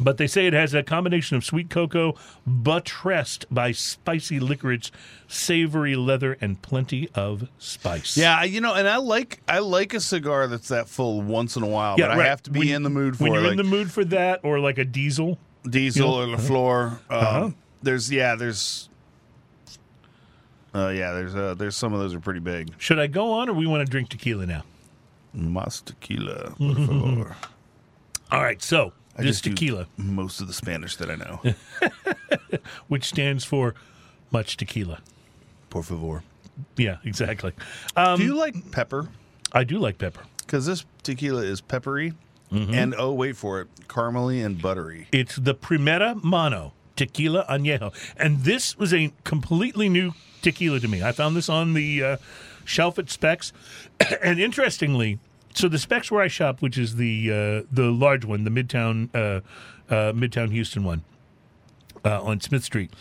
But 0.00 0.16
they 0.16 0.26
say 0.26 0.46
it 0.46 0.52
has 0.52 0.74
a 0.74 0.82
combination 0.82 1.36
of 1.36 1.44
sweet 1.44 1.70
cocoa 1.70 2.14
buttressed 2.46 3.46
by 3.50 3.72
spicy 3.72 4.38
licorice, 4.40 4.90
savory 5.26 5.96
leather, 5.96 6.36
and 6.40 6.60
plenty 6.62 7.08
of 7.14 7.48
spice. 7.58 8.16
Yeah, 8.16 8.42
you 8.44 8.60
know, 8.60 8.74
and 8.74 8.88
I 8.88 8.96
like 8.98 9.40
I 9.48 9.58
like 9.58 9.94
a 9.94 10.00
cigar 10.00 10.46
that's 10.46 10.68
that 10.68 10.88
full 10.88 11.20
once 11.22 11.56
in 11.56 11.62
a 11.62 11.66
while, 11.68 11.96
Yeah, 11.98 12.08
but 12.08 12.20
I 12.20 12.26
have 12.26 12.42
to 12.44 12.50
be 12.50 12.60
When- 12.60 12.68
in 12.68 12.82
the 12.82 12.90
mood 12.90 13.16
for 13.16 13.24
when 13.24 13.32
you're 13.32 13.42
like 13.42 13.50
in 13.52 13.56
the 13.58 13.64
mood 13.64 13.90
for 13.90 14.04
that, 14.06 14.40
or 14.44 14.60
like 14.60 14.78
a 14.78 14.84
diesel. 14.84 15.38
Diesel 15.68 16.06
Yeah. 16.08 16.24
or 16.24 16.26
La 16.28 16.36
Flor. 16.38 16.86
Um, 16.86 17.18
Uh-huh. 17.18 17.50
There's 17.82 18.10
yeah, 18.10 18.34
there's 18.34 18.88
uh, 20.74 20.88
yeah, 20.88 21.12
there's 21.12 21.34
uh, 21.34 21.54
there's 21.54 21.76
some 21.76 21.92
of 21.92 22.00
those 22.00 22.14
are 22.14 22.20
pretty 22.20 22.40
big. 22.40 22.70
Should 22.78 22.98
I 22.98 23.06
go 23.06 23.32
on, 23.32 23.48
or 23.48 23.52
we 23.54 23.66
want 23.66 23.84
to 23.86 23.90
drink 23.90 24.08
tequila 24.10 24.46
now? 24.46 24.64
Mas 25.32 25.80
tequila, 25.80 26.54
por 26.58 26.74
favor. 26.74 27.36
All 28.30 28.42
right, 28.42 28.62
so 28.62 28.92
I 29.18 29.22
just 29.22 29.44
tequila, 29.44 29.86
most 29.96 30.40
of 30.40 30.46
the 30.46 30.52
Spanish 30.52 30.96
that 30.96 31.10
I 31.10 31.16
know. 31.16 31.40
which 32.88 33.04
stands 33.04 33.44
for 33.44 33.74
much 34.30 34.56
tequila. 34.56 35.00
por 35.70 35.82
favor. 35.82 36.22
Yeah, 36.76 36.98
exactly. 37.04 37.52
Um, 37.96 38.18
Do 38.18 38.24
you 38.24 38.34
like 38.36 38.70
pepper? 38.72 39.08
I 39.52 39.64
do 39.64 39.78
like 39.78 39.98
pepper. 39.98 40.22
Because 40.38 40.66
this 40.66 40.84
tequila 41.02 41.42
is 41.42 41.60
peppery, 41.60 42.12
Mm-hmm. 42.52 42.72
and 42.72 42.94
oh 42.96 43.12
wait 43.12 43.36
for 43.36 43.60
it, 43.60 43.68
caramely 43.88 44.42
and 44.42 44.62
buttery. 44.62 45.06
It's 45.12 45.36
the 45.36 45.54
Primera 45.54 46.14
Mano 46.24 46.72
Tequila 46.96 47.44
Añejo. 47.44 47.92
And 48.16 48.42
this 48.44 48.74
was 48.78 48.94
a 48.94 49.12
completely 49.22 49.90
new 49.90 50.14
tequila 50.40 50.80
to 50.80 50.88
me. 50.88 51.02
I 51.02 51.12
found 51.12 51.36
this 51.36 51.50
on 51.50 51.74
the 51.74 52.02
uh, 52.02 52.16
shelf 52.64 52.98
at 52.98 53.10
Specs, 53.10 53.52
and 54.22 54.40
interestingly, 54.40 55.18
so 55.58 55.68
the 55.68 55.78
Specs 55.78 56.10
where 56.10 56.22
I 56.22 56.28
shop, 56.28 56.62
which 56.62 56.78
is 56.78 56.96
the 56.96 57.30
uh, 57.30 57.66
the 57.72 57.90
large 57.90 58.24
one, 58.24 58.44
the 58.44 58.50
Midtown 58.50 59.08
uh, 59.14 59.40
uh, 59.92 60.12
Midtown 60.12 60.52
Houston 60.52 60.84
one 60.84 61.02
uh, 62.04 62.22
on 62.22 62.40
Smith 62.40 62.62
Street, 62.62 62.92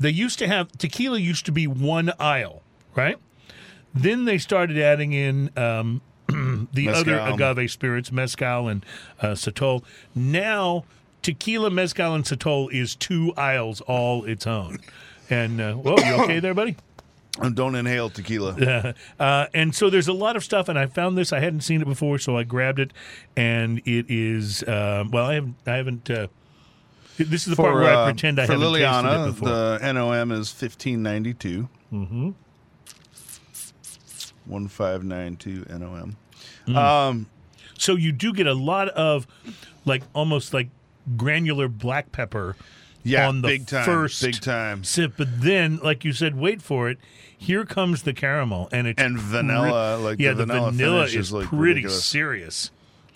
they 0.00 0.10
used 0.10 0.38
to 0.40 0.48
have 0.48 0.72
tequila 0.72 1.18
used 1.18 1.46
to 1.46 1.52
be 1.52 1.66
one 1.66 2.12
aisle, 2.18 2.62
right? 2.96 3.18
Then 3.94 4.24
they 4.24 4.38
started 4.38 4.78
adding 4.78 5.12
in 5.12 5.56
um, 5.56 6.00
the 6.72 6.88
other 6.88 7.18
agave 7.18 7.70
spirits, 7.70 8.10
mezcal 8.10 8.66
and 8.66 8.84
uh, 9.20 9.28
sotol. 9.28 9.84
Now, 10.14 10.84
tequila, 11.22 11.70
mezcal, 11.70 12.14
and 12.14 12.24
sotol 12.24 12.72
is 12.72 12.96
two 12.96 13.32
aisles 13.36 13.80
all 13.82 14.24
its 14.24 14.46
own. 14.46 14.78
And 15.30 15.60
uh, 15.60 15.74
whoa, 15.74 15.96
you 15.98 16.22
okay 16.24 16.38
there, 16.40 16.54
buddy? 16.54 16.76
And 17.40 17.56
don't 17.56 17.74
inhale 17.74 18.10
tequila. 18.10 18.94
Uh, 19.18 19.46
and 19.54 19.74
so 19.74 19.88
there's 19.88 20.08
a 20.08 20.12
lot 20.12 20.36
of 20.36 20.44
stuff, 20.44 20.68
and 20.68 20.78
I 20.78 20.86
found 20.86 21.16
this. 21.16 21.32
I 21.32 21.40
hadn't 21.40 21.62
seen 21.62 21.80
it 21.80 21.86
before, 21.86 22.18
so 22.18 22.36
I 22.36 22.42
grabbed 22.44 22.78
it, 22.78 22.92
and 23.36 23.78
it 23.86 24.06
is 24.08 24.62
um, 24.68 25.10
well. 25.10 25.26
I 25.26 25.34
haven't. 25.34 25.56
I 25.66 25.76
haven't. 25.76 26.10
Uh, 26.10 26.26
this 27.16 27.46
is 27.46 27.50
the 27.50 27.56
part 27.56 27.74
where 27.74 27.84
I 27.84 27.94
uh, 27.94 28.04
pretend 28.04 28.38
I 28.38 28.42
haven't 28.42 28.60
Liliana, 28.60 29.02
tasted 29.02 29.22
it 29.22 29.26
before. 29.26 29.48
the 29.48 29.92
NOM 29.92 30.32
is 30.32 30.50
fifteen 30.50 31.02
ninety 31.02 31.32
two. 31.34 31.68
Mm-hmm. 31.92 32.30
One 34.46 34.68
five 34.68 35.04
nine 35.04 35.36
two 35.36 35.64
NOM. 35.70 36.16
Mm. 36.66 36.76
Um, 36.76 37.26
So 37.78 37.96
you 37.96 38.12
do 38.12 38.32
get 38.32 38.46
a 38.46 38.54
lot 38.54 38.88
of 38.90 39.26
like 39.84 40.02
almost 40.14 40.52
like 40.52 40.68
granular 41.16 41.68
black 41.68 42.12
pepper 42.12 42.56
yeah, 43.02 43.28
on 43.28 43.42
the 43.42 43.48
big 43.48 43.66
time, 43.66 43.84
first 43.84 44.22
big 44.22 44.40
time, 44.40 44.84
sip, 44.84 45.14
but 45.16 45.28
then, 45.40 45.78
like 45.82 46.04
you 46.04 46.12
said, 46.12 46.36
wait 46.36 46.62
for 46.62 46.88
it. 46.88 46.98
Here 47.36 47.64
comes 47.64 48.04
the 48.04 48.12
caramel, 48.12 48.68
and 48.70 48.86
it's 48.86 49.02
and 49.02 49.18
vanilla. 49.18 49.96
Like 49.98 50.20
yeah, 50.20 50.30
the 50.32 50.46
vanilla, 50.46 50.70
vanilla 50.70 51.06
finish 51.06 51.16
is 51.16 51.32
like 51.32 51.48
pretty 51.48 51.64
ridiculous. 51.64 52.04
serious. 52.04 52.70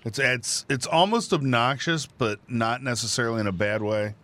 It's 0.04 0.18
it's 0.18 0.66
it's 0.68 0.86
almost 0.86 1.32
obnoxious, 1.32 2.06
but 2.06 2.40
not 2.48 2.82
necessarily 2.82 3.40
in 3.40 3.46
a 3.46 3.52
bad 3.52 3.82
way. 3.82 4.14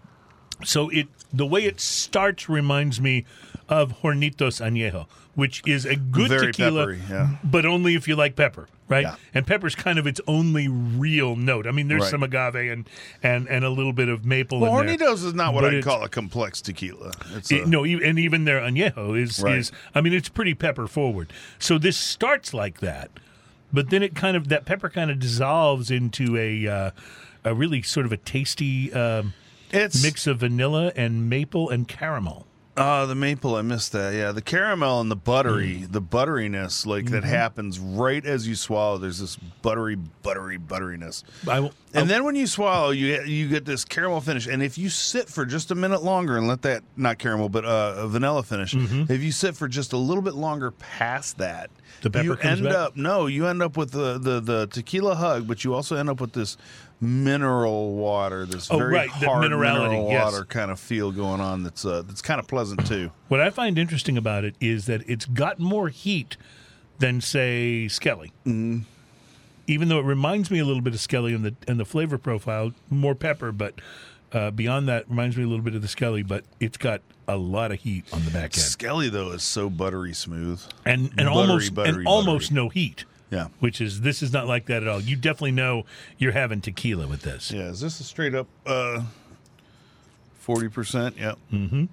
So 0.64 0.88
it 0.90 1.08
the 1.32 1.46
way 1.46 1.64
it 1.64 1.80
starts 1.80 2.48
reminds 2.48 3.00
me 3.00 3.24
of 3.68 4.00
Hornitos 4.02 4.60
Añejo, 4.60 5.06
which 5.34 5.62
is 5.66 5.84
a 5.84 5.96
good 5.96 6.28
Very 6.28 6.52
tequila, 6.52 6.82
peppery, 6.82 7.00
yeah. 7.08 7.36
but 7.42 7.64
only 7.64 7.94
if 7.94 8.06
you 8.06 8.16
like 8.16 8.36
pepper, 8.36 8.68
right? 8.92 9.02
Yeah. 9.02 9.16
And 9.34 9.46
pepper's 9.46 9.74
kind 9.74 9.98
of 9.98 10.06
its 10.06 10.20
only 10.26 10.68
real 10.68 11.34
note. 11.36 11.66
I 11.66 11.72
mean, 11.72 11.88
there's 11.88 12.02
Right. 12.02 12.10
some 12.10 12.22
agave 12.22 12.54
and 12.70 12.88
and 13.22 13.48
and 13.48 13.64
a 13.64 13.70
little 13.70 13.92
bit 13.92 14.08
of 14.08 14.24
maple. 14.24 14.60
Well. 14.60 14.72
Hornitos 14.72 15.24
is 15.24 15.34
not 15.34 15.54
what 15.54 15.64
I'd 15.64 15.82
call 15.82 16.04
a 16.04 16.08
complex 16.08 16.60
tequila. 16.62 17.12
It- 17.34 17.50
a, 17.50 17.66
no, 17.66 17.84
and 17.84 18.18
even 18.18 18.44
their 18.44 18.60
añejo 18.60 19.18
is 19.20 19.40
Right. 19.42 19.58
is. 19.58 19.72
I 19.94 20.00
mean, 20.00 20.12
it's 20.12 20.28
pretty 20.28 20.54
pepper 20.54 20.86
forward. 20.86 21.32
So 21.58 21.78
this 21.78 21.96
starts 21.96 22.54
like 22.54 22.80
that, 22.80 23.10
but 23.72 23.90
then 23.90 24.02
it 24.02 24.14
kind 24.14 24.36
of 24.36 24.48
that 24.48 24.64
pepper 24.64 24.88
kind 24.90 25.10
of 25.10 25.18
dissolves 25.18 25.90
into 25.90 26.36
a 26.36 26.66
uh, 26.68 26.90
a 27.44 27.54
really 27.54 27.82
sort 27.82 28.06
of 28.06 28.12
a 28.12 28.16
tasty 28.16 28.92
um, 28.92 29.32
it's 29.72 30.02
mix 30.02 30.26
of 30.26 30.40
vanilla 30.40 30.92
and 30.94 31.28
maple 31.30 31.70
and 31.70 31.88
caramel. 31.88 32.46
Oh, 32.74 33.06
the 33.06 33.14
maple, 33.14 33.54
I 33.56 33.60
missed 33.60 33.92
that. 33.92 34.14
Yeah, 34.14 34.32
the 34.32 34.40
caramel 34.40 35.02
and 35.02 35.10
the 35.10 35.16
buttery, 35.16 35.80
Mm. 35.82 35.92
the 35.92 36.00
butteriness, 36.00 36.86
like 36.86 37.04
that 37.10 37.22
Mm-hmm. 37.22 37.28
happens 37.32 37.78
right 37.78 38.24
as 38.24 38.48
you 38.48 38.54
swallow. 38.54 38.96
There's 38.96 39.18
this 39.18 39.36
buttery, 39.60 39.96
buttery, 39.96 40.56
butteriness, 40.58 41.22
I 41.46 41.60
will, 41.60 41.74
and 41.92 42.08
then 42.08 42.24
when 42.24 42.34
you 42.34 42.46
swallow, 42.46 42.88
you 42.90 43.08
get, 43.16 43.28
you 43.28 43.46
get 43.48 43.66
this 43.66 43.84
caramel 43.84 44.22
finish. 44.22 44.46
And 44.46 44.62
if 44.62 44.78
you 44.78 44.88
sit 44.88 45.28
for 45.28 45.44
just 45.44 45.70
a 45.70 45.74
minute 45.74 46.02
longer 46.02 46.38
and 46.38 46.48
let 46.48 46.62
that 46.62 46.82
not 46.96 47.18
caramel 47.18 47.50
but 47.50 47.66
uh, 47.66 47.94
a 47.98 48.08
vanilla 48.08 48.42
finish, 48.42 48.74
if 48.74 49.22
you 49.22 49.32
sit 49.32 49.54
for 49.54 49.68
just 49.68 49.92
a 49.92 49.98
little 49.98 50.22
bit 50.22 50.34
longer 50.34 50.70
past 50.70 51.36
that, 51.38 51.68
Mm-hmm. 51.70 52.02
The 52.02 52.10
pepper 52.10 52.24
you 52.24 52.36
comes 52.36 52.58
end 52.60 52.64
back? 52.64 52.74
up 52.76 52.96
no, 52.96 53.26
you 53.26 53.46
end 53.46 53.62
up 53.62 53.76
with 53.76 53.92
the, 53.92 54.18
the 54.18 54.40
the 54.40 54.66
tequila 54.66 55.14
hug, 55.14 55.46
but 55.46 55.62
you 55.62 55.72
also 55.74 55.94
end 55.94 56.08
up 56.10 56.20
with 56.20 56.32
this 56.32 56.56
mineral 57.02 57.94
water, 57.96 58.46
this 58.46 58.70
Oh, 58.70 58.78
very 58.78 58.94
right, 58.94 59.10
hard 59.10 59.44
minerality, 59.44 59.90
mineral 59.90 60.08
yes. 60.10 60.32
water 60.32 60.44
kind 60.44 60.70
of 60.70 60.78
feel 60.80 61.10
going 61.12 61.40
on. 61.40 61.64
That's 61.64 61.84
uh, 61.84 62.02
that's 62.02 62.22
kind 62.22 62.38
of 62.40 62.46
pleasant 62.46 62.86
too. 62.86 63.10
what 63.28 63.40
I 63.40 63.50
find 63.50 63.76
interesting 63.78 64.16
about 64.16 64.44
it 64.44 64.54
is 64.60 64.86
that 64.86 65.02
it's 65.08 65.26
got 65.26 65.58
more 65.58 65.88
heat 65.88 66.36
than 67.00 67.20
say 67.20 67.88
Skelly. 67.88 68.32
Mm-hmm. 68.46 68.80
Even 69.66 69.88
though 69.88 69.98
it 69.98 70.04
reminds 70.04 70.50
me 70.50 70.58
a 70.58 70.64
little 70.64 70.82
bit 70.82 70.94
of 70.94 71.00
Skelly 71.00 71.34
in 71.34 71.42
the 71.42 71.54
in 71.68 71.76
the 71.76 71.84
flavor 71.84 72.18
profile, 72.18 72.72
more 72.88 73.14
pepper, 73.14 73.52
but 73.52 73.74
uh, 74.32 74.50
beyond 74.50 74.88
that, 74.88 75.08
reminds 75.10 75.36
me 75.36 75.42
a 75.44 75.46
little 75.46 75.64
bit 75.64 75.74
of 75.74 75.82
the 75.82 75.88
Skelly. 75.88 76.22
But 76.22 76.44
it's 76.60 76.76
got 76.76 77.00
a 77.28 77.36
lot 77.36 77.70
of 77.72 77.80
heat 77.80 78.04
on 78.12 78.24
the 78.24 78.30
back 78.30 78.44
end, 78.44 78.54
Skelly 78.56 79.08
though 79.08 79.30
is 79.32 79.42
so 79.42 79.68
buttery 79.70 80.12
smooth. 80.14 80.60
and 80.84 81.06
and 81.16 81.28
Buttery, 81.28 81.28
almost 81.34 81.74
buttery, 81.74 81.98
and 81.98 82.06
almost 82.08 82.52
no 82.52 82.68
heat. 82.68 83.04
Yeah. 83.32 83.48
Which 83.60 83.80
is 83.80 84.02
this 84.02 84.22
is 84.22 84.32
not 84.32 84.46
like 84.46 84.66
that 84.66 84.82
at 84.82 84.88
all. 84.88 85.00
You 85.00 85.16
definitely 85.16 85.52
know 85.52 85.84
you're 86.18 86.32
having 86.32 86.60
tequila 86.60 87.06
with 87.08 87.22
this. 87.22 87.50
Yeah, 87.50 87.62
is 87.70 87.80
this 87.80 87.98
a 87.98 88.04
straight 88.04 88.34
up 88.34 88.46
uh 88.66 89.02
forty 90.38 90.68
percent? 90.68 91.16
Yep. 91.18 91.38
Mm-hmm. 91.52 91.84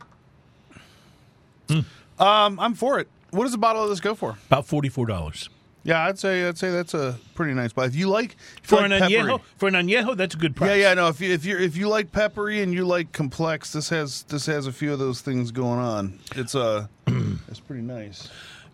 Um, 2.21 2.59
I'm 2.59 2.73
for 2.73 2.99
it. 2.99 3.07
What 3.31 3.43
does 3.45 3.53
a 3.53 3.57
bottle 3.59 3.83
of 3.83 3.89
this 3.89 3.99
go 3.99 4.15
for? 4.15 4.37
About 4.47 4.65
forty 4.65 4.89
four 4.89 5.05
dollars 5.05 5.49
Yeah, 5.83 6.05
I'd 6.05 6.19
say 6.19 6.45
I'd 6.47 6.57
say 6.57 6.71
that's 6.71 6.93
a 6.93 7.17
pretty 7.35 7.53
nice 7.53 7.71
buy. 7.71 7.85
If 7.85 7.95
you 7.95 8.09
like 8.09 8.35
if 8.63 8.71
you 8.71 8.77
for 8.77 8.83
an 8.83 8.91
like 8.91 9.01
peppery- 9.03 9.17
añejo. 9.17 9.41
For 9.57 9.67
an 9.69 9.75
añejo, 9.75 10.17
that's 10.17 10.35
a 10.35 10.37
good 10.37 10.55
price. 10.57 10.71
Yeah, 10.71 10.89
yeah, 10.89 10.93
no. 10.95 11.07
If 11.07 11.21
you 11.21 11.31
if 11.31 11.45
you 11.45 11.57
if 11.57 11.77
you 11.77 11.87
like 11.87 12.11
peppery 12.11 12.61
and 12.61 12.73
you 12.73 12.85
like 12.85 13.11
complex, 13.13 13.71
this 13.71 13.87
has 13.89 14.23
this 14.23 14.45
has 14.47 14.67
a 14.67 14.73
few 14.73 14.91
of 14.91 14.99
those 14.99 15.21
things 15.21 15.51
going 15.51 15.79
on. 15.79 16.19
It's 16.35 16.55
uh 16.55 16.87
it's 17.47 17.61
pretty 17.61 17.83
nice. 17.83 18.27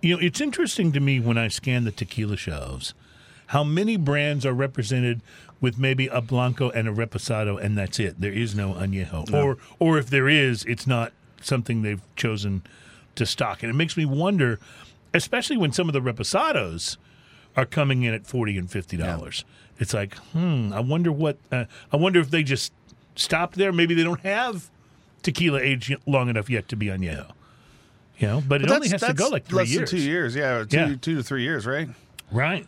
You 0.06 0.14
know, 0.14 0.22
it's 0.22 0.39
interesting 0.39 0.91
to 0.91 0.99
me 0.99 1.20
when 1.20 1.36
I 1.36 1.47
scan 1.47 1.84
the 1.84 1.91
tequila 1.91 2.38
shelves 2.38 2.93
how 3.47 3.64
many 3.64 3.97
brands 3.97 4.45
are 4.45 4.53
represented 4.53 5.22
with 5.60 5.80
maybe 5.80 6.06
a 6.06 6.22
blanco 6.22 6.70
and 6.70 6.88
a 6.88 6.91
reposado, 6.91 7.60
and 7.60 7.76
that's 7.76 7.99
it. 7.99 8.22
There 8.22 8.32
is 8.32 8.53
no 8.53 8.74
añejo, 8.74 9.34
or 9.34 9.58
or 9.80 9.97
if 9.97 10.12
there 10.12 10.30
is, 10.30 10.64
it's 10.66 10.86
not 10.86 11.12
something 11.41 11.82
they've 11.82 12.03
chosen 12.16 12.62
to 13.16 13.26
stock, 13.26 13.64
and 13.64 13.70
it 13.72 13.74
makes 13.74 13.97
me 13.97 14.06
wonder, 14.06 14.60
especially 15.12 15.58
when 15.58 15.72
some 15.72 15.89
of 15.89 15.93
the 15.93 16.01
reposados 16.01 16.97
are 17.58 17.66
coming 17.66 18.03
in 18.03 18.14
at 18.14 18.28
forty 18.28 18.60
and 18.60 18.70
fifty 18.70 18.97
dollars. 18.97 19.43
It's 19.80 19.95
like, 19.95 20.16
hmm, 20.34 20.72
I 20.72 20.82
wonder 20.82 21.12
what. 21.12 21.38
Uh, 21.51 21.66
I 21.91 21.97
wonder 21.97 22.20
if 22.20 22.30
they 22.30 22.43
just 22.43 22.72
stopped 23.16 23.56
there. 23.56 23.72
Maybe 23.72 23.95
they 23.95 24.03
don't 24.03 24.22
have 24.22 24.70
tequila 25.24 25.62
aged 25.62 25.95
long 26.06 26.30
enough 26.30 26.47
yet 26.47 26.68
to 26.70 26.76
be 26.76 26.88
añejo. 26.88 27.32
You 28.18 28.28
know, 28.28 28.43
but 28.47 28.61
it 28.61 28.72
only 28.72 28.88
has 28.89 29.01
to 29.01 29.13
go 29.13 29.28
like 29.28 29.45
three 29.45 29.57
less 29.59 29.70
years. 29.70 29.89
than 29.91 29.99
two 29.99 30.05
years. 30.05 30.36
Yeah, 30.36 30.63
two 30.63 30.78
Yeah. 30.78 30.95
two 31.01 31.16
to 31.16 31.24
three 31.24 31.43
years, 31.43 31.66
right? 31.66 31.89
Right. 32.32 32.66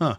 Huh. 0.00 0.16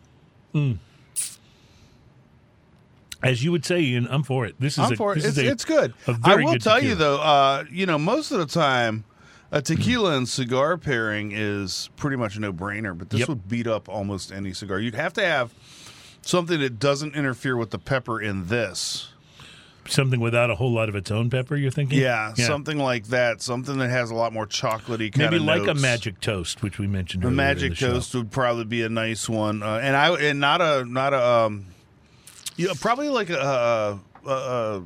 As 3.22 3.44
you 3.44 3.52
would 3.52 3.66
say, 3.66 3.82
Ian, 3.82 4.08
I'm 4.10 4.24
for 4.24 4.46
it. 4.46 4.56
This 4.60 4.74
is 4.74 4.80
I'm 4.80 4.94
a, 4.94 4.96
for 4.96 5.14
it. 5.16 5.26
It's, 5.26 5.38
a, 5.38 5.46
it's 5.46 5.66
good. 5.66 5.94
I 6.24 6.36
will 6.36 6.54
good 6.54 6.62
tell 6.62 6.82
you 6.82 6.96
though, 6.96 7.20
uh, 7.20 7.66
you 7.70 7.86
know, 7.86 7.98
most 7.98 8.32
of 8.32 8.40
the 8.40 8.46
time, 8.46 9.04
a 9.52 9.62
tequila 9.62 10.16
and 10.16 10.30
cigar 10.30 10.78
pairing 10.78 11.32
is 11.34 11.90
pretty 11.98 12.16
much 12.16 12.38
a 12.38 12.40
no 12.40 12.54
brainer. 12.54 12.98
But 12.98 13.10
this 13.10 13.22
Yep. 13.22 13.30
would 13.30 13.50
beat 13.50 13.68
up 13.68 13.90
almost 13.90 14.32
any 14.32 14.54
cigar. 14.54 14.80
You'd 14.80 14.96
have 14.96 15.12
to 15.14 15.26
have 15.26 15.54
something 16.22 16.60
that 16.62 16.80
doesn't 16.80 17.14
interfere 17.16 17.58
with 17.58 17.72
the 17.72 17.80
pepper 17.80 18.22
in 18.22 18.48
this. 18.48 19.10
Something 19.92 20.20
without 20.20 20.50
a 20.50 20.56
whole 20.56 20.72
lot 20.72 20.90
of 20.90 20.96
its 20.96 21.12
own 21.12 21.30
pepper. 21.30 21.56
You're 21.56 21.72
thinking, 21.72 22.00
Yeah, 22.00 22.34
something 22.34 22.78
like 22.78 23.06
that. 23.08 23.42
Something 23.42 23.78
that 23.80 23.90
has 23.90 24.12
a 24.12 24.16
lot 24.16 24.34
more 24.34 24.46
chocolatey 24.46 25.12
kind 25.14 25.26
of. 25.26 25.32
maybe 25.32 25.40
like 25.40 25.68
a 25.68 25.74
magic 25.74 26.20
toast, 26.22 26.62
which 26.62 26.80
we 26.80 26.88
mentioned. 26.88 27.24
In 27.24 27.36
magic 27.36 27.72
the 27.72 27.76
show. 27.76 27.94
toast 27.94 28.14
would 28.16 28.32
probably 28.32 28.66
be 28.66 28.84
a 28.84 28.90
nice 28.90 29.28
one, 29.28 29.64
uh, 29.64 29.80
and 29.82 29.96
I 29.96 30.14
and 30.16 30.40
not 30.40 30.62
a 30.62 30.86
not 30.86 31.14
a 31.14 31.26
um, 31.26 31.66
yeah, 32.56 32.74
probably 32.80 33.10
like 33.10 33.30
a, 33.30 34.00
a, 34.26 34.30
a, 34.30 34.32
a 34.34 34.84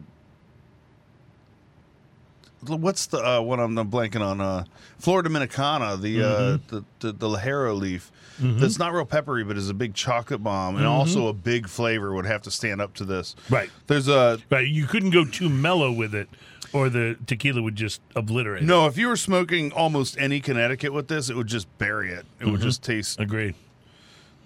what's 2.67 3.05
the 3.07 3.17
uh, 3.17 3.41
one 3.41 3.59
I'm 3.59 3.75
blanking 3.89 4.21
on 4.21 4.41
uh, 4.41 4.65
Flor 4.99 5.23
Dominicana, 5.23 5.99
the, 6.01 6.17
Mm-hmm. 6.17 6.75
uh, 6.75 6.79
the 6.79 6.85
the 6.99 7.11
the 7.13 7.27
Ligero 7.27 7.77
leaf. 7.79 8.11
That's 8.39 8.79
not 8.79 8.91
real 8.93 9.05
peppery, 9.05 9.43
but 9.43 9.57
is 9.57 9.69
a 9.69 9.73
big 9.75 9.93
chocolate 9.93 10.43
bomb, 10.43 10.75
and 10.77 10.85
also 10.87 11.27
a 11.27 11.33
big 11.33 11.67
flavor 11.69 12.13
would 12.13 12.25
have 12.25 12.41
to 12.43 12.51
stand 12.51 12.81
up 12.81 12.93
to 12.95 13.05
this. 13.05 13.35
Mm-hmm. 13.45 13.53
Right. 13.53 13.69
There's 13.87 14.07
a 14.07 14.39
Right. 14.49 14.67
You 14.67 14.85
couldn't 14.87 15.11
go 15.11 15.23
too 15.23 15.49
mellow 15.49 15.91
with 15.91 16.13
it, 16.15 16.27
or 16.73 16.89
the 16.89 17.15
tequila 17.27 17.61
would 17.61 17.75
just 17.75 18.01
obliterate. 18.15 18.63
it. 18.63 18.65
no. 18.65 18.87
If 18.87 18.97
you 18.97 19.07
were 19.07 19.15
smoking 19.15 19.71
almost 19.71 20.17
any 20.17 20.39
Connecticut 20.39 20.91
with 20.93 21.07
this, 21.07 21.29
it 21.29 21.35
would 21.35 21.47
just 21.47 21.67
bury 21.77 22.09
it. 22.11 22.19
It 22.39 22.43
Mm-hmm. 22.43 22.51
would 22.53 22.61
just 22.61 22.81
taste 22.83 23.19
Agreed. 23.19 23.53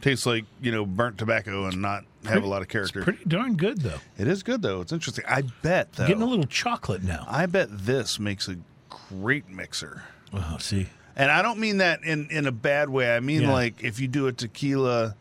tastes 0.01 0.25
like 0.25 0.45
you 0.61 0.71
know 0.71 0.85
burnt 0.85 1.17
tobacco 1.17 1.65
and 1.65 1.81
not 1.81 2.03
have 2.27 2.43
a 2.43 2.47
lot 2.47 2.61
of 2.61 2.67
character. 2.67 3.01
Pretty 3.03 3.25
darn 3.25 3.55
good 3.55 3.81
though. 3.81 3.99
It 4.17 4.27
is 4.27 4.43
good 4.43 4.61
though. 4.61 4.81
It's 4.81 4.91
interesting. 4.91 5.25
I 5.27 5.43
bet 5.61 5.93
though. 5.93 6.07
Getting 6.07 6.23
a 6.23 6.27
little 6.27 6.45
chocolate 6.45 7.03
now. 7.03 7.25
I 7.27 7.45
bet 7.45 7.67
this 7.71 8.19
makes 8.19 8.47
a 8.47 8.57
great 8.89 9.49
mixer. 9.49 10.03
Oh, 10.33 10.57
see. 10.59 10.87
And 11.15 11.31
I 11.31 11.41
don't 11.41 11.59
mean 11.59 11.77
that 11.77 12.03
in 12.03 12.27
in 12.29 12.45
a 12.47 12.51
bad 12.51 12.89
way. 12.89 13.15
I 13.15 13.19
mean 13.19 13.43
Yeah. 13.43 13.53
like 13.53 13.83
if 13.83 13.99
you 13.99 14.07
do 14.07 14.27
a 14.27 14.33
tequila 14.33 15.15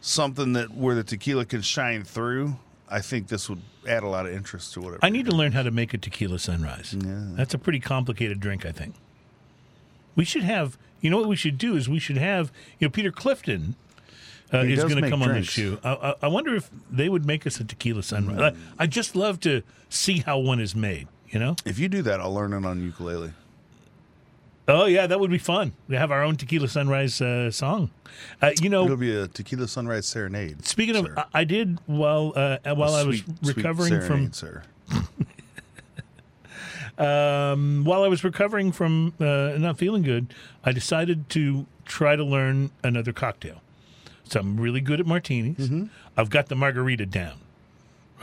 something 0.00 0.52
that 0.54 0.72
where 0.74 0.94
the 0.94 1.04
tequila 1.04 1.44
can 1.44 1.62
shine 1.62 2.04
through, 2.04 2.56
I 2.88 3.00
think 3.00 3.28
this 3.28 3.48
would 3.48 3.60
add 3.88 4.02
a 4.02 4.08
lot 4.08 4.26
of 4.26 4.32
interest 4.32 4.74
to 4.74 4.80
whatever. 4.80 5.00
I 5.04 5.08
need 5.08 5.26
to 5.26 5.32
learn 5.32 5.52
how 5.52 5.62
to 5.62 5.70
make 5.70 5.94
a 5.94 5.98
tequila 5.98 6.38
sunrise. 6.38 6.94
That's 6.98 7.54
a 7.54 7.58
pretty 7.58 7.80
complicated 7.80 8.38
drink, 8.40 8.64
I 8.66 8.72
think. 8.72 8.94
We 10.14 10.24
should 10.24 10.42
have. 10.44 10.76
You 11.00 11.10
know 11.10 11.16
what 11.18 11.28
we 11.28 11.36
should 11.36 11.58
do 11.58 11.74
is 11.76 11.88
we 11.88 11.98
should 11.98 12.18
have. 12.18 12.52
You 12.78 12.86
know, 12.86 12.90
Peter 12.90 13.10
Clifton 13.10 13.74
uh, 14.52 14.58
is 14.58 14.84
going 14.84 15.02
to 15.02 15.08
come 15.10 15.20
drinks. 15.22 15.56
on 15.58 15.64
the 15.64 15.76
show. 15.76 15.78
I, 15.82 16.10
I, 16.10 16.14
I 16.22 16.28
wonder 16.28 16.54
if 16.54 16.70
they 16.90 17.08
would 17.08 17.24
make 17.26 17.46
us 17.46 17.60
a 17.60 17.64
tequila 17.64 18.02
sunrise. 18.02 18.54
I, 18.78 18.82
I 18.84 18.86
just 18.86 19.16
love 19.16 19.40
to 19.40 19.62
see 19.88 20.18
how 20.18 20.38
one 20.38 20.60
is 20.60 20.74
made. 20.74 21.08
You 21.28 21.38
know. 21.38 21.56
If 21.64 21.78
you 21.78 21.88
do 21.88 22.02
that, 22.02 22.20
I'll 22.20 22.34
learn 22.34 22.52
it 22.52 22.64
on 22.66 22.82
ukulele. 22.82 23.32
Oh 24.68 24.84
yeah, 24.84 25.06
that 25.06 25.18
would 25.18 25.30
be 25.30 25.38
fun. 25.38 25.72
We 25.88 25.96
have 25.96 26.12
our 26.12 26.22
own 26.22 26.36
tequila 26.36 26.68
sunrise 26.68 27.20
uh, 27.20 27.50
song. 27.50 27.90
Uh, 28.40 28.52
you 28.60 28.68
know, 28.68 28.84
It'll 28.84 28.96
be 28.96 29.16
a 29.16 29.26
tequila 29.26 29.66
sunrise 29.66 30.06
serenade. 30.06 30.64
Speaking 30.66 30.96
of. 30.96 31.08
I, 31.16 31.24
I 31.34 31.44
did 31.44 31.78
while 31.86 32.32
uh, 32.36 32.58
while 32.74 32.94
I 32.94 33.02
was 33.04 33.18
Sweet- 33.20 33.38
sweet 33.42 33.56
recovering 33.56 34.00
from 34.02 34.32
serenade, 34.32 34.34
sir. 34.34 34.62
um, 36.98 37.84
while 37.84 38.04
I 38.04 38.08
was 38.08 38.22
recovering 38.22 38.70
from 38.72 39.14
uh, 39.18 39.54
not 39.58 39.78
feeling 39.78 40.02
good, 40.02 40.32
I 40.64 40.72
decided 40.72 41.28
to 41.30 41.66
try 41.84 42.14
to 42.14 42.22
learn 42.24 42.70
another 42.84 43.12
cocktail. 43.12 43.62
So 44.32 44.40
I'm 44.40 44.58
really 44.58 44.80
good 44.80 44.98
at 44.98 45.04
martinis. 45.06 45.68
Mm-hmm. 45.68 45.84
I've 46.16 46.30
got 46.30 46.48
the 46.48 46.54
margarita 46.54 47.04
down, 47.04 47.34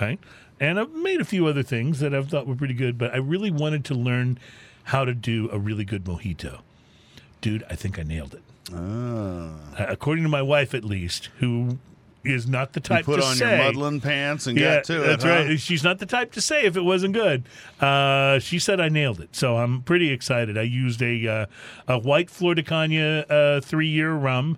right? 0.01 0.19
And 0.59 0.79
I've 0.79 0.91
made 0.91 1.21
a 1.21 1.25
few 1.25 1.45
other 1.45 1.61
things 1.61 1.99
that 1.99 2.15
I've 2.15 2.29
thought 2.29 2.47
were 2.47 2.55
pretty 2.55 2.73
good, 2.73 2.97
but 2.97 3.13
I 3.13 3.17
really 3.17 3.51
wanted 3.51 3.85
to 3.85 3.93
learn 3.93 4.39
how 4.85 5.05
to 5.05 5.13
do 5.13 5.49
a 5.51 5.59
really 5.59 5.85
good 5.85 6.05
mojito. 6.05 6.61
Dude, 7.41 7.63
I 7.69 7.75
think 7.75 7.99
I 7.99 8.03
nailed 8.03 8.33
it. 8.33 8.41
Ah. 8.73 9.51
Uh, 9.77 9.85
according 9.87 10.23
to 10.23 10.29
my 10.29 10.41
wife, 10.41 10.73
at 10.73 10.83
least, 10.83 11.29
who 11.37 11.77
is 12.23 12.47
not 12.47 12.73
the 12.73 12.79
type 12.79 13.01
You 13.07 13.13
put 13.13 13.21
to 13.21 13.27
on 13.27 13.35
say. 13.35 13.55
your 13.57 13.65
muddling 13.65 14.01
pants 14.01 14.47
and 14.47 14.57
yeah, 14.57 14.77
got 14.77 14.83
to 14.85 14.99
that's 14.99 15.23
it. 15.23 15.27
huh? 15.27 15.33
right. 15.49 15.59
She's 15.59 15.83
not 15.83 15.99
the 15.99 16.07
type 16.07 16.31
to 16.33 16.41
say 16.41 16.63
if 16.65 16.75
it 16.75 16.81
wasn't 16.81 17.13
good. 17.13 17.43
Uh, 17.79 18.39
she 18.39 18.57
said 18.57 18.81
I 18.81 18.89
nailed 18.89 19.21
it, 19.21 19.35
so 19.35 19.57
I'm 19.57 19.83
pretty 19.83 20.11
excited. 20.11 20.57
I 20.57 20.63
used 20.63 21.03
a 21.03 21.27
uh, 21.27 21.45
a 21.87 21.99
white 21.99 22.31
Flor 22.31 22.55
de 22.55 22.63
Cana 22.63 23.19
uh, 23.29 23.61
three 23.61 23.87
year 23.87 24.11
rum, 24.13 24.57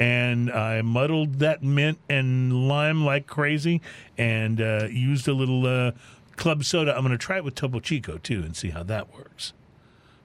and 0.00 0.50
I 0.50 0.82
muddled 0.82 1.38
that 1.40 1.62
mint 1.62 1.98
and 2.08 2.68
lime 2.68 3.04
like 3.04 3.26
crazy, 3.26 3.80
and 4.18 4.60
uh, 4.60 4.86
used 4.90 5.28
a 5.28 5.32
little 5.34 5.66
uh, 5.66 5.92
club 6.36 6.64
soda. 6.64 6.94
I'm 6.94 7.02
going 7.02 7.12
to 7.12 7.18
try 7.18 7.36
it 7.36 7.44
with 7.44 7.54
Topo 7.54 7.80
Chico 7.80 8.18
too, 8.18 8.42
and 8.42 8.56
see 8.56 8.70
how 8.70 8.82
that 8.84 9.14
works. 9.14 9.52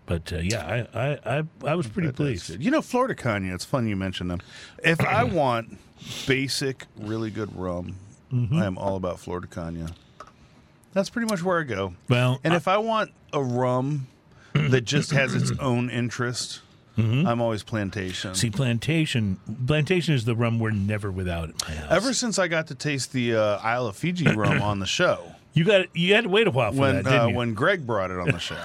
But 0.06 0.34
uh, 0.34 0.38
yeah, 0.38 0.86
I, 0.94 1.00
I 1.12 1.38
I 1.40 1.44
I 1.66 1.76
was 1.76 1.88
pretty 1.88 2.08
That's 2.08 2.18
pleased. 2.18 2.62
You 2.62 2.72
know, 2.72 2.82
Flor 2.82 3.08
de 3.08 3.16
Cana, 3.16 3.54
it's 3.54 3.66
funny 3.66 3.90
you 3.90 3.96
mentioned 3.96 4.32
them. 4.32 4.42
If 4.84 5.00
I 5.02 5.24
want 5.40 5.78
basic, 6.28 6.86
really 6.98 7.30
good 7.32 7.56
rum, 7.56 7.96
Mm-hmm. 8.34 8.60
I 8.60 8.66
am 8.68 8.78
all 8.78 8.96
about 8.96 9.20
Flor 9.20 9.40
de 9.40 9.48
Cana. 9.48 9.88
That's 10.94 11.10
pretty 11.10 11.28
much 11.28 11.42
where 11.44 11.60
I 11.60 11.64
go. 11.64 11.96
Well, 12.10 12.40
And 12.44 12.54
if 12.54 12.68
I 12.68 12.78
want 12.78 13.12
a 13.34 13.44
rum 13.44 14.06
that 14.54 14.82
just 14.82 15.10
has 15.12 15.34
its 15.34 15.52
own 15.60 15.90
interest, 15.90 16.62
I'm 17.00 17.42
always 17.42 17.64
Plantation. 17.64 18.32
Mm-hmm. 18.32 18.36
See, 18.38 18.50
plantation. 18.50 19.40
Plantation 19.66 20.14
is 20.14 20.26
the 20.26 20.36
rum 20.36 20.60
we're 20.60 20.72
never 20.72 21.12
without 21.12 21.50
at 21.50 21.68
my 21.68 21.76
house. 21.76 21.92
Ever 21.92 22.14
since 22.14 22.40
I 22.40 22.48
got 22.48 22.68
to 22.68 22.76
taste 22.76 23.14
the 23.14 23.36
uh, 23.36 23.60
Isle 23.60 23.88
of 23.88 23.96
Fiji 23.96 24.26
rum 24.36 24.62
on 24.62 24.80
the 24.80 24.86
show, 24.86 25.34
you 25.54 25.64
got 25.66 25.96
you 25.96 26.14
had 26.16 26.26
to 26.26 26.30
wait 26.30 26.48
a 26.48 26.52
while 26.52 26.72
for 26.72 26.80
when 26.80 26.96
that, 26.96 27.04
didn't 27.06 27.20
uh, 27.20 27.28
you? 27.28 27.36
when 27.36 27.54
Greg 27.54 27.86
brought 27.86 28.12
it 28.12 28.20
on 28.20 28.30
the 28.30 28.40
show, 28.40 28.58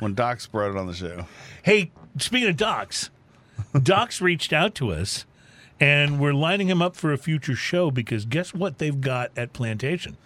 when 0.00 0.14
Docs 0.14 0.46
brought 0.46 0.70
it 0.70 0.76
on 0.76 0.86
the 0.86 0.94
show, 0.94 1.26
hey, 1.62 1.90
speaking 2.18 2.48
of 2.48 2.56
Docs, 2.56 3.10
Docs 3.82 4.20
reached 4.20 4.52
out 4.52 4.74
to 4.76 4.92
us, 4.92 5.24
and 5.80 6.18
we're 6.20 6.34
lining 6.34 6.68
him 6.68 6.82
up 6.82 6.96
for 6.96 7.12
a 7.12 7.18
future 7.18 7.54
show 7.56 7.90
because 7.90 8.24
guess 8.24 8.52
what 8.54 8.78
they've 8.78 9.00
got 9.00 9.30
at 9.36 9.52
Plantation? 9.52 10.16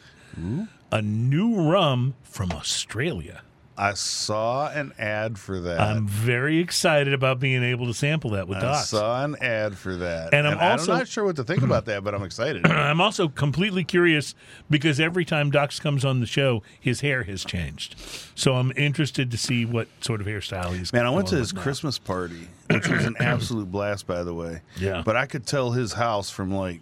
A 0.91 1.03
new 1.03 1.70
rum 1.70 2.14
from 2.22 2.53
Australia. 2.53 3.43
I 3.76 3.94
saw 3.94 4.68
an 4.70 4.92
ad 4.98 5.38
for 5.38 5.58
that. 5.60 5.80
I'm 5.80 6.06
very 6.06 6.58
excited 6.58 7.14
about 7.14 7.40
being 7.40 7.62
able 7.62 7.86
to 7.86 7.94
sample 7.94 8.30
that 8.30 8.46
with 8.46 8.58
I 8.58 8.60
Docs. 8.60 8.88
saw 8.90 9.24
an 9.24 9.36
ad 9.40 9.76
for 9.78 9.96
that, 9.96 10.34
And 10.34 10.46
I'm 10.46 10.58
also- 10.58 10.92
not 10.94 11.08
sure 11.08 11.24
what 11.24 11.36
to 11.36 11.44
think 11.44 11.62
about 11.62 11.86
that, 11.86 12.04
but 12.04 12.14
I'm 12.14 12.22
excited. 12.22 12.66
I'm 12.70 13.00
also 13.00 13.28
completely 13.28 13.82
curious 13.84 14.34
because 14.68 15.00
every 15.00 15.24
time 15.24 15.50
Docs 15.50 15.80
comes 15.80 16.04
on 16.04 16.20
the 16.20 16.26
show, 16.26 16.62
his 16.78 17.00
hair 17.00 17.22
has 17.24 17.44
changed. 17.44 17.96
So 18.34 18.54
I'm 18.56 18.72
interested 18.76 19.30
to 19.30 19.38
see 19.38 19.64
what 19.64 19.88
sort 20.00 20.20
of 20.20 20.26
hairstyle 20.26 20.76
he's. 20.76 20.92
Man, 20.92 21.06
I 21.06 21.10
went 21.10 21.28
to 21.28 21.36
his. 21.36 21.52
Christmas 21.52 21.98
party, 21.98 22.48
which 22.70 22.88
was 22.88 23.04
an 23.06 23.16
absolute 23.20 23.70
blast, 23.70 24.06
by 24.06 24.22
the 24.22 24.34
way. 24.34 24.60
Yeah. 24.78 25.02
But 25.04 25.16
I 25.16 25.26
could 25.26 25.46
tell 25.46 25.70
his 25.72 25.92
house 25.94 26.28
from 26.30 26.50
like 26.54 26.80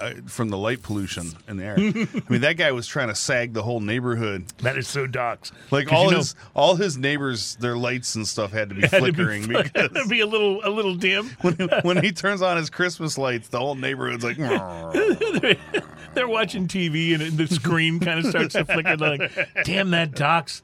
uh, 0.00 0.12
from 0.26 0.48
the 0.48 0.58
light 0.58 0.82
pollution 0.82 1.32
in 1.48 1.56
the 1.56 1.64
air. 1.64 1.74
I 1.78 2.22
mean, 2.30 2.42
that 2.42 2.56
guy 2.56 2.72
was 2.72 2.86
trying 2.86 3.08
to 3.08 3.14
sag 3.14 3.52
the 3.52 3.62
whole 3.62 3.80
neighborhood. 3.80 4.46
That 4.58 4.78
is 4.78 4.88
so 4.88 5.06
Docs. 5.06 5.52
Like 5.70 5.92
all 5.92 6.06
you 6.06 6.10
know- 6.12 6.16
his 6.18 6.34
all 6.54 6.76
his 6.76 6.96
neighbors, 6.96 7.56
their 7.56 7.76
lights 7.76 8.14
and 8.14 8.26
stuff 8.26 8.52
had 8.52 8.68
to 8.70 8.74
be 8.74 8.80
had 8.88 8.90
to 8.90 8.96
be, 8.96 9.12
flickering 9.12 9.42
to 9.48 9.62
because 9.64 10.08
be 10.08 10.20
a 10.20 10.26
little 10.26 10.60
a 10.64 10.70
little 10.70 10.94
dim. 10.94 11.26
when, 11.42 11.54
when 11.82 12.02
he 12.02 12.12
turns 12.12 12.42
on 12.42 12.56
his 12.56 12.70
Christmas 12.70 13.18
lights, 13.18 13.48
the 13.48 13.58
whole 13.58 13.74
neighborhood's 13.74 14.24
like. 14.24 14.38
They're 16.14 16.26
watching 16.28 16.66
TV 16.66 17.14
and 17.14 17.38
the 17.38 17.46
screen 17.46 18.00
kind 18.00 18.18
of 18.18 18.26
starts 18.26 18.54
to 18.54 18.64
flicker. 18.64 18.96
Like, 18.96 19.30
damn 19.64 19.90
that 19.90 20.12
Docs. 20.12 20.62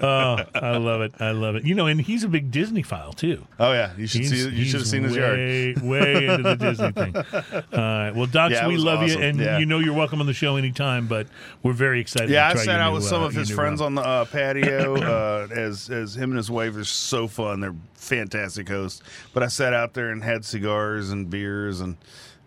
Oh, 0.00 0.38
I 0.54 0.76
love 0.78 1.00
it. 1.02 1.12
I 1.20 1.30
love 1.32 1.54
it. 1.56 1.64
You 1.64 1.74
know, 1.74 1.86
and 1.86 2.00
he's 2.00 2.24
a 2.24 2.28
big 2.28 2.50
Disney 2.50 2.82
file 2.82 3.12
too. 3.12 3.46
Oh 3.60 3.72
yeah, 3.72 3.92
you 3.96 4.06
should 4.06 4.22
He's- 4.22 4.30
see. 4.32 4.48
You 4.50 4.64
should 4.64 4.80
have 4.80 4.88
seen 4.88 5.04
his 5.04 5.14
yard. 5.14 5.36
way, 5.38 5.74
Way 5.82 6.26
into 6.26 6.42
the 6.42 6.54
Disney 6.56 6.92
thing. 6.92 7.16
All 7.72 7.78
right. 7.78 8.10
Well, 8.12 8.26
Docs, 8.26 8.52
Yeah, 8.54 8.66
we 8.68 8.76
love 8.76 9.06
you, 9.08 9.18
and 9.20 9.38
Yeah. 9.38 9.58
you 9.58 9.66
know 9.66 9.78
you're 9.78 9.94
welcome 9.94 10.20
on 10.20 10.26
the 10.26 10.32
show 10.32 10.56
anytime. 10.56 11.06
But 11.06 11.26
we're 11.62 11.72
very 11.72 12.00
excited. 12.00 12.30
Yeah, 12.30 12.48
I 12.48 12.54
sat 12.54 12.80
out 12.80 12.92
with 12.94 13.04
some 13.04 13.22
uh, 13.22 13.26
of 13.26 13.34
his 13.34 13.50
friends 13.50 13.80
rum. 13.80 13.98
on 13.98 14.02
the 14.02 14.02
uh, 14.08 14.24
patio 14.24 14.96
uh, 15.02 15.48
as 15.50 15.90
as 15.90 16.16
him 16.16 16.30
and 16.30 16.36
his 16.36 16.50
wife 16.50 16.76
are 16.76 16.84
so 16.84 17.28
fun. 17.28 17.60
They're 17.60 17.74
fantastic 17.94 18.68
hosts. 18.68 19.02
But 19.32 19.42
I 19.42 19.46
sat 19.48 19.72
out 19.74 19.94
there 19.94 20.10
and 20.10 20.22
had 20.24 20.44
cigars 20.44 21.10
and 21.10 21.30
beers, 21.30 21.80
and 21.80 21.96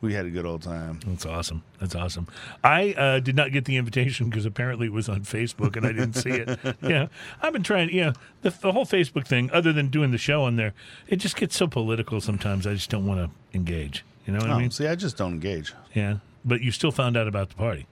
we 0.02 0.14
had 0.14 0.26
a 0.26 0.30
good 0.30 0.46
old 0.46 0.62
time. 0.62 1.00
That's 1.08 1.26
awesome. 1.26 1.64
That's 1.80 1.96
awesome. 1.96 2.28
I 2.64 2.94
uh, 2.94 3.20
did 3.20 3.36
not 3.36 3.52
get 3.52 3.66
the 3.66 3.78
invitation 3.78 4.30
because 4.30 4.46
apparently 4.46 4.88
it 4.88 4.94
was 4.94 5.10
on 5.10 5.22
Facebook 5.22 5.76
and 5.76 5.86
I 5.86 5.92
didn't 5.94 6.14
see 6.14 6.30
it. 6.32 6.60
Yeah, 6.84 7.08
I've 7.42 7.54
been 7.54 7.64
trying. 7.64 7.90
Yeah, 7.94 8.14
the, 8.42 8.50
the 8.52 8.72
whole 8.72 8.86
Facebook 8.86 9.26
thing, 9.28 9.50
other 9.52 9.74
than 9.74 9.88
doing 9.88 10.12
the 10.12 10.18
show 10.18 10.44
on 10.44 10.56
there, 10.58 10.74
it 11.08 11.16
just 11.18 11.36
gets 11.36 11.56
so 11.56 11.68
political 11.68 12.22
sometimes. 12.22 12.68
I 12.68 12.74
just 12.74 12.90
don't 12.90 13.06
want 13.06 13.20
to 13.20 13.58
engage. 13.58 14.06
You 14.28 14.34
know 14.34 14.40
what 14.40 14.50
I 14.50 14.54
Oh, 14.56 14.60
mean? 14.60 14.72
see, 14.72 14.88
I 14.88 14.96
just 14.96 15.18
don't 15.18 15.34
engage. 15.34 15.74
Yeah. 15.94 16.18
But 16.44 16.62
you 16.62 16.72
still 16.72 16.92
found 16.92 17.18
out 17.18 17.28
about 17.28 17.50
the 17.50 17.56
party. 17.56 17.88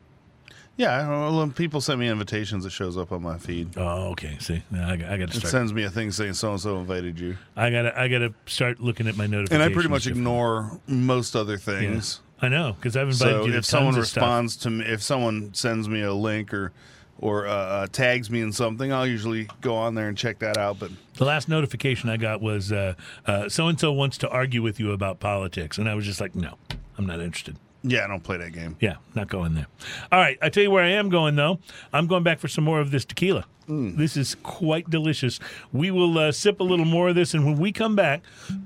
Yeah, 0.76 1.08
well, 1.08 1.48
people 1.50 1.82
send 1.82 2.00
me 2.00 2.08
invitations, 2.10 2.66
it 2.66 2.72
shows 2.72 2.98
up 2.98 3.12
on 3.12 3.22
my 3.22 3.38
feed. 3.38 3.78
Oh, 3.78 4.10
okay. 4.14 4.38
See, 4.40 4.64
now 4.72 4.90
I, 4.90 4.96
got- 4.96 5.10
I 5.12 5.18
got 5.18 5.32
to 5.32 5.38
It 5.38 5.48
sends 5.48 5.72
me 5.72 5.84
a 5.84 5.90
thing 5.90 6.10
saying 6.12 6.34
so 6.34 6.52
and 6.52 6.60
so 6.60 6.78
invited 6.80 7.20
you, 7.20 7.38
I 7.56 7.70
got 7.70 7.84
to. 7.84 8.00
I 8.00 8.08
got 8.08 8.20
to 8.20 8.34
start 8.48 8.80
looking 8.80 9.08
at 9.08 9.16
my 9.16 9.28
notifications. 9.28 9.64
and. 9.64 9.72
I 9.72 9.74
pretty 9.74 9.90
much 9.90 10.08
ignore 10.08 10.80
most 10.88 11.36
other 11.36 11.54
Yeah. 11.54 11.58
things. 11.60 12.22
I 12.42 12.50
know 12.50 12.74
because 12.74 12.98
I've 12.98 13.08
invited 13.08 13.32
So 13.42 13.46
you 13.46 13.52
to 13.54 13.58
if 13.60 13.66
someone 13.66 13.98
of 13.98 14.06
stuff. 14.08 14.22
responds 14.24 14.58
to 14.58 14.70
me, 14.72 14.86
if 14.86 15.02
someone 15.04 15.54
sends 15.54 15.88
me 15.88 16.02
a 16.02 16.14
link 16.14 16.54
or 16.54 16.72
or 17.20 17.46
uh, 17.48 17.52
uh, 17.52 17.88
tags 17.88 18.30
me 18.32 18.42
in 18.42 18.52
something, 18.52 18.92
I'll 18.92 19.08
usually 19.08 19.48
go 19.62 19.76
on 19.76 19.94
there 19.96 20.10
and 20.10 20.18
check 20.18 20.40
that 20.40 20.58
out. 20.58 20.80
But 20.80 20.90
The 21.14 21.24
last 21.26 21.48
notification 21.48 22.10
I 22.10 22.18
got 22.18 22.42
was 22.42 22.68
so 22.68 23.68
and 23.68 23.80
so 23.80 23.94
wants 23.94 24.18
to 24.18 24.30
argue 24.30 24.62
with 24.64 24.80
you 24.80 24.92
about 24.92 25.20
politics, 25.20 25.78
and 25.78 25.88
I 25.88 25.94
was 25.96 26.06
just 26.06 26.20
like, 26.20 26.34
no, 26.36 26.56
I'm 26.98 27.06
not 27.06 27.22
interested. 27.22 27.56
Yeah, 27.84 28.06
I 28.06 28.08
don't 28.08 28.24
play 28.24 28.38
that 28.38 28.54
game. 28.54 28.78
Yeah, 28.80 28.96
not 29.14 29.28
going 29.28 29.56
there. 29.56 29.68
All 30.12 30.20
right, 30.20 30.38
I 30.42 30.50
tell 30.50 30.64
you 30.64 30.72
where 30.72 30.84
I 30.84 30.92
am 30.92 31.10
going 31.10 31.36
though. 31.36 31.60
I'm 31.92 32.08
going 32.08 32.24
back 32.24 32.40
for 32.40 32.48
some 32.48 32.64
more 32.64 32.80
of 32.80 32.92
this 32.92 33.06
tequila. 33.06 33.46
This 33.68 34.18
is 34.18 34.36
quite 34.44 34.90
delicious. 34.90 35.40
We 35.72 35.90
will 35.90 36.18
uh, 36.18 36.32
sip 36.34 36.60
a 36.60 36.64
little 36.64 36.86
more 36.86 37.10
of 37.10 37.16
this, 37.16 37.34
and 37.34 37.46
when 37.46 37.58
we 37.58 37.72
come 37.72 37.96
back, 37.96 38.22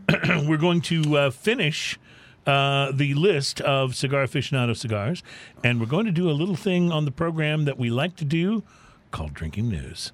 we're 0.27 0.57
going 0.57 0.81
to 0.81 1.17
uh, 1.17 1.29
finish. 1.31 1.99
Uh, 2.45 2.93
the 2.93 3.13
list 3.13 3.59
of 3.59 3.93
cigar 3.93 4.23
aficionado 4.23 4.73
cigars, 4.73 5.21
and 5.65 5.81
we're 5.81 5.85
going 5.85 6.05
to 6.05 6.13
do 6.13 6.29
a 6.29 6.31
little 6.31 6.55
thing 6.55 6.93
on 6.93 7.03
the 7.03 7.11
program 7.11 7.65
that 7.65 7.77
we 7.77 7.89
like 7.89 8.15
to 8.15 8.23
do 8.23 8.63
called 9.11 9.33
drinking 9.33 9.67
news. 9.67 10.13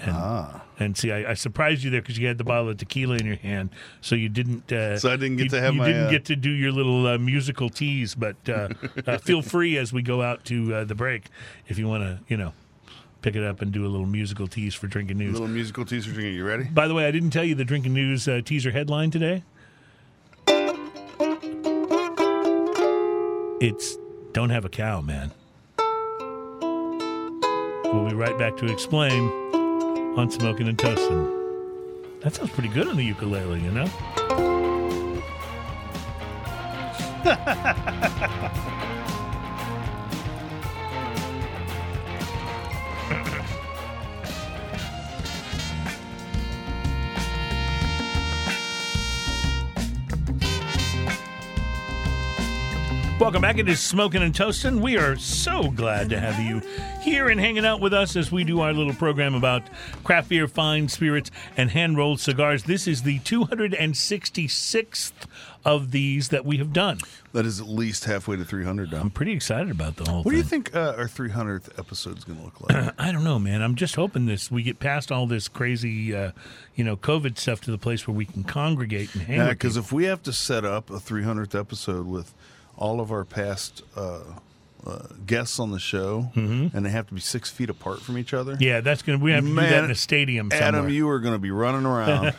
And, 0.00 0.12
Ah. 0.14 0.62
and 0.78 0.96
see, 0.96 1.10
I, 1.10 1.32
I 1.32 1.34
surprised 1.34 1.82
you 1.82 1.90
there 1.90 2.00
because 2.00 2.18
you 2.18 2.28
had 2.28 2.38
the 2.38 2.44
bottle 2.44 2.68
of 2.68 2.76
tequila 2.76 3.16
in 3.16 3.26
your 3.26 3.34
hand, 3.36 3.70
so 4.00 4.14
you 4.14 4.28
didn't. 4.28 4.70
Uh, 4.72 4.96
So 4.98 5.10
I 5.12 5.16
didn't 5.16 5.36
get 5.38 5.44
you, 5.44 5.50
to 5.50 5.60
have 5.60 5.74
you 5.74 5.80
my, 5.80 5.86
didn't 5.88 6.06
uh, 6.06 6.10
get 6.10 6.24
to 6.26 6.36
do 6.36 6.50
your 6.50 6.70
little 6.70 7.06
uh, 7.06 7.18
musical 7.18 7.68
tease, 7.68 8.14
but 8.14 8.36
uh, 8.48 8.68
uh, 9.06 9.18
feel 9.22 9.42
free 9.42 9.76
as 9.76 9.92
we 9.92 10.02
go 10.02 10.22
out 10.22 10.44
to 10.46 10.72
uh, 10.74 10.84
the 10.84 10.94
break 10.94 11.24
if 11.66 11.78
you 11.78 11.88
want 11.88 12.04
to, 12.04 12.20
you 12.28 12.36
know, 12.36 12.52
pick 13.22 13.34
it 13.34 13.42
up 13.42 13.60
and 13.60 13.72
do 13.72 13.84
a 13.84 13.88
little 13.88 14.06
musical 14.06 14.46
tease 14.46 14.72
for 14.74 14.86
drinking 14.86 15.18
news. 15.18 15.32
Little 15.32 15.48
musical 15.48 15.84
teaser 15.84 16.12
drinking. 16.12 16.34
You 16.36 16.44
ready? 16.46 16.64
By 16.64 16.86
the 16.86 16.94
way, 16.94 17.06
I 17.06 17.10
didn't 17.10 17.30
tell 17.30 17.44
you 17.44 17.56
the 17.56 17.64
drinking 17.64 17.92
news 17.94 18.28
uh, 18.28 18.40
teaser 18.44 18.70
headline 18.70 19.10
today. 19.10 19.42
It's 23.60 23.98
don't 24.32 24.50
have 24.50 24.64
a 24.64 24.68
cow, 24.68 25.00
man. 25.00 25.32
We'll 27.92 28.06
be 28.08 28.14
right 28.14 28.38
back 28.38 28.56
to 28.58 28.66
explain 28.70 29.28
on 30.18 30.30
smoking 30.30 30.66
and 30.68 30.78
toasting. 30.78 31.34
That 32.20 32.34
sounds 32.34 32.50
pretty 32.50 32.68
good 32.70 32.88
on 32.88 32.96
the 32.96 33.04
ukulele, 33.04 33.60
you 33.60 33.70
know. 33.70 33.86
welcome 53.18 53.42
back. 53.42 53.58
It 53.58 53.68
is 53.68 53.80
Smoking 53.80 54.22
and 54.22 54.34
Toasting. 54.34 54.80
We 54.80 54.96
are 54.96 55.16
so 55.16 55.70
glad 55.70 56.08
to 56.10 56.20
have 56.20 56.38
you 56.40 56.62
here 57.02 57.28
and 57.28 57.40
hanging 57.40 57.66
out 57.66 57.80
with 57.80 57.92
us 57.92 58.14
as 58.14 58.30
we 58.30 58.44
do 58.44 58.60
our 58.60 58.72
little 58.72 58.94
program 58.94 59.34
about 59.34 59.62
craft 60.04 60.28
beer, 60.28 60.46
fine 60.46 60.88
spirits, 60.88 61.30
and 61.56 61.70
hand 61.70 61.96
rolled 61.96 62.20
cigars. 62.20 62.62
This 62.64 62.86
is 62.86 63.02
the 63.02 63.18
266th 63.20 65.12
of 65.64 65.90
these 65.90 66.28
that 66.28 66.44
we 66.44 66.58
have 66.58 66.72
done. 66.72 66.98
That 67.32 67.44
is 67.44 67.60
at 67.60 67.66
least 67.68 68.04
halfway 68.04 68.36
to 68.36 68.44
300 68.44 68.92
now. 68.92 69.00
I'm 69.00 69.10
pretty 69.10 69.32
excited 69.32 69.70
about 69.70 69.96
the 69.96 70.08
whole 70.08 70.22
What 70.22 70.24
thing. 70.24 70.24
What 70.24 70.30
do 70.32 70.36
you 70.36 70.42
think 70.44 70.74
uh, 70.74 70.94
our 70.96 71.06
300th 71.06 71.76
episode 71.78 72.18
is 72.18 72.24
going 72.24 72.38
to 72.38 72.44
look 72.44 72.60
like? 72.60 72.94
I 72.98 73.10
don't 73.10 73.24
know, 73.24 73.38
man. 73.38 73.62
I'm 73.62 73.74
just 73.74 73.96
hoping 73.96 74.26
this 74.26 74.50
we 74.50 74.62
get 74.62 74.78
past 74.78 75.10
all 75.10 75.26
this 75.26 75.48
crazy, 75.48 76.14
uh, 76.14 76.30
you 76.76 76.84
know, 76.84 76.96
COVID 76.96 77.36
stuff 77.36 77.60
to 77.62 77.70
the 77.72 77.78
place 77.78 78.06
where 78.06 78.16
we 78.16 78.24
can 78.26 78.44
congregate 78.44 79.12
and 79.14 79.24
hang. 79.24 79.38
Yeah, 79.38 79.48
because 79.50 79.76
if 79.76 79.92
we 79.92 80.04
have 80.04 80.22
to 80.22 80.32
set 80.32 80.64
up 80.64 80.88
a 80.88 80.94
300th 80.94 81.58
episode 81.58 82.06
with 82.06 82.32
all 82.78 83.00
of 83.00 83.12
our 83.12 83.24
past 83.24 83.82
uh, 83.96 84.20
uh, 84.86 84.98
guests 85.26 85.58
on 85.58 85.70
the 85.72 85.78
show, 85.78 86.30
and 86.34 86.72
they 86.72 86.90
have 86.90 87.06
to 87.08 87.14
be 87.14 87.20
six 87.20 87.50
feet 87.50 87.68
apart 87.68 88.00
from 88.00 88.16
each 88.16 88.32
other, 88.32 88.56
yeah, 88.60 88.80
that's 88.80 89.02
gonna. 89.02 89.18
We 89.18 89.32
have 89.32 89.44
to 89.44 89.50
do 89.50 89.54
that 89.56 89.84
in 89.84 89.90
a 89.90 89.94
stadium 89.94 90.50
somewhere. 90.50 90.68
Adam, 90.68 90.88
you 90.88 91.08
are 91.10 91.18
going 91.18 91.34
to 91.34 91.38
be 91.38 91.50
running 91.50 91.84
around. 91.84 92.34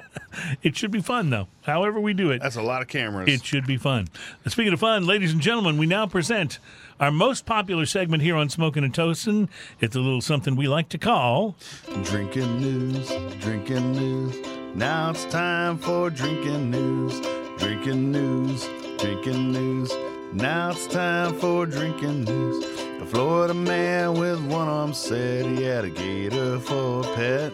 it 0.62 0.76
should 0.76 0.90
be 0.90 1.00
fun 1.00 1.30
though. 1.30 1.48
However 1.62 2.00
we 2.00 2.12
do 2.14 2.30
it, 2.30 2.42
That's 2.42 2.56
a 2.56 2.62
lot 2.62 2.82
of 2.82 2.88
cameras. 2.88 3.28
It 3.28 3.44
should 3.44 3.66
be 3.66 3.76
fun. 3.76 4.08
And 4.44 4.52
speaking 4.52 4.72
of 4.72 4.80
fun, 4.80 5.06
ladies 5.06 5.32
and 5.32 5.40
gentlemen, 5.40 5.78
we 5.78 5.86
now 5.86 6.06
present 6.06 6.58
our 7.00 7.12
most 7.12 7.46
popular 7.46 7.86
segment 7.86 8.22
here 8.22 8.34
on 8.36 8.48
Smoking 8.48 8.82
and 8.84 8.92
Toasting. 8.92 9.48
It's 9.80 9.94
a 9.94 10.00
little 10.00 10.20
something 10.20 10.56
we 10.56 10.66
like 10.68 10.88
to 10.90 10.98
call 10.98 11.54
Drinking 12.02 12.60
news, 12.60 13.08
drinking 13.40 13.92
news. 13.92 14.36
Now 14.74 15.10
it's 15.10 15.24
time 15.26 15.78
for 15.78 16.10
drinking 16.10 16.70
news, 16.70 17.20
drinking 17.58 18.12
news, 18.12 18.68
drinking 18.98 19.52
news. 19.52 19.92
Now 20.32 20.70
it's 20.70 20.86
time 20.86 21.38
for 21.38 21.66
drinking 21.66 22.24
news. 22.24 22.64
A 23.00 23.06
Florida 23.06 23.54
man 23.54 24.14
with 24.14 24.40
one 24.46 24.68
arm 24.68 24.92
said 24.92 25.46
he 25.46 25.62
had 25.62 25.84
a 25.84 25.90
gator 25.90 26.58
for 26.58 27.00
a 27.00 27.14
pet. 27.14 27.52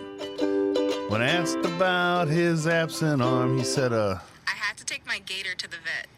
When 1.11 1.21
asked 1.23 1.65
about 1.65 2.29
his 2.29 2.67
absent 2.67 3.23
arm, 3.23 3.59
he 3.59 3.65
said, 3.65 3.93
uh, 3.93 4.19
I 4.49 4.53
had 4.53 4.77
to 4.79 4.85
take 4.85 5.07
my 5.07 5.19
gator 5.21 5.55
to 5.55 5.69
the 5.71 5.77
vet. 5.77 6.09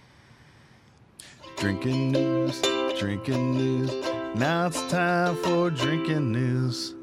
drinking 1.56 2.12
news, 2.12 2.60
drinking 2.98 3.56
news. 3.56 3.90
Now 4.36 4.66
it's 4.66 4.82
time 4.90 5.36
for 5.42 5.70
drinking 5.70 6.30
news. 6.30 6.94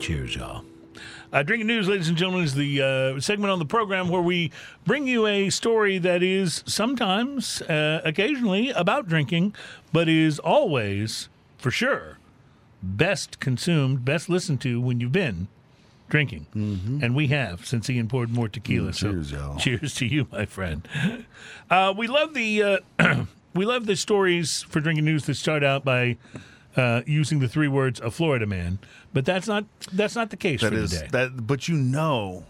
Cheers, 0.00 0.36
y'all. 0.36 0.63
Uh, 1.34 1.42
Drinking 1.42 1.66
News, 1.66 1.88
ladies 1.88 2.08
and 2.08 2.16
gentlemen, 2.16 2.44
is 2.44 2.54
the 2.54 2.80
uh, 2.80 3.20
segment 3.20 3.50
on 3.50 3.58
the 3.58 3.64
program 3.64 4.08
where 4.08 4.22
we 4.22 4.52
bring 4.84 5.08
you 5.08 5.26
a 5.26 5.50
story 5.50 5.98
that 5.98 6.22
is 6.22 6.62
sometimes, 6.64 7.60
uh, 7.62 8.00
occasionally, 8.04 8.70
about 8.70 9.08
drinking, 9.08 9.52
but 9.92 10.08
is 10.08 10.38
always, 10.38 11.28
for 11.58 11.72
sure, 11.72 12.18
best 12.80 13.40
consumed, 13.40 14.04
best 14.04 14.28
listened 14.28 14.60
to 14.60 14.80
when 14.80 15.00
you've 15.00 15.10
been 15.10 15.48
drinking. 16.08 16.46
And 17.02 17.16
we 17.16 17.26
have, 17.26 17.66
since 17.66 17.90
Ian 17.90 18.06
poured 18.06 18.30
more 18.30 18.48
tequila. 18.48 18.92
Mm, 18.92 18.94
cheers, 18.94 19.30
so 19.30 19.36
y'all. 19.36 19.56
cheers 19.58 19.92
to 19.96 20.06
you, 20.06 20.28
my 20.30 20.46
friend. 20.46 20.86
Uh, 21.68 21.92
we 21.96 22.06
love 22.06 22.34
the 22.34 22.62
uh, 22.62 23.24
we 23.54 23.64
love 23.64 23.86
the 23.86 23.96
stories 23.96 24.62
for 24.62 24.78
Drinking 24.78 25.04
News 25.04 25.26
that 25.26 25.34
start 25.34 25.64
out 25.64 25.84
by 25.84 26.16
uh, 26.76 27.02
using 27.06 27.38
the 27.38 27.48
three 27.48 27.68
words 27.68 28.00
"a 28.00 28.10
Florida 28.10 28.46
man," 28.46 28.78
but 29.12 29.24
that's 29.24 29.46
not 29.46 29.64
that's 29.92 30.14
not 30.14 30.30
the 30.30 30.36
case 30.36 30.60
That 30.60 30.72
for 30.72 30.78
is 30.78 30.90
today. 30.92 31.08
that, 31.12 31.46
but 31.46 31.68
you 31.68 31.76
know, 31.76 32.44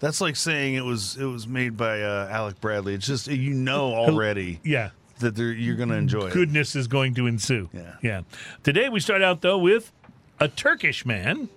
that's 0.00 0.20
like 0.20 0.36
saying 0.36 0.74
it 0.74 0.84
was 0.84 1.16
it 1.16 1.24
was 1.24 1.46
made 1.48 1.76
by 1.76 2.00
uh, 2.02 2.28
Alec 2.30 2.60
Bradley. 2.60 2.94
It's 2.94 3.06
just 3.06 3.26
you 3.26 3.52
know 3.54 3.94
already 3.94 4.60
yeah, 4.64 4.90
that 5.18 5.34
they're, 5.36 5.52
you're 5.52 5.76
going 5.76 5.88
to 5.90 5.96
enjoy 5.96 6.28
it. 6.28 6.32
goodness 6.32 6.76
is 6.76 6.86
going 6.86 7.14
to 7.16 7.26
ensue. 7.26 7.68
Yeah. 7.72 7.94
yeah. 8.02 8.20
Today 8.62 8.88
we 8.88 9.00
start 9.00 9.22
out 9.22 9.40
though 9.42 9.58
with 9.58 9.92
a 10.40 10.46
Turkish 10.48 11.04
man, 11.04 11.48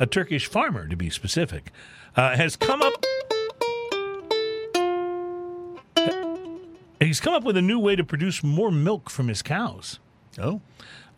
a 0.00 0.06
Turkish 0.10 0.46
farmer 0.46 0.88
to 0.88 0.96
be 0.96 1.08
specific, 1.08 1.70
uh, 2.16 2.36
has 2.36 2.56
come 2.56 2.82
up. 2.82 3.05
He's 7.06 7.20
come 7.20 7.34
up 7.34 7.44
with 7.44 7.56
a 7.56 7.62
new 7.62 7.78
way 7.78 7.96
to 7.96 8.04
produce 8.04 8.42
more 8.42 8.70
milk 8.70 9.08
from 9.10 9.28
his 9.28 9.42
cows. 9.42 9.98
Oh, 10.38 10.60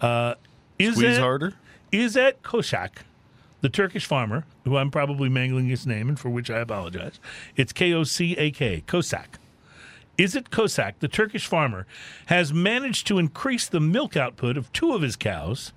uh, 0.01 0.35
Is 0.79 0.95
squeeze 0.95 1.17
it- 1.17 1.21
harder. 1.21 1.55
Izet 1.93 2.35
Kosak, 2.45 2.99
the 3.63 3.69
Turkish 3.71 4.05
farmer, 4.05 4.45
who 4.65 4.77
I'm 4.77 4.91
probably 4.91 5.29
mangling 5.31 5.67
his 5.69 5.87
name 5.87 6.09
and 6.09 6.21
for 6.21 6.29
which 6.29 6.51
I 6.51 6.59
apologize. 6.59 7.19
It's 7.57 7.73
K 7.73 7.93
O 7.95 8.05
C 8.05 8.37
A 8.37 8.51
K, 8.51 8.83
Kosak. 8.87 9.37
Izet 10.19 10.51
Kosak, 10.51 10.95
the 10.99 11.09
Turkish 11.09 11.47
farmer, 11.47 11.87
has 12.27 12.53
managed 12.53 13.07
to 13.07 13.19
increase 13.19 13.67
the 13.69 13.81
milk 13.81 14.17
output 14.17 14.57
of 14.57 14.73
two 14.73 14.93
of 14.93 15.01
his 15.03 15.17
cows 15.17 15.73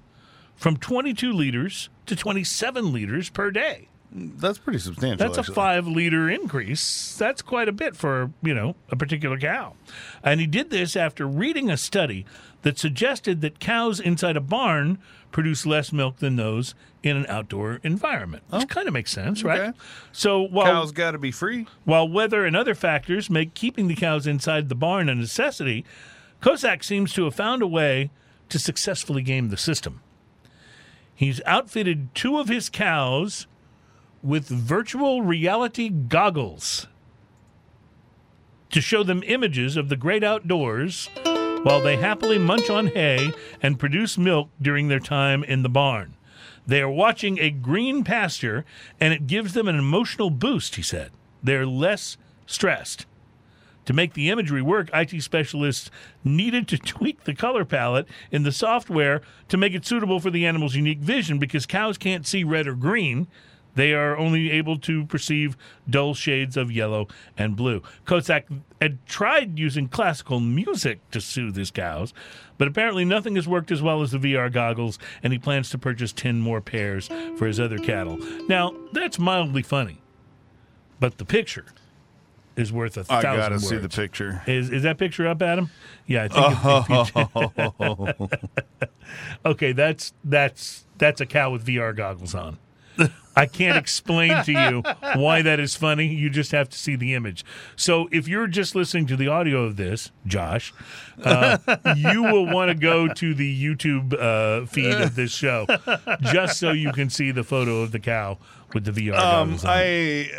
from 0.56 0.76
22 0.78 1.32
liters 1.32 1.90
to 2.08 2.16
27 2.16 2.92
liters 2.92 3.30
per 3.30 3.52
day. 3.52 3.88
That's 4.14 4.58
pretty 4.58 4.80
substantial. 4.80 5.18
That's 5.18 5.38
a 5.38 5.54
five 5.54 5.88
liter 5.88 6.30
increase. 6.30 7.16
That's 7.18 7.42
quite 7.42 7.70
a 7.70 7.72
bit 7.72 7.96
for, 7.96 8.32
you 8.44 8.54
know, 8.54 8.76
a 8.90 8.96
particular 8.96 9.38
cow. 9.40 9.76
And 10.22 10.42
he 10.42 10.48
did 10.48 10.70
this 10.70 10.98
after 10.98 11.26
reading 11.26 11.70
a 11.70 11.78
study 11.78 12.26
that 12.64 12.78
suggested 12.78 13.42
that 13.42 13.60
cows 13.60 14.00
inside 14.00 14.36
a 14.36 14.42
barn 14.42 15.00
produce 15.32 15.66
less 15.66 15.94
milk 15.94 16.18
than 16.18 16.36
those 16.36 16.76
in 17.04 17.16
an 17.16 17.26
outdoor 17.28 17.80
environment. 17.84 18.44
Which 18.50 18.64
oh. 18.64 18.66
kind 18.66 18.88
of 18.88 18.94
makes 18.94 19.12
sense, 19.12 19.44
right? 19.44 19.62
Okay. 19.62 19.78
So 20.12 20.42
while 20.42 20.66
Cows 20.66 20.92
got 20.92 21.12
to 21.12 21.18
be 21.18 21.32
free. 21.32 21.66
while 21.86 22.08
weather 22.08 22.46
and 22.46 22.56
other 22.56 22.76
factors 22.76 23.30
make 23.30 23.54
keeping 23.54 23.88
the 23.88 23.96
cows 23.96 24.28
inside 24.28 24.68
the 24.68 24.76
barn 24.76 25.08
a 25.08 25.16
necessity, 25.16 25.86
Kosak 26.42 26.84
seems 26.84 27.14
to 27.14 27.24
have 27.24 27.36
found 27.36 27.62
a 27.62 27.68
way 27.68 28.12
to 28.50 28.60
successfully 28.60 29.22
game 29.22 29.50
the 29.50 29.58
system. 29.58 30.02
He's 31.16 31.42
outfitted 31.46 32.14
two 32.14 32.40
of 32.40 32.50
his 32.50 32.68
cows 32.70 33.48
with 34.23 34.48
virtual 34.48 35.22
reality 35.22 35.89
goggles 35.89 36.88
to 38.69 38.81
show 38.81 39.03
them 39.03 39.23
images 39.26 39.76
of 39.76 39.89
the 39.89 39.95
great 39.95 40.23
outdoors 40.23 41.10
while 41.64 41.81
they 41.81 41.98
happily 41.98 42.38
munch 42.38 42.69
on 42.69 42.88
hay 42.88 43.31
and 43.61 43.80
produce 43.80 44.18
milk 44.18 44.49
during 44.61 44.88
their 44.88 44.99
time 44.99 45.43
in 45.43 45.64
the 45.64 45.69
barn. 45.69 46.15
They 46.65 46.81
are 46.81 46.89
watching 46.89 47.39
a 47.39 47.49
green 47.49 48.03
pasture 48.03 48.65
and 48.99 49.14
it 49.14 49.27
gives 49.27 49.53
them 49.53 49.68
an 49.68 49.77
emotional 49.77 50.30
boost, 50.30 50.76
he 50.76 50.81
said. 50.81 51.11
They're 51.43 51.65
less 51.65 52.18
stressed. 52.45 53.06
To 53.85 53.93
make 53.93 54.14
the 54.14 54.30
imagery 54.30 54.61
work, 54.61 54.89
IT 54.93 55.22
specialists 55.22 55.89
needed 56.23 56.68
to 56.69 56.77
tweak 56.77 57.23
the 57.23 57.34
color 57.34 57.65
palette 57.65 58.07
in 58.31 58.43
the 58.43 58.52
software 58.52 59.22
to 59.49 59.57
make 59.57 59.73
it 59.73 59.85
suitable 59.85 60.19
for 60.19 60.30
the 60.30 60.45
animal's 60.45 60.76
unique 60.76 60.99
vision 60.99 61.39
because 61.39 61.65
cows 61.65 61.98
can't 61.98 62.27
see 62.27 62.43
red 62.43 62.68
or 62.68 62.76
green. 62.76 63.27
They 63.76 63.93
are 63.93 64.18
only 64.18 64.52
able 64.52 64.77
to 64.80 65.06
perceive 65.06 65.56
dull 65.89 66.14
shades 66.14 66.57
of 66.57 66.72
yellow 66.72 67.07
and 67.38 67.56
blue. 67.56 67.81
Kosak 68.06 68.43
had 68.81 69.06
tried 69.06 69.57
using 69.57 69.88
classical 69.88 70.39
music 70.39 70.99
to 71.11 71.22
soothe 71.22 71.56
his 71.56 71.72
cows, 71.72 72.14
but 72.57 72.68
apparently 72.68 73.06
nothing 73.06 73.35
has 73.35 73.48
worked 73.48 73.72
as 73.72 73.81
well 73.81 74.02
as 74.02 74.11
the 74.11 74.18
VR 74.18 74.52
goggles, 74.52 74.99
and 75.23 75.31
he 75.31 75.39
plans 75.39 75.69
to 75.69 75.77
purchase 75.77 76.11
10 76.11 76.41
more 76.41 76.60
pairs 76.61 77.07
for 77.38 77.48
his 77.48 77.60
other 77.60 77.77
cattle. 77.77 78.18
Now, 78.49 78.73
that's 78.91 79.18
mildly 79.18 79.64
funny, 79.64 80.02
but 80.99 81.18
the 81.18 81.26
picture 81.26 81.65
is 82.57 82.73
worth 82.73 82.98
a 82.98 83.02
I 83.10 83.22
thousand 83.22 83.38
got 83.39 83.49
to 83.49 83.56
words. 83.56 83.69
see 83.69 83.77
the 83.77 83.88
picture. 83.89 84.41
Is 84.45 84.69
is 84.69 84.84
that 84.84 84.98
picture 84.98 85.26
up, 85.26 85.41
Adam? 85.41 85.69
Yeah, 86.06 86.27
I 86.30 86.52
think. 87.07 87.15
if- 87.15 88.22
if 88.27 88.89
okay, 89.45 89.72
that's 89.72 90.14
that's 90.23 90.85
that's 90.98 91.22
a 91.22 91.26
cow 91.26 91.52
with 91.52 91.65
VR 91.65 91.95
goggles 91.95 92.35
on. 92.35 92.57
I 93.35 93.45
can't 93.45 93.77
explain 93.77 94.43
to 94.43 94.51
you 94.51 94.84
why 95.15 95.41
that 95.41 95.59
is 95.59 95.76
funny. 95.76 96.07
You 96.07 96.30
just 96.30 96.51
have 96.51 96.69
to 96.69 96.77
see 96.77 96.95
the 96.95 97.13
image. 97.13 97.45
So 97.76 98.09
if 98.11 98.27
you're 98.27 98.47
just 98.47 98.76
listening 98.76 99.05
to 99.07 99.15
the 99.15 99.30
audio 99.30 99.63
of 99.63 99.77
this, 99.77 100.11
Josh, 100.26 100.73
uh, 101.23 101.57
you 101.95 102.23
will 102.23 102.45
want 102.45 102.69
to 102.69 102.76
go 102.76 103.07
to 103.07 103.34
the 103.34 103.63
YouTube 103.63 104.13
uh, 104.13 104.65
feed 104.65 104.99
of 104.99 105.15
this 105.15 105.31
show 105.31 105.65
just 106.23 106.59
so 106.59 106.72
you 106.72 106.91
can 106.91 107.09
see 107.09 107.31
the 107.31 107.43
photo 107.43 107.81
of 107.81 107.91
the 107.91 107.99
cow 107.99 108.38
with 108.73 108.84
the 108.85 108.91
VR 108.91 109.18
Um. 109.18 109.57
I. 109.63 110.30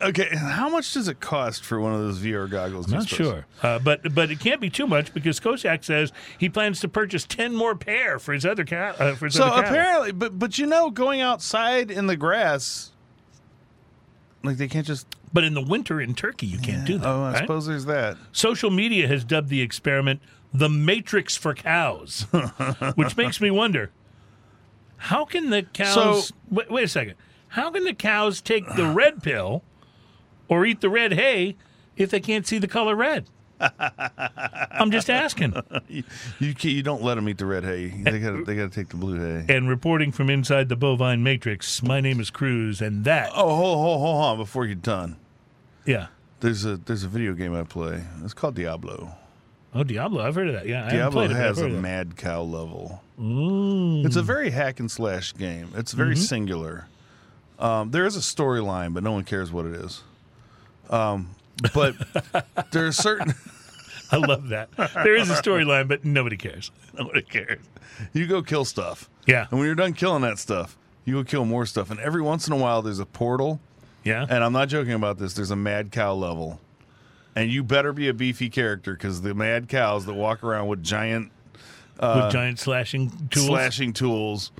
Okay, 0.00 0.28
how 0.36 0.68
much 0.68 0.94
does 0.94 1.08
it 1.08 1.18
cost 1.18 1.64
for 1.64 1.80
one 1.80 1.92
of 1.92 1.98
those 2.00 2.20
VR 2.20 2.48
goggles? 2.48 2.88
you 2.88 2.94
Not 2.98 3.08
sure, 3.08 3.46
uh, 3.62 3.80
but 3.80 4.14
but 4.14 4.30
it 4.30 4.38
can't 4.38 4.60
be 4.60 4.70
too 4.70 4.86
much 4.86 5.12
because 5.12 5.40
Kosak 5.40 5.84
says 5.84 6.12
he 6.38 6.48
plans 6.48 6.78
to 6.80 6.88
purchase 6.88 7.24
ten 7.24 7.52
more 7.54 7.74
pair 7.74 8.20
for 8.20 8.32
his 8.32 8.46
other 8.46 8.64
cat. 8.64 9.00
Uh, 9.00 9.14
for 9.16 9.24
his 9.26 9.34
So 9.34 9.44
other 9.44 9.64
apparently, 9.64 10.12
but 10.12 10.38
but 10.38 10.56
you 10.56 10.66
know, 10.66 10.90
going 10.90 11.20
outside 11.20 11.90
in 11.90 12.06
the 12.06 12.16
grass, 12.16 12.92
like 14.44 14.56
they 14.56 14.68
can't 14.68 14.86
just. 14.86 15.06
but 15.32 15.42
in 15.42 15.54
the 15.54 15.62
winter 15.62 16.00
in 16.00 16.14
Turkey, 16.14 16.46
you 16.46 16.58
can't 16.60 16.86
do 16.86 16.98
that. 16.98 17.06
Oh, 17.08 17.24
I 17.24 17.32
right? 17.32 17.38
suppose 17.38 17.66
there's 17.66 17.86
that. 17.86 18.16
Social 18.30 18.70
media 18.70 19.08
has 19.08 19.24
dubbed 19.24 19.48
the 19.48 19.60
experiment 19.62 20.20
the 20.54 20.68
Matrix 20.68 21.36
for 21.36 21.54
cows, 21.54 22.22
which 22.94 23.16
makes 23.16 23.40
me 23.40 23.50
wonder 23.50 23.90
how 24.96 25.24
can 25.24 25.50
the 25.50 25.62
cows. 25.64 26.28
So- 26.28 26.34
wait, 26.50 26.70
wait 26.70 26.84
a 26.84 26.88
second. 26.88 27.14
How 27.48 27.70
can 27.72 27.82
the 27.84 27.94
cows 27.94 28.40
take 28.40 28.64
the 28.76 28.86
red 28.86 29.22
pill 29.22 29.64
or 30.48 30.64
eat 30.66 30.80
the 30.80 30.90
red 30.90 31.12
hay 31.12 31.56
if 31.96 32.10
they 32.10 32.20
can't 32.20 32.46
see 32.46 32.58
the 32.58 32.68
color 32.68 32.96
red? 32.96 33.26
I'm 33.60 34.90
just 34.90 35.10
asking. 35.10 35.54
You 35.88 36.04
you, 36.38 36.54
you 36.62 36.82
don't 36.82 37.02
let 37.02 37.16
them 37.16 37.28
eat 37.28 37.38
the 37.38 37.46
red 37.46 37.64
hay. 37.64 37.88
They 37.88 38.20
got 38.20 38.46
they 38.46 38.54
got 38.54 38.70
to 38.70 38.80
take 38.80 38.88
the 38.90 38.96
blue 38.96 39.18
hay. 39.18 39.52
And 39.54 39.68
reporting 39.68 40.12
from 40.12 40.30
inside 40.30 40.68
the 40.68 40.76
bovine 40.76 41.22
matrix, 41.22 41.82
my 41.82 42.00
name 42.00 42.20
is 42.20 42.30
Cruz, 42.30 42.80
and 42.80 43.04
that, 43.04 43.30
Oh, 43.34 43.54
hold, 43.56 43.78
hold, 43.78 44.00
hold 44.00 44.24
on 44.24 44.36
before 44.38 44.64
you're 44.66 44.74
done. 44.74 45.16
yeah. 45.84 46.08
There's 46.40 46.64
a 46.64 46.76
there's 46.76 47.02
a 47.02 47.08
video 47.08 47.32
game 47.34 47.52
I 47.52 47.64
play. 47.64 48.04
It's 48.22 48.32
called 48.32 48.54
Diablo. 48.54 49.10
Oh, 49.74 49.82
Diablo, 49.82 50.22
I've 50.24 50.36
heard 50.36 50.46
of 50.46 50.54
that. 50.54 50.66
Yeah, 50.68 50.88
Diablo 50.88 51.22
it, 51.24 51.32
has 51.32 51.58
a 51.58 51.62
heard 51.62 51.72
of 51.72 51.78
it. 51.78 51.80
mad 51.80 52.16
cow 52.16 52.42
level. 52.42 53.02
It's 53.20 54.14
a 54.14 54.22
very 54.22 54.50
hack 54.50 54.78
and 54.78 54.88
slash 54.88 55.34
game. 55.34 55.70
It's 55.74 55.90
very 55.92 56.14
Mm-hmm. 56.14 56.22
singular. 56.22 56.86
Um, 57.58 57.90
there 57.90 58.06
is 58.06 58.16
a 58.16 58.20
storyline, 58.20 58.94
but 58.94 59.02
no 59.02 59.10
one 59.10 59.24
cares 59.24 59.50
what 59.50 59.66
it 59.66 59.74
is. 59.74 60.02
Um, 60.90 61.30
but 61.74 61.94
there 62.70 62.86
are 62.86 62.92
certain 62.92 63.34
I 64.10 64.16
love 64.16 64.48
that. 64.48 64.70
There 64.76 65.16
is 65.16 65.30
a 65.30 65.34
storyline, 65.34 65.86
but 65.88 66.04
nobody 66.04 66.36
cares. 66.36 66.70
nobody 66.98 67.22
cares. 67.22 67.60
You 68.12 68.26
go 68.26 68.42
kill 68.42 68.64
stuff. 68.64 69.10
Yeah. 69.26 69.46
And 69.50 69.58
when 69.58 69.66
you're 69.66 69.74
done 69.74 69.92
killing 69.92 70.22
that 70.22 70.38
stuff, 70.38 70.76
you 71.04 71.14
go 71.14 71.24
kill 71.24 71.44
more 71.44 71.66
stuff. 71.66 71.90
And 71.90 72.00
every 72.00 72.22
once 72.22 72.46
in 72.46 72.52
a 72.52 72.56
while, 72.56 72.80
there's 72.80 73.00
a 73.00 73.06
portal. 73.06 73.60
Yeah. 74.04 74.24
And 74.28 74.42
I'm 74.42 74.52
not 74.52 74.68
joking 74.68 74.94
about 74.94 75.18
this. 75.18 75.34
There's 75.34 75.50
a 75.50 75.56
mad 75.56 75.92
cow 75.92 76.14
level. 76.14 76.60
And 77.36 77.50
you 77.50 77.62
better 77.62 77.92
be 77.92 78.08
a 78.08 78.14
beefy 78.14 78.48
character 78.48 78.94
because 78.94 79.20
the 79.20 79.34
mad 79.34 79.68
cows 79.68 80.06
that 80.06 80.14
walk 80.14 80.42
around 80.42 80.68
with 80.68 80.82
giant 80.82 81.30
With 82.00 82.32
giant 82.32 82.58
slashing 82.58 83.10
tools. 83.28 83.44
uh, 83.44 83.48
slashing 83.48 83.92
tools 83.92 84.52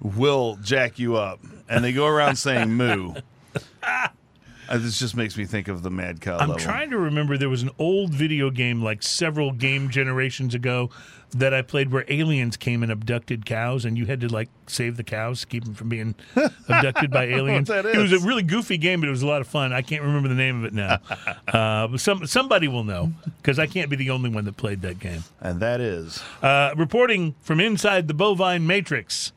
will 0.00 0.58
jack 0.62 0.98
you 0.98 1.16
up. 1.16 1.40
And 1.68 1.84
they 1.84 1.92
go 1.92 2.06
around 2.06 2.36
saying 2.36 2.72
moo. 2.72 3.14
Uh, 4.68 4.78
this 4.78 4.98
just 4.98 5.16
makes 5.16 5.36
me 5.36 5.44
think 5.44 5.68
of 5.68 5.82
the 5.82 5.90
mad 5.90 6.20
cow 6.20 6.38
I'm 6.38 6.48
level. 6.48 6.56
trying 6.56 6.90
to 6.90 6.98
remember 6.98 7.36
there 7.38 7.48
was 7.48 7.62
an 7.62 7.70
old 7.78 8.12
video 8.12 8.50
game 8.50 8.82
like 8.82 9.02
several 9.02 9.52
game 9.52 9.90
generations 9.90 10.54
ago 10.54 10.90
that 11.32 11.52
I 11.52 11.60
played 11.62 11.92
where 11.92 12.04
aliens 12.08 12.56
came 12.56 12.82
and 12.82 12.90
abducted 12.90 13.44
cows 13.44 13.84
and 13.84 13.98
you 13.98 14.06
had 14.06 14.20
to 14.22 14.28
like 14.28 14.48
save 14.66 14.96
the 14.96 15.02
cows, 15.04 15.44
keep 15.44 15.64
them 15.64 15.74
from 15.74 15.88
being 15.88 16.14
abducted 16.68 17.10
by 17.10 17.24
aliens. 17.24 17.68
It 17.70 17.98
was 17.98 18.12
a 18.12 18.18
really 18.20 18.42
goofy 18.42 18.78
game, 18.78 19.00
but 19.00 19.08
it 19.08 19.10
was 19.10 19.22
a 19.22 19.26
lot 19.26 19.40
of 19.40 19.46
fun. 19.48 19.72
I 19.72 19.82
can't 19.82 20.02
remember 20.02 20.28
the 20.28 20.34
name 20.34 20.58
of 20.58 20.64
it 20.64 20.72
now. 20.72 20.98
uh, 21.48 21.88
but 21.88 22.00
some 22.00 22.26
somebody 22.26 22.68
will 22.68 22.84
know 22.84 23.12
because 23.38 23.58
I 23.58 23.66
can't 23.66 23.90
be 23.90 23.96
the 23.96 24.10
only 24.10 24.30
one 24.30 24.44
that 24.44 24.56
played 24.56 24.82
that 24.82 24.98
game. 24.98 25.24
and 25.40 25.60
that 25.60 25.80
is 25.80 26.22
Uh, 26.42 26.72
reporting 26.76 27.34
from 27.42 27.60
inside 27.60 28.08
the 28.08 28.14
bovine 28.14 28.66
matrix. 28.66 29.32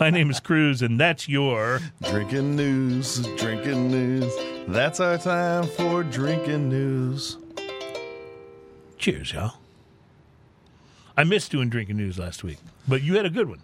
My 0.00 0.08
name 0.10 0.30
is 0.30 0.40
Cruz, 0.40 0.80
and 0.80 0.98
that's 0.98 1.28
your. 1.28 1.80
drinking 2.02 2.56
news, 2.56 3.26
drinking 3.36 3.90
news. 3.90 4.32
That's 4.68 5.00
our 5.00 5.18
time 5.18 5.64
for 5.66 6.02
drinking 6.02 6.70
news. 6.70 7.36
Cheers, 8.98 9.32
y'all. 9.34 9.54
I 11.16 11.24
missed 11.24 11.50
doing 11.50 11.68
drinking 11.68 11.96
news 11.96 12.18
last 12.18 12.42
week, 12.42 12.58
but 12.88 13.02
you 13.02 13.16
had 13.16 13.26
a 13.26 13.30
good 13.30 13.48
one. 13.48 13.60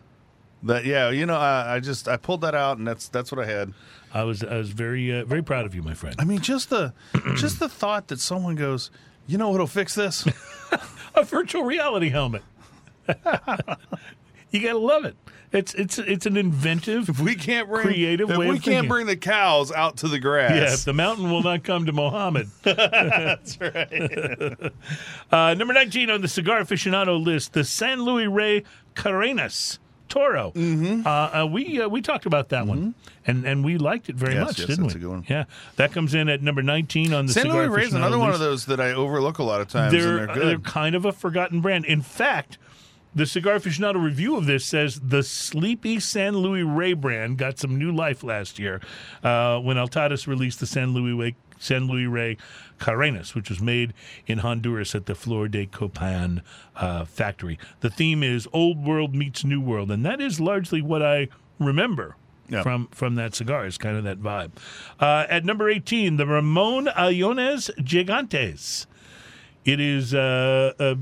That 0.63 0.85
yeah, 0.85 1.11
you 1.11 1.27
know, 1.27 1.37
I, 1.37 1.77
I 1.77 1.81
just 1.81 2.07
I 2.07 2.17
pulled 2.17 2.43
that 2.43 2.55
out, 2.55 2.79
and 2.79 2.87
that's 2.87 3.09
that's 3.09 3.33
what 3.33 3.45
I 3.45 3.51
had. 3.51 3.73
I 4.13 4.25
was 4.25 4.45
I 4.45 4.57
was 4.57 4.71
very 4.71 5.21
uh, 5.21 5.25
very 5.25 5.43
proud 5.43 5.65
of 5.65 5.75
you, 5.75 5.83
my 5.83 5.95
friend. 5.95 6.17
I 6.19 6.25
mean, 6.25 6.41
just 6.41 6.71
the 6.71 6.93
just 7.37 7.59
the 7.59 7.69
thought 7.69 8.09
that 8.09 8.21
someone 8.21 8.57
goes, 8.57 8.91
you 9.27 9.39
know 9.39 9.49
what'll 9.51 9.67
fix 9.67 9.95
this? 9.95 10.27
A 11.15 11.25
virtual 11.25 11.65
reality 11.65 12.11
helmet. 12.11 12.43
you 14.51 14.63
gotta 14.63 14.79
love 14.79 15.05
it. 15.05 15.17
It's 15.53 15.75
it's 15.75 15.99
it's 15.99 16.27
an 16.27 16.37
inventive. 16.37 17.09
If 17.09 17.19
we 17.19 17.35
can't 17.35 17.69
bring 17.69 17.83
Creative 17.87 18.31
if 18.31 18.37
way 18.37 18.47
we 18.51 18.57
of 18.57 18.63
can't 18.63 18.65
thinking. 18.75 18.89
bring 18.89 19.07
the 19.07 19.17
cows 19.17 19.73
out 19.73 19.97
to 19.99 20.09
the 20.09 20.21
grass. 20.21 20.53
Yeah, 20.53 20.73
if 20.75 20.85
the 20.85 20.93
mountain 20.93 21.29
will 21.31 21.43
not 21.43 21.65
come 21.65 21.87
to 21.87 21.93
Mohammed. 21.93 22.49
That's 22.63 23.61
right. 23.61 24.71
uh, 25.33 25.55
number 25.55 25.75
19 25.75 26.09
on 26.11 26.21
the 26.21 26.29
cigar 26.29 26.61
aficionado 26.61 27.23
list, 27.23 27.53
the 27.53 27.65
San 27.65 28.03
Luis 28.03 28.29
Rey 28.29 28.63
Carenas 28.95 29.81
Toro. 30.09 30.53
Mm-hmm. 30.55 31.07
Uh, 31.07 31.11
uh, 31.43 31.47
we 31.47 31.81
uh, 31.81 31.89
we 31.89 32.01
talked 32.01 32.27
about 32.27 32.51
that 32.51 32.67
one, 32.69 32.95
and 33.27 33.45
and 33.45 33.65
we 33.65 33.77
liked 33.77 34.09
it 34.09 34.15
very 34.17 34.35
Yes, 34.35 34.45
much, 34.47 34.59
yes, 34.61 34.69
didn't 34.69 34.85
that's 34.85 34.95
we? 34.95 35.01
a 35.01 35.03
good 35.03 35.11
one. 35.11 35.25
Yeah, 35.29 35.45
that 35.77 35.93
comes 35.93 36.15
in 36.15 36.29
at 36.29 36.43
number 36.43 36.63
19 36.63 37.13
on 37.13 37.27
the 37.27 37.33
San 37.33 37.49
Luis 37.49 37.69
Rey's 37.69 37.89
aficionado 37.93 37.97
another 37.97 38.19
one 38.19 38.31
of 38.31 38.39
those 38.41 38.67
that 38.67 38.81
I 38.81 38.93
overlook 38.93 39.39
a 39.39 39.43
lot 39.45 39.61
of 39.61 39.69
times, 39.69 39.93
They're, 39.93 40.19
and 40.19 40.29
they're 40.29 40.47
they're 40.47 40.59
kind 40.59 40.95
of 40.95 41.05
a 41.05 41.13
forgotten 41.13 41.61
brand. 41.61 41.85
In 41.87 42.03
fact, 42.03 42.59
the 43.15 43.27
Cigar 43.27 43.57
Aficionado 43.59 44.03
review 44.03 44.37
of 44.37 44.47
this 44.47 44.65
says 44.65 45.01
the 45.01 45.23
sleepy 45.23 45.99
San 46.01 46.37
Luis 46.37 46.65
Rey 46.65 46.93
brand 46.93 47.39
got 47.39 47.59
some 47.59 47.79
new 47.79 47.93
life 47.93 48.23
last 48.23 48.59
year 48.59 48.81
uh, 49.23 49.59
when 49.59 49.77
Altadis 49.77 50.27
released 50.27 50.61
the 50.61 50.67
San 50.67 50.95
Luis 50.95 51.19
Rey, 51.19 51.37
San 51.59 51.89
Luis 51.89 52.09
Rey 52.09 52.37
Carenas, 52.79 53.35
which 53.35 53.51
was 53.51 53.61
made 53.61 53.93
in 54.27 54.39
Honduras 54.39 54.95
at 54.95 55.07
the 55.07 55.15
Flor 55.15 55.49
de 55.49 55.67
Copan 55.67 56.43
uh, 56.77 57.05
factory. 57.05 57.59
The 57.81 57.91
theme 57.91 58.23
is 58.23 58.49
Old 58.53 58.85
World 58.85 59.15
meets 59.15 59.45
New 59.45 59.61
World, 59.61 59.91
and 59.91 60.05
that 60.07 60.21
is 60.21 60.41
largely 60.41 60.81
what 60.81 61.03
I 61.03 61.29
remember. 61.59 62.17
Yeah. 62.49 62.65
From 62.65 62.89
from 62.89 63.15
that 63.15 63.37
cigar 63.37 63.65
is 63.65 63.79
kind 63.79 63.97
of 63.97 64.03
that 64.03 64.21
vibe. 64.21 64.51
Uh, 64.99 65.25
at 65.29 65.45
number 65.45 65.71
eighteen, 65.71 66.17
the 66.17 66.27
Ramon 66.27 66.87
Allones 66.87 67.71
Gigantes. 67.77 68.87
It 69.65 69.79
is, 69.79 70.15
uh, 70.15 70.73
uh, 70.81 70.95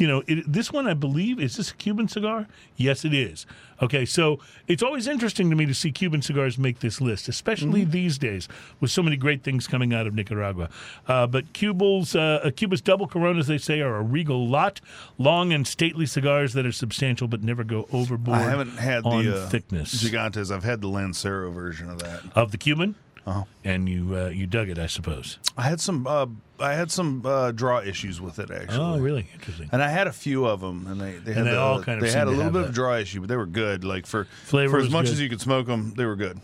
you 0.00 0.06
know, 0.06 0.22
it, 0.26 0.50
this 0.50 0.72
one 0.72 0.86
I 0.86 0.94
believe 0.94 1.38
is 1.38 1.56
this 1.56 1.70
a 1.70 1.74
Cuban 1.74 2.08
cigar? 2.08 2.46
Yes, 2.76 3.04
it 3.04 3.12
is. 3.12 3.46
Okay, 3.82 4.04
so 4.04 4.38
it's 4.66 4.82
always 4.82 5.06
interesting 5.06 5.48
to 5.50 5.56
me 5.56 5.64
to 5.66 5.74
see 5.74 5.90
Cuban 5.90 6.20
cigars 6.20 6.58
make 6.58 6.80
this 6.80 7.00
list, 7.00 7.28
especially 7.28 7.84
these 7.84 8.18
days 8.18 8.46
with 8.78 8.90
so 8.90 9.02
many 9.02 9.16
great 9.16 9.42
things 9.42 9.66
coming 9.66 9.94
out 9.94 10.06
of 10.06 10.14
Nicaragua. 10.14 10.68
Uh, 11.06 11.26
but 11.26 11.52
Cuba's 11.52 12.14
uh, 12.14 12.50
Cuba's 12.56 12.82
double 12.82 13.06
Coronas, 13.06 13.46
they 13.46 13.58
say, 13.58 13.80
are 13.80 13.96
a 13.96 14.02
regal 14.02 14.46
lot, 14.46 14.80
long 15.16 15.52
and 15.52 15.66
stately 15.66 16.06
cigars 16.06 16.52
that 16.52 16.66
are 16.66 16.72
substantial 16.72 17.26
but 17.28 17.42
never 17.42 17.64
go 17.64 17.88
overboard. 17.92 18.38
I 18.38 18.42
haven't 18.50 18.76
had 18.78 19.04
on 19.04 19.24
the 19.24 19.44
uh, 19.44 19.48
thickness 19.48 20.02
Gigantes. 20.02 20.50
I've 20.50 20.64
had 20.64 20.80
the 20.80 20.88
Lancero 20.88 21.50
version 21.50 21.88
of 21.88 22.00
that. 22.00 22.22
of 22.34 22.52
the 22.52 22.58
Cuban, 22.58 22.96
Uh-huh. 23.26 23.44
and 23.64 23.88
you 23.88 24.16
uh, 24.16 24.28
you 24.28 24.46
dug 24.46 24.68
it, 24.70 24.78
I 24.78 24.86
suppose. 24.86 25.38
I 25.56 25.62
had 25.62 25.80
some. 25.80 26.06
Uh, 26.06 26.26
I 26.58 26.74
had 26.74 26.90
some 26.90 27.22
uh, 27.24 27.52
draw 27.52 27.80
issues 27.80 28.20
with 28.20 28.38
it 28.38 28.50
actually. 28.50 28.78
Oh, 28.78 28.98
really 28.98 29.28
interesting. 29.34 29.68
And 29.72 29.82
I 29.82 29.88
had 29.88 30.06
a 30.06 30.12
few 30.12 30.46
of 30.46 30.60
them, 30.60 30.86
and 30.86 31.00
they 31.00 31.12
they 31.18 31.32
had, 31.34 31.46
they 31.46 31.50
the- 31.50 31.58
all 31.60 31.82
kind 31.82 31.98
of 32.02 32.06
they 32.06 32.12
had 32.12 32.26
a 32.28 32.30
little 32.30 32.50
bit 32.52 32.60
that. 32.62 32.68
of 32.68 32.74
draw 32.74 32.96
issue, 32.96 33.20
but 33.20 33.28
they 33.28 33.36
were 33.36 33.46
good. 33.46 33.84
Like 33.84 34.06
for 34.06 34.24
Flavor 34.44 34.78
for 34.80 34.84
as 34.84 34.90
much 34.90 35.06
good. 35.06 35.12
as 35.12 35.20
you 35.20 35.28
could 35.28 35.40
smoke 35.40 35.66
them, 35.66 35.92
they 35.96 36.04
were 36.04 36.16
good. 36.16 36.40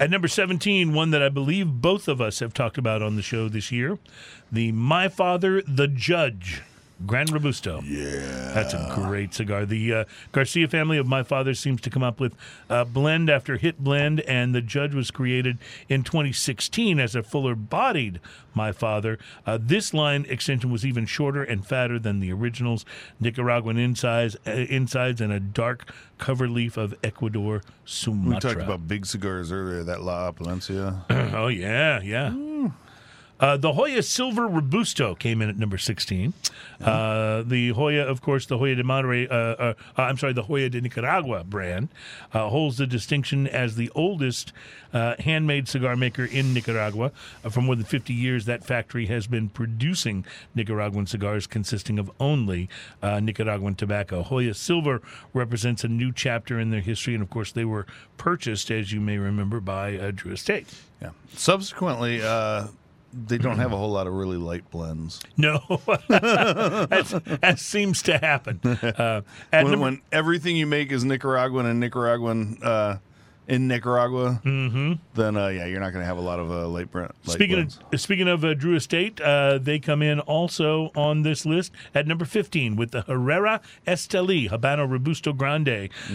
At 0.00 0.10
number 0.10 0.26
17, 0.26 0.94
one 0.94 1.10
that 1.10 1.22
I 1.22 1.28
believe 1.28 1.66
both 1.68 2.08
of 2.08 2.20
us 2.20 2.40
have 2.40 2.52
talked 2.54 2.76
about 2.78 3.02
on 3.02 3.14
the 3.14 3.22
show 3.22 3.48
this 3.48 3.70
year, 3.70 3.98
the 4.50 4.72
My 4.72 5.08
Father 5.08 5.62
the 5.62 5.86
Judge. 5.86 6.62
Gran 7.06 7.26
Robusto. 7.26 7.82
Yeah. 7.84 8.52
That's 8.54 8.74
a 8.74 8.92
great 8.94 9.34
cigar. 9.34 9.66
The 9.66 9.92
uh, 9.92 10.04
Garcia 10.32 10.68
family 10.68 10.98
of 10.98 11.06
My 11.06 11.22
Father 11.22 11.54
seems 11.54 11.80
to 11.82 11.90
come 11.90 12.02
up 12.02 12.20
with 12.20 12.34
uh, 12.68 12.84
blend 12.84 13.30
after 13.30 13.56
hit 13.56 13.78
blend, 13.78 14.20
and 14.20 14.54
the 14.54 14.60
Judge 14.62 14.94
was 14.94 15.10
created 15.10 15.58
in 15.88 16.02
2016 16.02 17.00
as 17.00 17.14
a 17.14 17.22
fuller 17.22 17.54
bodied 17.54 18.20
My 18.54 18.72
Father. 18.72 19.18
Uh, 19.46 19.58
this 19.60 19.92
line 19.94 20.26
extension 20.28 20.70
was 20.70 20.84
even 20.86 21.06
shorter 21.06 21.42
and 21.42 21.66
fatter 21.66 21.98
than 21.98 22.20
the 22.20 22.32
originals. 22.32 22.84
Nicaraguan 23.20 23.78
insides, 23.78 24.36
uh, 24.46 24.50
insides 24.50 25.20
and 25.20 25.32
a 25.32 25.40
dark 25.40 25.90
cover 26.18 26.48
leaf 26.48 26.76
of 26.76 26.94
Ecuador 27.02 27.62
Sumatra. 27.84 28.50
We 28.50 28.54
talked 28.54 28.66
about 28.66 28.86
big 28.86 29.06
cigars 29.06 29.50
earlier. 29.50 29.82
That 29.82 30.02
La 30.02 30.30
Palencia. 30.32 31.04
Oh 31.34 31.48
yeah, 31.48 32.00
yeah. 32.02 32.34
Uh, 33.42 33.56
the 33.56 33.72
Joya 33.72 34.04
Silver 34.04 34.46
Robusto 34.46 35.16
came 35.16 35.42
in 35.42 35.48
at 35.48 35.58
number 35.58 35.76
16. 35.76 36.32
Uh, 36.80 37.42
the 37.42 37.72
Joya, 37.72 38.04
of 38.06 38.22
course, 38.22 38.46
the 38.46 38.56
Hoya 38.56 38.76
de 38.76 38.84
Monterrey, 38.84 39.28
uh, 39.28 39.34
uh, 39.34 39.74
uh, 39.98 40.02
I'm 40.02 40.16
sorry, 40.16 40.32
the 40.32 40.44
Joya 40.44 40.70
de 40.70 40.80
Nicaragua 40.80 41.42
brand 41.42 41.88
uh, 42.32 42.48
holds 42.48 42.76
the 42.76 42.86
distinction 42.86 43.48
as 43.48 43.74
the 43.74 43.90
oldest 43.96 44.52
uh, 44.92 45.16
handmade 45.18 45.68
cigar 45.68 45.96
maker 45.96 46.24
in 46.24 46.54
Nicaragua. 46.54 47.10
Uh, 47.44 47.48
for 47.50 47.62
more 47.62 47.74
than 47.74 47.84
50 47.84 48.14
years, 48.14 48.44
that 48.44 48.64
factory 48.64 49.06
has 49.06 49.26
been 49.26 49.48
producing 49.48 50.24
Nicaraguan 50.54 51.06
cigars 51.06 51.48
consisting 51.48 51.98
of 51.98 52.12
only 52.20 52.68
uh, 53.02 53.18
Nicaraguan 53.18 53.74
tobacco. 53.74 54.22
Joya 54.22 54.54
Silver 54.54 55.02
represents 55.34 55.82
a 55.82 55.88
new 55.88 56.12
chapter 56.12 56.60
in 56.60 56.70
their 56.70 56.80
history, 56.80 57.14
and 57.14 57.22
of 57.24 57.30
course, 57.30 57.50
they 57.50 57.64
were 57.64 57.86
purchased, 58.18 58.70
as 58.70 58.92
you 58.92 59.00
may 59.00 59.18
remember, 59.18 59.58
by 59.58 59.98
uh, 59.98 60.12
Drew 60.14 60.32
Estate. 60.32 60.68
yeah. 61.00 61.10
Subsequently, 61.34 62.22
uh, 62.22 62.68
they 63.12 63.38
don't 63.38 63.58
have 63.58 63.72
a 63.72 63.76
whole 63.76 63.90
lot 63.90 64.06
of 64.06 64.12
really 64.14 64.36
light 64.36 64.70
blends. 64.70 65.20
No, 65.36 65.58
that 66.08 67.54
seems 67.58 68.02
to 68.02 68.18
happen. 68.18 68.60
Uh, 68.82 69.22
When, 69.50 69.80
when 69.80 70.00
everything 70.10 70.56
you 70.56 70.66
make 70.66 70.92
is 70.92 71.04
Nicaraguan 71.04 71.66
and 71.66 71.80
Nicaraguan 71.80 72.58
uh, 72.62 72.96
in 73.48 73.66
Nicaragua, 73.68 74.40
mm-hmm. 74.44 74.92
then 75.14 75.36
uh, 75.36 75.48
yeah, 75.48 75.66
you're 75.66 75.80
not 75.80 75.92
going 75.92 76.02
to 76.02 76.06
have 76.06 76.16
a 76.16 76.20
lot 76.22 76.38
of 76.38 76.50
uh, 76.50 76.66
late 76.68 76.90
Brent. 76.90 77.12
Speaking 77.24 77.56
blends. 77.56 77.78
of 77.92 78.00
speaking 78.00 78.28
of 78.28 78.44
uh, 78.44 78.54
Drew 78.54 78.76
Estate, 78.76 79.20
uh, 79.20 79.58
they 79.58 79.78
come 79.78 80.00
in 80.02 80.20
also 80.20 80.90
on 80.94 81.22
this 81.22 81.44
list 81.44 81.72
at 81.94 82.06
number 82.06 82.24
15 82.24 82.76
with 82.76 82.92
the 82.92 83.02
Herrera 83.02 83.60
Esteli 83.86 84.48
Habano 84.48 84.88
Robusto 84.88 85.32
Grande. 85.32 85.68
uh, 85.68 86.12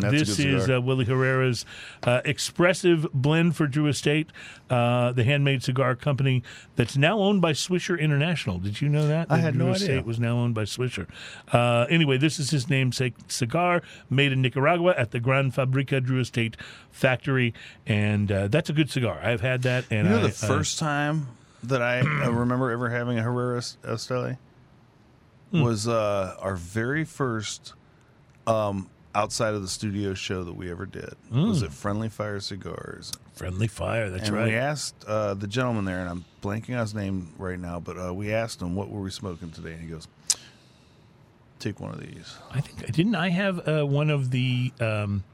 Mm, 0.00 0.10
this 0.10 0.38
is 0.38 0.70
uh, 0.70 0.80
Willie 0.80 1.04
Herrera's 1.04 1.64
uh, 2.04 2.20
expressive 2.24 3.06
blend 3.12 3.56
for 3.56 3.66
Drew 3.66 3.86
Estate, 3.86 4.30
uh, 4.70 5.12
the 5.12 5.24
handmade 5.24 5.62
cigar 5.62 5.94
company 5.94 6.42
that's 6.76 6.96
now 6.96 7.18
owned 7.18 7.40
by 7.42 7.52
Swisher 7.52 7.98
International. 8.00 8.58
Did 8.58 8.80
you 8.80 8.88
know 8.88 9.06
that? 9.06 9.26
I 9.30 9.36
That 9.36 9.42
had 9.42 9.54
Drew 9.54 9.66
no 9.66 9.72
Estate 9.72 9.90
idea. 9.90 10.02
was 10.02 10.18
now 10.18 10.38
owned 10.38 10.54
by 10.54 10.62
Swisher. 10.64 11.06
Uh, 11.52 11.86
anyway, 11.90 12.16
this 12.16 12.38
is 12.38 12.50
his 12.50 12.68
namesake 12.70 13.14
cigar 13.28 13.82
made 14.08 14.32
in 14.32 14.40
Nicaragua 14.42 14.94
at 14.96 15.10
the 15.10 15.20
Gran 15.20 15.50
Fabrica 15.50 16.00
Drew 16.00 16.20
Estate 16.20 16.56
factory, 16.90 17.54
and 17.86 18.30
uh, 18.30 18.48
that's 18.48 18.70
a 18.70 18.72
good 18.72 18.90
cigar. 18.90 19.20
I've 19.22 19.40
had 19.40 19.62
that, 19.62 19.84
and 19.90 20.08
You 20.08 20.14
know 20.14 20.20
I, 20.20 20.22
the 20.22 20.28
first 20.30 20.78
time 20.78 21.28
that 21.64 21.82
I 21.82 22.00
uh, 22.00 22.30
remember 22.30 22.70
ever 22.70 22.88
having 22.88 23.18
a 23.18 23.22
Herrera 23.22 23.60
Esteli 23.60 24.36
Hmm. 25.50 25.62
was 25.62 25.88
uh, 25.88 26.36
our 26.38 26.54
very 26.54 27.04
first 27.04 27.74
um, 28.46 28.88
outside 29.16 29.52
of 29.54 29.62
the 29.62 29.68
studio 29.68 30.14
show 30.14 30.44
that 30.44 30.52
we 30.54 30.70
ever 30.70 30.86
did. 30.86 31.14
Was 31.32 31.62
it 31.62 31.72
Friendly 31.72 32.08
Fire 32.08 32.38
Cigars, 32.38 33.10
uh, 33.16 33.18
friendly 33.34 33.66
fire. 33.66 34.10
That's 34.10 34.28
and 34.28 34.36
right. 34.36 34.46
we 34.46 34.54
asked 34.54 35.04
uh, 35.08 35.34
the 35.34 35.48
gentleman 35.48 35.84
there, 35.86 35.98
and 35.98 36.08
I'm 36.08 36.24
blanking 36.40 36.74
on 36.74 36.80
his 36.82 36.94
name 36.94 37.32
right 37.36 37.58
now, 37.58 37.80
but 37.80 37.96
uh, 37.98 38.14
we 38.14 38.32
asked 38.32 38.62
him 38.62 38.76
what 38.76 38.90
were 38.90 39.00
we 39.00 39.10
smoking 39.10 39.50
today, 39.50 39.72
and 39.72 39.80
he 39.80 39.88
goes, 39.88 40.06
"Take 41.58 41.80
one 41.80 41.92
of 41.92 42.00
these." 42.00 42.36
I 42.52 42.60
think 42.60 42.92
didn't 42.92 43.16
I 43.16 43.30
have 43.30 43.66
uh, 43.68 43.82
one 43.84 44.10
of 44.10 44.30
the 44.30 44.72
um, 44.80 45.24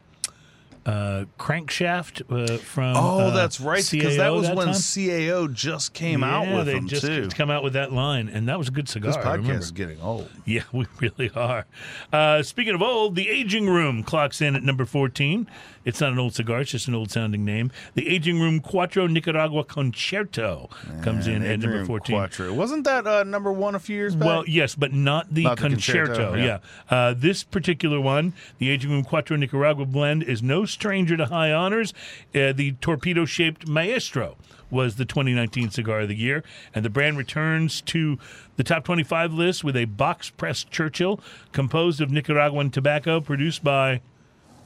uh, 0.87 1.25
crankshaft 1.39 2.23
uh, 2.31 2.59
from? 2.59 2.97
Oh, 2.97 3.19
uh, 3.19 3.31
that's 3.31 3.61
right, 3.61 3.87
because 3.91 4.17
that 4.17 4.29
was 4.33 4.47
that 4.47 4.57
when 4.57 4.67
time? 4.69 4.75
CAO 4.75 5.53
just 5.53 5.93
came 5.93 6.23
out 6.23 6.47
with 6.57 6.67
they 6.67 6.75
them 6.75 6.87
just 6.89 7.05
too. 7.05 7.29
come 7.35 7.51
out 7.51 7.63
with 7.65 7.73
that 7.73 7.93
line, 7.93 8.29
and 8.29 8.49
that 8.49 8.59
was 8.59 8.69
a 8.69 8.71
good 8.71 8.89
cigar. 8.89 9.13
This 9.13 9.17
podcast 9.23 9.59
is 9.59 9.71
getting 9.73 10.01
old. 10.01 10.31
Yeah, 10.47 10.63
we 10.73 10.87
really 11.01 11.31
are. 11.35 11.67
Uh, 12.13 12.43
speaking 12.45 12.75
of 12.75 12.81
old, 12.81 13.17
the 13.17 13.29
Aging 13.29 13.69
Room 13.69 14.05
clocks 14.05 14.41
in 14.41 14.55
at 14.55 14.63
number 14.63 14.85
14. 14.85 15.49
It's 15.87 16.01
not 16.01 16.13
an 16.13 16.19
old 16.19 16.35
cigar, 16.35 16.61
it's 16.61 16.73
just 16.73 16.89
an 16.89 16.95
old 16.95 17.11
sounding 17.13 17.45
name. 17.45 17.71
The 17.95 18.09
Aging 18.09 18.41
Room 18.41 18.59
Quattro 18.61 19.07
Nicaragua 19.07 19.65
Concerto 19.65 20.69
comes 21.03 21.29
in 21.29 21.43
at 21.43 21.61
number 21.61 21.85
14. 21.85 22.17
Quattro. 22.17 22.53
Wasn't 22.53 22.85
that 22.85 23.07
uh, 23.07 23.23
number 23.23 23.53
one 23.53 23.77
a 23.77 23.79
few 23.79 23.97
years 23.97 24.17
back? 24.17 24.27
Well, 24.27 24.45
yes, 24.49 24.75
but 24.75 24.93
not 24.93 25.33
the 25.33 25.45
Not 25.45 25.57
the 25.57 25.69
concerto. 25.69 26.07
concerto, 26.07 26.35
yeah. 26.35 26.59
yeah. 26.91 26.97
Uh, 26.97 27.15
this 27.17 27.45
particular 27.45 28.01
one, 28.01 28.35
the 28.59 28.69
Aging 28.69 28.91
Room 28.91 29.05
Quattro 29.05 29.37
Nicaragua 29.37 29.87
blend, 29.87 30.25
is 30.25 30.43
no 30.43 30.65
stranger 30.65 31.17
to 31.17 31.27
high 31.27 31.53
honors. 31.53 31.95
Uh, 32.35 32.53
the 32.53 32.73
torpedo 32.81 33.25
shaped 33.25 33.69
Maestro 33.69 34.37
was 34.71 34.97
the 34.97 35.05
2019 35.05 35.71
cigar 35.71 36.01
of 36.01 36.09
the 36.09 36.17
year, 36.17 36.43
and 36.75 36.85
the 36.85 36.91
brand 36.91 37.17
returns 37.17 37.81
to 37.83 38.19
the 38.57 38.65
top 38.65 38.85
25 38.85 39.33
list 39.33 39.63
with 39.63 39.77
a 39.77 39.85
box 39.85 40.31
pressed 40.31 40.71
Churchill 40.73 41.21
composed 41.53 42.01
of 42.01 42.11
Nicaraguan 42.11 42.71
tobacco 42.71 43.21
produced 43.21 43.63
by, 43.63 44.01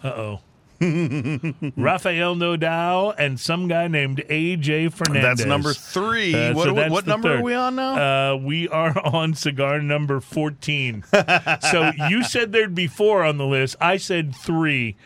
uh 0.03 0.09
oh. 0.09 0.41
Rafael 1.77 2.35
Nodal 2.35 3.11
and 3.19 3.39
some 3.39 3.69
guy 3.69 3.89
named 3.89 4.23
AJ 4.29 4.93
Fernandez. 4.93 5.23
That's 5.39 5.45
number 5.45 5.73
three. 5.75 6.35
Uh, 6.35 6.55
what 6.55 6.65
so 6.65 6.75
what- 6.75 6.91
what 6.91 7.07
number 7.07 7.29
third. 7.29 7.41
are 7.41 7.43
we 7.43 7.55
on 7.55 7.77
now? 7.77 8.33
Uh, 8.33 8.37
we 8.37 8.69
are 8.69 8.99
on 9.05 9.35
cigar 9.35 9.81
number 9.81 10.21
14. 10.21 11.05
so 11.71 11.91
you 12.09 12.25
said 12.25 12.53
there'd 12.53 12.75
be 12.75 12.87
four 12.87 13.23
on 13.25 13.37
the 13.39 13.47
list. 13.47 13.77
I 13.81 13.97
said 13.99 14.35
three. 14.35 14.97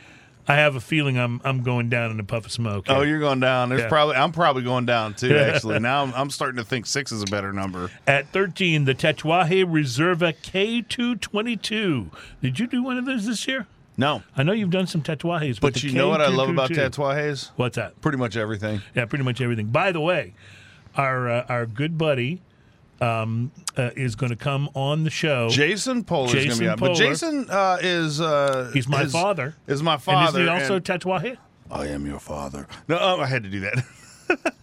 I 0.47 0.57
have 0.57 0.77
a 0.77 0.81
feeling 0.81 1.19
I'm 1.19 1.41
I'm 1.43 1.63
going 1.63 1.89
down 1.89 2.11
in 2.11 2.21
a 2.21 2.25
puff 2.25 2.45
of 2.45 2.53
smoke. 2.53 2.85
oh, 2.89 3.01
you're 3.01 3.19
going 3.19 3.41
down. 3.41 3.71
There's 3.71 3.81
Yeah. 3.81 3.89
probably 3.89 4.17
I'm 4.17 4.31
probably 4.31 4.63
going 4.63 4.85
down 4.85 5.15
too. 5.15 5.35
Actually, 5.35 5.79
now 5.81 6.03
I'm, 6.03 6.13
I'm 6.15 6.29
starting 6.29 6.59
to 6.59 6.65
think 6.65 6.85
six 6.85 7.13
is 7.13 7.23
a 7.23 7.27
better 7.27 7.51
number. 7.51 7.91
At 8.07 8.29
13, 8.29 8.85
the 8.85 8.95
Tatuaje 8.95 9.65
Reserva 9.65 10.35
K222. 10.43 12.11
Did 12.43 12.59
you 12.59 12.67
do 12.67 12.83
one 12.83 12.99
of 12.99 13.07
those 13.07 13.27
this 13.27 13.49
year? 13.49 13.67
No, 13.97 14.23
I 14.37 14.43
know 14.43 14.53
you've 14.53 14.71
done 14.71 14.87
some 14.87 15.03
Tatuajes, 15.03 15.61
but 15.61 15.75
the 15.75 15.81
you 15.89 15.93
know 15.95 16.09
what 16.09 16.21
I 16.21 16.29
love 16.29 16.49
about 16.49 16.71
K222 16.71 16.91
tatuajes? 16.91 17.51
What's 17.57 17.77
that? 17.77 18.01
Pretty 18.01 18.19
much 18.19 18.37
everything. 18.37 18.83
Yeah, 18.95 19.05
pretty 19.05 19.25
much 19.25 19.41
everything. 19.41 19.67
By 19.69 19.93
the 19.93 20.01
way, 20.01 20.35
our 20.97 21.29
uh, 21.31 21.47
our 21.49 21.67
good 21.67 21.97
buddy 21.97 22.43
um, 23.01 23.53
uh, 23.77 23.91
is 23.97 24.17
going 24.17 24.31
to 24.31 24.37
come 24.37 24.69
on 24.75 25.05
the 25.05 25.11
show. 25.11 25.49
Jason 25.49 26.03
Polar's 26.05 26.33
going 26.33 26.43
to 26.45 26.49
Jason 26.51 26.65
be 26.65 26.69
out, 26.69 26.79
but 26.81 26.95
Jason 26.97 27.47
uh, 27.49 27.79
is 27.81 28.21
uh, 28.21 28.71
He's 28.73 28.89
my 28.89 29.03
is- 29.03 29.13
father. 29.13 29.55
Is 29.67 29.83
my 29.83 29.95
and 29.95 30.03
father? 30.03 30.41
is 30.41 30.47
he 30.47 30.51
also 30.51 30.77
and- 30.77 30.85
Tatuaje? 30.85 31.37
I 31.71 31.87
am 31.89 32.07
your 32.07 32.19
father. 32.21 32.67
No, 32.89 32.99
um, 32.99 33.21
I 33.21 33.27
had 33.27 33.43
to 33.45 33.49
do 33.49 33.61
that. 33.61 33.85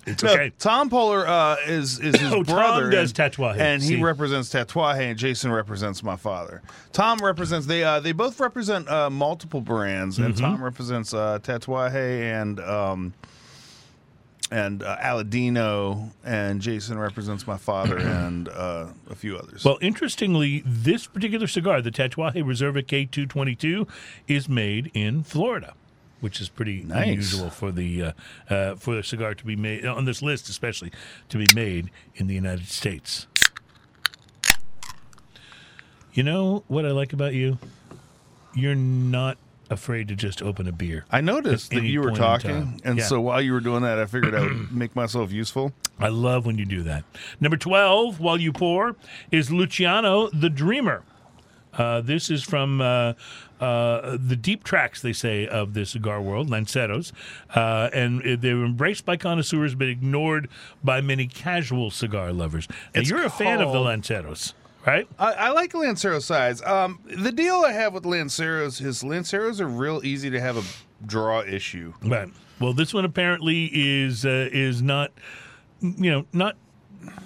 It's 0.08 0.24
No, 0.24 0.32
okay. 0.34 0.52
Tom 0.58 0.90
Polar 0.90 1.28
uh, 1.28 1.58
is 1.68 2.00
is 2.00 2.20
his 2.20 2.34
Oh, 2.34 2.44
Tom 2.44 2.56
brother. 2.56 2.90
does 2.90 3.12
and, 3.18 3.32
Tatuaje. 3.32 3.58
and 3.60 3.82
he 3.82 3.90
See. 3.90 4.02
represents 4.02 4.50
Tatuaje, 4.52 5.00
and 5.12 5.18
Jason 5.18 5.52
represents 5.52 6.02
my 6.04 6.16
father. 6.16 6.62
Tom 6.92 7.20
represents 7.20 7.68
they 7.68 7.84
uh, 7.84 8.00
they 8.00 8.12
both 8.12 8.40
represent 8.40 8.90
uh, 8.90 9.10
multiple 9.10 9.62
brands, 9.62 10.18
and 10.18 10.34
Mm-hmm. 10.34 10.44
Tom 10.44 10.64
represents 10.64 11.14
uh, 11.14 11.38
Tatuaje 11.44 12.22
and 12.42 12.60
um, 12.60 13.14
and 14.50 14.84
uh, 14.84 14.98
Aladino, 14.98 16.10
and 16.26 16.60
Jason 16.62 16.98
represents 17.00 17.48
my 17.48 17.56
father 17.58 17.98
and 18.00 18.50
uh, 18.50 18.88
a 19.10 19.16
few 19.16 19.38
others. 19.38 19.64
Well, 19.64 19.78
interestingly, 19.82 20.62
this 20.66 21.08
particular 21.08 21.48
cigar, 21.48 21.82
the 21.82 21.92
Tatuaje 21.92 22.44
Reserva 22.44 22.84
K222, 22.84 23.88
is 24.28 24.50
made 24.50 24.92
in 24.94 25.24
Florida, 25.24 25.74
which 26.22 26.40
is 26.40 26.48
pretty 26.50 26.84
Nice. 26.84 27.08
unusual 27.08 27.50
for 27.50 27.72
the 27.72 28.02
uh, 28.04 28.12
uh, 28.50 28.76
for 28.76 28.96
the 28.96 29.04
cigar 29.04 29.36
to 29.36 29.46
be 29.46 29.56
made 29.56 29.86
on 29.86 30.06
this 30.06 30.22
list, 30.22 30.48
especially 30.50 30.92
to 31.30 31.38
be 31.38 31.48
made 31.54 31.90
in 32.16 32.28
the 32.28 32.34
United 32.36 32.68
States. 32.68 33.28
You 36.14 36.24
know 36.24 36.64
what 36.68 36.86
I 36.86 36.92
like 36.92 37.14
about 37.14 37.34
you? 37.34 37.58
You're 38.54 38.76
not 38.76 39.38
afraid 39.70 40.10
to 40.10 40.16
just 40.16 40.42
open 40.42 40.68
a 40.68 40.72
beer. 40.74 41.06
I 41.10 41.22
noticed 41.22 41.72
that 41.72 41.84
you 41.84 42.02
were 42.02 42.12
talking, 42.12 42.82
and 42.84 42.98
Yeah. 42.98 43.06
so 43.06 43.22
while 43.22 43.42
you 43.42 43.54
were 43.54 43.62
doing 43.62 43.84
that, 43.84 43.98
I 43.98 44.06
figured 44.06 44.36
I 44.36 44.42
would 44.42 44.72
make 44.74 44.94
myself 44.96 45.32
useful. 45.32 45.72
I 46.00 46.10
love 46.10 46.46
when 46.46 46.58
you 46.58 46.66
do 46.66 46.84
that. 46.84 47.06
Number 47.40 47.56
12, 47.56 48.20
while 48.20 48.38
you 48.40 48.52
pour, 48.52 48.98
is 49.32 49.50
Luciano 49.52 50.30
the 50.32 50.50
Dreamer. 50.50 51.04
Uh, 51.74 52.02
this 52.02 52.30
is 52.30 52.44
from 52.44 52.82
uh, 52.82 53.14
uh, 53.62 54.18
the 54.20 54.36
deep 54.36 54.64
tracks, 54.64 55.02
they 55.02 55.14
say, 55.14 55.48
of 55.48 55.74
the 55.74 55.86
cigar 55.86 56.22
world, 56.22 56.50
Lanceros. 56.50 57.14
Uh, 57.56 57.90
and 57.94 58.42
they're 58.42 58.66
embraced 58.66 59.06
by 59.06 59.16
connoisseurs 59.18 59.76
but 59.76 59.88
ignored 59.88 60.50
by 60.84 61.00
many 61.00 61.28
casual 61.28 61.92
cigar 61.92 62.34
lovers. 62.34 62.68
Now, 62.96 63.02
you're 63.02 63.24
a 63.24 63.30
fan 63.30 63.62
of 63.62 63.72
the 63.72 63.80
Lanceros, 63.80 64.54
right? 64.86 65.08
I, 65.20 65.34
I 65.34 65.50
like 65.52 65.74
Lancero 65.74 66.20
size. 66.20 66.62
Um, 66.64 67.00
the 67.06 67.32
deal 67.32 67.64
I 67.66 67.72
have 67.72 67.94
with 67.94 68.04
Lanceros 68.04 68.82
is 68.82 69.04
Lanceros 69.04 69.62
are 69.62 69.68
real 69.68 70.02
easy 70.04 70.30
to 70.32 70.42
have 70.42 70.58
a 70.58 70.64
draw 71.06 71.42
issue. 71.42 71.94
Right. 72.04 72.30
Well, 72.60 72.74
this 72.74 72.94
one 72.94 73.06
apparently 73.06 73.70
is 73.74 74.26
uh, 74.26 74.50
is 74.52 74.82
not, 74.82 75.12
you 75.82 76.12
know, 76.12 76.26
not 76.32 76.56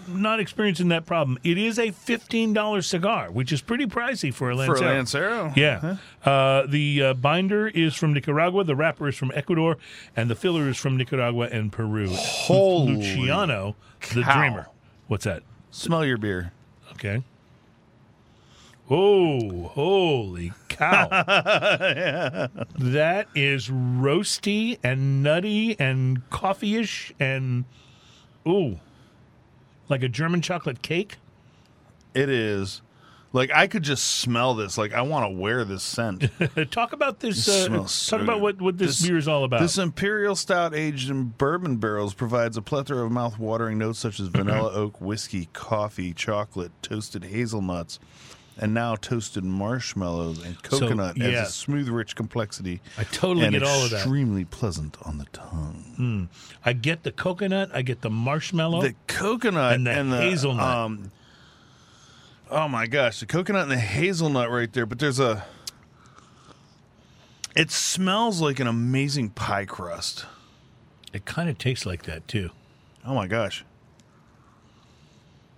not 0.08 0.40
experiencing 0.40 0.90
that 0.90 1.06
problem. 1.06 1.38
It 1.44 1.58
is 1.58 1.78
a 1.80 1.92
fifteen 1.92 2.54
dollars 2.54 2.88
cigar, 2.88 3.32
which 3.32 3.52
is 3.52 3.62
pretty 3.62 3.86
pricey 3.86 4.34
for 4.34 4.50
a 4.50 4.56
Lancero. 4.56 4.78
For 4.78 4.84
a 4.84 4.88
Lancero? 4.88 5.54
Yeah. 5.56 5.98
Uh, 6.24 6.66
the 6.68 7.02
uh, 7.04 7.14
binder 7.14 7.68
is 7.68 7.96
from 7.96 8.14
Nicaragua, 8.14 8.64
the 8.64 8.76
wrapper 8.76 9.08
is 9.08 9.16
from 9.16 9.32
Ecuador, 9.36 9.78
and 10.16 10.30
the 10.30 10.36
filler 10.36 10.68
is 10.70 10.78
from 10.78 10.98
Nicaragua 10.98 11.50
and 11.52 11.72
Peru. 11.72 12.10
Holy 12.10 12.96
Luciano, 12.96 13.76
the 14.14 14.24
dreamer. 14.24 14.68
What's 15.08 15.26
that? 15.26 15.44
Smell 15.72 16.06
your 16.06 16.18
beer. 16.18 16.52
Okay. 16.94 17.24
Oh, 18.90 19.64
holy 19.70 20.54
cow. 20.70 21.08
That 22.78 23.28
is 23.34 23.70
roasty 23.70 24.78
and 24.84 25.24
nutty 25.24 25.80
and 25.80 26.30
coffee-ish 26.30 27.14
and 27.20 27.66
ooh. 28.48 28.80
Like 29.90 30.04
a 30.04 30.10
German 30.10 30.42
chocolate 30.42 30.82
cake. 30.82 31.18
It 32.14 32.30
is. 32.30 32.82
Like 33.36 33.52
I 33.54 33.68
could 33.68 33.84
just 33.84 34.06
smell 34.06 34.56
this. 34.56 34.78
Like 34.78 34.94
I 34.94 35.02
want 35.02 35.26
to 35.26 35.38
wear 35.38 35.66
this 35.66 35.84
scent. 35.84 36.30
talk 36.72 36.94
about 36.94 37.20
this. 37.20 37.50
Uh, 37.50 37.68
talk 37.68 37.90
so 37.90 38.18
about 38.18 38.40
what, 38.40 38.62
what 38.62 38.78
this, 38.78 39.06
beer 39.06 39.18
is 39.18 39.28
all 39.28 39.44
about. 39.44 39.60
This 39.60 39.78
imperial 39.78 40.38
stout 40.38 40.74
aged 40.74 41.10
in 41.10 41.34
bourbon 41.38 41.76
barrels 41.76 42.14
provides 42.14 42.56
a 42.56 42.62
plethora 42.62 43.06
of 43.06 43.12
mouth-watering 43.12 43.78
notes 43.78 44.00
such 44.00 44.22
as 44.22 44.28
vanilla, 44.28 44.72
oak, 44.74 45.02
whiskey, 45.02 45.50
coffee, 45.52 46.14
chocolate, 46.14 46.72
toasted 46.82 47.26
hazelnuts, 47.26 48.00
and 48.58 48.74
now 48.74 48.96
toasted 48.96 49.44
marshmallows 49.44 50.44
and 50.44 50.62
coconut 50.64 51.18
yeah. 51.18 51.28
as 51.28 51.50
a 51.50 51.52
smooth, 51.52 51.90
rich 51.90 52.16
complexity. 52.16 52.82
I 52.98 53.04
totally 53.04 53.46
and 53.46 53.54
get 53.54 53.64
all 53.64 53.84
of 53.84 53.90
that. 53.92 53.98
Extremely 53.98 54.46
pleasant 54.46 54.98
on 55.04 55.18
the 55.18 55.26
tongue. 55.34 56.30
I 56.64 56.74
get 56.74 57.04
the 57.04 57.12
coconut. 57.12 57.70
I 57.74 57.82
get 57.82 58.02
the 58.02 58.10
marshmallow. 58.10 58.82
The 58.82 58.96
coconut 59.08 59.74
And 59.74 59.86
the 59.86 60.18
hazelnut. 60.18 60.66
Um, 60.66 61.12
oh 62.50 62.68
my 62.68 62.88
gosh, 62.88 63.20
the 63.20 63.26
coconut 63.26 63.64
and 63.64 63.72
the 63.72 63.78
hazelnut 63.78 64.50
right 64.50 64.72
there. 64.72 64.86
But 64.86 65.00
there's 65.00 65.20
a 65.20 65.46
It 67.56 67.72
smells 67.72 68.42
like 68.42 68.60
an 68.60 68.68
amazing 68.68 69.32
pie 69.32 69.66
crust. 69.66 70.26
It 71.14 71.26
kind 71.26 71.50
of 71.50 71.58
tastes 71.58 71.86
like 71.86 72.04
that 72.04 72.28
too. 72.28 72.52
Oh 73.06 73.14
my 73.16 73.28
gosh. 73.28 73.64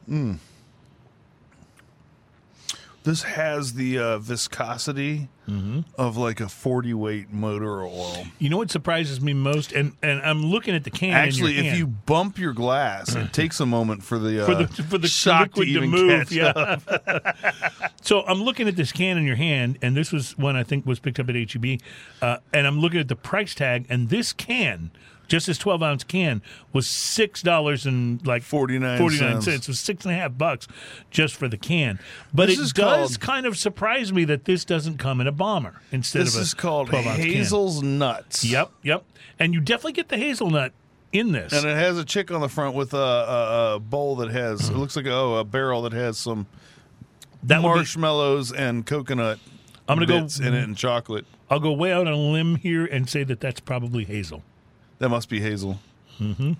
Mm. 0.09 0.37
This 3.07 3.23
has 3.23 3.75
the 3.75 3.99
uh, 3.99 4.19
viscosity 4.19 5.29
of 5.97 6.17
like 6.17 6.41
a 6.41 6.49
40 6.49 6.93
weight 6.93 7.31
motor 7.31 7.83
oil. 7.83 8.25
You 8.37 8.49
know 8.49 8.57
what 8.57 8.69
surprises 8.69 9.21
me 9.21 9.33
most, 9.33 9.71
and 9.71 9.93
and 10.03 10.21
I'm 10.23 10.45
looking 10.45 10.75
at 10.75 10.83
the 10.83 10.89
can. 10.89 11.11
in 11.11 11.13
your 11.13 11.21
Actually, 11.21 11.57
if 11.57 11.77
you 11.77 11.87
bump 11.87 12.37
your 12.37 12.51
glass, 12.51 13.15
it 13.15 13.31
takes 13.33 13.61
a 13.61 13.65
moment 13.65 14.03
for 14.03 14.19
the, 14.19 14.43
uh, 14.43 14.45
for 14.45 14.55
the 14.55 14.67
for 14.83 14.97
the 14.97 15.07
shock 15.07 15.55
liquid 15.55 15.67
to 15.67 15.73
to, 15.73 15.77
even 15.77 15.89
move. 15.89 16.31
Yeah. 16.33 16.79
so 18.01 18.23
I'm 18.23 18.43
looking 18.43 18.67
at 18.67 18.75
this 18.75 18.91
can 18.91 19.17
in 19.17 19.23
your 19.23 19.37
hand, 19.37 19.77
and 19.81 19.95
this 19.95 20.11
was 20.11 20.37
one 20.37 20.57
I 20.57 20.63
think 20.63 20.85
was 20.85 20.99
picked 20.99 21.17
up 21.17 21.29
at 21.29 21.35
HEB, 21.35 21.79
uh, 22.21 22.39
and 22.51 22.67
I'm 22.67 22.81
looking 22.81 22.99
at 22.99 23.07
the 23.07 23.15
price 23.15 23.55
tag, 23.55 23.85
and 23.87 24.09
this 24.09 24.33
can. 24.33 24.91
Just 25.27 25.47
this 25.47 25.57
12 25.57 25.83
ounce 25.83 26.03
can 26.03 26.41
was 26.73 26.87
six 26.87 27.41
dollars 27.41 27.85
and 27.85 28.25
like 28.25 28.43
49 28.43 28.97
49 28.97 29.19
cents. 29.41 29.45
cents. 29.45 29.67
It 29.67 29.71
was 29.71 29.79
six 29.79 30.05
and 30.05 30.13
a 30.13 30.17
half 30.17 30.37
bucks 30.37 30.67
just 31.11 31.35
for 31.35 31.47
the 31.47 31.57
can. 31.57 31.99
But 32.33 32.47
This 32.47 32.57
it 32.59 32.61
is 32.61 32.73
does 32.73 33.17
called- 33.17 33.19
kind 33.19 33.45
of 33.45 33.57
surprise 33.57 34.13
me 34.13 34.23
that 34.25 34.45
this 34.45 34.63
doesn't 34.65 34.97
come 34.97 35.19
in 35.21 35.27
a 35.27 35.31
bomber 35.31 35.81
instead 35.91 36.21
This 36.23 36.35
of 36.35 36.39
a 36.39 36.43
is 36.43 36.53
called 36.53 36.87
12 36.89 37.05
ounce 37.07 37.17
can. 37.17 37.25
Hazel's 37.27 37.83
Nuts. 37.83 38.43
Yep, 38.45 38.71
yep. 38.83 39.03
And 39.39 39.53
you 39.53 39.59
definitely 39.59 39.93
get 39.93 40.09
the 40.09 40.17
hazelnut 40.17 40.71
in 41.11 41.31
this. 41.31 41.53
And 41.53 41.65
it 41.65 41.75
has 41.75 41.97
a 41.97 42.05
chick 42.05 42.31
on 42.31 42.41
the 42.41 42.49
front 42.49 42.75
with 42.75 42.93
a, 42.93 42.97
a, 42.97 43.75
a 43.75 43.79
bowl 43.79 44.15
that 44.17 44.31
has, 44.31 44.69
it 44.69 44.75
looks 44.75 44.95
like 44.95 45.07
oh, 45.07 45.35
a 45.35 45.43
barrel 45.43 45.81
that 45.83 45.93
has 45.93 46.17
some 46.17 46.47
that 47.43 47.61
would 47.61 47.69
be- 47.69 47.75
marshmallows 47.75 48.51
and 48.51 48.85
coconut 48.85 49.39
I'm 49.87 49.97
gonna 49.99 50.05
go- 50.07 50.17
in 50.45 50.53
it 50.53 50.63
and 50.63 50.75
chocolate. 50.75 51.25
I'll 51.49 51.59
go 51.61 51.71
way 51.71 51.93
out 51.93 52.07
on 52.07 52.13
a 52.13 52.17
limb 52.17 52.55
here 52.55 52.85
and 52.85 53.09
say 53.09 53.23
that 53.23 53.39
that's 53.39 53.61
probably 53.61 54.03
hazel. 54.03 54.43
That 54.99 55.09
must 55.09 55.29
be 55.29 55.39
Hazel. 55.39 55.79
Mm-hmm. 56.19 56.53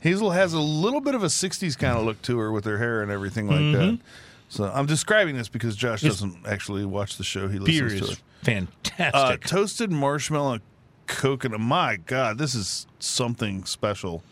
Hazel 0.00 0.30
has 0.30 0.52
a 0.54 0.60
little 0.60 1.00
bit 1.00 1.14
of 1.14 1.22
a 1.22 1.26
60s 1.28 1.78
kind 1.78 1.96
of 1.98 2.04
look 2.04 2.20
to 2.22 2.38
her 2.38 2.50
with 2.52 2.64
her 2.64 2.78
hair 2.78 3.02
and 3.02 3.10
everything 3.10 3.46
like 3.48 3.58
Mm-hmm. 3.60 3.96
that. 3.96 3.98
So 4.48 4.64
I'm 4.64 4.86
describing 4.86 5.36
this 5.36 5.48
because 5.48 5.76
Josh 5.76 6.02
doesn't 6.02 6.44
actually 6.46 6.84
watch 6.84 7.16
the 7.18 7.24
show. 7.24 7.46
He 7.48 7.58
Beer 7.60 7.84
listens 7.84 8.00
to 8.00 8.04
is 8.06 8.10
it. 8.12 8.18
Uh, 8.18 8.44
fantastic. 8.44 9.44
toasted 9.46 9.92
marshmallow 9.92 10.58
coconut. 11.06 11.60
My 11.60 11.96
God, 11.98 12.36
this 12.38 12.54
is 12.56 12.86
something 12.98 13.64
special. 13.64 14.22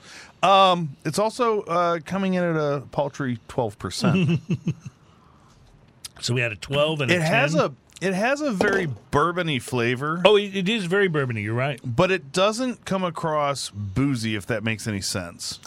Um, 0.42 0.96
it's 1.04 1.18
also 1.18 1.62
uh, 1.62 2.00
coming 2.04 2.34
in 2.34 2.42
at 2.42 2.56
a 2.56 2.82
paltry 2.90 3.38
12%. 3.48 4.40
so 6.20 6.34
we 6.34 6.40
had 6.40 6.52
a 6.52 6.56
12 6.56 7.00
and 7.02 7.10
a 7.10 7.14
it 7.14 7.18
10. 7.20 7.26
has 7.26 7.54
a 7.54 7.72
it 8.00 8.14
has 8.14 8.40
a 8.40 8.52
very 8.52 8.88
bourbony 9.10 9.60
flavor, 9.60 10.22
Oh, 10.24 10.36
it, 10.36 10.54
it 10.54 10.68
is 10.68 10.86
very 10.86 11.08
bourbony. 11.08 11.42
You're 11.42 11.54
right. 11.54 11.80
but 11.84 12.10
it 12.10 12.32
doesn't 12.32 12.84
come 12.84 13.04
across 13.04 13.70
boozy 13.70 14.34
if 14.34 14.46
that 14.46 14.62
makes 14.64 14.86
any 14.86 15.00
sense. 15.00 15.60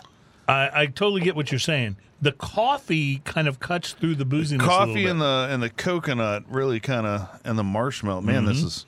I, 0.48 0.70
I 0.74 0.86
totally 0.88 1.22
get 1.22 1.36
what 1.36 1.52
you're 1.52 1.60
saying. 1.60 1.98
The 2.22 2.32
coffee 2.34 3.20
kind 3.20 3.48
of 3.48 3.60
cuts 3.60 3.94
through 3.94 4.16
the 4.16 4.26
booziness. 4.26 4.60
Coffee 4.60 5.06
and 5.08 5.20
the 5.20 5.48
and 5.50 5.64
the 5.64 5.70
coconut 5.72 6.44
really 6.48 6.80
kind 6.80 7.08
of 7.08 7.42
and 7.44 7.58
the 7.58 7.64
marshmallow. 7.64 8.22
Man, 8.22 8.46
this 8.46 8.86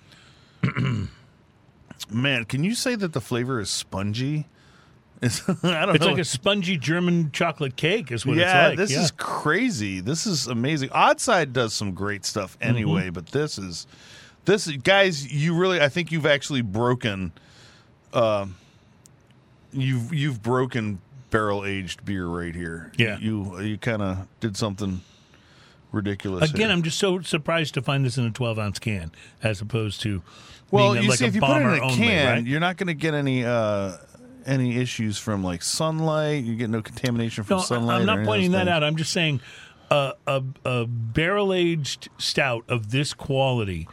mm-hmm. 0.61 1.03
is 1.03 1.09
Man, 2.11 2.45
can 2.45 2.63
you 2.63 2.75
say 2.75 2.95
that 2.95 3.13
the 3.13 3.21
flavor 3.21 3.59
is 3.59 3.69
spongy? 3.69 4.47
It's, 5.23 5.47
I 5.63 5.85
don't 5.85 5.95
It's 5.95 6.05
know. 6.05 6.11
like 6.11 6.19
a 6.19 6.25
spongy 6.25 6.77
German 6.77 7.31
chocolate 7.31 7.75
cake, 7.75 8.11
is 8.11 8.25
what 8.25 8.37
yeah, 8.37 8.67
it's 8.67 8.69
like. 8.71 8.77
this 8.77 8.91
yeah. 8.91 9.01
is 9.01 9.11
crazy. 9.11 9.99
This 10.01 10.25
is 10.27 10.47
amazing. 10.47 10.89
Odd 10.91 11.19
Side 11.19 11.53
does 11.53 11.73
some 11.73 11.93
great 11.93 12.25
stuff 12.25 12.57
Mm-hmm. 12.59 12.69
anyway, 12.69 13.09
but 13.09 13.27
this 13.27 13.57
is 13.57 13.87
this 14.45 14.67
guys. 14.67 15.31
You 15.33 15.55
really, 15.55 15.81
I 15.81 15.89
think 15.89 16.11
you've 16.11 16.25
actually 16.25 16.61
broken. 16.61 17.31
Um, 18.13 18.55
you've 19.71 20.13
you've 20.13 20.43
broken 20.43 20.99
barrel 21.31 21.65
aged 21.65 22.05
beer 22.05 22.27
right 22.27 22.53
here. 22.53 22.91
Yeah. 22.97 23.17
you 23.17 23.59
you 23.61 23.77
kind 23.77 24.01
of 24.01 24.27
did 24.39 24.55
something 24.57 25.01
ridiculous. 25.91 26.49
Again, 26.49 26.67
here. 26.67 26.69
I'm 26.71 26.83
just 26.83 26.99
so 26.99 27.21
surprised 27.21 27.73
to 27.75 27.81
find 27.81 28.05
this 28.05 28.17
in 28.17 28.25
a 28.25 28.31
12 28.31 28.59
ounce 28.59 28.79
can 28.79 29.11
as 29.41 29.61
opposed 29.61 30.01
to 30.01 30.21
well, 30.71 30.95
you 30.95 31.07
like 31.09 31.19
see, 31.19 31.25
if 31.25 31.35
you 31.35 31.41
put 31.41 31.57
it 31.57 31.61
in 31.61 31.67
a 31.79 31.81
only, 31.81 31.95
can, 31.95 32.33
right? 32.33 32.45
you're 32.45 32.59
not 32.59 32.77
going 32.77 32.87
to 32.87 32.93
get 32.93 33.13
any. 33.13 33.45
Uh, 33.45 33.93
any 34.45 34.77
issues 34.77 35.17
from 35.17 35.43
like 35.43 35.61
sunlight? 35.63 36.43
You 36.43 36.55
get 36.55 36.69
no 36.69 36.81
contamination 36.81 37.43
from 37.43 37.57
No, 37.57 37.63
sunlight. 37.63 38.01
I'm 38.01 38.05
not 38.05 38.25
pointing 38.25 38.51
that 38.51 38.67
out. 38.67 38.83
I'm 38.83 38.95
just 38.95 39.11
saying 39.11 39.41
uh, 39.91 40.13
a, 40.27 40.41
a 40.65 40.85
barrel 40.87 41.53
aged 41.53 42.09
stout 42.17 42.63
of 42.67 42.91
this 42.91 43.13
quality, 43.13 43.87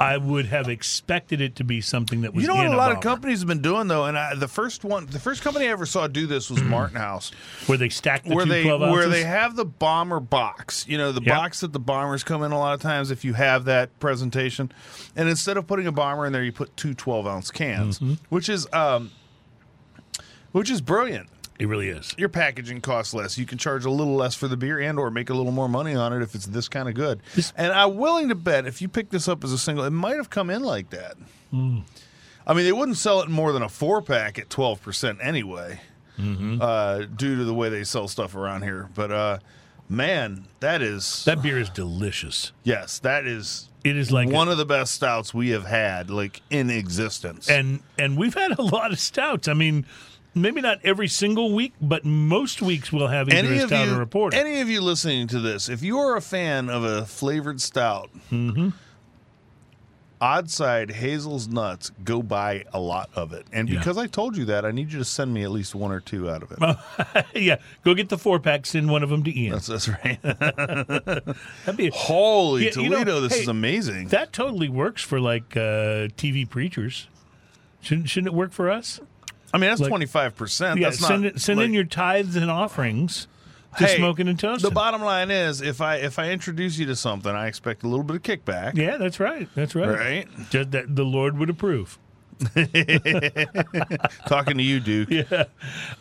I 0.00 0.16
would 0.16 0.46
have 0.46 0.68
expected 0.68 1.40
it 1.40 1.54
to 1.56 1.64
be 1.64 1.80
something 1.80 2.22
that 2.22 2.34
was 2.34 2.42
You 2.42 2.48
know 2.48 2.56
what 2.56 2.66
in 2.66 2.72
a 2.72 2.76
lot 2.76 2.90
of 2.90 2.98
companies 3.00 3.38
have 3.38 3.46
been 3.46 3.62
doing 3.62 3.86
though, 3.86 4.06
and 4.06 4.18
I, 4.18 4.34
the 4.34 4.48
first 4.48 4.82
one, 4.82 5.06
the 5.06 5.20
first 5.20 5.42
company 5.42 5.66
I 5.66 5.70
ever 5.70 5.86
saw 5.86 6.08
do 6.08 6.26
this 6.26 6.50
was 6.50 6.60
Martin 6.64 6.96
House, 6.96 7.30
where 7.66 7.78
they 7.78 7.88
stack 7.88 8.24
the 8.24 8.34
where 8.34 8.44
two 8.44 8.50
they 8.50 8.62
12 8.64 8.82
ounces. 8.82 8.92
where 8.96 9.08
they 9.08 9.22
have 9.22 9.54
the 9.54 9.64
bomber 9.64 10.18
box. 10.18 10.88
You 10.88 10.98
know, 10.98 11.12
the 11.12 11.22
Yep. 11.22 11.28
box 11.36 11.60
that 11.60 11.72
the 11.72 11.78
bombers 11.78 12.24
come 12.24 12.42
in 12.42 12.50
a 12.50 12.58
lot 12.58 12.74
of 12.74 12.80
times. 12.80 13.12
If 13.12 13.24
you 13.24 13.34
have 13.34 13.64
that 13.66 13.96
presentation, 14.00 14.72
and 15.14 15.28
instead 15.28 15.56
of 15.56 15.68
putting 15.68 15.86
a 15.86 15.92
bomber 15.92 16.26
in 16.26 16.32
there, 16.32 16.42
you 16.42 16.50
put 16.50 16.76
two 16.76 16.94
12 16.94 17.24
ounce 17.28 17.52
cans, 17.52 18.00
Mm-hmm. 18.00 18.14
which 18.28 18.48
is 18.48 18.66
um, 18.72 19.12
which 20.52 20.70
is 20.70 20.80
brilliant. 20.80 21.28
it 21.58 21.66
really 21.66 21.88
is. 21.88 22.14
Your 22.18 22.28
packaging 22.28 22.80
costs 22.80 23.12
less. 23.14 23.36
You 23.38 23.46
can 23.46 23.58
charge 23.58 23.84
a 23.84 23.90
little 23.90 24.14
less 24.16 24.34
for 24.34 24.48
the 24.48 24.56
beer 24.56 24.78
and 24.80 24.98
or 24.98 25.10
make 25.10 25.30
a 25.30 25.34
little 25.34 25.52
more 25.52 25.68
money 25.68 25.94
on 25.94 26.12
it 26.12 26.22
if 26.22 26.34
it's 26.34 26.46
this 26.46 26.68
kind 26.68 26.88
of 26.88 26.94
good. 26.94 27.20
This- 27.34 27.52
and 27.56 27.72
I'm 27.72 27.96
willing 27.96 28.28
to 28.30 28.34
bet 28.34 28.66
if 28.66 28.80
you 28.82 28.88
pick 28.88 29.10
this 29.10 29.28
up 29.28 29.44
as 29.44 29.52
a 29.52 29.58
single, 29.58 29.84
it 29.84 29.90
might 29.90 30.16
have 30.16 30.30
come 30.30 30.50
in 30.50 30.62
like 30.62 30.90
that. 30.90 31.16
Hmm. 31.50 31.80
I 32.46 32.54
mean, 32.54 32.64
they 32.64 32.72
wouldn't 32.72 32.96
sell 32.96 33.20
it 33.22 33.26
in 33.26 33.32
more 33.32 33.52
than 33.52 33.62
a 33.62 33.68
four 33.68 34.02
pack 34.02 34.38
at 34.38 34.48
12% 34.48 35.18
anyway, 35.24 35.80
Mm-hmm. 36.18 36.58
uh, 36.60 36.98
due 37.16 37.36
to 37.36 37.44
the 37.44 37.54
way 37.54 37.68
they 37.68 37.84
sell 37.84 38.06
stuff 38.08 38.34
around 38.34 38.62
here. 38.62 38.88
But 38.94 39.10
uh, 39.12 39.38
man, 39.88 40.46
that 40.60 40.82
is, 40.82 41.24
That 41.24 41.40
beer 41.42 41.58
is 41.58 41.70
delicious. 41.70 42.52
yes, 42.64 42.98
that 43.00 43.26
is 43.26 43.68
It 43.84 43.96
is 43.96 44.10
like 44.12 44.28
one 44.28 44.48
of 44.48 44.58
the 44.58 44.64
best 44.66 44.94
stouts 44.94 45.32
we 45.32 45.50
have 45.50 45.64
had, 45.64 46.10
like 46.10 46.42
in 46.50 46.68
existence. 46.70 47.48
and 47.48 47.80
and 47.98 48.16
we've 48.16 48.34
had 48.34 48.58
a 48.58 48.62
lot 48.62 48.92
of 48.92 48.98
stouts. 49.00 49.48
I 49.48 49.54
mean, 49.54 49.86
maybe 50.34 50.60
not 50.60 50.78
every 50.84 51.08
single 51.08 51.52
week, 51.52 51.72
but 51.80 52.04
most 52.04 52.62
weeks 52.62 52.92
we'll 52.92 53.08
have 53.08 53.28
either 53.28 53.36
any 53.38 53.58
a 53.58 53.62
of 53.64 53.68
stout 53.68 53.86
you, 53.88 53.94
or 53.96 54.02
a 54.02 54.06
porter. 54.06 54.36
any 54.36 54.60
of 54.60 54.68
you 54.68 54.80
listening 54.80 55.26
to 55.28 55.38
this, 55.40 55.68
if 55.68 55.82
you 55.82 55.98
are 55.98 56.16
a 56.16 56.20
fan 56.22 56.68
of 56.70 56.84
a 56.84 57.04
flavored 57.04 57.60
stout, 57.60 58.10
Mm-hmm. 58.30 58.70
odd 60.20 60.48
side 60.50 60.90
Hazel's 60.92 61.48
Nuts, 61.48 61.90
go 62.04 62.22
buy 62.22 62.64
a 62.72 62.78
lot 62.78 63.10
of 63.14 63.32
it. 63.32 63.44
And 63.52 63.68
Yeah. 63.68 63.78
because 63.78 63.98
I 63.98 64.06
told 64.06 64.36
you 64.36 64.44
that, 64.46 64.64
I 64.64 64.70
need 64.70 64.92
you 64.92 64.98
to 65.00 65.04
send 65.04 65.34
me 65.34 65.42
at 65.42 65.50
least 65.50 65.74
one 65.74 65.90
or 65.90 65.98
two 66.00 66.30
out 66.30 66.42
of 66.44 66.52
it. 66.52 67.26
yeah, 67.42 67.56
go 67.84 67.92
get 67.94 68.08
the 68.08 68.16
four 68.18 68.38
pack. 68.38 68.64
Send 68.66 68.88
one 68.90 69.02
of 69.02 69.10
them 69.10 69.24
to 69.24 69.36
Ian. 69.36 69.52
That's, 69.54 69.66
that's 69.66 69.88
right. 69.88 70.22
That'd 70.22 71.76
be 71.76 71.90
Holy 71.92 72.66
Yeah, 72.66 72.70
you 72.76 72.88
know, 72.88 72.98
Toledo, 72.98 73.20
this 73.20 73.34
hey, 73.34 73.40
is 73.42 73.48
amazing. 73.48 74.08
that 74.08 74.32
totally 74.32 74.68
works 74.68 75.02
for 75.02 75.18
like 75.20 75.56
uh, 75.56 76.08
TV 76.16 76.48
preachers. 76.48 77.08
Shouldn't 77.80 78.08
shouldn't 78.08 78.28
it 78.32 78.34
work 78.36 78.52
for 78.52 78.70
us? 78.70 79.00
I 79.52 79.58
mean, 79.58 79.70
that's 79.70 79.80
twenty 79.80 80.06
five 80.06 80.36
percent. 80.36 80.80
Yeah, 80.80 80.88
That's 80.88 81.00
not 81.00 81.08
send 81.08 81.24
it, 81.26 81.40
send 81.40 81.60
in 81.60 81.74
your 81.74 81.84
tithes 81.84 82.36
and 82.36 82.50
offerings 82.50 83.26
to 83.78 83.86
Hey, 83.86 83.96
smoking 83.96 84.28
and 84.28 84.38
toasting. 84.38 84.68
The 84.68 84.74
bottom 84.74 85.02
line 85.02 85.30
is, 85.30 85.60
if 85.60 85.80
I 85.80 85.96
if 85.96 86.18
I 86.18 86.30
introduce 86.30 86.78
you 86.78 86.86
to 86.86 86.96
something, 86.96 87.32
I 87.32 87.46
expect 87.46 87.82
a 87.82 87.88
little 87.88 88.04
bit 88.04 88.16
of 88.16 88.22
kickback. 88.22 88.76
yeah, 88.76 88.96
that's 88.96 89.20
right. 89.20 89.48
That's 89.54 89.74
right. 89.74 89.88
Right? 89.88 90.28
Just 90.50 90.70
that 90.72 90.94
the 90.94 91.04
Lord 91.04 91.38
would 91.38 91.50
approve. 91.50 91.98
Talking 94.26 94.56
to 94.56 94.62
you, 94.62 94.80
Duke. 94.80 95.10
Uh, 95.32 95.44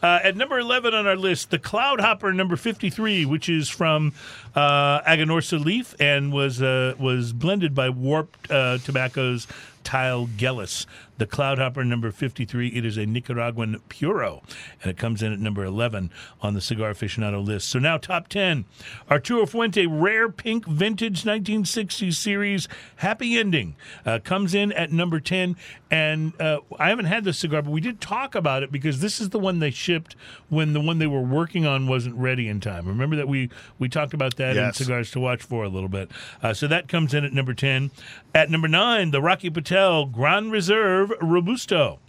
at 0.02 0.36
number 0.36 0.58
11 0.58 0.94
on 0.94 1.06
our 1.06 1.16
list, 1.16 1.52
the 1.52 1.60
Cloud 1.60 2.02
Hopper 2.02 2.34
number 2.34 2.56
53, 2.56 3.26
which 3.26 3.48
is 3.48 3.70
from 3.70 4.14
uh, 4.56 5.02
Aganorsa 5.02 5.64
Leaf 5.64 5.96
and 6.00 6.34
was 6.34 6.62
uh, 6.62 6.96
was 7.00 7.34
blended 7.34 7.76
by 7.76 7.90
Warped 7.90 8.50
uh, 8.50 8.80
Tobacco's 8.80 9.48
Kyle 9.84 10.28
Gellis. 10.28 10.86
The 11.22 11.28
Cloudhopper 11.28 11.86
number 11.86 12.10
53, 12.10 12.70
it 12.70 12.84
is 12.84 12.98
a 12.98 13.06
Nicaraguan 13.06 13.80
Puro, 13.90 14.42
and 14.82 14.90
it 14.90 14.98
comes 14.98 15.22
in 15.22 15.32
at 15.32 15.38
number 15.38 15.64
11 15.64 16.10
on 16.42 16.56
the 16.56 16.62
Cigar 16.62 16.94
Aficionado 16.96 17.46
list. 17.46 17.68
So 17.68 17.78
now 17.78 17.98
top 17.98 18.28
10, 18.28 18.66
Arturo 19.08 19.46
Fuente 19.46 19.86
Rare 19.86 20.30
Pink 20.30 20.66
Vintage 20.66 21.24
1960 21.24 22.10
Series 22.10 22.68
Happy 22.96 23.38
Ending 23.38 23.76
uh, 24.04 24.18
comes 24.24 24.56
in 24.56 24.72
at 24.72 24.92
number 24.92 25.20
10. 25.20 25.58
And 25.92 26.40
uh, 26.42 26.62
I 26.80 26.88
haven't 26.90 27.06
had 27.06 27.24
this 27.26 27.38
cigar, 27.38 27.62
but 27.62 27.70
we 27.72 27.82
did 27.82 28.00
talk 28.02 28.34
about 28.34 28.64
it 28.64 28.72
because 28.72 29.02
this 29.02 29.20
is 29.20 29.30
the 29.30 29.40
one 29.40 29.60
they 29.60 29.72
shipped 29.72 30.16
when 30.50 30.72
the 30.74 30.80
one 30.80 31.00
they 31.00 31.06
were 31.06 31.22
working 31.22 31.66
on 31.68 31.86
wasn't 31.86 32.16
ready 32.16 32.48
in 32.48 32.62
time. 32.62 32.88
Remember 32.88 33.18
that 33.18 33.28
we 33.28 33.50
we 33.78 33.90
talked 33.90 34.14
about 34.14 34.38
that 34.38 34.56
Yes. 34.56 34.80
in 34.80 34.86
Cigars 34.86 35.12
to 35.12 35.20
Watch 35.20 35.44
for 35.44 35.66
a 35.66 35.70
little 35.70 35.90
bit. 35.90 36.10
Uh, 36.42 36.54
so 36.54 36.66
that 36.68 36.88
comes 36.88 37.14
in 37.14 37.26
at 37.26 37.34
number 37.34 37.54
10. 37.54 37.92
At 38.34 38.50
number 38.50 38.70
9, 38.70 39.12
the 39.12 39.22
Rocky 39.22 39.50
Patel 39.50 40.06
Grand 40.06 40.54
Reserve 40.54 41.11
Robusto. 41.22 42.00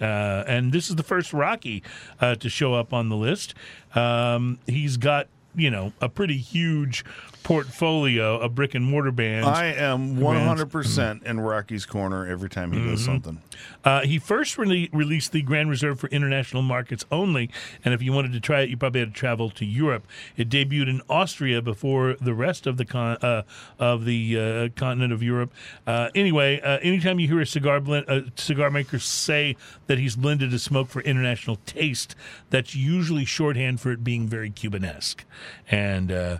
Uh, 0.00 0.44
and 0.46 0.72
this 0.72 0.90
is 0.90 0.96
the 0.96 1.02
first 1.04 1.32
Rocky 1.32 1.82
uh, 2.20 2.34
to 2.36 2.48
show 2.48 2.74
up 2.74 2.92
on 2.92 3.08
the 3.08 3.16
list. 3.16 3.54
Um, 3.94 4.58
he's 4.66 4.96
got, 4.96 5.28
you 5.54 5.70
know, 5.70 5.92
a 6.00 6.08
pretty 6.08 6.36
huge 6.36 7.04
portfolio 7.44 8.38
of 8.38 8.54
brick 8.54 8.74
and 8.74 8.84
mortar 8.84 9.12
bands. 9.12 9.46
I 9.46 9.66
am 9.66 10.16
100% 10.16 11.22
in 11.22 11.40
Rocky's 11.40 11.86
corner 11.86 12.26
every 12.26 12.48
time 12.48 12.72
he 12.72 12.80
does 12.84 13.04
something. 13.04 13.40
Uh, 13.84 14.02
he 14.02 14.18
first 14.18 14.58
re- 14.58 14.90
released 14.92 15.32
the 15.32 15.42
Grand 15.42 15.70
Reserve 15.70 16.00
for 16.00 16.08
international 16.08 16.62
markets 16.62 17.04
only, 17.10 17.50
and 17.84 17.94
if 17.94 18.02
you 18.02 18.12
wanted 18.12 18.32
to 18.32 18.40
try 18.40 18.62
it, 18.62 18.70
you 18.70 18.76
probably 18.76 19.00
had 19.00 19.14
to 19.14 19.18
travel 19.18 19.50
to 19.50 19.64
Europe. 19.64 20.06
It 20.36 20.48
debuted 20.48 20.88
in 20.88 21.02
Austria 21.08 21.62
before 21.62 22.16
the 22.20 22.34
rest 22.34 22.66
of 22.66 22.76
the 22.76 22.84
con- 22.84 23.18
uh, 23.22 23.42
of 23.78 24.04
the 24.04 24.38
uh, 24.38 24.68
continent 24.76 25.12
of 25.12 25.22
Europe. 25.22 25.52
Uh, 25.86 26.10
anyway, 26.14 26.60
uh, 26.60 26.78
anytime 26.78 27.18
you 27.18 27.28
hear 27.28 27.40
a 27.40 27.46
cigar 27.46 27.80
blend, 27.80 28.08
a 28.08 28.24
cigar 28.36 28.70
maker 28.70 28.98
say 28.98 29.56
that 29.86 29.98
he's 29.98 30.16
blended 30.16 30.52
a 30.52 30.58
smoke 30.58 30.88
for 30.88 31.02
international 31.02 31.56
taste, 31.66 32.14
that's 32.50 32.74
usually 32.74 33.24
shorthand 33.24 33.80
for 33.80 33.92
it 33.92 34.02
being 34.04 34.26
very 34.26 34.50
Cubanesque. 34.50 35.24
And 35.70 36.10
uh, 36.12 36.38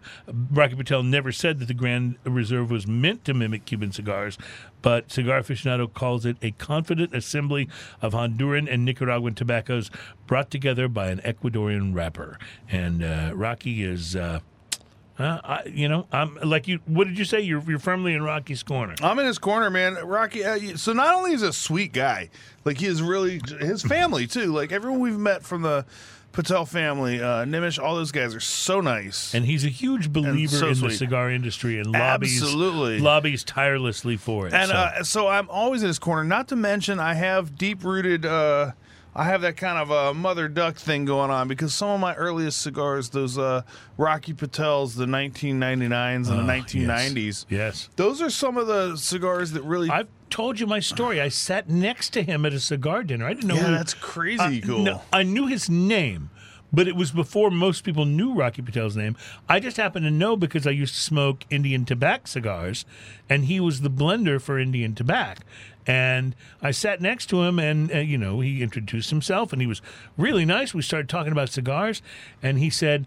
Rocky 0.51 0.75
Patel 0.75 1.03
never 1.03 1.33
said 1.33 1.59
that 1.59 1.67
the 1.67 1.75
Grand 1.75 2.17
Reserve 2.25 2.71
was 2.71 2.87
meant 2.87 3.25
to 3.25 3.35
mimic 3.35 3.65
Cuban 3.65 3.93
cigars, 3.93 4.39
but 4.85 5.11
Cigar 5.11 5.41
Aficionado 5.41 5.91
calls 5.91 6.27
it 6.27 6.37
a 6.43 6.51
confident 6.51 7.15
assembly 7.15 7.71
of 8.03 8.13
Honduran 8.13 8.71
and 8.71 8.85
Nicaraguan 8.85 9.35
tobaccos 9.35 9.91
brought 10.27 10.51
together 10.51 10.89
by 10.89 11.09
an 11.09 11.21
Ecuadorian 11.25 11.95
wrapper. 11.95 12.39
And 12.71 13.03
uh, 13.03 13.33
Rocky 13.35 13.83
is. 13.83 14.15
Uh, 14.15 14.41
uh, 15.19 15.41
I, 15.43 15.63
you 15.67 15.89
know, 15.89 16.07
I'm 16.13 16.35
like 16.43 16.69
you. 16.69 16.81
What 16.85 17.07
did 17.07 17.19
you 17.19 17.25
say? 17.25 17.41
You're 17.41 17.63
you're 17.67 17.79
firmly 17.79 18.15
in 18.15 18.23
Rocky's 18.23 18.63
corner. 18.63 18.95
I'm 19.01 19.19
in 19.21 19.27
his 19.27 19.39
corner, 19.39 19.71
man. 19.71 19.95
Rocky. 20.05 20.45
Uh, 20.45 20.77
so 20.77 20.93
not 20.93 21.15
only 21.15 21.33
is 21.33 21.43
a 21.43 21.53
sweet 21.53 21.93
guy, 21.93 22.29
like 22.65 22.79
he 22.79 22.87
is 22.87 23.01
really 23.01 23.41
his 23.61 23.83
family 23.83 24.27
too. 24.27 24.53
Like 24.53 24.71
everyone 24.71 25.01
we've 25.01 25.19
met 25.19 25.45
from 25.45 25.63
the 25.63 25.87
Patel 26.35 26.67
family, 26.67 27.23
uh, 27.23 27.45
Nimish, 27.47 27.83
all 27.83 27.95
those 27.95 28.13
guys 28.13 28.35
are 28.35 28.41
so 28.41 28.81
nice. 28.81 29.33
And 29.35 29.47
he's 29.47 29.65
a 29.65 29.69
huge 29.69 30.13
believer 30.13 30.57
so 30.57 30.69
in 30.69 30.81
the 30.81 30.91
cigar 30.91 31.31
industry 31.31 31.79
and 31.79 31.93
lobbies 31.93 32.43
Absolutely. 32.43 32.99
lobbies 32.99 33.45
tirelessly 33.45 34.17
for 34.17 34.49
it. 34.49 34.53
And 34.53 34.69
so. 34.69 34.75
uh, 34.75 35.03
so 35.05 35.29
I'm 35.29 35.49
always 35.49 35.83
in 35.83 35.89
his 35.89 35.99
corner. 36.01 36.25
Not 36.25 36.49
to 36.49 36.57
mention, 36.57 36.99
I 37.01 37.15
have 37.15 37.57
deep 37.57 37.85
rooted. 37.85 38.27
Uh, 38.27 38.73
I 39.17 39.27
have 39.27 39.43
that 39.43 39.57
kind 39.57 39.79
of 39.79 39.93
uh, 39.93 40.13
mother 40.13 40.49
duck 40.49 40.75
thing 40.77 41.05
going 41.05 41.31
on 41.31 41.47
because 41.47 41.73
some 41.73 41.89
of 41.91 42.01
my 42.01 42.15
earliest 42.17 42.61
cigars, 42.61 43.11
those 43.11 43.39
uh, 43.39 43.63
Rocky 43.97 44.35
Patels, 44.35 44.97
the 44.97 45.07
1999s 45.07 46.17
and 46.17 46.25
the 46.27 46.33
Oh, 46.43 46.45
1990s, 46.45 47.47
yes. 47.49 47.89
those 47.95 48.21
are 48.21 48.29
some 48.31 48.57
of 48.57 48.67
the 48.67 48.97
cigars 48.97 49.53
that 49.53 49.63
really. 49.63 49.89
I've 49.89 50.09
told 50.35 50.59
you 50.59 50.67
my 50.67 50.81
story. 50.81 51.21
I 51.21 51.29
sat 51.29 51.69
next 51.69 52.11
to 52.15 52.23
him 52.25 52.45
at 52.45 52.53
a 52.53 52.59
cigar 52.59 53.05
dinner. 53.05 53.25
I 53.25 53.35
didn't 53.35 53.47
know 53.47 53.55
yeah, 53.55 53.67
who 53.67 53.71
that's 53.71 53.95
crazy 53.95 54.61
Uh, 54.61 54.67
cool. 54.67 54.79
no, 54.83 55.03
I 55.13 55.23
knew 55.23 55.47
his 55.47 55.71
name, 55.71 56.29
but 56.73 56.89
it 56.89 56.97
was 56.97 57.13
before 57.13 57.53
most 57.53 57.85
people 57.85 58.05
knew 58.05 58.35
Rocky 58.35 58.61
Patel's 58.61 58.97
name. 58.97 59.17
I 59.49 59.61
just 59.61 59.77
happened 59.77 60.07
to 60.07 60.11
know 60.11 60.37
because 60.37 60.67
I 60.67 60.73
used 60.73 60.97
to 60.97 61.01
smoke 61.01 61.45
Indian 61.51 61.85
Tabac 61.85 62.27
cigars, 62.27 62.85
and 63.31 63.45
he 63.45 63.61
was 63.61 63.83
the 63.83 63.91
blender 63.91 64.41
for 64.41 64.59
Indian 64.59 64.93
Tabac. 64.93 65.37
And 65.87 66.35
I 66.61 66.73
sat 66.73 67.01
next 67.01 67.27
to 67.27 67.43
him, 67.43 67.61
and 67.61 67.95
uh, 67.95 67.99
you 67.99 68.19
know, 68.19 68.41
he 68.41 68.61
introduced 68.61 69.11
himself, 69.11 69.53
and 69.53 69.63
he 69.63 69.69
was 69.69 69.83
really 70.17 70.45
nice. 70.45 70.75
We 70.75 70.83
started 70.83 71.09
talking 71.09 71.31
about 71.31 71.51
cigars, 71.51 72.03
and 72.43 72.59
he 72.59 72.71
said, 72.71 73.07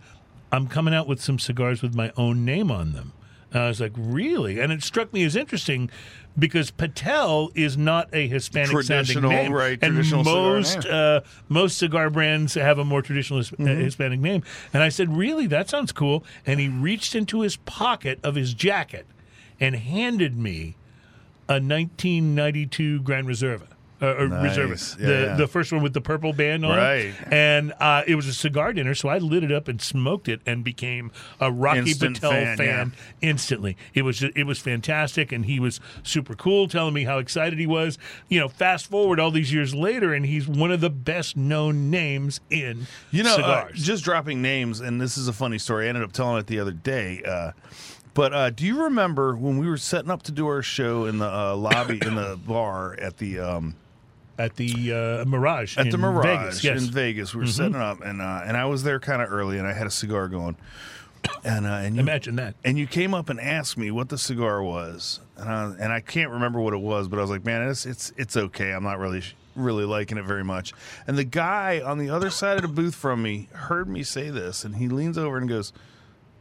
"I'm 0.50 0.68
coming 0.68 0.94
out 0.94 1.10
with 1.10 1.20
some 1.22 1.40
cigars 1.40 1.82
with 1.82 1.94
my 1.94 2.14
own 2.16 2.46
name 2.46 2.72
on 2.72 2.94
them." 2.94 3.12
And 3.52 3.64
I 3.64 3.68
was 3.68 3.82
like, 3.82 3.94
"Really?" 3.98 4.62
And 4.62 4.72
it 4.72 4.82
struck 4.82 5.12
me 5.12 5.26
as 5.26 5.36
interesting 5.36 5.90
because 6.40 6.70
Patel 6.72 7.50
is 7.56 7.78
not 7.78 8.10
a 8.14 8.28
Hispanic 8.28 8.84
sounding 8.84 9.22
name, 9.22 9.52
right, 9.52 9.80
and 9.82 9.94
traditional 9.96 10.24
cigar 10.24 10.34
most 10.54 10.84
name. 10.84 10.94
uh, 10.94 11.20
most 11.50 11.78
cigar 11.78 12.10
brands 12.10 12.54
have 12.54 12.78
a 12.80 12.86
more 12.86 13.02
traditional 13.02 13.38
His- 13.40 13.52
uh, 13.54 13.56
Mm-hmm. 13.58 13.82
Hispanic 13.82 14.20
name. 14.20 14.44
And 14.74 14.84
I 14.84 14.90
said, 14.90 15.16
"Really? 15.18 15.48
That 15.48 15.70
sounds 15.70 15.92
cool." 15.92 16.24
And 16.46 16.60
he 16.60 16.68
reached 16.68 17.16
into 17.16 17.42
his 17.42 17.56
pocket 17.58 18.20
of 18.24 18.36
his 18.36 18.54
jacket 18.54 19.06
and 19.60 19.76
handed 19.76 20.38
me 20.38 20.76
a 21.50 21.60
1992 21.60 23.02
Grand 23.02 23.28
Reserva. 23.28 23.68
Uh, 24.00 24.26
Nice. 24.26 24.58
Reserva, 24.58 25.00
Yeah, 25.00 25.08
the 25.08 25.14
yeah. 25.14 25.36
the 25.38 25.48
first 25.48 25.72
one 25.72 25.82
with 25.82 25.94
the 25.94 26.02
purple 26.02 26.32
band 26.32 26.64
on 26.66 26.78
Right. 26.78 26.98
it, 27.08 27.16
and 27.32 27.74
uh, 27.80 28.04
it 28.06 28.14
was 28.16 28.28
a 28.28 28.34
cigar 28.34 28.72
dinner. 28.74 28.94
So 28.94 29.10
I 29.10 29.18
lit 29.18 29.44
it 29.44 29.52
up 29.52 29.68
and 29.68 29.82
smoked 29.82 30.28
it, 30.30 30.40
and 30.46 30.64
became 30.64 31.12
a 31.40 31.52
Rocky 31.52 31.80
Instant 31.80 32.16
Patel 32.16 32.32
fan, 32.32 32.58
fan, 32.58 32.94
instantly. 33.22 33.76
It 33.96 34.04
was 34.04 34.22
it 34.24 34.44
was 34.44 34.60
fantastic, 34.60 35.32
and 35.32 35.46
he 35.46 35.60
was 35.60 35.80
super 36.04 36.36
cool, 36.36 36.68
telling 36.68 36.94
me 36.94 37.06
how 37.06 37.18
excited 37.18 37.58
he 37.58 37.66
was. 37.68 37.98
You 38.30 38.40
know, 38.40 38.48
fast 38.50 38.86
forward 38.88 39.20
all 39.20 39.32
these 39.32 39.52
years 39.52 39.74
later, 39.74 40.14
and 40.14 40.26
he's 40.26 40.48
one 40.48 40.72
of 40.72 40.80
the 40.80 40.92
best 40.92 41.36
known 41.36 41.90
names 41.90 42.40
in 42.52 42.86
You 43.12 43.24
know, 43.24 43.36
uh, 43.38 43.70
just 43.74 44.04
dropping 44.04 44.42
names, 44.44 44.80
and 44.80 45.02
this 45.02 45.18
is 45.18 45.28
a 45.28 45.34
funny 45.34 45.58
story. 45.58 45.86
I 45.86 45.90
ended 45.90 46.04
up 46.04 46.12
telling 46.12 46.38
it 46.38 46.46
the 46.48 46.60
other 46.60 46.72
day. 46.72 47.24
Uh, 47.26 47.52
but 48.14 48.34
uh, 48.34 48.50
do 48.52 48.66
you 48.66 48.84
remember 48.84 49.36
when 49.36 49.58
we 49.58 49.68
were 49.68 49.78
setting 49.78 50.10
up 50.12 50.24
to 50.24 50.32
do 50.32 50.48
our 50.48 50.62
show 50.62 51.06
in 51.06 51.18
the 51.20 51.28
uh, 51.32 51.56
lobby 51.56 52.00
in 52.04 52.16
the 52.16 52.38
bar 52.48 52.96
at 53.00 53.18
the 53.18 53.40
um, 53.40 53.76
at 54.38 54.56
the 54.56 55.22
uh, 55.24 55.26
Mirage 55.26 55.78
at 55.78 55.86
in 55.86 55.92
the 55.92 55.98
Mirage 55.98 56.26
Vegas, 56.26 56.64
yes. 56.64 56.78
Mm-hmm. 56.78 56.88
in 56.88 56.94
Vegas? 56.94 57.34
We 57.34 57.42
were 57.42 57.48
setting 57.48 57.76
up, 57.76 58.02
and 58.02 58.22
uh, 58.22 58.42
and 58.46 58.56
I 58.56 58.66
was 58.66 58.84
there 58.84 59.00
kind 59.00 59.22
of 59.22 59.32
early, 59.32 59.58
and 59.58 59.68
I 59.68 59.74
had 59.74 59.88
a 59.88 59.92
cigar 59.92 60.28
going, 60.28 60.56
and 61.44 61.66
uh, 61.66 61.70
and 61.70 61.96
you, 61.96 62.02
Imagine 62.02 62.36
that. 62.38 62.56
and 62.64 62.78
you 62.78 62.88
came 62.88 63.14
up 63.14 63.30
and 63.30 63.40
asked 63.40 63.78
me 63.78 63.92
what 63.92 64.10
the 64.10 64.18
cigar 64.18 64.62
was, 64.62 65.20
and 65.38 65.50
I, 65.50 65.76
and 65.80 65.94
I 65.94 66.00
can't 66.02 66.32
remember 66.32 66.60
what 66.60 66.74
it 66.74 66.80
was, 66.82 67.08
but 67.08 67.20
I 67.20 67.22
was 67.22 67.32
like, 67.32 67.46
man, 67.46 67.68
it's 67.68 67.86
it's 67.86 68.14
it's 68.18 68.38
okay. 68.38 68.72
I'm 68.72 68.84
not 68.84 69.00
really 69.00 69.24
really 69.56 69.86
liking 69.86 70.18
it 70.20 70.26
very 70.26 70.44
much. 70.44 70.74
And 71.08 71.18
the 71.18 71.24
guy 71.24 71.82
on 71.82 71.98
the 71.98 72.12
other 72.12 72.30
side 72.30 72.58
of 72.58 72.62
the 72.62 72.68
booth 72.68 72.94
from 72.94 73.24
me 73.24 73.50
heard 73.54 73.90
me 73.90 74.04
say 74.04 74.30
this, 74.30 74.64
and 74.64 74.76
he 74.76 74.88
leans 74.88 75.18
over 75.18 75.38
and 75.38 75.50
goes. 75.50 75.74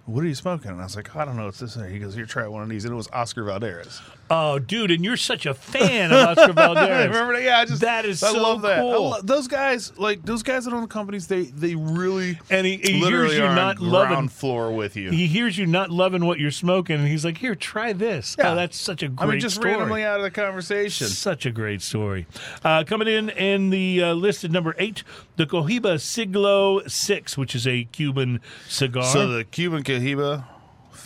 What 0.04 0.22
are 0.22 0.28
you 0.28 0.36
smoking? 0.36 0.70
And 0.70 0.80
I 0.80 0.84
was 0.84 0.94
like, 0.94 1.16
I 1.16 1.24
don't 1.24 1.36
know. 1.36 1.48
It's 1.48 1.58
this. 1.58 1.74
He 1.74 1.98
goes, 1.98 2.14
Here, 2.14 2.26
try 2.26 2.46
one 2.46 2.62
of 2.62 2.68
these. 2.68 2.84
And 2.84 2.92
it 2.92 2.96
was 2.96 3.08
Oscar 3.12 3.42
Valdez. 3.42 4.00
Oh, 4.28 4.58
dude, 4.58 4.90
and 4.90 5.04
you're 5.04 5.16
such 5.16 5.46
a 5.46 5.54
fan 5.54 6.10
of 6.12 6.36
Oscar 6.38 6.52
Valdez. 6.54 7.06
Remember 7.08 7.34
that? 7.34 7.42
Yeah, 7.44 7.58
I 7.58 7.64
just 7.64 7.80
That 7.82 8.04
is 8.04 8.22
I 8.22 8.32
so 8.32 8.42
love 8.42 8.62
that. 8.62 8.80
Cool. 8.80 9.10
lo- 9.10 9.20
those 9.22 9.46
guys, 9.46 9.96
like 9.98 10.22
those 10.24 10.42
guys 10.42 10.64
that 10.64 10.74
own 10.74 10.82
the 10.82 10.88
companies, 10.88 11.26
they 11.28 11.42
they 11.44 11.74
really 11.76 12.38
And 12.50 12.66
he, 12.66 12.76
he 12.78 12.98
hears 12.98 13.34
you 13.34 13.40
not 13.40 13.78
on 13.78 13.88
loving. 13.88 14.08
ground 14.08 14.32
floor 14.32 14.72
with 14.72 14.96
you. 14.96 15.10
He 15.10 15.26
hears 15.28 15.56
you 15.56 15.66
not 15.66 15.90
loving 15.90 16.24
what 16.26 16.40
you're 16.40 16.50
smoking, 16.50 16.96
and 16.96 17.06
he's 17.06 17.24
like, 17.24 17.38
"Here, 17.38 17.54
try 17.54 17.92
this." 17.92 18.34
Yeah. 18.38 18.52
Oh, 18.52 18.54
that's 18.56 18.76
such 18.76 19.02
a 19.02 19.08
great 19.08 19.16
story. 19.18 19.28
I 19.28 19.32
mean, 19.32 19.40
just 19.40 19.54
story. 19.56 19.70
randomly 19.72 20.02
out 20.04 20.16
of 20.18 20.22
the 20.24 20.30
conversation. 20.30 21.06
Such 21.06 21.46
a 21.46 21.52
great 21.52 21.80
story. 21.82 22.26
Uh, 22.64 22.82
coming 22.84 23.08
in 23.08 23.30
in 23.30 23.70
the 23.70 24.02
uh, 24.02 24.12
list 24.14 24.42
at 24.44 24.50
number 24.50 24.74
eight, 24.78 25.04
the 25.36 25.46
Cohiba 25.46 26.00
Siglo 26.00 26.82
Six, 26.88 27.38
which 27.38 27.54
is 27.54 27.66
a 27.66 27.84
Cuban 27.84 28.40
cigar. 28.68 29.04
So 29.04 29.28
the 29.28 29.44
Cuban 29.44 29.84
Cohiba, 29.84 30.44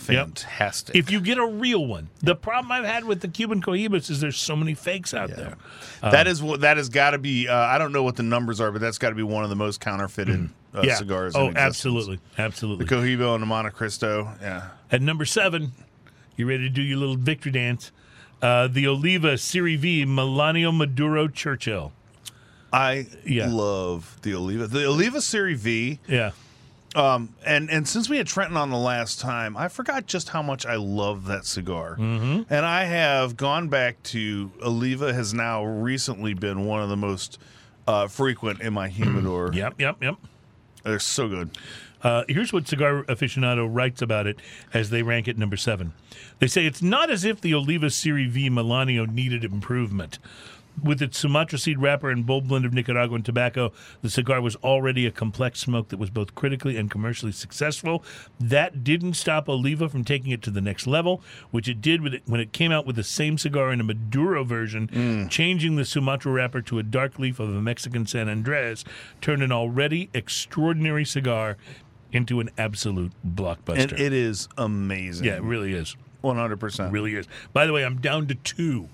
fantastic. 0.05 0.95
if 0.95 1.09
you 1.11 1.19
get 1.21 1.37
a 1.37 1.45
real 1.45 1.85
one, 1.85 2.09
the 2.19 2.35
problem 2.35 2.71
I've 2.71 2.85
had 2.85 3.05
with 3.05 3.21
the 3.21 3.27
Cuban 3.27 3.61
Cohibas 3.61 4.09
is 4.09 4.19
there's 4.19 4.37
so 4.37 4.55
many 4.55 4.73
fakes 4.73 5.13
out 5.13 5.29
there. 5.29 5.55
that 6.01 6.27
is 6.27 6.41
what 6.41 6.61
that 6.61 6.77
has 6.77 6.89
got 6.89 7.11
to 7.11 7.17
be. 7.17 7.47
Uh, 7.47 7.55
I 7.55 7.77
don't 7.77 7.91
know 7.91 8.03
what 8.03 8.15
the 8.15 8.23
numbers 8.23 8.59
are, 8.61 8.71
but 8.71 8.81
that's 8.81 8.97
got 8.97 9.09
to 9.09 9.15
be 9.15 9.23
one 9.23 9.43
of 9.43 9.49
the 9.49 9.55
most 9.55 9.79
counterfeited 9.81 10.49
uh, 10.73 10.79
Mm. 10.81 10.83
yeah. 10.85 10.95
cigars. 10.95 11.35
Oh, 11.35 11.51
absolutely, 11.55 12.19
absolutely. 12.37 12.85
The 12.85 12.95
Cohiba 12.95 13.33
and 13.33 13.41
the 13.43 13.47
Monte 13.47 13.71
Cristo. 13.71 14.31
Yeah. 14.41 14.69
At 14.91 15.01
number 15.01 15.25
seven, 15.25 15.71
you 16.37 16.47
ready 16.47 16.63
to 16.63 16.69
do 16.69 16.81
your 16.81 16.97
little 16.97 17.17
victory 17.17 17.51
dance? 17.51 17.91
Uh, 18.41 18.67
the 18.67 18.87
Oliva 18.87 19.37
Serie 19.37 19.75
V 19.75 20.05
Melanio 20.05 20.75
Maduro 20.75 21.27
Churchill. 21.27 21.91
I 22.73 23.07
Yeah. 23.25 23.47
love 23.49 24.17
the 24.21 24.33
Oliva. 24.33 24.65
The 24.67 24.85
Oliva 24.87 25.21
Serie 25.21 25.55
V. 25.55 25.99
Yeah. 26.07 26.31
Um, 26.93 27.33
and 27.45 27.69
and 27.69 27.87
since 27.87 28.09
we 28.09 28.17
had 28.17 28.27
Trenton 28.27 28.57
on 28.57 28.69
the 28.69 28.77
last 28.77 29.21
time, 29.21 29.55
I 29.55 29.69
forgot 29.69 30.07
just 30.07 30.29
how 30.29 30.41
much 30.41 30.65
I 30.65 30.75
love 30.75 31.25
that 31.27 31.45
cigar. 31.45 31.95
Mm-hmm. 31.97 32.53
And 32.53 32.65
I 32.65 32.83
have 32.83 33.37
gone 33.37 33.69
back 33.69 34.01
to 34.03 34.51
Oliva 34.61 35.13
has 35.13 35.33
now 35.33 35.63
recently 35.63 36.33
been 36.33 36.65
one 36.65 36.81
of 36.81 36.89
the 36.89 36.97
most 36.97 37.39
uh, 37.87 38.07
frequent 38.07 38.61
in 38.61 38.73
my 38.73 38.89
humidor. 38.89 39.51
Yep, 39.53 39.79
yep, 39.79 39.97
yep. 40.01 40.15
They're 40.83 40.99
so 40.99 41.29
good. 41.29 41.57
Uh, 42.03 42.23
here's 42.27 42.51
what 42.51 42.67
Cigar 42.67 43.03
Aficionado 43.03 43.67
writes 43.71 44.01
about 44.01 44.27
it 44.27 44.37
as 44.73 44.89
they 44.89 45.03
rank 45.03 45.27
it 45.27 45.37
number 45.37 45.55
seven. 45.55 45.93
They 46.39 46.47
say 46.47 46.65
it's 46.65 46.81
not 46.81 47.11
as 47.11 47.23
if 47.23 47.41
the 47.41 47.53
Oliva 47.53 47.89
Serie 47.89 48.27
V 48.27 48.49
Melanio 48.49 49.09
needed 49.09 49.43
improvement. 49.43 50.17
With 50.81 51.01
its 51.01 51.17
Sumatra 51.19 51.59
seed 51.59 51.79
wrapper 51.79 52.09
and 52.09 52.25
bold 52.25 52.47
blend 52.47 52.65
of 52.65 52.73
Nicaraguan 52.73 53.23
tobacco, 53.23 53.71
the 54.01 54.09
cigar 54.09 54.41
was 54.41 54.55
already 54.57 55.05
a 55.05 55.11
complex 55.11 55.59
smoke 55.59 55.89
that 55.89 55.97
was 55.97 56.09
both 56.09 56.33
critically 56.33 56.77
and 56.77 56.89
commercially 56.89 57.31
successful. 57.31 58.03
That 58.39 58.83
didn't 58.83 59.13
stop 59.13 59.47
Oliva 59.47 59.89
from 59.89 60.03
taking 60.03 60.31
it 60.31 60.41
to 60.43 60.49
the 60.49 60.61
next 60.61 60.87
level, 60.87 61.21
which 61.51 61.67
it 61.67 61.81
did 61.81 62.01
with 62.01 62.13
it 62.13 62.23
when 62.25 62.39
it 62.39 62.51
came 62.51 62.71
out 62.71 62.85
with 62.85 62.95
the 62.95 63.03
same 63.03 63.37
cigar 63.37 63.71
in 63.71 63.79
a 63.79 63.83
Maduro 63.83 64.43
version, 64.43 64.87
mm. 64.87 65.29
changing 65.29 65.75
the 65.75 65.85
Sumatra 65.85 66.31
wrapper 66.31 66.61
to 66.61 66.79
a 66.79 66.83
dark 66.83 67.19
leaf 67.19 67.39
of 67.39 67.49
a 67.49 67.61
Mexican 67.61 68.07
San 68.07 68.27
Andres, 68.27 68.83
turned 69.19 69.43
an 69.43 69.51
already 69.51 70.09
extraordinary 70.13 71.05
cigar 71.05 71.57
into 72.11 72.39
an 72.39 72.49
absolute 72.57 73.11
blockbuster. 73.27 73.91
And 73.91 73.93
it 73.93 74.13
is 74.13 74.47
amazing. 74.57 75.27
yeah, 75.27 75.35
it 75.35 75.43
really 75.43 75.73
is. 75.73 75.95
one 76.21 76.37
hundred 76.37 76.59
percent. 76.59 76.91
Really 76.91 77.15
is. 77.15 77.27
By 77.53 77.65
the 77.65 77.73
way, 77.73 77.85
I'm 77.85 77.99
down 77.99 78.27
to 78.27 78.35
two. 78.35 78.89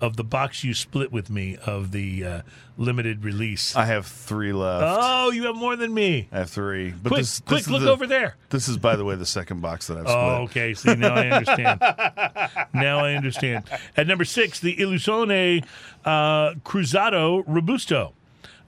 Of 0.00 0.16
the 0.16 0.24
box 0.24 0.62
you 0.64 0.74
split 0.74 1.10
with 1.10 1.30
me 1.30 1.56
of 1.64 1.90
the 1.92 2.24
uh, 2.24 2.42
limited 2.76 3.24
release. 3.24 3.74
I 3.74 3.86
have 3.86 4.06
three 4.06 4.52
left. 4.52 4.84
oh, 4.98 5.30
you 5.30 5.44
have 5.46 5.56
more 5.56 5.76
than 5.76 5.92
me. 5.94 6.28
I 6.30 6.38
have 6.38 6.50
three. 6.50 6.90
But 6.90 7.10
Quick, 7.10 7.20
this, 7.20 7.40
quick, 7.40 7.58
this 7.60 7.68
look 7.68 7.82
the- 7.82 7.90
over 7.90 8.06
there. 8.06 8.36
This 8.50 8.68
is, 8.68 8.76
by 8.76 8.96
the 8.96 9.04
way, 9.04 9.14
the 9.14 9.26
second 9.26 9.60
box 9.62 9.86
that 9.86 9.98
I've 9.98 10.04
split. 10.08 10.16
Oh, 10.16 10.42
okay. 10.44 10.74
See, 10.74 10.94
now 10.94 11.14
I 11.14 11.28
understand. 11.30 11.80
now 12.74 12.98
I 13.04 13.14
understand. 13.14 13.64
At 13.96 14.06
number 14.06 14.24
six, 14.24 14.60
the 14.60 14.76
Illusione 14.76 15.64
uh, 16.04 16.54
Cruzado 16.64 17.42
Robusto 17.46 18.12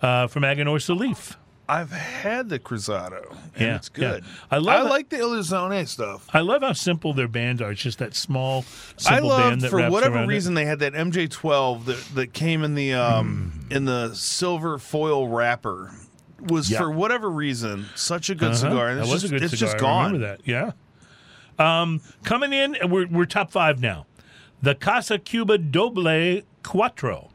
uh, 0.02 0.26
from 0.28 0.42
Aganorsa 0.44 0.96
Leaf. 0.98 1.36
I've 1.68 1.90
had 1.92 2.48
the 2.48 2.58
Cruzado, 2.58 3.30
and 3.54 3.60
Yeah, 3.60 3.76
it's 3.76 3.90
good. 3.90 4.24
yeah. 4.24 4.30
I 4.50 4.56
love 4.58 4.86
it. 4.86 4.90
like 4.90 5.10
the 5.10 5.16
Illusione 5.18 5.86
stuff. 5.86 6.26
I 6.32 6.40
love 6.40 6.62
how 6.62 6.72
simple 6.72 7.12
their 7.12 7.28
bands 7.28 7.60
are. 7.60 7.72
It's 7.72 7.82
just 7.82 7.98
that 7.98 8.14
small, 8.14 8.60
I 8.60 9.00
simple 9.02 9.28
love 9.28 9.50
band 9.50 9.60
that 9.60 9.70
for 9.70 9.76
wraps 9.76 9.92
whatever 9.92 10.14
around 10.16 10.24
it. 10.24 10.28
reason 10.28 10.54
they 10.54 10.64
had 10.64 10.78
that 10.78 10.94
MJ12 10.94 11.84
that, 11.84 12.02
that 12.14 12.32
came 12.32 12.64
in 12.64 12.74
the 12.74 12.94
um 12.94 13.66
in 13.70 13.84
the 13.84 14.14
silver 14.14 14.78
foil 14.78 15.28
wrapper 15.28 15.92
was 16.40 16.70
Yeah. 16.70 16.78
for 16.78 16.90
whatever 16.90 17.28
reason 17.28 17.86
such 17.94 18.30
a 18.30 18.34
good 18.34 18.52
Uh-huh. 18.52 18.56
cigar. 18.56 18.88
And 18.88 18.98
That 18.98 19.02
it's 19.04 19.12
was 19.12 19.22
just, 19.22 19.32
a 19.34 19.36
good 19.36 19.42
it's 19.44 19.52
cigar. 19.58 19.66
just 19.72 19.76
I 19.76 19.80
gone. 19.80 20.12
remember 20.12 20.26
that. 20.26 20.40
Yeah. 20.46 20.70
Um, 21.58 22.00
coming 22.24 22.52
in, 22.52 22.76
we're 22.84 23.06
we're 23.08 23.24
top 23.26 23.50
five 23.50 23.80
now. 23.80 24.06
The 24.62 24.74
Casa 24.74 25.18
Cuba 25.18 25.58
Doble 25.58 26.40
Cuatro. 26.62 27.27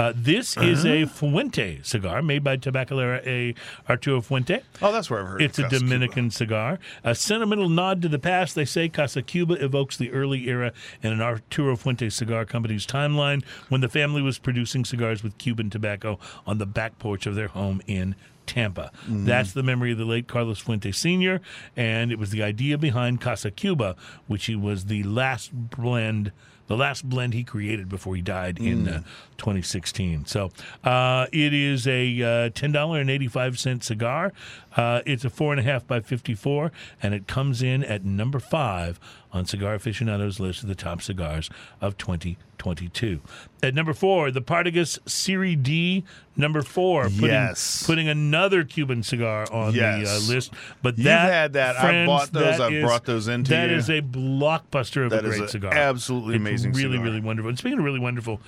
Uh, 0.00 0.12
this 0.16 0.56
is 0.56 0.84
a 0.86 1.02
Uh-huh. 1.02 1.12
Fuente 1.12 1.80
cigar 1.82 2.22
made 2.22 2.42
by 2.42 2.56
Tabacalera 2.56 3.20
a 3.26 3.54
Arturo 3.88 4.20
Fuente. 4.22 4.60
Oh, 4.80 4.92
that's 4.92 5.10
where 5.10 5.20
I've 5.20 5.26
heard. 5.26 5.42
It's 5.42 5.58
of 5.58 5.66
a 5.66 5.68
Casa 5.68 5.78
Cuba. 5.78 5.84
Dominican 5.94 6.30
cigar. 6.30 6.78
A 7.04 7.14
sentimental 7.14 7.68
nod 7.68 8.00
to 8.02 8.08
the 8.08 8.18
past, 8.18 8.54
they 8.54 8.64
say 8.64 8.88
Casa 8.88 9.20
Cuba 9.22 9.62
evokes 9.62 9.96
the 9.98 10.10
early 10.10 10.48
era 10.48 10.72
in 11.02 11.12
an 11.12 11.20
Arturo 11.20 11.76
Fuente 11.76 12.08
cigar 12.08 12.44
company's 12.46 12.86
timeline 12.86 13.44
when 13.68 13.80
the 13.82 13.88
family 13.88 14.22
was 14.22 14.38
producing 14.38 14.84
cigars 14.86 15.22
with 15.22 15.36
Cuban 15.38 15.68
tobacco 15.68 16.18
on 16.46 16.58
the 16.58 16.66
back 16.66 16.98
porch 16.98 17.26
of 17.26 17.34
their 17.34 17.48
home 17.48 17.82
in 17.86 18.14
Tampa. 18.46 18.90
Mm-hmm. 19.04 19.26
That's 19.26 19.52
the 19.52 19.62
memory 19.62 19.92
of 19.92 19.98
the 19.98 20.04
late 20.06 20.26
Carlos 20.26 20.58
Fuente 20.60 20.90
Sr., 20.92 21.40
and 21.76 22.10
it 22.10 22.18
was 22.18 22.30
the 22.30 22.42
idea 22.42 22.78
behind 22.78 23.20
Casa 23.20 23.50
Cuba, 23.50 23.96
which 24.26 24.46
he 24.46 24.56
was 24.56 24.86
the 24.86 25.02
last 25.02 25.50
blend. 25.52 26.32
The 26.66 26.76
last 26.76 27.08
blend 27.08 27.34
he 27.34 27.42
created 27.42 27.88
before 27.88 28.14
he 28.14 28.22
died 28.22 28.58
in 28.60 28.86
Mm. 28.86 28.98
uh, 28.98 29.00
2016. 29.40 30.26
So 30.26 30.50
uh, 30.84 31.26
it 31.32 31.52
is 31.52 31.88
a 31.88 32.22
uh, 32.22 32.50
$10.85 32.50 33.82
cigar. 33.82 34.32
Uh, 34.76 35.00
it's 35.04 35.24
a 35.24 35.30
four 35.30 35.52
and 35.52 35.58
a 35.58 35.64
half 35.64 35.84
by 35.86 35.98
54, 36.00 36.70
and 37.02 37.12
it 37.14 37.26
comes 37.26 37.60
in 37.62 37.82
at 37.82 38.04
number 38.04 38.38
five 38.38 39.00
on 39.32 39.44
Cigar 39.46 39.74
Aficionado's 39.74 40.38
list 40.38 40.62
of 40.62 40.68
the 40.68 40.74
top 40.76 41.02
cigars 41.02 41.50
of 41.80 41.96
2022. 41.98 43.20
At 43.62 43.74
number 43.74 43.92
four, 43.92 44.30
the 44.30 44.40
Partagas 44.42 44.98
Serie 45.08 45.56
D, 45.56 46.04
number 46.36 46.62
four. 46.62 47.04
Putting, 47.04 47.24
Yes. 47.26 47.82
Putting 47.86 48.08
another 48.08 48.64
Cuban 48.64 49.02
cigar 49.02 49.46
on 49.52 49.72
the 49.72 49.78
Yes. 49.78 50.28
uh, 50.28 50.32
list. 50.32 50.52
But 50.82 50.98
You've 50.98 51.06
had 51.08 51.52
that. 51.54 51.76
I've 51.76 52.06
bought 52.06 52.32
those. 52.32 52.60
I've 52.60 52.72
is- 52.72 52.84
brought 52.84 53.04
those 53.04 53.28
into 53.28 53.50
That 53.50 53.70
you. 53.70 53.76
is 53.76 53.88
a 53.90 54.02
blockbuster 54.02 55.04
of 55.04 55.10
That 55.10 55.24
a 55.24 55.28
is 55.30 55.38
great 55.38 55.50
cigar. 55.50 55.74
absolutely 55.74 56.34
It's 56.36 56.40
amazing 56.40 56.72
really, 56.72 56.92
cigar. 56.92 57.04
really 57.04 57.20
wonderful. 57.20 57.48
And 57.48 57.58
speaking 57.58 57.78
of 57.78 57.84
really 57.84 58.00
wonderful, 58.00 58.40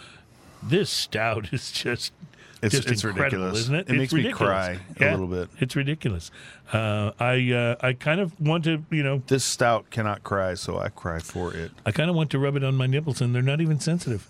this 0.63 0.91
stout 0.91 1.53
is 1.53 1.71
just 1.73 2.13
It's- 2.63 2.73
just 2.73 2.89
it's 2.89 3.03
incredible, 3.03 3.25
ridiculous. 3.25 3.59
isn't 3.61 3.75
it? 3.75 3.79
It 3.81 3.89
It's 3.91 3.99
makes 3.99 4.13
me 4.13 4.19
ridiculous. 4.25 4.49
cry 4.49 4.79
a 5.01 5.11
little 5.11 5.27
bit. 5.27 5.49
It's 5.59 5.75
ridiculous. 5.75 6.31
Uh, 6.73 7.11
I 7.19 7.51
uh, 7.53 7.77
I 7.81 7.93
kind 7.93 8.21
of 8.21 8.39
want 8.41 8.65
to, 8.65 8.85
you 8.91 9.03
know, 9.03 9.23
This 9.27 9.45
stout 9.45 9.91
cannot 9.91 10.23
cry, 10.23 10.55
so 10.55 10.79
I 10.79 10.89
cry 10.89 11.19
for 11.19 11.53
it. 11.55 11.73
I 11.85 11.91
kind 11.91 12.09
of 12.09 12.15
want 12.15 12.31
to 12.31 12.39
rub 12.39 12.55
it 12.57 12.63
on 12.63 12.77
my 12.77 12.87
nipples, 12.87 13.21
and 13.21 13.35
they're 13.35 13.43
not 13.43 13.61
even 13.61 13.81
sensitive. 13.81 14.27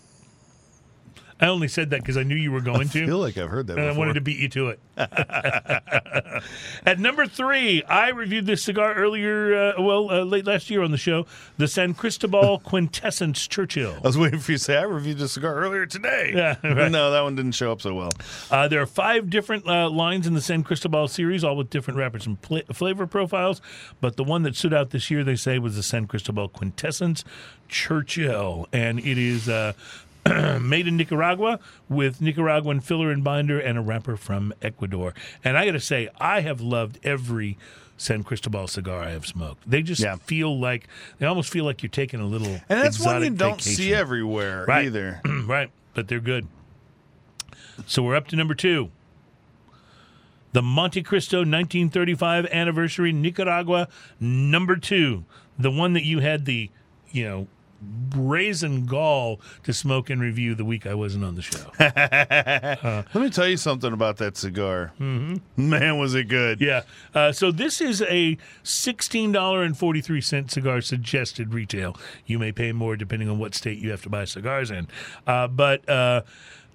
I 1.43 1.49
only 1.49 1.67
said 1.67 1.91
that 1.91 2.03
because 2.03 2.17
I 2.17 2.23
knew 2.23 2.37
you 2.37 2.53
were 2.53 2.61
going 2.61 2.89
to. 2.91 3.03
I 3.03 3.07
feel 3.07 3.19
like 3.19 3.37
I've 3.37 3.51
heard 3.51 3.67
that 3.67 3.77
and 3.77 3.89
I 3.89 3.99
wanted 3.99 4.15
to 4.15 4.21
beat 4.21 4.39
you 4.39 4.49
to 4.51 4.69
it. 4.69 4.81
At 6.87 7.01
number 7.01 7.27
three, 7.27 7.83
I 7.83 8.11
reviewed 8.11 8.47
this 8.47 8.63
cigar 8.63 8.95
earlier, 8.95 9.75
uh, 9.77 9.83
well, 9.83 10.09
uh, 10.09 10.23
late 10.23 10.47
last 10.47 10.71
year 10.71 10.83
on 10.85 10.93
the 10.93 10.97
show, 10.97 11.27
the 11.59 11.67
San 11.67 11.95
Cristobal 11.95 12.59
Quintessence 12.65 13.49
Churchill. 13.49 13.97
I 13.97 14.07
was 14.07 14.17
waiting 14.17 14.39
for 14.39 14.53
you 14.53 14.59
to 14.59 14.63
say 14.63 14.77
I 14.77 14.83
reviewed 14.83 15.19
this 15.19 15.33
cigar 15.33 15.57
earlier 15.57 15.85
today. 15.85 16.31
Yeah, 16.33 16.55
right. 16.63 16.93
No, 16.93 17.11
that 17.11 17.23
one 17.23 17.35
didn't 17.35 17.53
show 17.53 17.73
up 17.73 17.83
so 17.83 17.93
well. 17.93 18.11
Uh, 18.49 18.69
there 18.69 18.81
are 18.81 18.87
five 18.87 19.29
different 19.29 19.67
uh, 19.67 19.91
lines 19.91 20.29
in 20.29 20.35
the 20.35 20.41
San 20.41 20.63
Cristobal 20.63 21.09
series, 21.09 21.43
all 21.43 21.57
with 21.57 21.71
different 21.71 21.99
wrappers 21.99 22.25
and 22.25 22.41
pla 22.41 22.61
flavor 22.73 23.09
profiles. 23.09 23.61
But 24.01 24.15
the 24.15 24.23
one 24.23 24.45
that 24.45 24.55
stood 24.55 24.73
out 24.73 24.91
this 24.91 25.11
year, 25.11 25.25
they 25.25 25.35
say, 25.35 25.59
was 25.59 25.75
the 25.75 25.83
San 25.83 26.07
Cristobal 26.07 26.49
Quintessence 26.49 27.25
Churchill. 27.69 28.69
And 28.73 29.01
it 29.01 29.19
is 29.19 29.49
uh, 29.49 29.73
made 30.61 30.87
in 30.87 30.97
Nicaragua 30.97 31.59
with 31.89 32.21
Nicaraguan 32.21 32.81
filler 32.81 33.11
and 33.11 33.25
binder 33.25 33.59
and 33.59 33.77
a 33.77 33.81
wrapper 33.81 34.17
from 34.17 34.53
Ecuador. 34.63 35.15
And 35.45 35.57
I 35.59 35.65
got 35.67 35.73
to 35.73 35.81
say, 35.81 36.09
I 36.21 36.41
have 36.41 36.61
loved 36.61 36.99
every. 37.05 37.59
San 37.99 38.25
Cristobal 38.25 38.67
cigar 38.67 39.05
I 39.05 39.11
have 39.11 39.25
smoked. 39.27 39.63
They 39.71 39.81
just 39.81 40.01
Yeah. 40.03 40.17
feel 40.17 40.59
like 40.59 40.89
they 41.21 41.27
almost 41.27 41.51
feel 41.53 41.65
like 41.65 41.85
you're 41.85 41.91
taking 41.91 42.19
a 42.19 42.27
little 42.27 42.61
And 42.69 42.81
that's 42.81 42.99
one 42.99 43.23
you 43.23 43.31
don't 43.31 43.61
see 43.61 43.95
everywhere 43.95 44.65
Right. 44.67 44.87
either. 44.87 45.21
right, 45.47 45.71
but 45.95 46.09
they're 46.09 46.19
good. 46.19 46.49
So 47.87 48.03
we're 48.03 48.17
up 48.17 48.27
to 48.29 48.37
number 48.37 48.55
two. 48.57 48.91
The 50.53 50.63
Monte 50.63 51.03
Cristo 51.05 51.39
1935 51.39 52.47
anniversary 52.47 53.13
Nicaragua 53.13 53.87
number 54.19 54.75
two, 54.77 55.25
the 55.57 55.71
one 55.71 55.93
that 55.93 56.05
you 56.05 56.19
had 56.21 56.45
the, 56.45 56.71
you 57.13 57.25
know, 57.25 57.47
brazen 57.83 58.87
gall 58.87 59.41
to 59.65 59.73
smoke 59.73 60.11
and 60.11 60.21
review 60.21 60.55
the 60.55 60.65
week 60.65 60.87
I 60.87 60.95
wasn't 60.95 61.25
on 61.25 61.35
the 61.35 61.43
show. 61.43 61.71
Let 61.81 63.15
me 63.15 63.31
tell 63.31 63.49
you 63.49 63.57
something 63.57 63.93
about 63.93 64.19
that 64.19 64.37
cigar. 64.37 64.93
Mm-hmm. 65.01 65.71
Man, 65.71 65.99
was 65.99 66.15
it 66.15 66.29
good. 66.29 66.61
yeah. 66.61 66.83
Uh, 67.15 67.33
so 67.33 67.51
this 67.51 67.81
is 67.81 68.03
a 68.03 68.37
$16.43 68.65 70.51
cigar 70.51 70.81
suggested 70.81 71.55
retail. 71.55 71.97
You 72.27 72.39
may 72.39 72.53
pay 72.53 72.73
more 72.73 72.97
depending 72.97 73.29
on 73.29 73.39
what 73.39 73.55
state 73.55 73.79
you 73.79 73.91
have 73.91 74.03
to 74.03 74.11
buy 74.11 74.25
cigars 74.25 74.71
in. 74.71 74.89
Uh, 75.27 75.49
but 75.49 75.89
uh, 75.89 76.23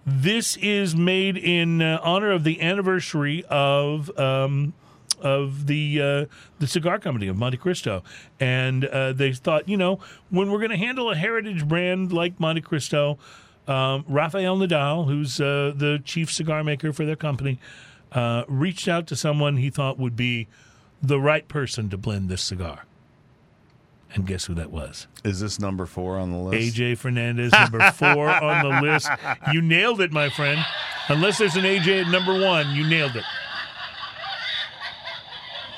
this 0.05 0.57
is 0.57 0.95
made 0.95 1.37
in 1.37 1.81
uh, 1.81 1.99
honor 2.01 2.31
of 2.31 2.43
the 2.43 2.61
anniversary 2.61 3.45
of. 3.49 4.17
Um, 4.17 4.73
of 5.21 5.67
the 5.67 6.01
uh, 6.01 6.25
the 6.59 6.67
cigar 6.67 6.99
company 6.99 7.27
of 7.27 7.37
Monte 7.37 7.57
Cristo, 7.57 8.03
and 8.39 8.85
uh, 8.85 9.13
they 9.13 9.31
thought, 9.33 9.67
you 9.67 9.77
know, 9.77 9.99
when 10.29 10.51
we're 10.51 10.59
going 10.59 10.71
to 10.71 10.77
handle 10.77 11.11
a 11.11 11.15
heritage 11.15 11.67
brand 11.67 12.11
like 12.11 12.39
Monte 12.39 12.61
Cristo, 12.61 13.17
um, 13.67 14.05
Rafael 14.07 14.55
Nodal, 14.55 15.05
who's 15.05 15.39
uh, 15.39 15.73
the 15.75 16.01
chief 16.03 16.31
cigar 16.31 16.63
maker 16.63 16.93
for 16.93 17.05
their 17.05 17.15
company, 17.15 17.59
uh, 18.11 18.43
reached 18.47 18.87
out 18.87 19.07
to 19.07 19.15
someone 19.15 19.57
he 19.57 19.69
thought 19.69 19.97
would 19.99 20.15
be 20.15 20.47
the 21.01 21.19
right 21.19 21.47
person 21.47 21.89
to 21.89 21.97
blend 21.97 22.29
this 22.29 22.41
cigar. 22.41 22.85
And 24.13 24.25
guess 24.25 24.45
who 24.45 24.53
that 24.55 24.71
was? 24.71 25.07
Is 25.25 25.41
this 25.41 25.59
number 25.59 25.85
four 25.85 26.17
on 26.17 26.31
the 26.31 26.37
list? 26.37 26.77
AJ 26.77 26.97
Fernandez, 26.97 27.51
number 27.53 27.91
four 27.91 28.29
on 28.29 28.63
the 28.63 28.81
list. 28.81 29.09
You 29.51 29.61
nailed 29.61 29.99
it, 30.01 30.11
my 30.11 30.29
friend. 30.29 30.59
Unless 31.09 31.37
there's 31.39 31.55
an 31.55 31.63
AJ 31.63 32.05
at 32.05 32.11
number 32.11 32.39
one, 32.39 32.73
you 32.73 32.87
nailed 32.87 33.15
it. 33.15 33.23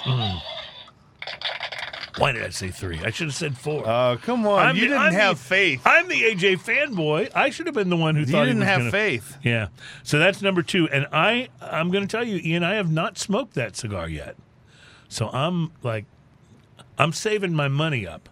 Mm. 0.10 0.42
Why 2.18 2.34
did 2.34 2.44
I 2.44 2.50
say 2.50 2.70
three? 2.70 3.00
I 3.00 3.12
should 3.12 3.28
have 3.28 3.36
said 3.36 3.58
four. 3.58 3.88
Oh, 3.88 4.18
come 4.22 4.46
on. 4.46 4.60
I'm 4.60 4.76
you 4.76 4.82
the- 4.82 4.88
didn't 4.90 5.02
I'm 5.02 5.14
have 5.14 5.38
the- 5.38 5.44
faith. 5.44 5.82
I'm 5.86 6.08
the 6.10 6.22
AJ 6.24 6.58
fanboy. 6.58 7.30
I 7.34 7.50
should 7.50 7.66
have 7.68 7.76
been 7.76 7.90
the 7.90 7.96
one 7.96 8.16
who 8.16 8.22
You 8.22 8.28
thought 8.28 8.42
he 8.42 8.48
didn't 8.48 8.60
was 8.60 8.68
have 8.68 8.80
gonna- 8.80 8.92
faith. 8.92 9.38
Yeah. 9.42 9.68
So 10.04 10.20
that's 10.20 10.42
number 10.42 10.62
two. 10.62 10.90
And 10.90 11.08
I 11.14 11.48
I'm 11.62 11.92
gonna 11.92 12.08
tell 12.08 12.26
you, 12.26 12.42
Ian, 12.44 12.64
I 12.64 12.74
have 12.74 12.92
not 12.92 13.18
smoked 13.18 13.54
that 13.54 13.78
cigar 13.78 14.10
yet. 14.10 14.36
So 15.08 15.30
I'm 15.30 15.72
like 15.82 16.06
I'm 16.98 17.14
saving 17.14 17.54
my 17.54 17.70
money 17.70 18.06
up 18.06 18.28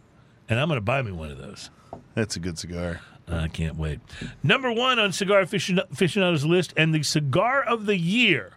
and 0.49 0.59
I'm 0.59 0.67
gonna 0.67 0.81
buy 0.81 1.01
me 1.01 1.13
one 1.13 1.31
of 1.31 1.37
those. 1.37 1.69
That's 2.13 2.35
a 2.35 2.39
good 2.39 2.59
cigar. 2.59 2.99
I 3.29 3.47
can't 3.47 3.75
wait. 3.77 3.99
Number 4.43 4.71
one 4.71 4.99
on 4.99 5.11
Cigar 5.11 5.43
Aficionado- 5.43 5.89
Aficionado's 5.91 6.45
list 6.45 6.73
and 6.77 6.93
the 6.95 7.03
cigar 7.03 7.61
of 7.61 7.85
the 7.85 7.97
year. 7.97 8.51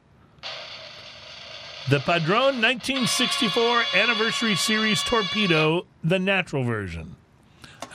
The 1.91 1.99
Padron 2.01 2.61
1964 2.63 3.83
Anniversary 3.95 4.55
Series 4.55 5.03
Torpedo, 5.03 5.87
the 6.05 6.19
natural 6.21 6.63
version. 6.63 7.17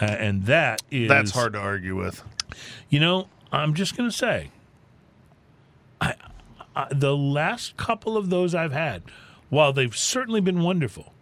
Uh, 0.02 0.06
and 0.06 0.46
that 0.46 0.82
is. 0.92 1.08
That's 1.08 1.32
hard 1.32 1.54
to 1.54 1.60
argue 1.60 1.96
with. 1.96 2.22
You 2.90 3.00
know, 3.00 3.30
I'm 3.54 3.74
just 3.74 3.96
going 3.96 4.10
to 4.10 4.16
say, 4.16 4.52
I, 6.02 6.16
I, 6.76 6.88
the 6.94 7.16
last 7.16 7.78
couple 7.78 8.18
of 8.18 8.30
those 8.30 8.54
I've 8.54 8.74
had, 8.74 9.04
while 9.50 9.72
they've 9.72 9.96
certainly 9.96 10.42
been 10.42 10.62
wonderful, 10.62 11.14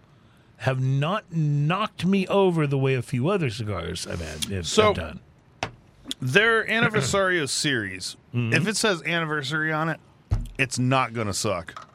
have 0.57 0.81
not 0.81 1.31
knocked 1.31 2.05
me 2.05 2.25
over 2.27 2.65
the 2.65 2.77
way 2.79 2.95
a 2.95 3.03
few 3.03 3.29
other 3.29 3.51
cigars 3.51 4.07
I've 4.07 4.21
had 4.21 4.45
have, 4.45 4.65
So- 4.67 4.85
have 4.87 4.95
done. 4.95 5.19
Their 6.19 6.65
Anniversario 6.65 7.47
series, 7.47 8.17
Mm-hmm. 8.33 8.53
if 8.53 8.67
it 8.67 8.75
says 8.75 9.03
anniversary 9.03 9.71
on 9.71 9.89
it, 9.89 9.99
it's 10.57 10.79
not 10.79 11.13
going 11.13 11.27
to 11.27 11.33
suck. 11.33 11.87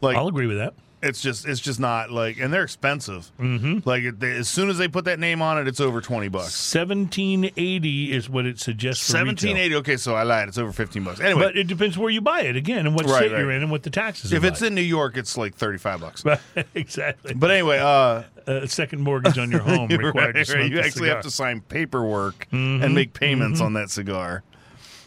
Like 0.00 0.16
I'll 0.16 0.28
agree 0.28 0.46
with 0.46 0.58
that. 0.58 0.74
It's 1.02 1.22
just 1.22 1.48
it's 1.48 1.60
just 1.60 1.80
not 1.80 2.10
like, 2.10 2.38
and 2.38 2.52
they're 2.52 2.62
expensive. 2.62 3.32
Mm-hmm. 3.40 3.88
Like 3.88 4.18
they, 4.18 4.32
as 4.36 4.50
soon 4.50 4.68
as 4.68 4.76
they 4.76 4.86
put 4.86 5.06
that 5.06 5.18
name 5.18 5.40
on 5.40 5.56
it, 5.58 5.66
it's 5.66 5.80
over 5.80 6.02
twenty 6.02 6.28
bucks. 6.28 6.54
Seventeen 6.54 7.50
eighty 7.56 8.12
is 8.12 8.28
what 8.28 8.44
it 8.44 8.60
suggests. 8.60 9.06
for. 9.06 9.12
Seventeen 9.12 9.56
eighty. 9.56 9.74
Okay, 9.76 9.96
so 9.96 10.14
I 10.14 10.24
lied. 10.24 10.48
It's 10.48 10.58
over 10.58 10.72
fifteen 10.72 11.04
bucks. 11.04 11.18
Anyway, 11.20 11.40
But 11.40 11.56
it 11.56 11.68
depends 11.68 11.96
where 11.96 12.10
you 12.10 12.20
buy 12.20 12.42
it 12.42 12.54
again, 12.54 12.86
and 12.86 12.94
what 12.94 13.06
Right, 13.06 13.16
state 13.16 13.32
right. 13.32 13.40
you're 13.40 13.50
in, 13.50 13.62
and 13.62 13.70
what 13.70 13.82
the 13.82 13.88
taxes. 13.88 14.30
Are. 14.30 14.36
If 14.36 14.44
it's 14.44 14.60
in 14.60 14.74
New 14.74 14.82
York, 14.82 15.16
it's 15.16 15.38
like 15.38 15.54
thirty 15.54 15.78
five 15.78 16.00
bucks. 16.00 16.22
like. 16.22 16.38
exactly, 16.74 17.32
But 17.32 17.50
anyway, 17.50 17.78
uh, 17.78 18.24
a 18.46 18.68
second 18.68 19.00
mortgage 19.00 19.38
on 19.38 19.50
your 19.50 19.60
home 19.62 19.88
required 19.88 20.36
right, 20.36 20.48
you 20.48 20.80
actually 20.80 20.90
cigar. 20.90 21.06
Mm-hmm. 21.06 21.14
have 21.14 21.22
to 21.22 21.30
sign 21.30 21.60
paperwork 21.62 22.46
and 22.52 22.94
make 22.94 23.14
payments 23.14 23.62
on 23.62 23.72
that 23.72 23.88
cigar. 23.88 24.42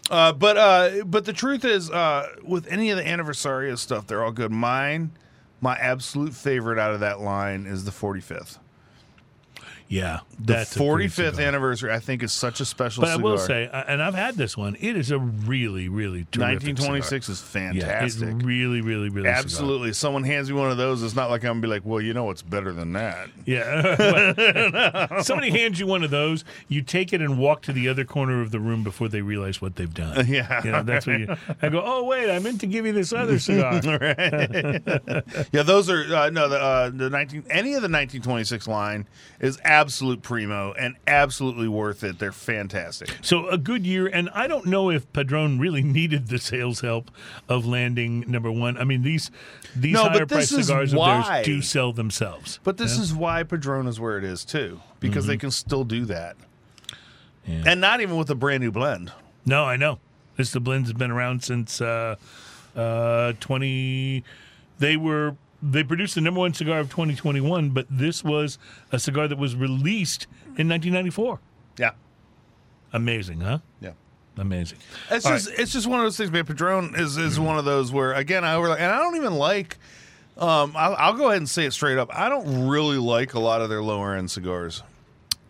Uh, 0.09 0.33
but 0.33 0.57
uh, 0.57 1.03
but 1.05 1.25
the 1.25 1.33
truth 1.33 1.63
is, 1.63 1.89
uh, 1.89 2.27
with 2.43 2.67
any 2.67 2.89
of 2.89 2.97
the 2.97 3.03
Anniversario 3.03 3.77
stuff, 3.77 4.05
they're 4.05 4.23
all 4.23 4.31
good. 4.31 4.51
Mine, 4.51 5.11
my 5.61 5.75
absolute 5.75 6.33
favorite 6.33 6.77
out 6.77 6.93
of 6.93 6.99
that 6.99 7.21
line 7.21 7.65
is 7.65 7.85
the 7.85 7.91
45th. 7.91 8.57
Yeah, 9.93 10.21
The 10.39 10.53
great 10.53 11.11
45th 11.11 11.45
anniversary, 11.45 11.91
I 11.91 11.99
think, 11.99 12.23
is 12.23 12.33
such 12.33 12.59
a 12.61 12.65
special 12.65 13.01
But 13.01 13.11
I 13.11 13.15
will 13.17 13.37
say, 13.37 13.67
uh, 13.67 13.83
and 13.87 14.01
I've 14.01 14.15
had 14.15 14.35
this 14.35 14.57
one. 14.57 14.75
It 14.79 14.97
is 14.97 15.11
a 15.11 15.19
really, 15.19 15.87
really 15.87 16.25
terrific 16.31 16.63
1926 16.65 17.29
is 17.29 17.41
fantastic. 17.41 17.81
Yeah, 17.87 18.03
it's 18.03 18.43
really, 18.43 18.81
really, 18.81 19.09
really. 19.09 19.29
Absolutely. 19.29 19.89
If 19.89 19.95
someone 19.95 20.23
hands 20.23 20.49
me 20.49 20.55
one 20.55 20.71
of 20.71 20.77
those, 20.77 21.03
it's 21.03 21.15
not 21.15 21.29
like 21.29 21.43
I'm 21.43 21.59
going 21.59 21.61
to 21.61 21.67
be 21.67 21.71
like, 21.71 21.85
well, 21.85 22.01
you 22.01 22.13
know 22.13 22.23
what's 22.23 22.41
better 22.41 22.71
than 22.73 22.93
that. 22.93 23.29
Yeah. 23.45 25.21
Somebody 25.21 25.51
hands 25.51 25.79
you 25.79 25.85
one 25.85 26.03
of 26.03 26.09
those, 26.09 26.43
you 26.67 26.81
take 26.81 27.13
it 27.13 27.21
and 27.21 27.37
walk 27.37 27.61
to 27.63 27.73
the 27.73 27.87
other 27.87 28.03
corner 28.03 28.41
of 28.41 28.49
the 28.49 28.59
room 28.59 28.83
before 28.83 29.09
they 29.09 29.21
realize 29.21 29.61
what 29.61 29.75
they've 29.75 29.93
done. 29.93 30.25
Yeah. 30.33 30.63
You 30.63 30.71
know, 30.71 30.81
that's 30.83 31.05
what 31.05 31.19
you. 31.19 31.35
I 31.61 31.69
go. 31.69 31.83
Oh 31.85 32.05
wait, 32.05 32.31
I 32.31 32.39
meant 32.39 32.59
to 32.61 32.65
give 32.65 32.85
you 32.87 32.93
this 32.93 33.13
other 33.13 33.37
cigar. 33.37 33.73
Yeah, 35.51 35.63
those 35.63 35.89
are 35.89 36.03
uh, 36.15 36.29
no 36.29 36.47
the 36.49 36.59
uh, 36.59 36.89
the 36.89 37.09
nineteen 37.09 37.43
any 37.49 37.73
of 37.75 37.81
the 37.81 37.87
nineteen 37.89 38.21
twenty 38.21 38.43
six 38.45 38.67
line 38.67 39.07
is 39.39 39.59
absolute 39.83 40.21
primo 40.21 40.71
and 40.73 40.95
absolutely 41.07 41.67
worth 41.67 42.03
it. 42.03 42.19
They're 42.19 42.31
fantastic. 42.31 43.15
So 43.21 43.47
a 43.49 43.57
good 43.57 43.85
year, 43.85 44.07
and 44.07 44.29
I 44.33 44.47
don't 44.47 44.65
know 44.65 44.89
if 44.89 45.11
Padron 45.13 45.59
really 45.59 45.81
needed 45.99 46.27
the 46.29 46.39
sales 46.39 46.81
help 46.81 47.11
of 47.49 47.65
landing 47.65 48.23
number 48.27 48.51
one. 48.51 48.77
I 48.77 48.83
mean 48.85 49.01
these 49.03 49.29
these 49.75 49.93
No, 49.93 50.03
higher 50.09 50.25
this 50.25 50.51
price 50.51 50.65
cigars 50.65 50.95
why. 50.95 51.19
of 51.19 51.25
theirs 51.27 51.45
do 51.45 51.61
sell 51.61 51.91
themselves. 51.93 52.59
But 52.63 52.77
this 52.77 52.97
is 52.97 53.13
why 53.13 53.43
Padron 53.43 53.87
is 53.87 53.99
where 53.99 54.17
it 54.17 54.23
is 54.23 54.45
too, 54.45 54.79
because 54.99 55.23
Mm-hmm. 55.25 55.29
they 55.31 55.37
can 55.37 55.51
still 55.51 55.83
do 55.83 56.05
that, 56.05 56.35
Yeah. 57.45 57.63
and 57.67 57.81
not 57.81 57.99
even 58.01 58.15
with 58.17 58.29
a 58.29 58.35
brand 58.35 58.63
new 58.63 58.71
blend. 58.71 59.11
No, 59.45 59.65
I 59.65 59.75
know. 59.75 59.99
This 60.37 60.51
the 60.51 60.59
blends 60.59 60.89
have 60.89 60.97
been 60.97 61.11
around 61.11 61.43
since 61.43 61.81
uh, 61.81 62.15
uh, 62.75 63.33
twenty. 63.39 64.23
They 64.79 64.97
were 64.97 65.35
they 65.63 65.83
produced 65.83 66.15
the 66.15 66.21
number 66.21 66.41
one 66.41 66.53
cigar 66.53 66.79
of 66.79 66.89
2021, 66.89 67.69
but 67.69 67.87
this 67.89 68.23
was 68.23 68.57
a 68.91 68.99
cigar 68.99 69.27
that 69.29 69.37
was 69.37 69.55
released 69.55 70.27
in 70.57 70.67
1994. 70.67 71.39
Yeah, 71.79 71.91
Amazing, 72.91 73.39
huh? 73.41 73.59
yeah. 73.81 73.91
Amazing. 74.37 74.79
It's 75.11 75.25
All 75.25 75.31
just 75.31 75.49
it's 75.57 75.71
just 75.73 75.85
one 75.87 75.99
of 75.99 76.05
those 76.05 76.17
things. 76.17 76.31
Man, 76.31 76.43
Padron 76.45 76.95
is 76.95 77.17
is 77.17 77.39
one 77.39 77.57
of 77.59 77.65
those 77.65 77.91
where 77.91 78.13
again 78.13 78.43
I 78.43 78.55
over 78.55 78.75
and 78.75 78.91
I 78.91 78.97
don't 78.97 79.15
even 79.15 79.33
like. 79.35 79.77
Um, 80.35 80.73
I'll, 80.75 80.95
I'll 80.95 81.13
go 81.13 81.27
ahead 81.27 81.37
and 81.37 81.47
say 81.47 81.65
it 81.65 81.73
straight 81.73 81.99
up. 81.99 82.09
I 82.11 82.29
don't 82.29 82.67
really 82.67 82.97
like 82.97 83.35
a 83.35 83.39
lot 83.39 83.61
of 83.61 83.69
their 83.69 83.83
lower 83.83 84.15
end 84.15 84.31
cigars. 84.31 84.81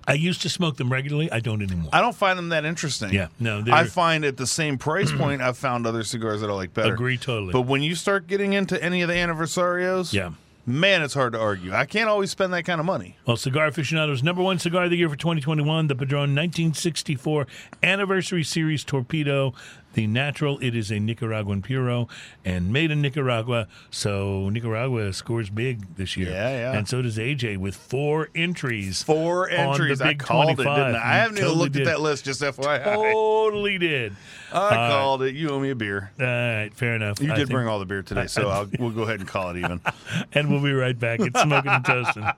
I 0.07 0.13
used 0.13 0.41
to 0.41 0.49
smoke 0.49 0.77
them 0.77 0.91
regularly. 0.91 1.31
I 1.31 1.39
don't 1.39 1.61
anymore. 1.61 1.89
I 1.93 2.01
don't 2.01 2.15
find 2.15 2.37
them 2.37 2.49
that 2.49 2.65
interesting. 2.65 3.13
Yeah, 3.13 3.27
no, 3.39 3.61
they're- 3.61 3.73
I 3.73 3.85
find 3.85 4.25
at 4.25 4.37
the 4.37 4.47
same 4.47 4.77
price 4.77 5.09
mm-hmm. 5.09 5.19
point, 5.19 5.41
I've 5.41 5.57
found 5.57 5.87
other 5.87 6.03
cigars 6.03 6.41
that 6.41 6.49
I 6.49 6.53
like 6.53 6.73
better. 6.73 6.93
Agree 6.93 7.17
totally. 7.17 7.53
But 7.53 7.61
when 7.61 7.81
you 7.81 7.95
start 7.95 8.27
getting 8.27 8.53
into 8.53 8.81
any 8.83 9.01
of 9.01 9.07
the 9.07 9.15
anniversarios, 9.15 10.13
Yeah. 10.13 10.31
man, 10.65 11.01
it's 11.01 11.13
hard 11.13 11.33
to 11.33 11.39
argue. 11.39 11.73
I 11.73 11.85
can't 11.85 12.09
always 12.09 12.31
spend 12.31 12.53
that 12.53 12.63
kind 12.63 12.79
of 12.79 12.85
money. 12.85 13.17
Well, 13.25 13.37
Cigar 13.37 13.67
Aficionado's 13.67 14.23
number 14.23 14.41
one 14.41 14.59
cigar 14.59 14.85
of 14.85 14.89
the 14.89 14.97
year 14.97 15.09
for 15.09 15.15
2021, 15.15 15.87
the 15.87 15.95
Padron 15.95 16.35
1964 16.35 17.47
Anniversary 17.81 18.43
Series 18.43 18.83
Torpedo. 18.83 19.53
The 19.93 20.07
natural, 20.07 20.57
it 20.59 20.75
is 20.75 20.91
a 20.91 20.99
Nicaraguan 20.99 21.61
Puro 21.61 22.07
and 22.43 22.73
made 22.73 22.91
in 22.91 23.01
Nicaragua. 23.01 23.67
So 23.91 24.49
Nicaragua 24.49 25.13
scores 25.13 25.49
big 25.49 25.95
this 25.95 26.17
year. 26.17 26.31
Yeah, 26.31 26.49
yeah. 26.49 26.77
And 26.77 26.87
so 26.87 27.01
does 27.01 27.17
AJ 27.17 27.57
with 27.57 27.75
four 27.75 28.29
entries. 28.33 29.03
Four 29.03 29.49
entries. 29.49 30.01
I 30.01 30.15
called 30.15 30.59
it, 30.59 30.63
didn't 30.63 30.95
I? 30.95 30.97
I 30.97 31.15
haven't 31.17 31.37
even 31.37 31.51
looked 31.51 31.73
did. 31.73 31.83
at 31.83 31.91
that 31.91 32.01
list, 32.01 32.25
just 32.25 32.41
FYI. 32.41 32.83
Totally 32.83 33.77
did. 33.77 34.15
I 34.51 34.57
uh, 34.57 34.91
called 34.91 35.23
it. 35.23 35.35
You 35.35 35.49
owe 35.49 35.59
me 35.59 35.69
a 35.69 35.75
beer. 35.75 36.11
All 36.19 36.25
right, 36.25 36.71
fair 36.73 36.95
enough. 36.95 37.21
You 37.21 37.31
I 37.31 37.35
did 37.35 37.49
bring 37.49 37.67
all 37.67 37.79
the 37.79 37.85
beer 37.85 38.03
today, 38.03 38.27
so 38.27 38.49
I'll, 38.49 38.69
we'll 38.79 38.91
go 38.91 39.03
ahead 39.03 39.19
and 39.19 39.27
call 39.27 39.51
it 39.51 39.57
even. 39.57 39.79
And 40.33 40.49
we'll 40.49 40.63
be 40.63 40.73
right 40.73 40.97
back. 40.97 41.19
It's 41.19 41.39
Smoking 41.39 41.71
and 41.71 41.85
Toasting. 41.85 42.23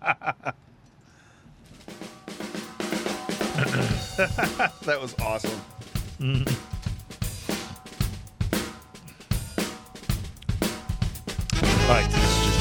that 4.86 5.02
was 5.02 5.16
awesome. 5.20 5.62
All 11.88 11.92
right, 11.92 12.10
this 12.10 12.24
is 12.24 12.46
just. 12.46 12.60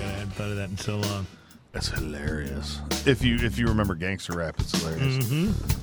I 0.00 0.02
hadn't 0.10 0.32
thought 0.32 0.50
of 0.50 0.56
that 0.56 0.70
in 0.70 0.76
so 0.76 0.96
long. 0.98 1.26
That's 1.70 1.88
hilarious. 1.88 2.80
If 3.06 3.22
you 3.22 3.36
if 3.36 3.60
you 3.60 3.68
remember 3.68 3.94
gangster 3.94 4.32
rap, 4.32 4.58
it's 4.58 4.76
hilarious. 4.76 5.24
Mm-hmm. 5.24 5.81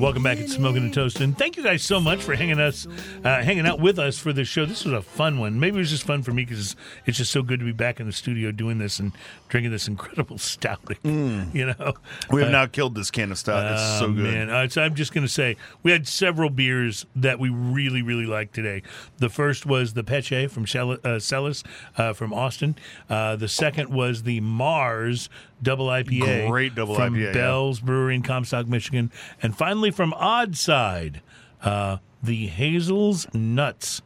Welcome 0.00 0.22
back. 0.22 0.38
It's 0.38 0.54
Smoking 0.54 0.84
and 0.84 0.94
Toasting. 0.94 1.34
Thank 1.34 1.58
you 1.58 1.62
guys 1.62 1.82
so 1.82 2.00
much 2.00 2.22
for 2.22 2.34
hanging 2.34 2.58
us, 2.58 2.86
uh, 3.22 3.42
hanging 3.42 3.66
out 3.66 3.80
with 3.80 3.98
us 3.98 4.18
for 4.18 4.32
this 4.32 4.48
show. 4.48 4.64
This 4.64 4.86
was 4.86 4.94
a 4.94 5.02
fun 5.02 5.38
one. 5.38 5.60
Maybe 5.60 5.76
it 5.76 5.80
was 5.80 5.90
just 5.90 6.04
fun 6.04 6.22
for 6.22 6.32
me 6.32 6.42
because 6.46 6.58
it's, 6.72 6.76
it's 7.04 7.18
just 7.18 7.30
so 7.30 7.42
good 7.42 7.58
to 7.60 7.66
be 7.66 7.72
back 7.72 8.00
in 8.00 8.06
the 8.06 8.12
studio 8.12 8.50
doing 8.50 8.78
this 8.78 8.98
and 8.98 9.12
drinking 9.48 9.72
this 9.72 9.86
incredible 9.88 10.38
stout. 10.38 10.80
You 11.04 11.74
know, 11.78 11.92
We 12.30 12.40
have 12.40 12.50
now 12.50 12.64
killed 12.64 12.94
this 12.94 13.10
can 13.10 13.30
of 13.30 13.36
stout. 13.36 13.72
It's 13.72 13.98
so 13.98 14.06
Oh, 14.06 14.12
good. 14.12 14.24
Man, 14.24 14.48
uh, 14.48 14.68
so 14.70 14.80
I'm 14.82 14.94
just 14.94 15.12
going 15.12 15.26
to 15.26 15.32
say 15.32 15.56
we 15.82 15.90
had 15.92 16.08
several 16.08 16.48
beers 16.48 17.04
that 17.14 17.38
we 17.38 17.50
really, 17.50 18.00
really 18.00 18.26
liked 18.26 18.54
today. 18.54 18.82
The 19.18 19.28
first 19.28 19.66
was 19.66 19.92
the 19.92 20.02
Peche 20.02 20.50
from 20.50 20.64
Shell- 20.64 20.96
uh, 21.04 21.18
Celis 21.18 21.62
uh, 21.98 22.14
from 22.14 22.32
Austin. 22.32 22.74
Uh, 23.10 23.36
the 23.36 23.48
second 23.48 23.90
was 23.90 24.22
the 24.22 24.40
Mars 24.40 25.28
Double 25.62 25.86
IPA, 25.88 26.48
Great 26.48 26.74
double 26.74 26.94
from 26.94 27.14
IPA, 27.14 27.24
yeah. 27.24 27.32
Bell's 27.32 27.80
Brewery 27.80 28.14
in 28.14 28.22
Comstock, 28.22 28.66
Michigan, 28.66 29.10
and 29.42 29.56
finally 29.56 29.90
from 29.90 30.12
Odd 30.14 30.56
Side, 30.56 31.20
uh, 31.62 31.98
the 32.22 32.46
Hazel's 32.46 33.26
Nuts. 33.34 34.02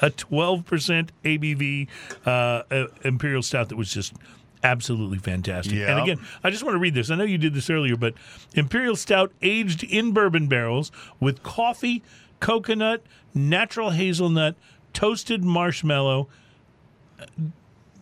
A 0.00 0.10
12% 0.10 1.08
ABV 1.24 1.88
uh, 2.26 2.30
uh, 2.30 2.86
Imperial 3.02 3.42
Stout 3.42 3.68
that 3.70 3.76
was 3.76 3.92
just 3.92 4.14
absolutely 4.62 5.18
fantastic. 5.18 5.74
And 5.78 6.00
again, 6.00 6.20
I 6.42 6.50
just 6.50 6.64
want 6.64 6.74
to 6.74 6.78
read 6.78 6.94
this. 6.94 7.10
I 7.10 7.14
know 7.14 7.24
you 7.24 7.38
did 7.38 7.54
this 7.54 7.70
earlier, 7.70 7.96
but 7.96 8.14
Imperial 8.54 8.96
Stout 8.96 9.32
aged 9.42 9.84
in 9.84 10.12
bourbon 10.12 10.48
barrels 10.48 10.90
with 11.20 11.42
coffee, 11.42 12.02
coconut, 12.40 13.02
natural 13.34 13.90
hazelnut, 13.90 14.56
toasted 14.92 15.44
marshmallow. 15.44 16.28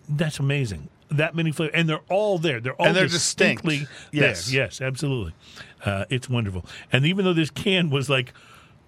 That's 0.09 0.39
amazing. 0.39 0.89
That 1.11 1.35
many 1.37 1.53
flavors, 1.53 1.75
and 1.75 1.89
they're 1.89 2.01
all 2.09 2.39
there. 2.39 2.61
They're 2.61 2.75
all 2.75 2.87
And 2.87 2.97
they're 2.97 3.05
distinct. 3.07 3.63
distinctly 3.65 3.87
Yes. 4.11 4.47
there. 4.47 4.63
Yes, 4.65 4.81
absolutely. 4.81 5.35
Uh, 5.85 6.05
it's 6.11 6.29
wonderful. 6.29 6.65
And 6.93 7.05
even 7.05 7.25
though 7.25 7.35
this 7.35 7.51
can 7.51 7.91
was 7.91 8.09
like 8.09 8.33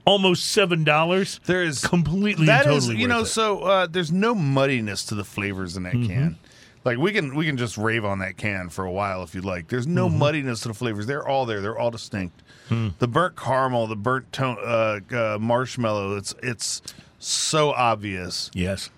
almost 0.06 0.46
seven 0.46 0.82
dollars, 0.84 1.40
There 1.46 1.62
is 1.62 1.80
completely 1.84 2.46
That 2.46 2.66
and 2.66 2.74
is, 2.76 2.84
totally 2.86 3.00
you 3.02 3.08
know, 3.08 3.20
it. 3.20 3.26
so 3.26 3.60
uh, 3.60 3.86
there's 3.86 4.10
no 4.12 4.34
muddiness 4.34 5.04
to 5.06 5.14
the 5.14 5.24
flavors 5.24 5.76
in 5.76 5.82
that 5.84 5.92
Mm-hmm. 5.94 6.06
can. 6.12 6.38
Like 6.84 6.98
we 6.98 7.12
can 7.12 7.34
we 7.34 7.44
can 7.46 7.56
just 7.56 7.76
rave 7.76 8.04
on 8.04 8.20
that 8.20 8.36
can 8.36 8.68
for 8.70 8.84
a 8.84 8.90
while 8.92 9.22
if 9.24 9.34
you'd 9.34 9.44
like. 9.44 9.68
There's 9.68 9.86
no 9.88 10.08
Mm-hmm. 10.08 10.18
muddiness 10.18 10.60
to 10.62 10.68
the 10.68 10.74
flavors. 10.74 11.06
They're 11.06 11.26
all 11.26 11.44
there. 11.44 11.60
They're 11.60 11.78
all 11.78 11.90
distinct. 11.90 12.42
Hmm. 12.68 12.88
The 13.00 13.08
burnt 13.08 13.36
caramel, 13.36 13.88
the 13.88 13.96
burnt 13.96 14.32
to- 14.34 14.44
uh, 14.46 15.00
uh, 15.34 15.38
marshmallow. 15.40 16.16
It's 16.16 16.34
it's 16.42 16.82
so 17.18 17.72
obvious. 17.72 18.50
Yes. 18.54 18.88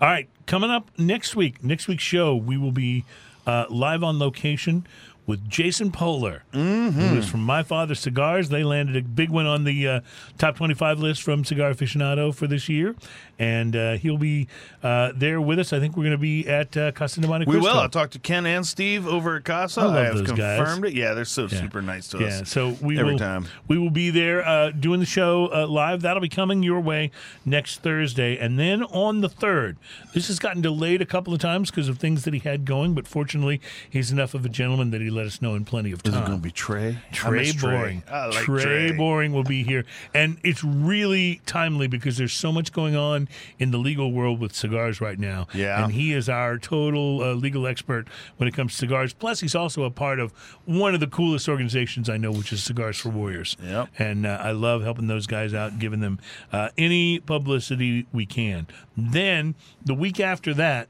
All 0.00 0.08
right, 0.08 0.28
coming 0.46 0.70
up 0.70 0.90
next 0.98 1.36
week, 1.36 1.62
next 1.62 1.86
week's 1.86 2.02
show, 2.02 2.34
we 2.34 2.58
will 2.58 2.72
be 2.72 3.04
uh, 3.46 3.66
live 3.70 4.02
on 4.02 4.18
location 4.18 4.86
with 5.26 5.48
Jason 5.48 5.90
Polar, 5.90 6.42
who 6.52 7.16
is 7.16 7.28
from 7.28 7.42
My 7.42 7.62
Father 7.62 7.94
Cigars. 7.94 8.50
They 8.50 8.62
landed 8.62 8.96
a 8.96 9.02
big 9.02 9.30
one 9.30 9.46
on 9.46 9.64
the 9.64 9.88
uh, 9.88 10.00
top 10.38 10.56
25 10.56 10.98
list 10.98 11.22
from 11.22 11.44
Cigar 11.44 11.70
Aficionado 11.72 12.34
for 12.34 12.46
this 12.46 12.68
year. 12.68 12.94
And 13.38 13.74
uh, 13.74 13.94
he'll 13.94 14.18
be 14.18 14.46
uh, 14.82 15.12
there 15.16 15.40
with 15.40 15.58
us. 15.58 15.72
I 15.72 15.80
think 15.80 15.96
we're 15.96 16.04
going 16.04 16.12
to 16.12 16.18
be 16.18 16.46
at 16.46 16.76
uh, 16.76 16.92
Casa 16.92 17.20
de 17.20 17.26
Monte 17.26 17.46
Cristo. 17.46 17.58
We 17.60 17.66
will. 17.66 17.80
I 17.80 17.88
talked 17.88 18.12
to 18.12 18.18
Ken 18.20 18.46
and 18.46 18.64
Steve 18.64 19.08
over 19.08 19.36
at 19.36 19.44
Casa. 19.44 19.80
I 19.80 19.84
love 19.86 19.94
have 20.04 20.18
those 20.18 20.32
guys. 20.32 20.58
confirmed 20.58 20.84
it. 20.84 20.92
Yeah, 20.94 21.14
they're 21.14 21.24
so 21.24 21.42
Yeah. 21.50 21.60
super 21.60 21.82
nice 21.82 22.06
to 22.08 22.18
Yeah, 22.20 22.26
us. 22.42 22.48
so 22.50 22.76
we 22.80 22.96
every 22.98 23.12
will, 23.14 23.18
time. 23.18 23.46
we 23.66 23.76
will 23.76 23.90
be 23.90 24.10
there 24.10 24.46
uh, 24.46 24.70
doing 24.70 25.00
the 25.00 25.06
show 25.06 25.50
uh, 25.52 25.66
live. 25.66 26.02
That'll 26.02 26.20
be 26.20 26.28
coming 26.28 26.62
your 26.62 26.78
way 26.80 27.10
next 27.44 27.82
Thursday, 27.82 28.36
and 28.38 28.56
then 28.58 28.84
on 28.84 29.20
the 29.20 29.28
third. 29.28 29.78
This 30.12 30.28
has 30.28 30.38
gotten 30.38 30.62
delayed 30.62 31.02
a 31.02 31.06
couple 31.06 31.34
of 31.34 31.40
times 31.40 31.70
because 31.72 31.88
of 31.88 31.98
things 31.98 32.22
that 32.24 32.34
he 32.34 32.40
had 32.40 32.64
going, 32.64 32.94
but 32.94 33.08
fortunately, 33.08 33.60
he's 33.90 34.12
enough 34.12 34.32
of 34.34 34.44
a 34.44 34.48
gentleman 34.48 34.90
that 34.92 35.00
he 35.00 35.10
let 35.14 35.26
us 35.26 35.40
know 35.40 35.54
in 35.54 35.64
plenty 35.64 35.92
of 35.92 36.02
time. 36.02 36.14
Is 36.14 36.20
it 36.20 36.26
going 36.26 36.38
to 36.38 36.42
be 36.42 36.50
Trey? 36.50 36.98
Trey 37.12 37.52
Boring. 37.52 38.02
I 38.10 38.26
like 38.26 38.34
Trey, 38.34 38.62
Trey. 38.62 38.92
Boring 38.92 39.32
will 39.32 39.44
be 39.44 39.62
here. 39.62 39.84
And 40.12 40.38
it's 40.42 40.62
really 40.64 41.40
timely 41.46 41.86
because 41.86 42.16
there's 42.16 42.32
so 42.32 42.52
much 42.52 42.72
going 42.72 42.96
on 42.96 43.28
in 43.58 43.70
the 43.70 43.78
legal 43.78 44.12
world 44.12 44.40
with 44.40 44.54
cigars 44.54 45.00
right 45.00 45.18
now. 45.18 45.46
Yeah. 45.54 45.84
And 45.84 45.92
he 45.92 46.12
is 46.12 46.28
our 46.28 46.58
total 46.58 47.22
uh, 47.22 47.34
legal 47.34 47.66
expert 47.66 48.08
when 48.36 48.48
it 48.48 48.54
comes 48.54 48.72
to 48.72 48.78
cigars. 48.78 49.12
Plus, 49.12 49.40
he's 49.40 49.54
also 49.54 49.84
a 49.84 49.90
part 49.90 50.20
of 50.20 50.32
one 50.64 50.94
of 50.94 51.00
the 51.00 51.06
coolest 51.06 51.48
organizations 51.48 52.08
I 52.08 52.16
know, 52.16 52.32
which 52.32 52.52
is 52.52 52.62
Cigars 52.62 52.98
for 52.98 53.10
Warriors. 53.10 53.56
Yep. 53.62 53.88
And 53.98 54.26
uh, 54.26 54.38
I 54.40 54.52
love 54.52 54.82
helping 54.82 55.06
those 55.06 55.26
guys 55.26 55.54
out 55.54 55.72
and 55.72 55.80
giving 55.80 56.00
them 56.00 56.18
uh, 56.52 56.70
any 56.76 57.20
publicity 57.20 58.06
we 58.12 58.26
can. 58.26 58.66
Then 58.96 59.54
the 59.84 59.94
week 59.94 60.20
after 60.20 60.54
that, 60.54 60.88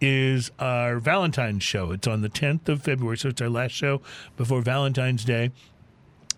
is 0.00 0.50
our 0.58 0.98
Valentine's 0.98 1.62
show. 1.62 1.92
It's 1.92 2.06
on 2.06 2.22
the 2.22 2.28
10th 2.28 2.68
of 2.68 2.82
February, 2.82 3.18
so 3.18 3.28
it's 3.28 3.40
our 3.40 3.48
last 3.48 3.72
show 3.72 4.00
before 4.36 4.60
Valentine's 4.62 5.24
Day. 5.24 5.50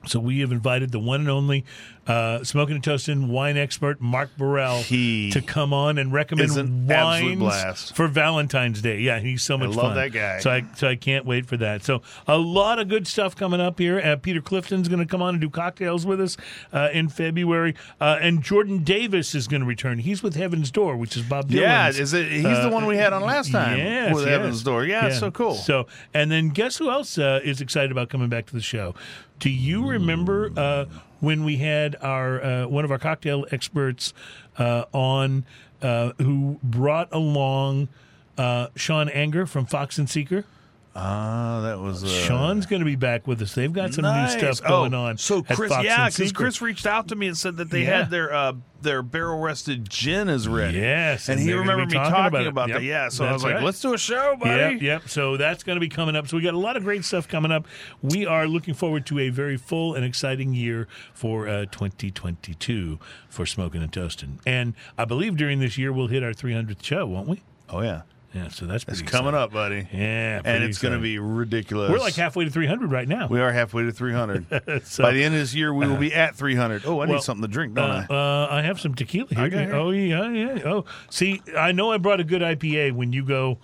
So 0.06 0.20
we 0.20 0.40
have 0.40 0.52
invited 0.52 0.92
the 0.92 1.00
one 1.00 1.20
and 1.20 1.30
only 1.30 1.64
uh, 2.08 2.42
smoking 2.42 2.74
and 2.76 2.82
toasting 2.84 3.28
wine 3.28 3.56
expert 3.56 4.00
Mark 4.00 4.30
Burrell 4.36 4.78
He 4.78 5.30
to 5.30 5.42
come 5.42 5.72
on 5.72 5.98
and 5.98 6.12
recommend 6.12 6.88
wines 6.88 7.90
for 7.90 8.08
Valentine's 8.08 8.80
Day. 8.82 9.00
Yeah, 9.00 9.20
he's 9.20 9.42
so 9.42 9.58
much 9.58 9.68
I 9.68 9.72
love 9.72 9.80
fun. 9.80 9.94
that 9.96 10.12
guy. 10.12 10.38
So 10.40 10.50
I 10.50 10.64
so 10.74 10.88
I 10.88 10.96
can't 10.96 11.26
wait 11.26 11.46
for 11.46 11.56
that. 11.58 11.84
So 11.84 12.02
a 12.26 12.38
lot 12.38 12.78
of 12.78 12.88
good 12.88 13.06
stuff 13.06 13.36
coming 13.36 13.60
up 13.60 13.78
here. 13.78 14.00
Uh, 14.00 14.16
Peter 14.16 14.40
Clifton's 14.40 14.88
going 14.88 15.00
to 15.00 15.06
come 15.06 15.22
on 15.22 15.34
and 15.34 15.40
do 15.40 15.50
cocktails 15.50 16.06
with 16.06 16.20
us 16.20 16.36
uh, 16.72 16.88
in 16.92 17.08
February, 17.08 17.74
uh, 18.00 18.18
and 18.20 18.42
Jordan 18.42 18.82
Davis 18.84 19.34
is 19.34 19.46
going 19.46 19.60
to 19.60 19.66
return. 19.66 19.98
He's 19.98 20.22
with 20.22 20.34
Heaven's 20.34 20.70
Door, 20.70 20.96
which 20.96 21.16
is 21.16 21.22
Bob 21.22 21.48
Dylan's. 21.48 21.54
Yeah, 21.60 21.88
is 21.88 22.14
it? 22.14 22.30
He's 22.32 22.42
the 22.42 22.68
uh, 22.68 22.70
one 22.70 22.86
we 22.86 22.96
had 22.96 23.12
on 23.12 23.22
last 23.22 23.52
time 23.52 23.78
Yes, 23.78 24.14
with 24.14 24.24
yes. 24.24 24.30
Heaven's 24.30 24.62
Door. 24.62 24.84
Yeah, 24.86 25.06
it's 25.06 25.18
so 25.18 25.30
cool. 25.30 25.54
So, 25.54 25.86
and 26.14 26.30
then 26.30 26.48
guess 26.48 26.78
who 26.78 26.90
else 26.90 27.18
uh, 27.18 27.40
is 27.44 27.60
excited 27.60 27.90
about 27.90 28.08
coming 28.08 28.28
back 28.28 28.46
to 28.46 28.54
the 28.54 28.62
show? 28.62 28.94
Do 29.38 29.50
you 29.50 29.86
remember 29.86 30.50
uh, 30.56 30.86
when 31.20 31.44
we 31.44 31.56
had 31.56 31.96
our 32.00 32.42
uh, 32.42 32.66
one 32.66 32.84
of 32.84 32.90
our 32.90 32.98
cocktail 32.98 33.46
experts 33.50 34.12
uh, 34.58 34.84
on 34.92 35.44
uh, 35.82 36.12
who 36.18 36.58
brought 36.62 37.08
along 37.12 37.88
uh, 38.36 38.68
Sean 38.76 39.08
Anger 39.08 39.46
from 39.46 39.66
Fox 39.66 39.98
and 39.98 40.08
Seeker? 40.08 40.44
Ah, 40.94 41.60
that 41.62 41.78
was 41.78 42.02
uh, 42.02 42.08
Sean's 42.08 42.66
going 42.66 42.80
to 42.80 42.86
be 42.86 42.96
back 42.96 43.26
with 43.26 43.40
us. 43.40 43.54
They've 43.54 43.72
got 43.72 43.94
some 43.94 44.02
nice. 44.02 44.34
new 44.34 44.52
stuff 44.52 44.68
going 44.68 44.94
oh, 44.94 45.04
on. 45.04 45.18
So 45.18 45.42
Chris, 45.42 45.72
yeah, 45.82 46.08
because 46.08 46.32
Chris 46.32 46.60
reached 46.60 46.86
out 46.86 47.08
to 47.08 47.16
me 47.16 47.28
and 47.28 47.36
said 47.36 47.56
that 47.58 47.70
they 47.70 47.82
Yeah. 47.82 47.98
had 47.98 48.10
their 48.10 48.32
uh, 48.32 48.54
their 48.80 49.02
barrel 49.02 49.38
rested 49.38 49.88
gin 49.88 50.28
is 50.28 50.48
ready. 50.48 50.78
Yes, 50.78 51.28
and, 51.28 51.38
and 51.38 51.48
he 51.48 51.54
remembered 51.54 51.88
me 51.88 51.94
talking 51.94 52.12
talking 52.12 52.26
about 52.26 52.46
about, 52.46 52.70
it. 52.70 52.72
that. 52.74 52.82
Yep, 52.82 52.88
Yeah, 52.88 53.08
so 53.10 53.24
I 53.24 53.32
was 53.32 53.44
like, 53.44 53.54
right. 53.56 53.62
let's 53.64 53.80
do 53.80 53.94
a 53.94 53.98
show, 53.98 54.36
buddy. 54.36 54.74
Yep, 54.74 54.82
yep. 54.82 55.08
So 55.08 55.36
that's 55.36 55.62
going 55.62 55.76
to 55.76 55.80
be 55.80 55.88
coming 55.88 56.16
up. 56.16 56.26
So 56.28 56.36
we 56.36 56.42
got 56.42 56.54
a 56.54 56.58
lot 56.58 56.76
of 56.76 56.84
great 56.84 57.04
stuff 57.04 57.28
coming 57.28 57.52
up. 57.52 57.66
We 58.02 58.26
are 58.26 58.46
looking 58.48 58.74
forward 58.74 59.06
to 59.06 59.18
a 59.20 59.28
very 59.30 59.56
full 59.56 59.94
and 59.94 60.04
exciting 60.04 60.52
year 60.54 60.88
for 61.12 61.48
uh, 61.48 61.66
2022 61.66 62.98
for 63.28 63.46
Smoking 63.46 63.82
and 63.82 63.92
Toasting. 63.92 64.40
And 64.46 64.74
I 64.96 65.04
believe 65.04 65.36
during 65.36 65.60
this 65.60 65.78
year 65.78 65.92
we'll 65.92 66.08
hit 66.08 66.22
our 66.22 66.32
300th 66.32 66.82
show, 66.82 67.06
won't 67.06 67.28
we? 67.28 67.42
Oh 67.70 67.82
yeah, 67.82 68.02
Yeah, 68.34 68.48
so 68.48 68.66
that's 68.66 68.84
it's 68.88 69.00
coming 69.02 69.28
exciting. 69.28 69.34
up, 69.34 69.52
buddy. 69.52 69.88
Yeah, 69.92 70.42
and 70.44 70.62
it's 70.62 70.78
going 70.78 70.92
to 70.92 71.00
be 71.00 71.18
ridiculous. 71.18 71.90
We're 71.90 71.98
like 71.98 72.14
halfway 72.14 72.44
to 72.44 72.50
300 72.50 72.92
right 72.92 73.08
now. 73.08 73.26
We 73.26 73.40
are 73.40 73.50
halfway 73.52 73.84
to 73.84 73.92
300. 73.92 74.82
So- 74.84 75.02
By 75.02 75.12
the 75.12 75.24
end 75.24 75.34
of 75.34 75.40
this 75.40 75.54
year, 75.54 75.72
we 75.72 75.86
will 75.86 75.96
be 75.96 76.14
at 76.14 76.36
300. 76.36 76.82
Oh, 76.84 77.00
I 77.00 77.06
need 77.06 77.22
something 77.22 77.42
to 77.42 77.48
drink, 77.48 77.74
don't 77.74 77.90
Uh, 77.90 78.06
I? 78.10 78.14
uh, 78.14 78.48
I 78.58 78.62
have 78.62 78.78
some 78.80 78.94
tequila 78.94 79.28
here. 79.30 79.40
I 79.44 79.48
got 79.48 79.60
here. 79.60 79.74
Oh 79.74 79.90
yeah, 79.90 80.28
yeah. 80.30 80.62
Oh, 80.66 80.84
see, 81.10 81.40
I 81.56 81.72
know 81.72 81.90
I 81.90 81.96
brought 81.98 82.20
a 82.20 82.24
good 82.24 82.42
IPA. 82.42 82.92
When 82.92 83.12
you 83.14 83.24
go 83.24 83.58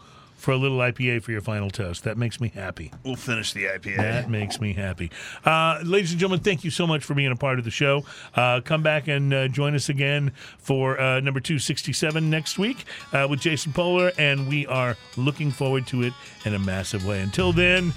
for 0.45 0.53
a 0.53 0.57
little 0.57 0.79
IPA 0.79 1.23
for 1.23 1.33
your 1.33 1.41
final 1.41 1.71
toast, 1.71 2.05
that 2.05 2.19
makes 2.19 2.39
me 2.39 2.49
happy. 2.55 2.93
We'll 3.03 3.16
finish 3.16 3.55
the 3.55 3.65
IPA. 3.65 3.97
That 3.97 4.29
makes 4.31 4.61
me 4.61 4.75
happy. 4.75 5.11
Uh, 5.45 5.81
ladies 5.83 6.11
and 6.12 6.21
gentlemen, 6.21 6.45
thank 6.45 6.65
you 6.65 6.71
so 6.71 6.87
much 6.87 7.03
for 7.03 7.15
being 7.15 7.33
a 7.33 7.37
part 7.37 7.59
of 7.59 7.65
the 7.65 7.71
show. 7.71 8.05
Uh, 8.35 8.61
come 8.61 8.83
back 8.83 9.09
and 9.09 9.33
uh, 9.33 9.49
join 9.49 9.75
us 9.75 9.89
again 9.89 10.33
for 10.59 11.01
uh, 11.01 11.21
number 11.21 11.41
267 11.41 12.29
next 12.29 12.59
week 12.59 12.85
uh, 13.12 13.27
with 13.29 13.41
Jason 13.41 13.73
Polar, 13.73 14.12
and 14.19 14.47
we 14.47 14.66
are 14.66 14.97
looking 15.16 15.51
forward 15.51 15.87
to 15.87 16.03
it 16.03 16.12
in 16.45 16.55
a 16.55 16.59
massive 16.59 17.07
way. 17.07 17.23
Until 17.23 17.53
then, 17.53 17.95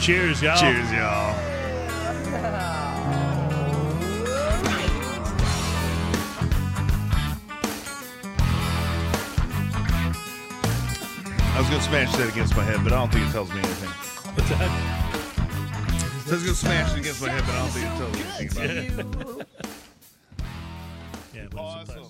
cheers, 0.00 0.42
y'all. 0.42 0.58
Cheers, 0.58 0.92
y'all. 0.92 2.72
I 11.56 11.60
was 11.60 11.70
gonna 11.70 11.80
smash 11.80 12.14
that 12.16 12.28
against 12.28 12.54
my 12.54 12.62
head, 12.64 12.84
but 12.84 12.92
I 12.92 12.96
don't 12.98 13.10
think 13.10 13.26
it 13.26 13.32
tells 13.32 13.48
me 13.48 13.60
anything. 13.60 13.88
What's 13.88 14.50
that? 14.50 14.60
I 16.28 16.30
was 16.30 16.42
gonna 16.42 16.54
smash 16.54 16.92
it 16.92 16.98
against 16.98 17.22
my 17.22 17.30
head, 17.30 17.44
but 17.46 17.54
I 17.54 17.58
don't 17.60 17.70
think 17.70 17.86
it 17.86 17.96
tells 17.96 18.12
me 18.12 18.20
anything 18.36 19.14
about 19.14 19.40
it. 19.40 19.48
yeah, 21.34 21.46
but 21.50 21.58
oh, 21.58 21.64
awesome. 21.64 22.05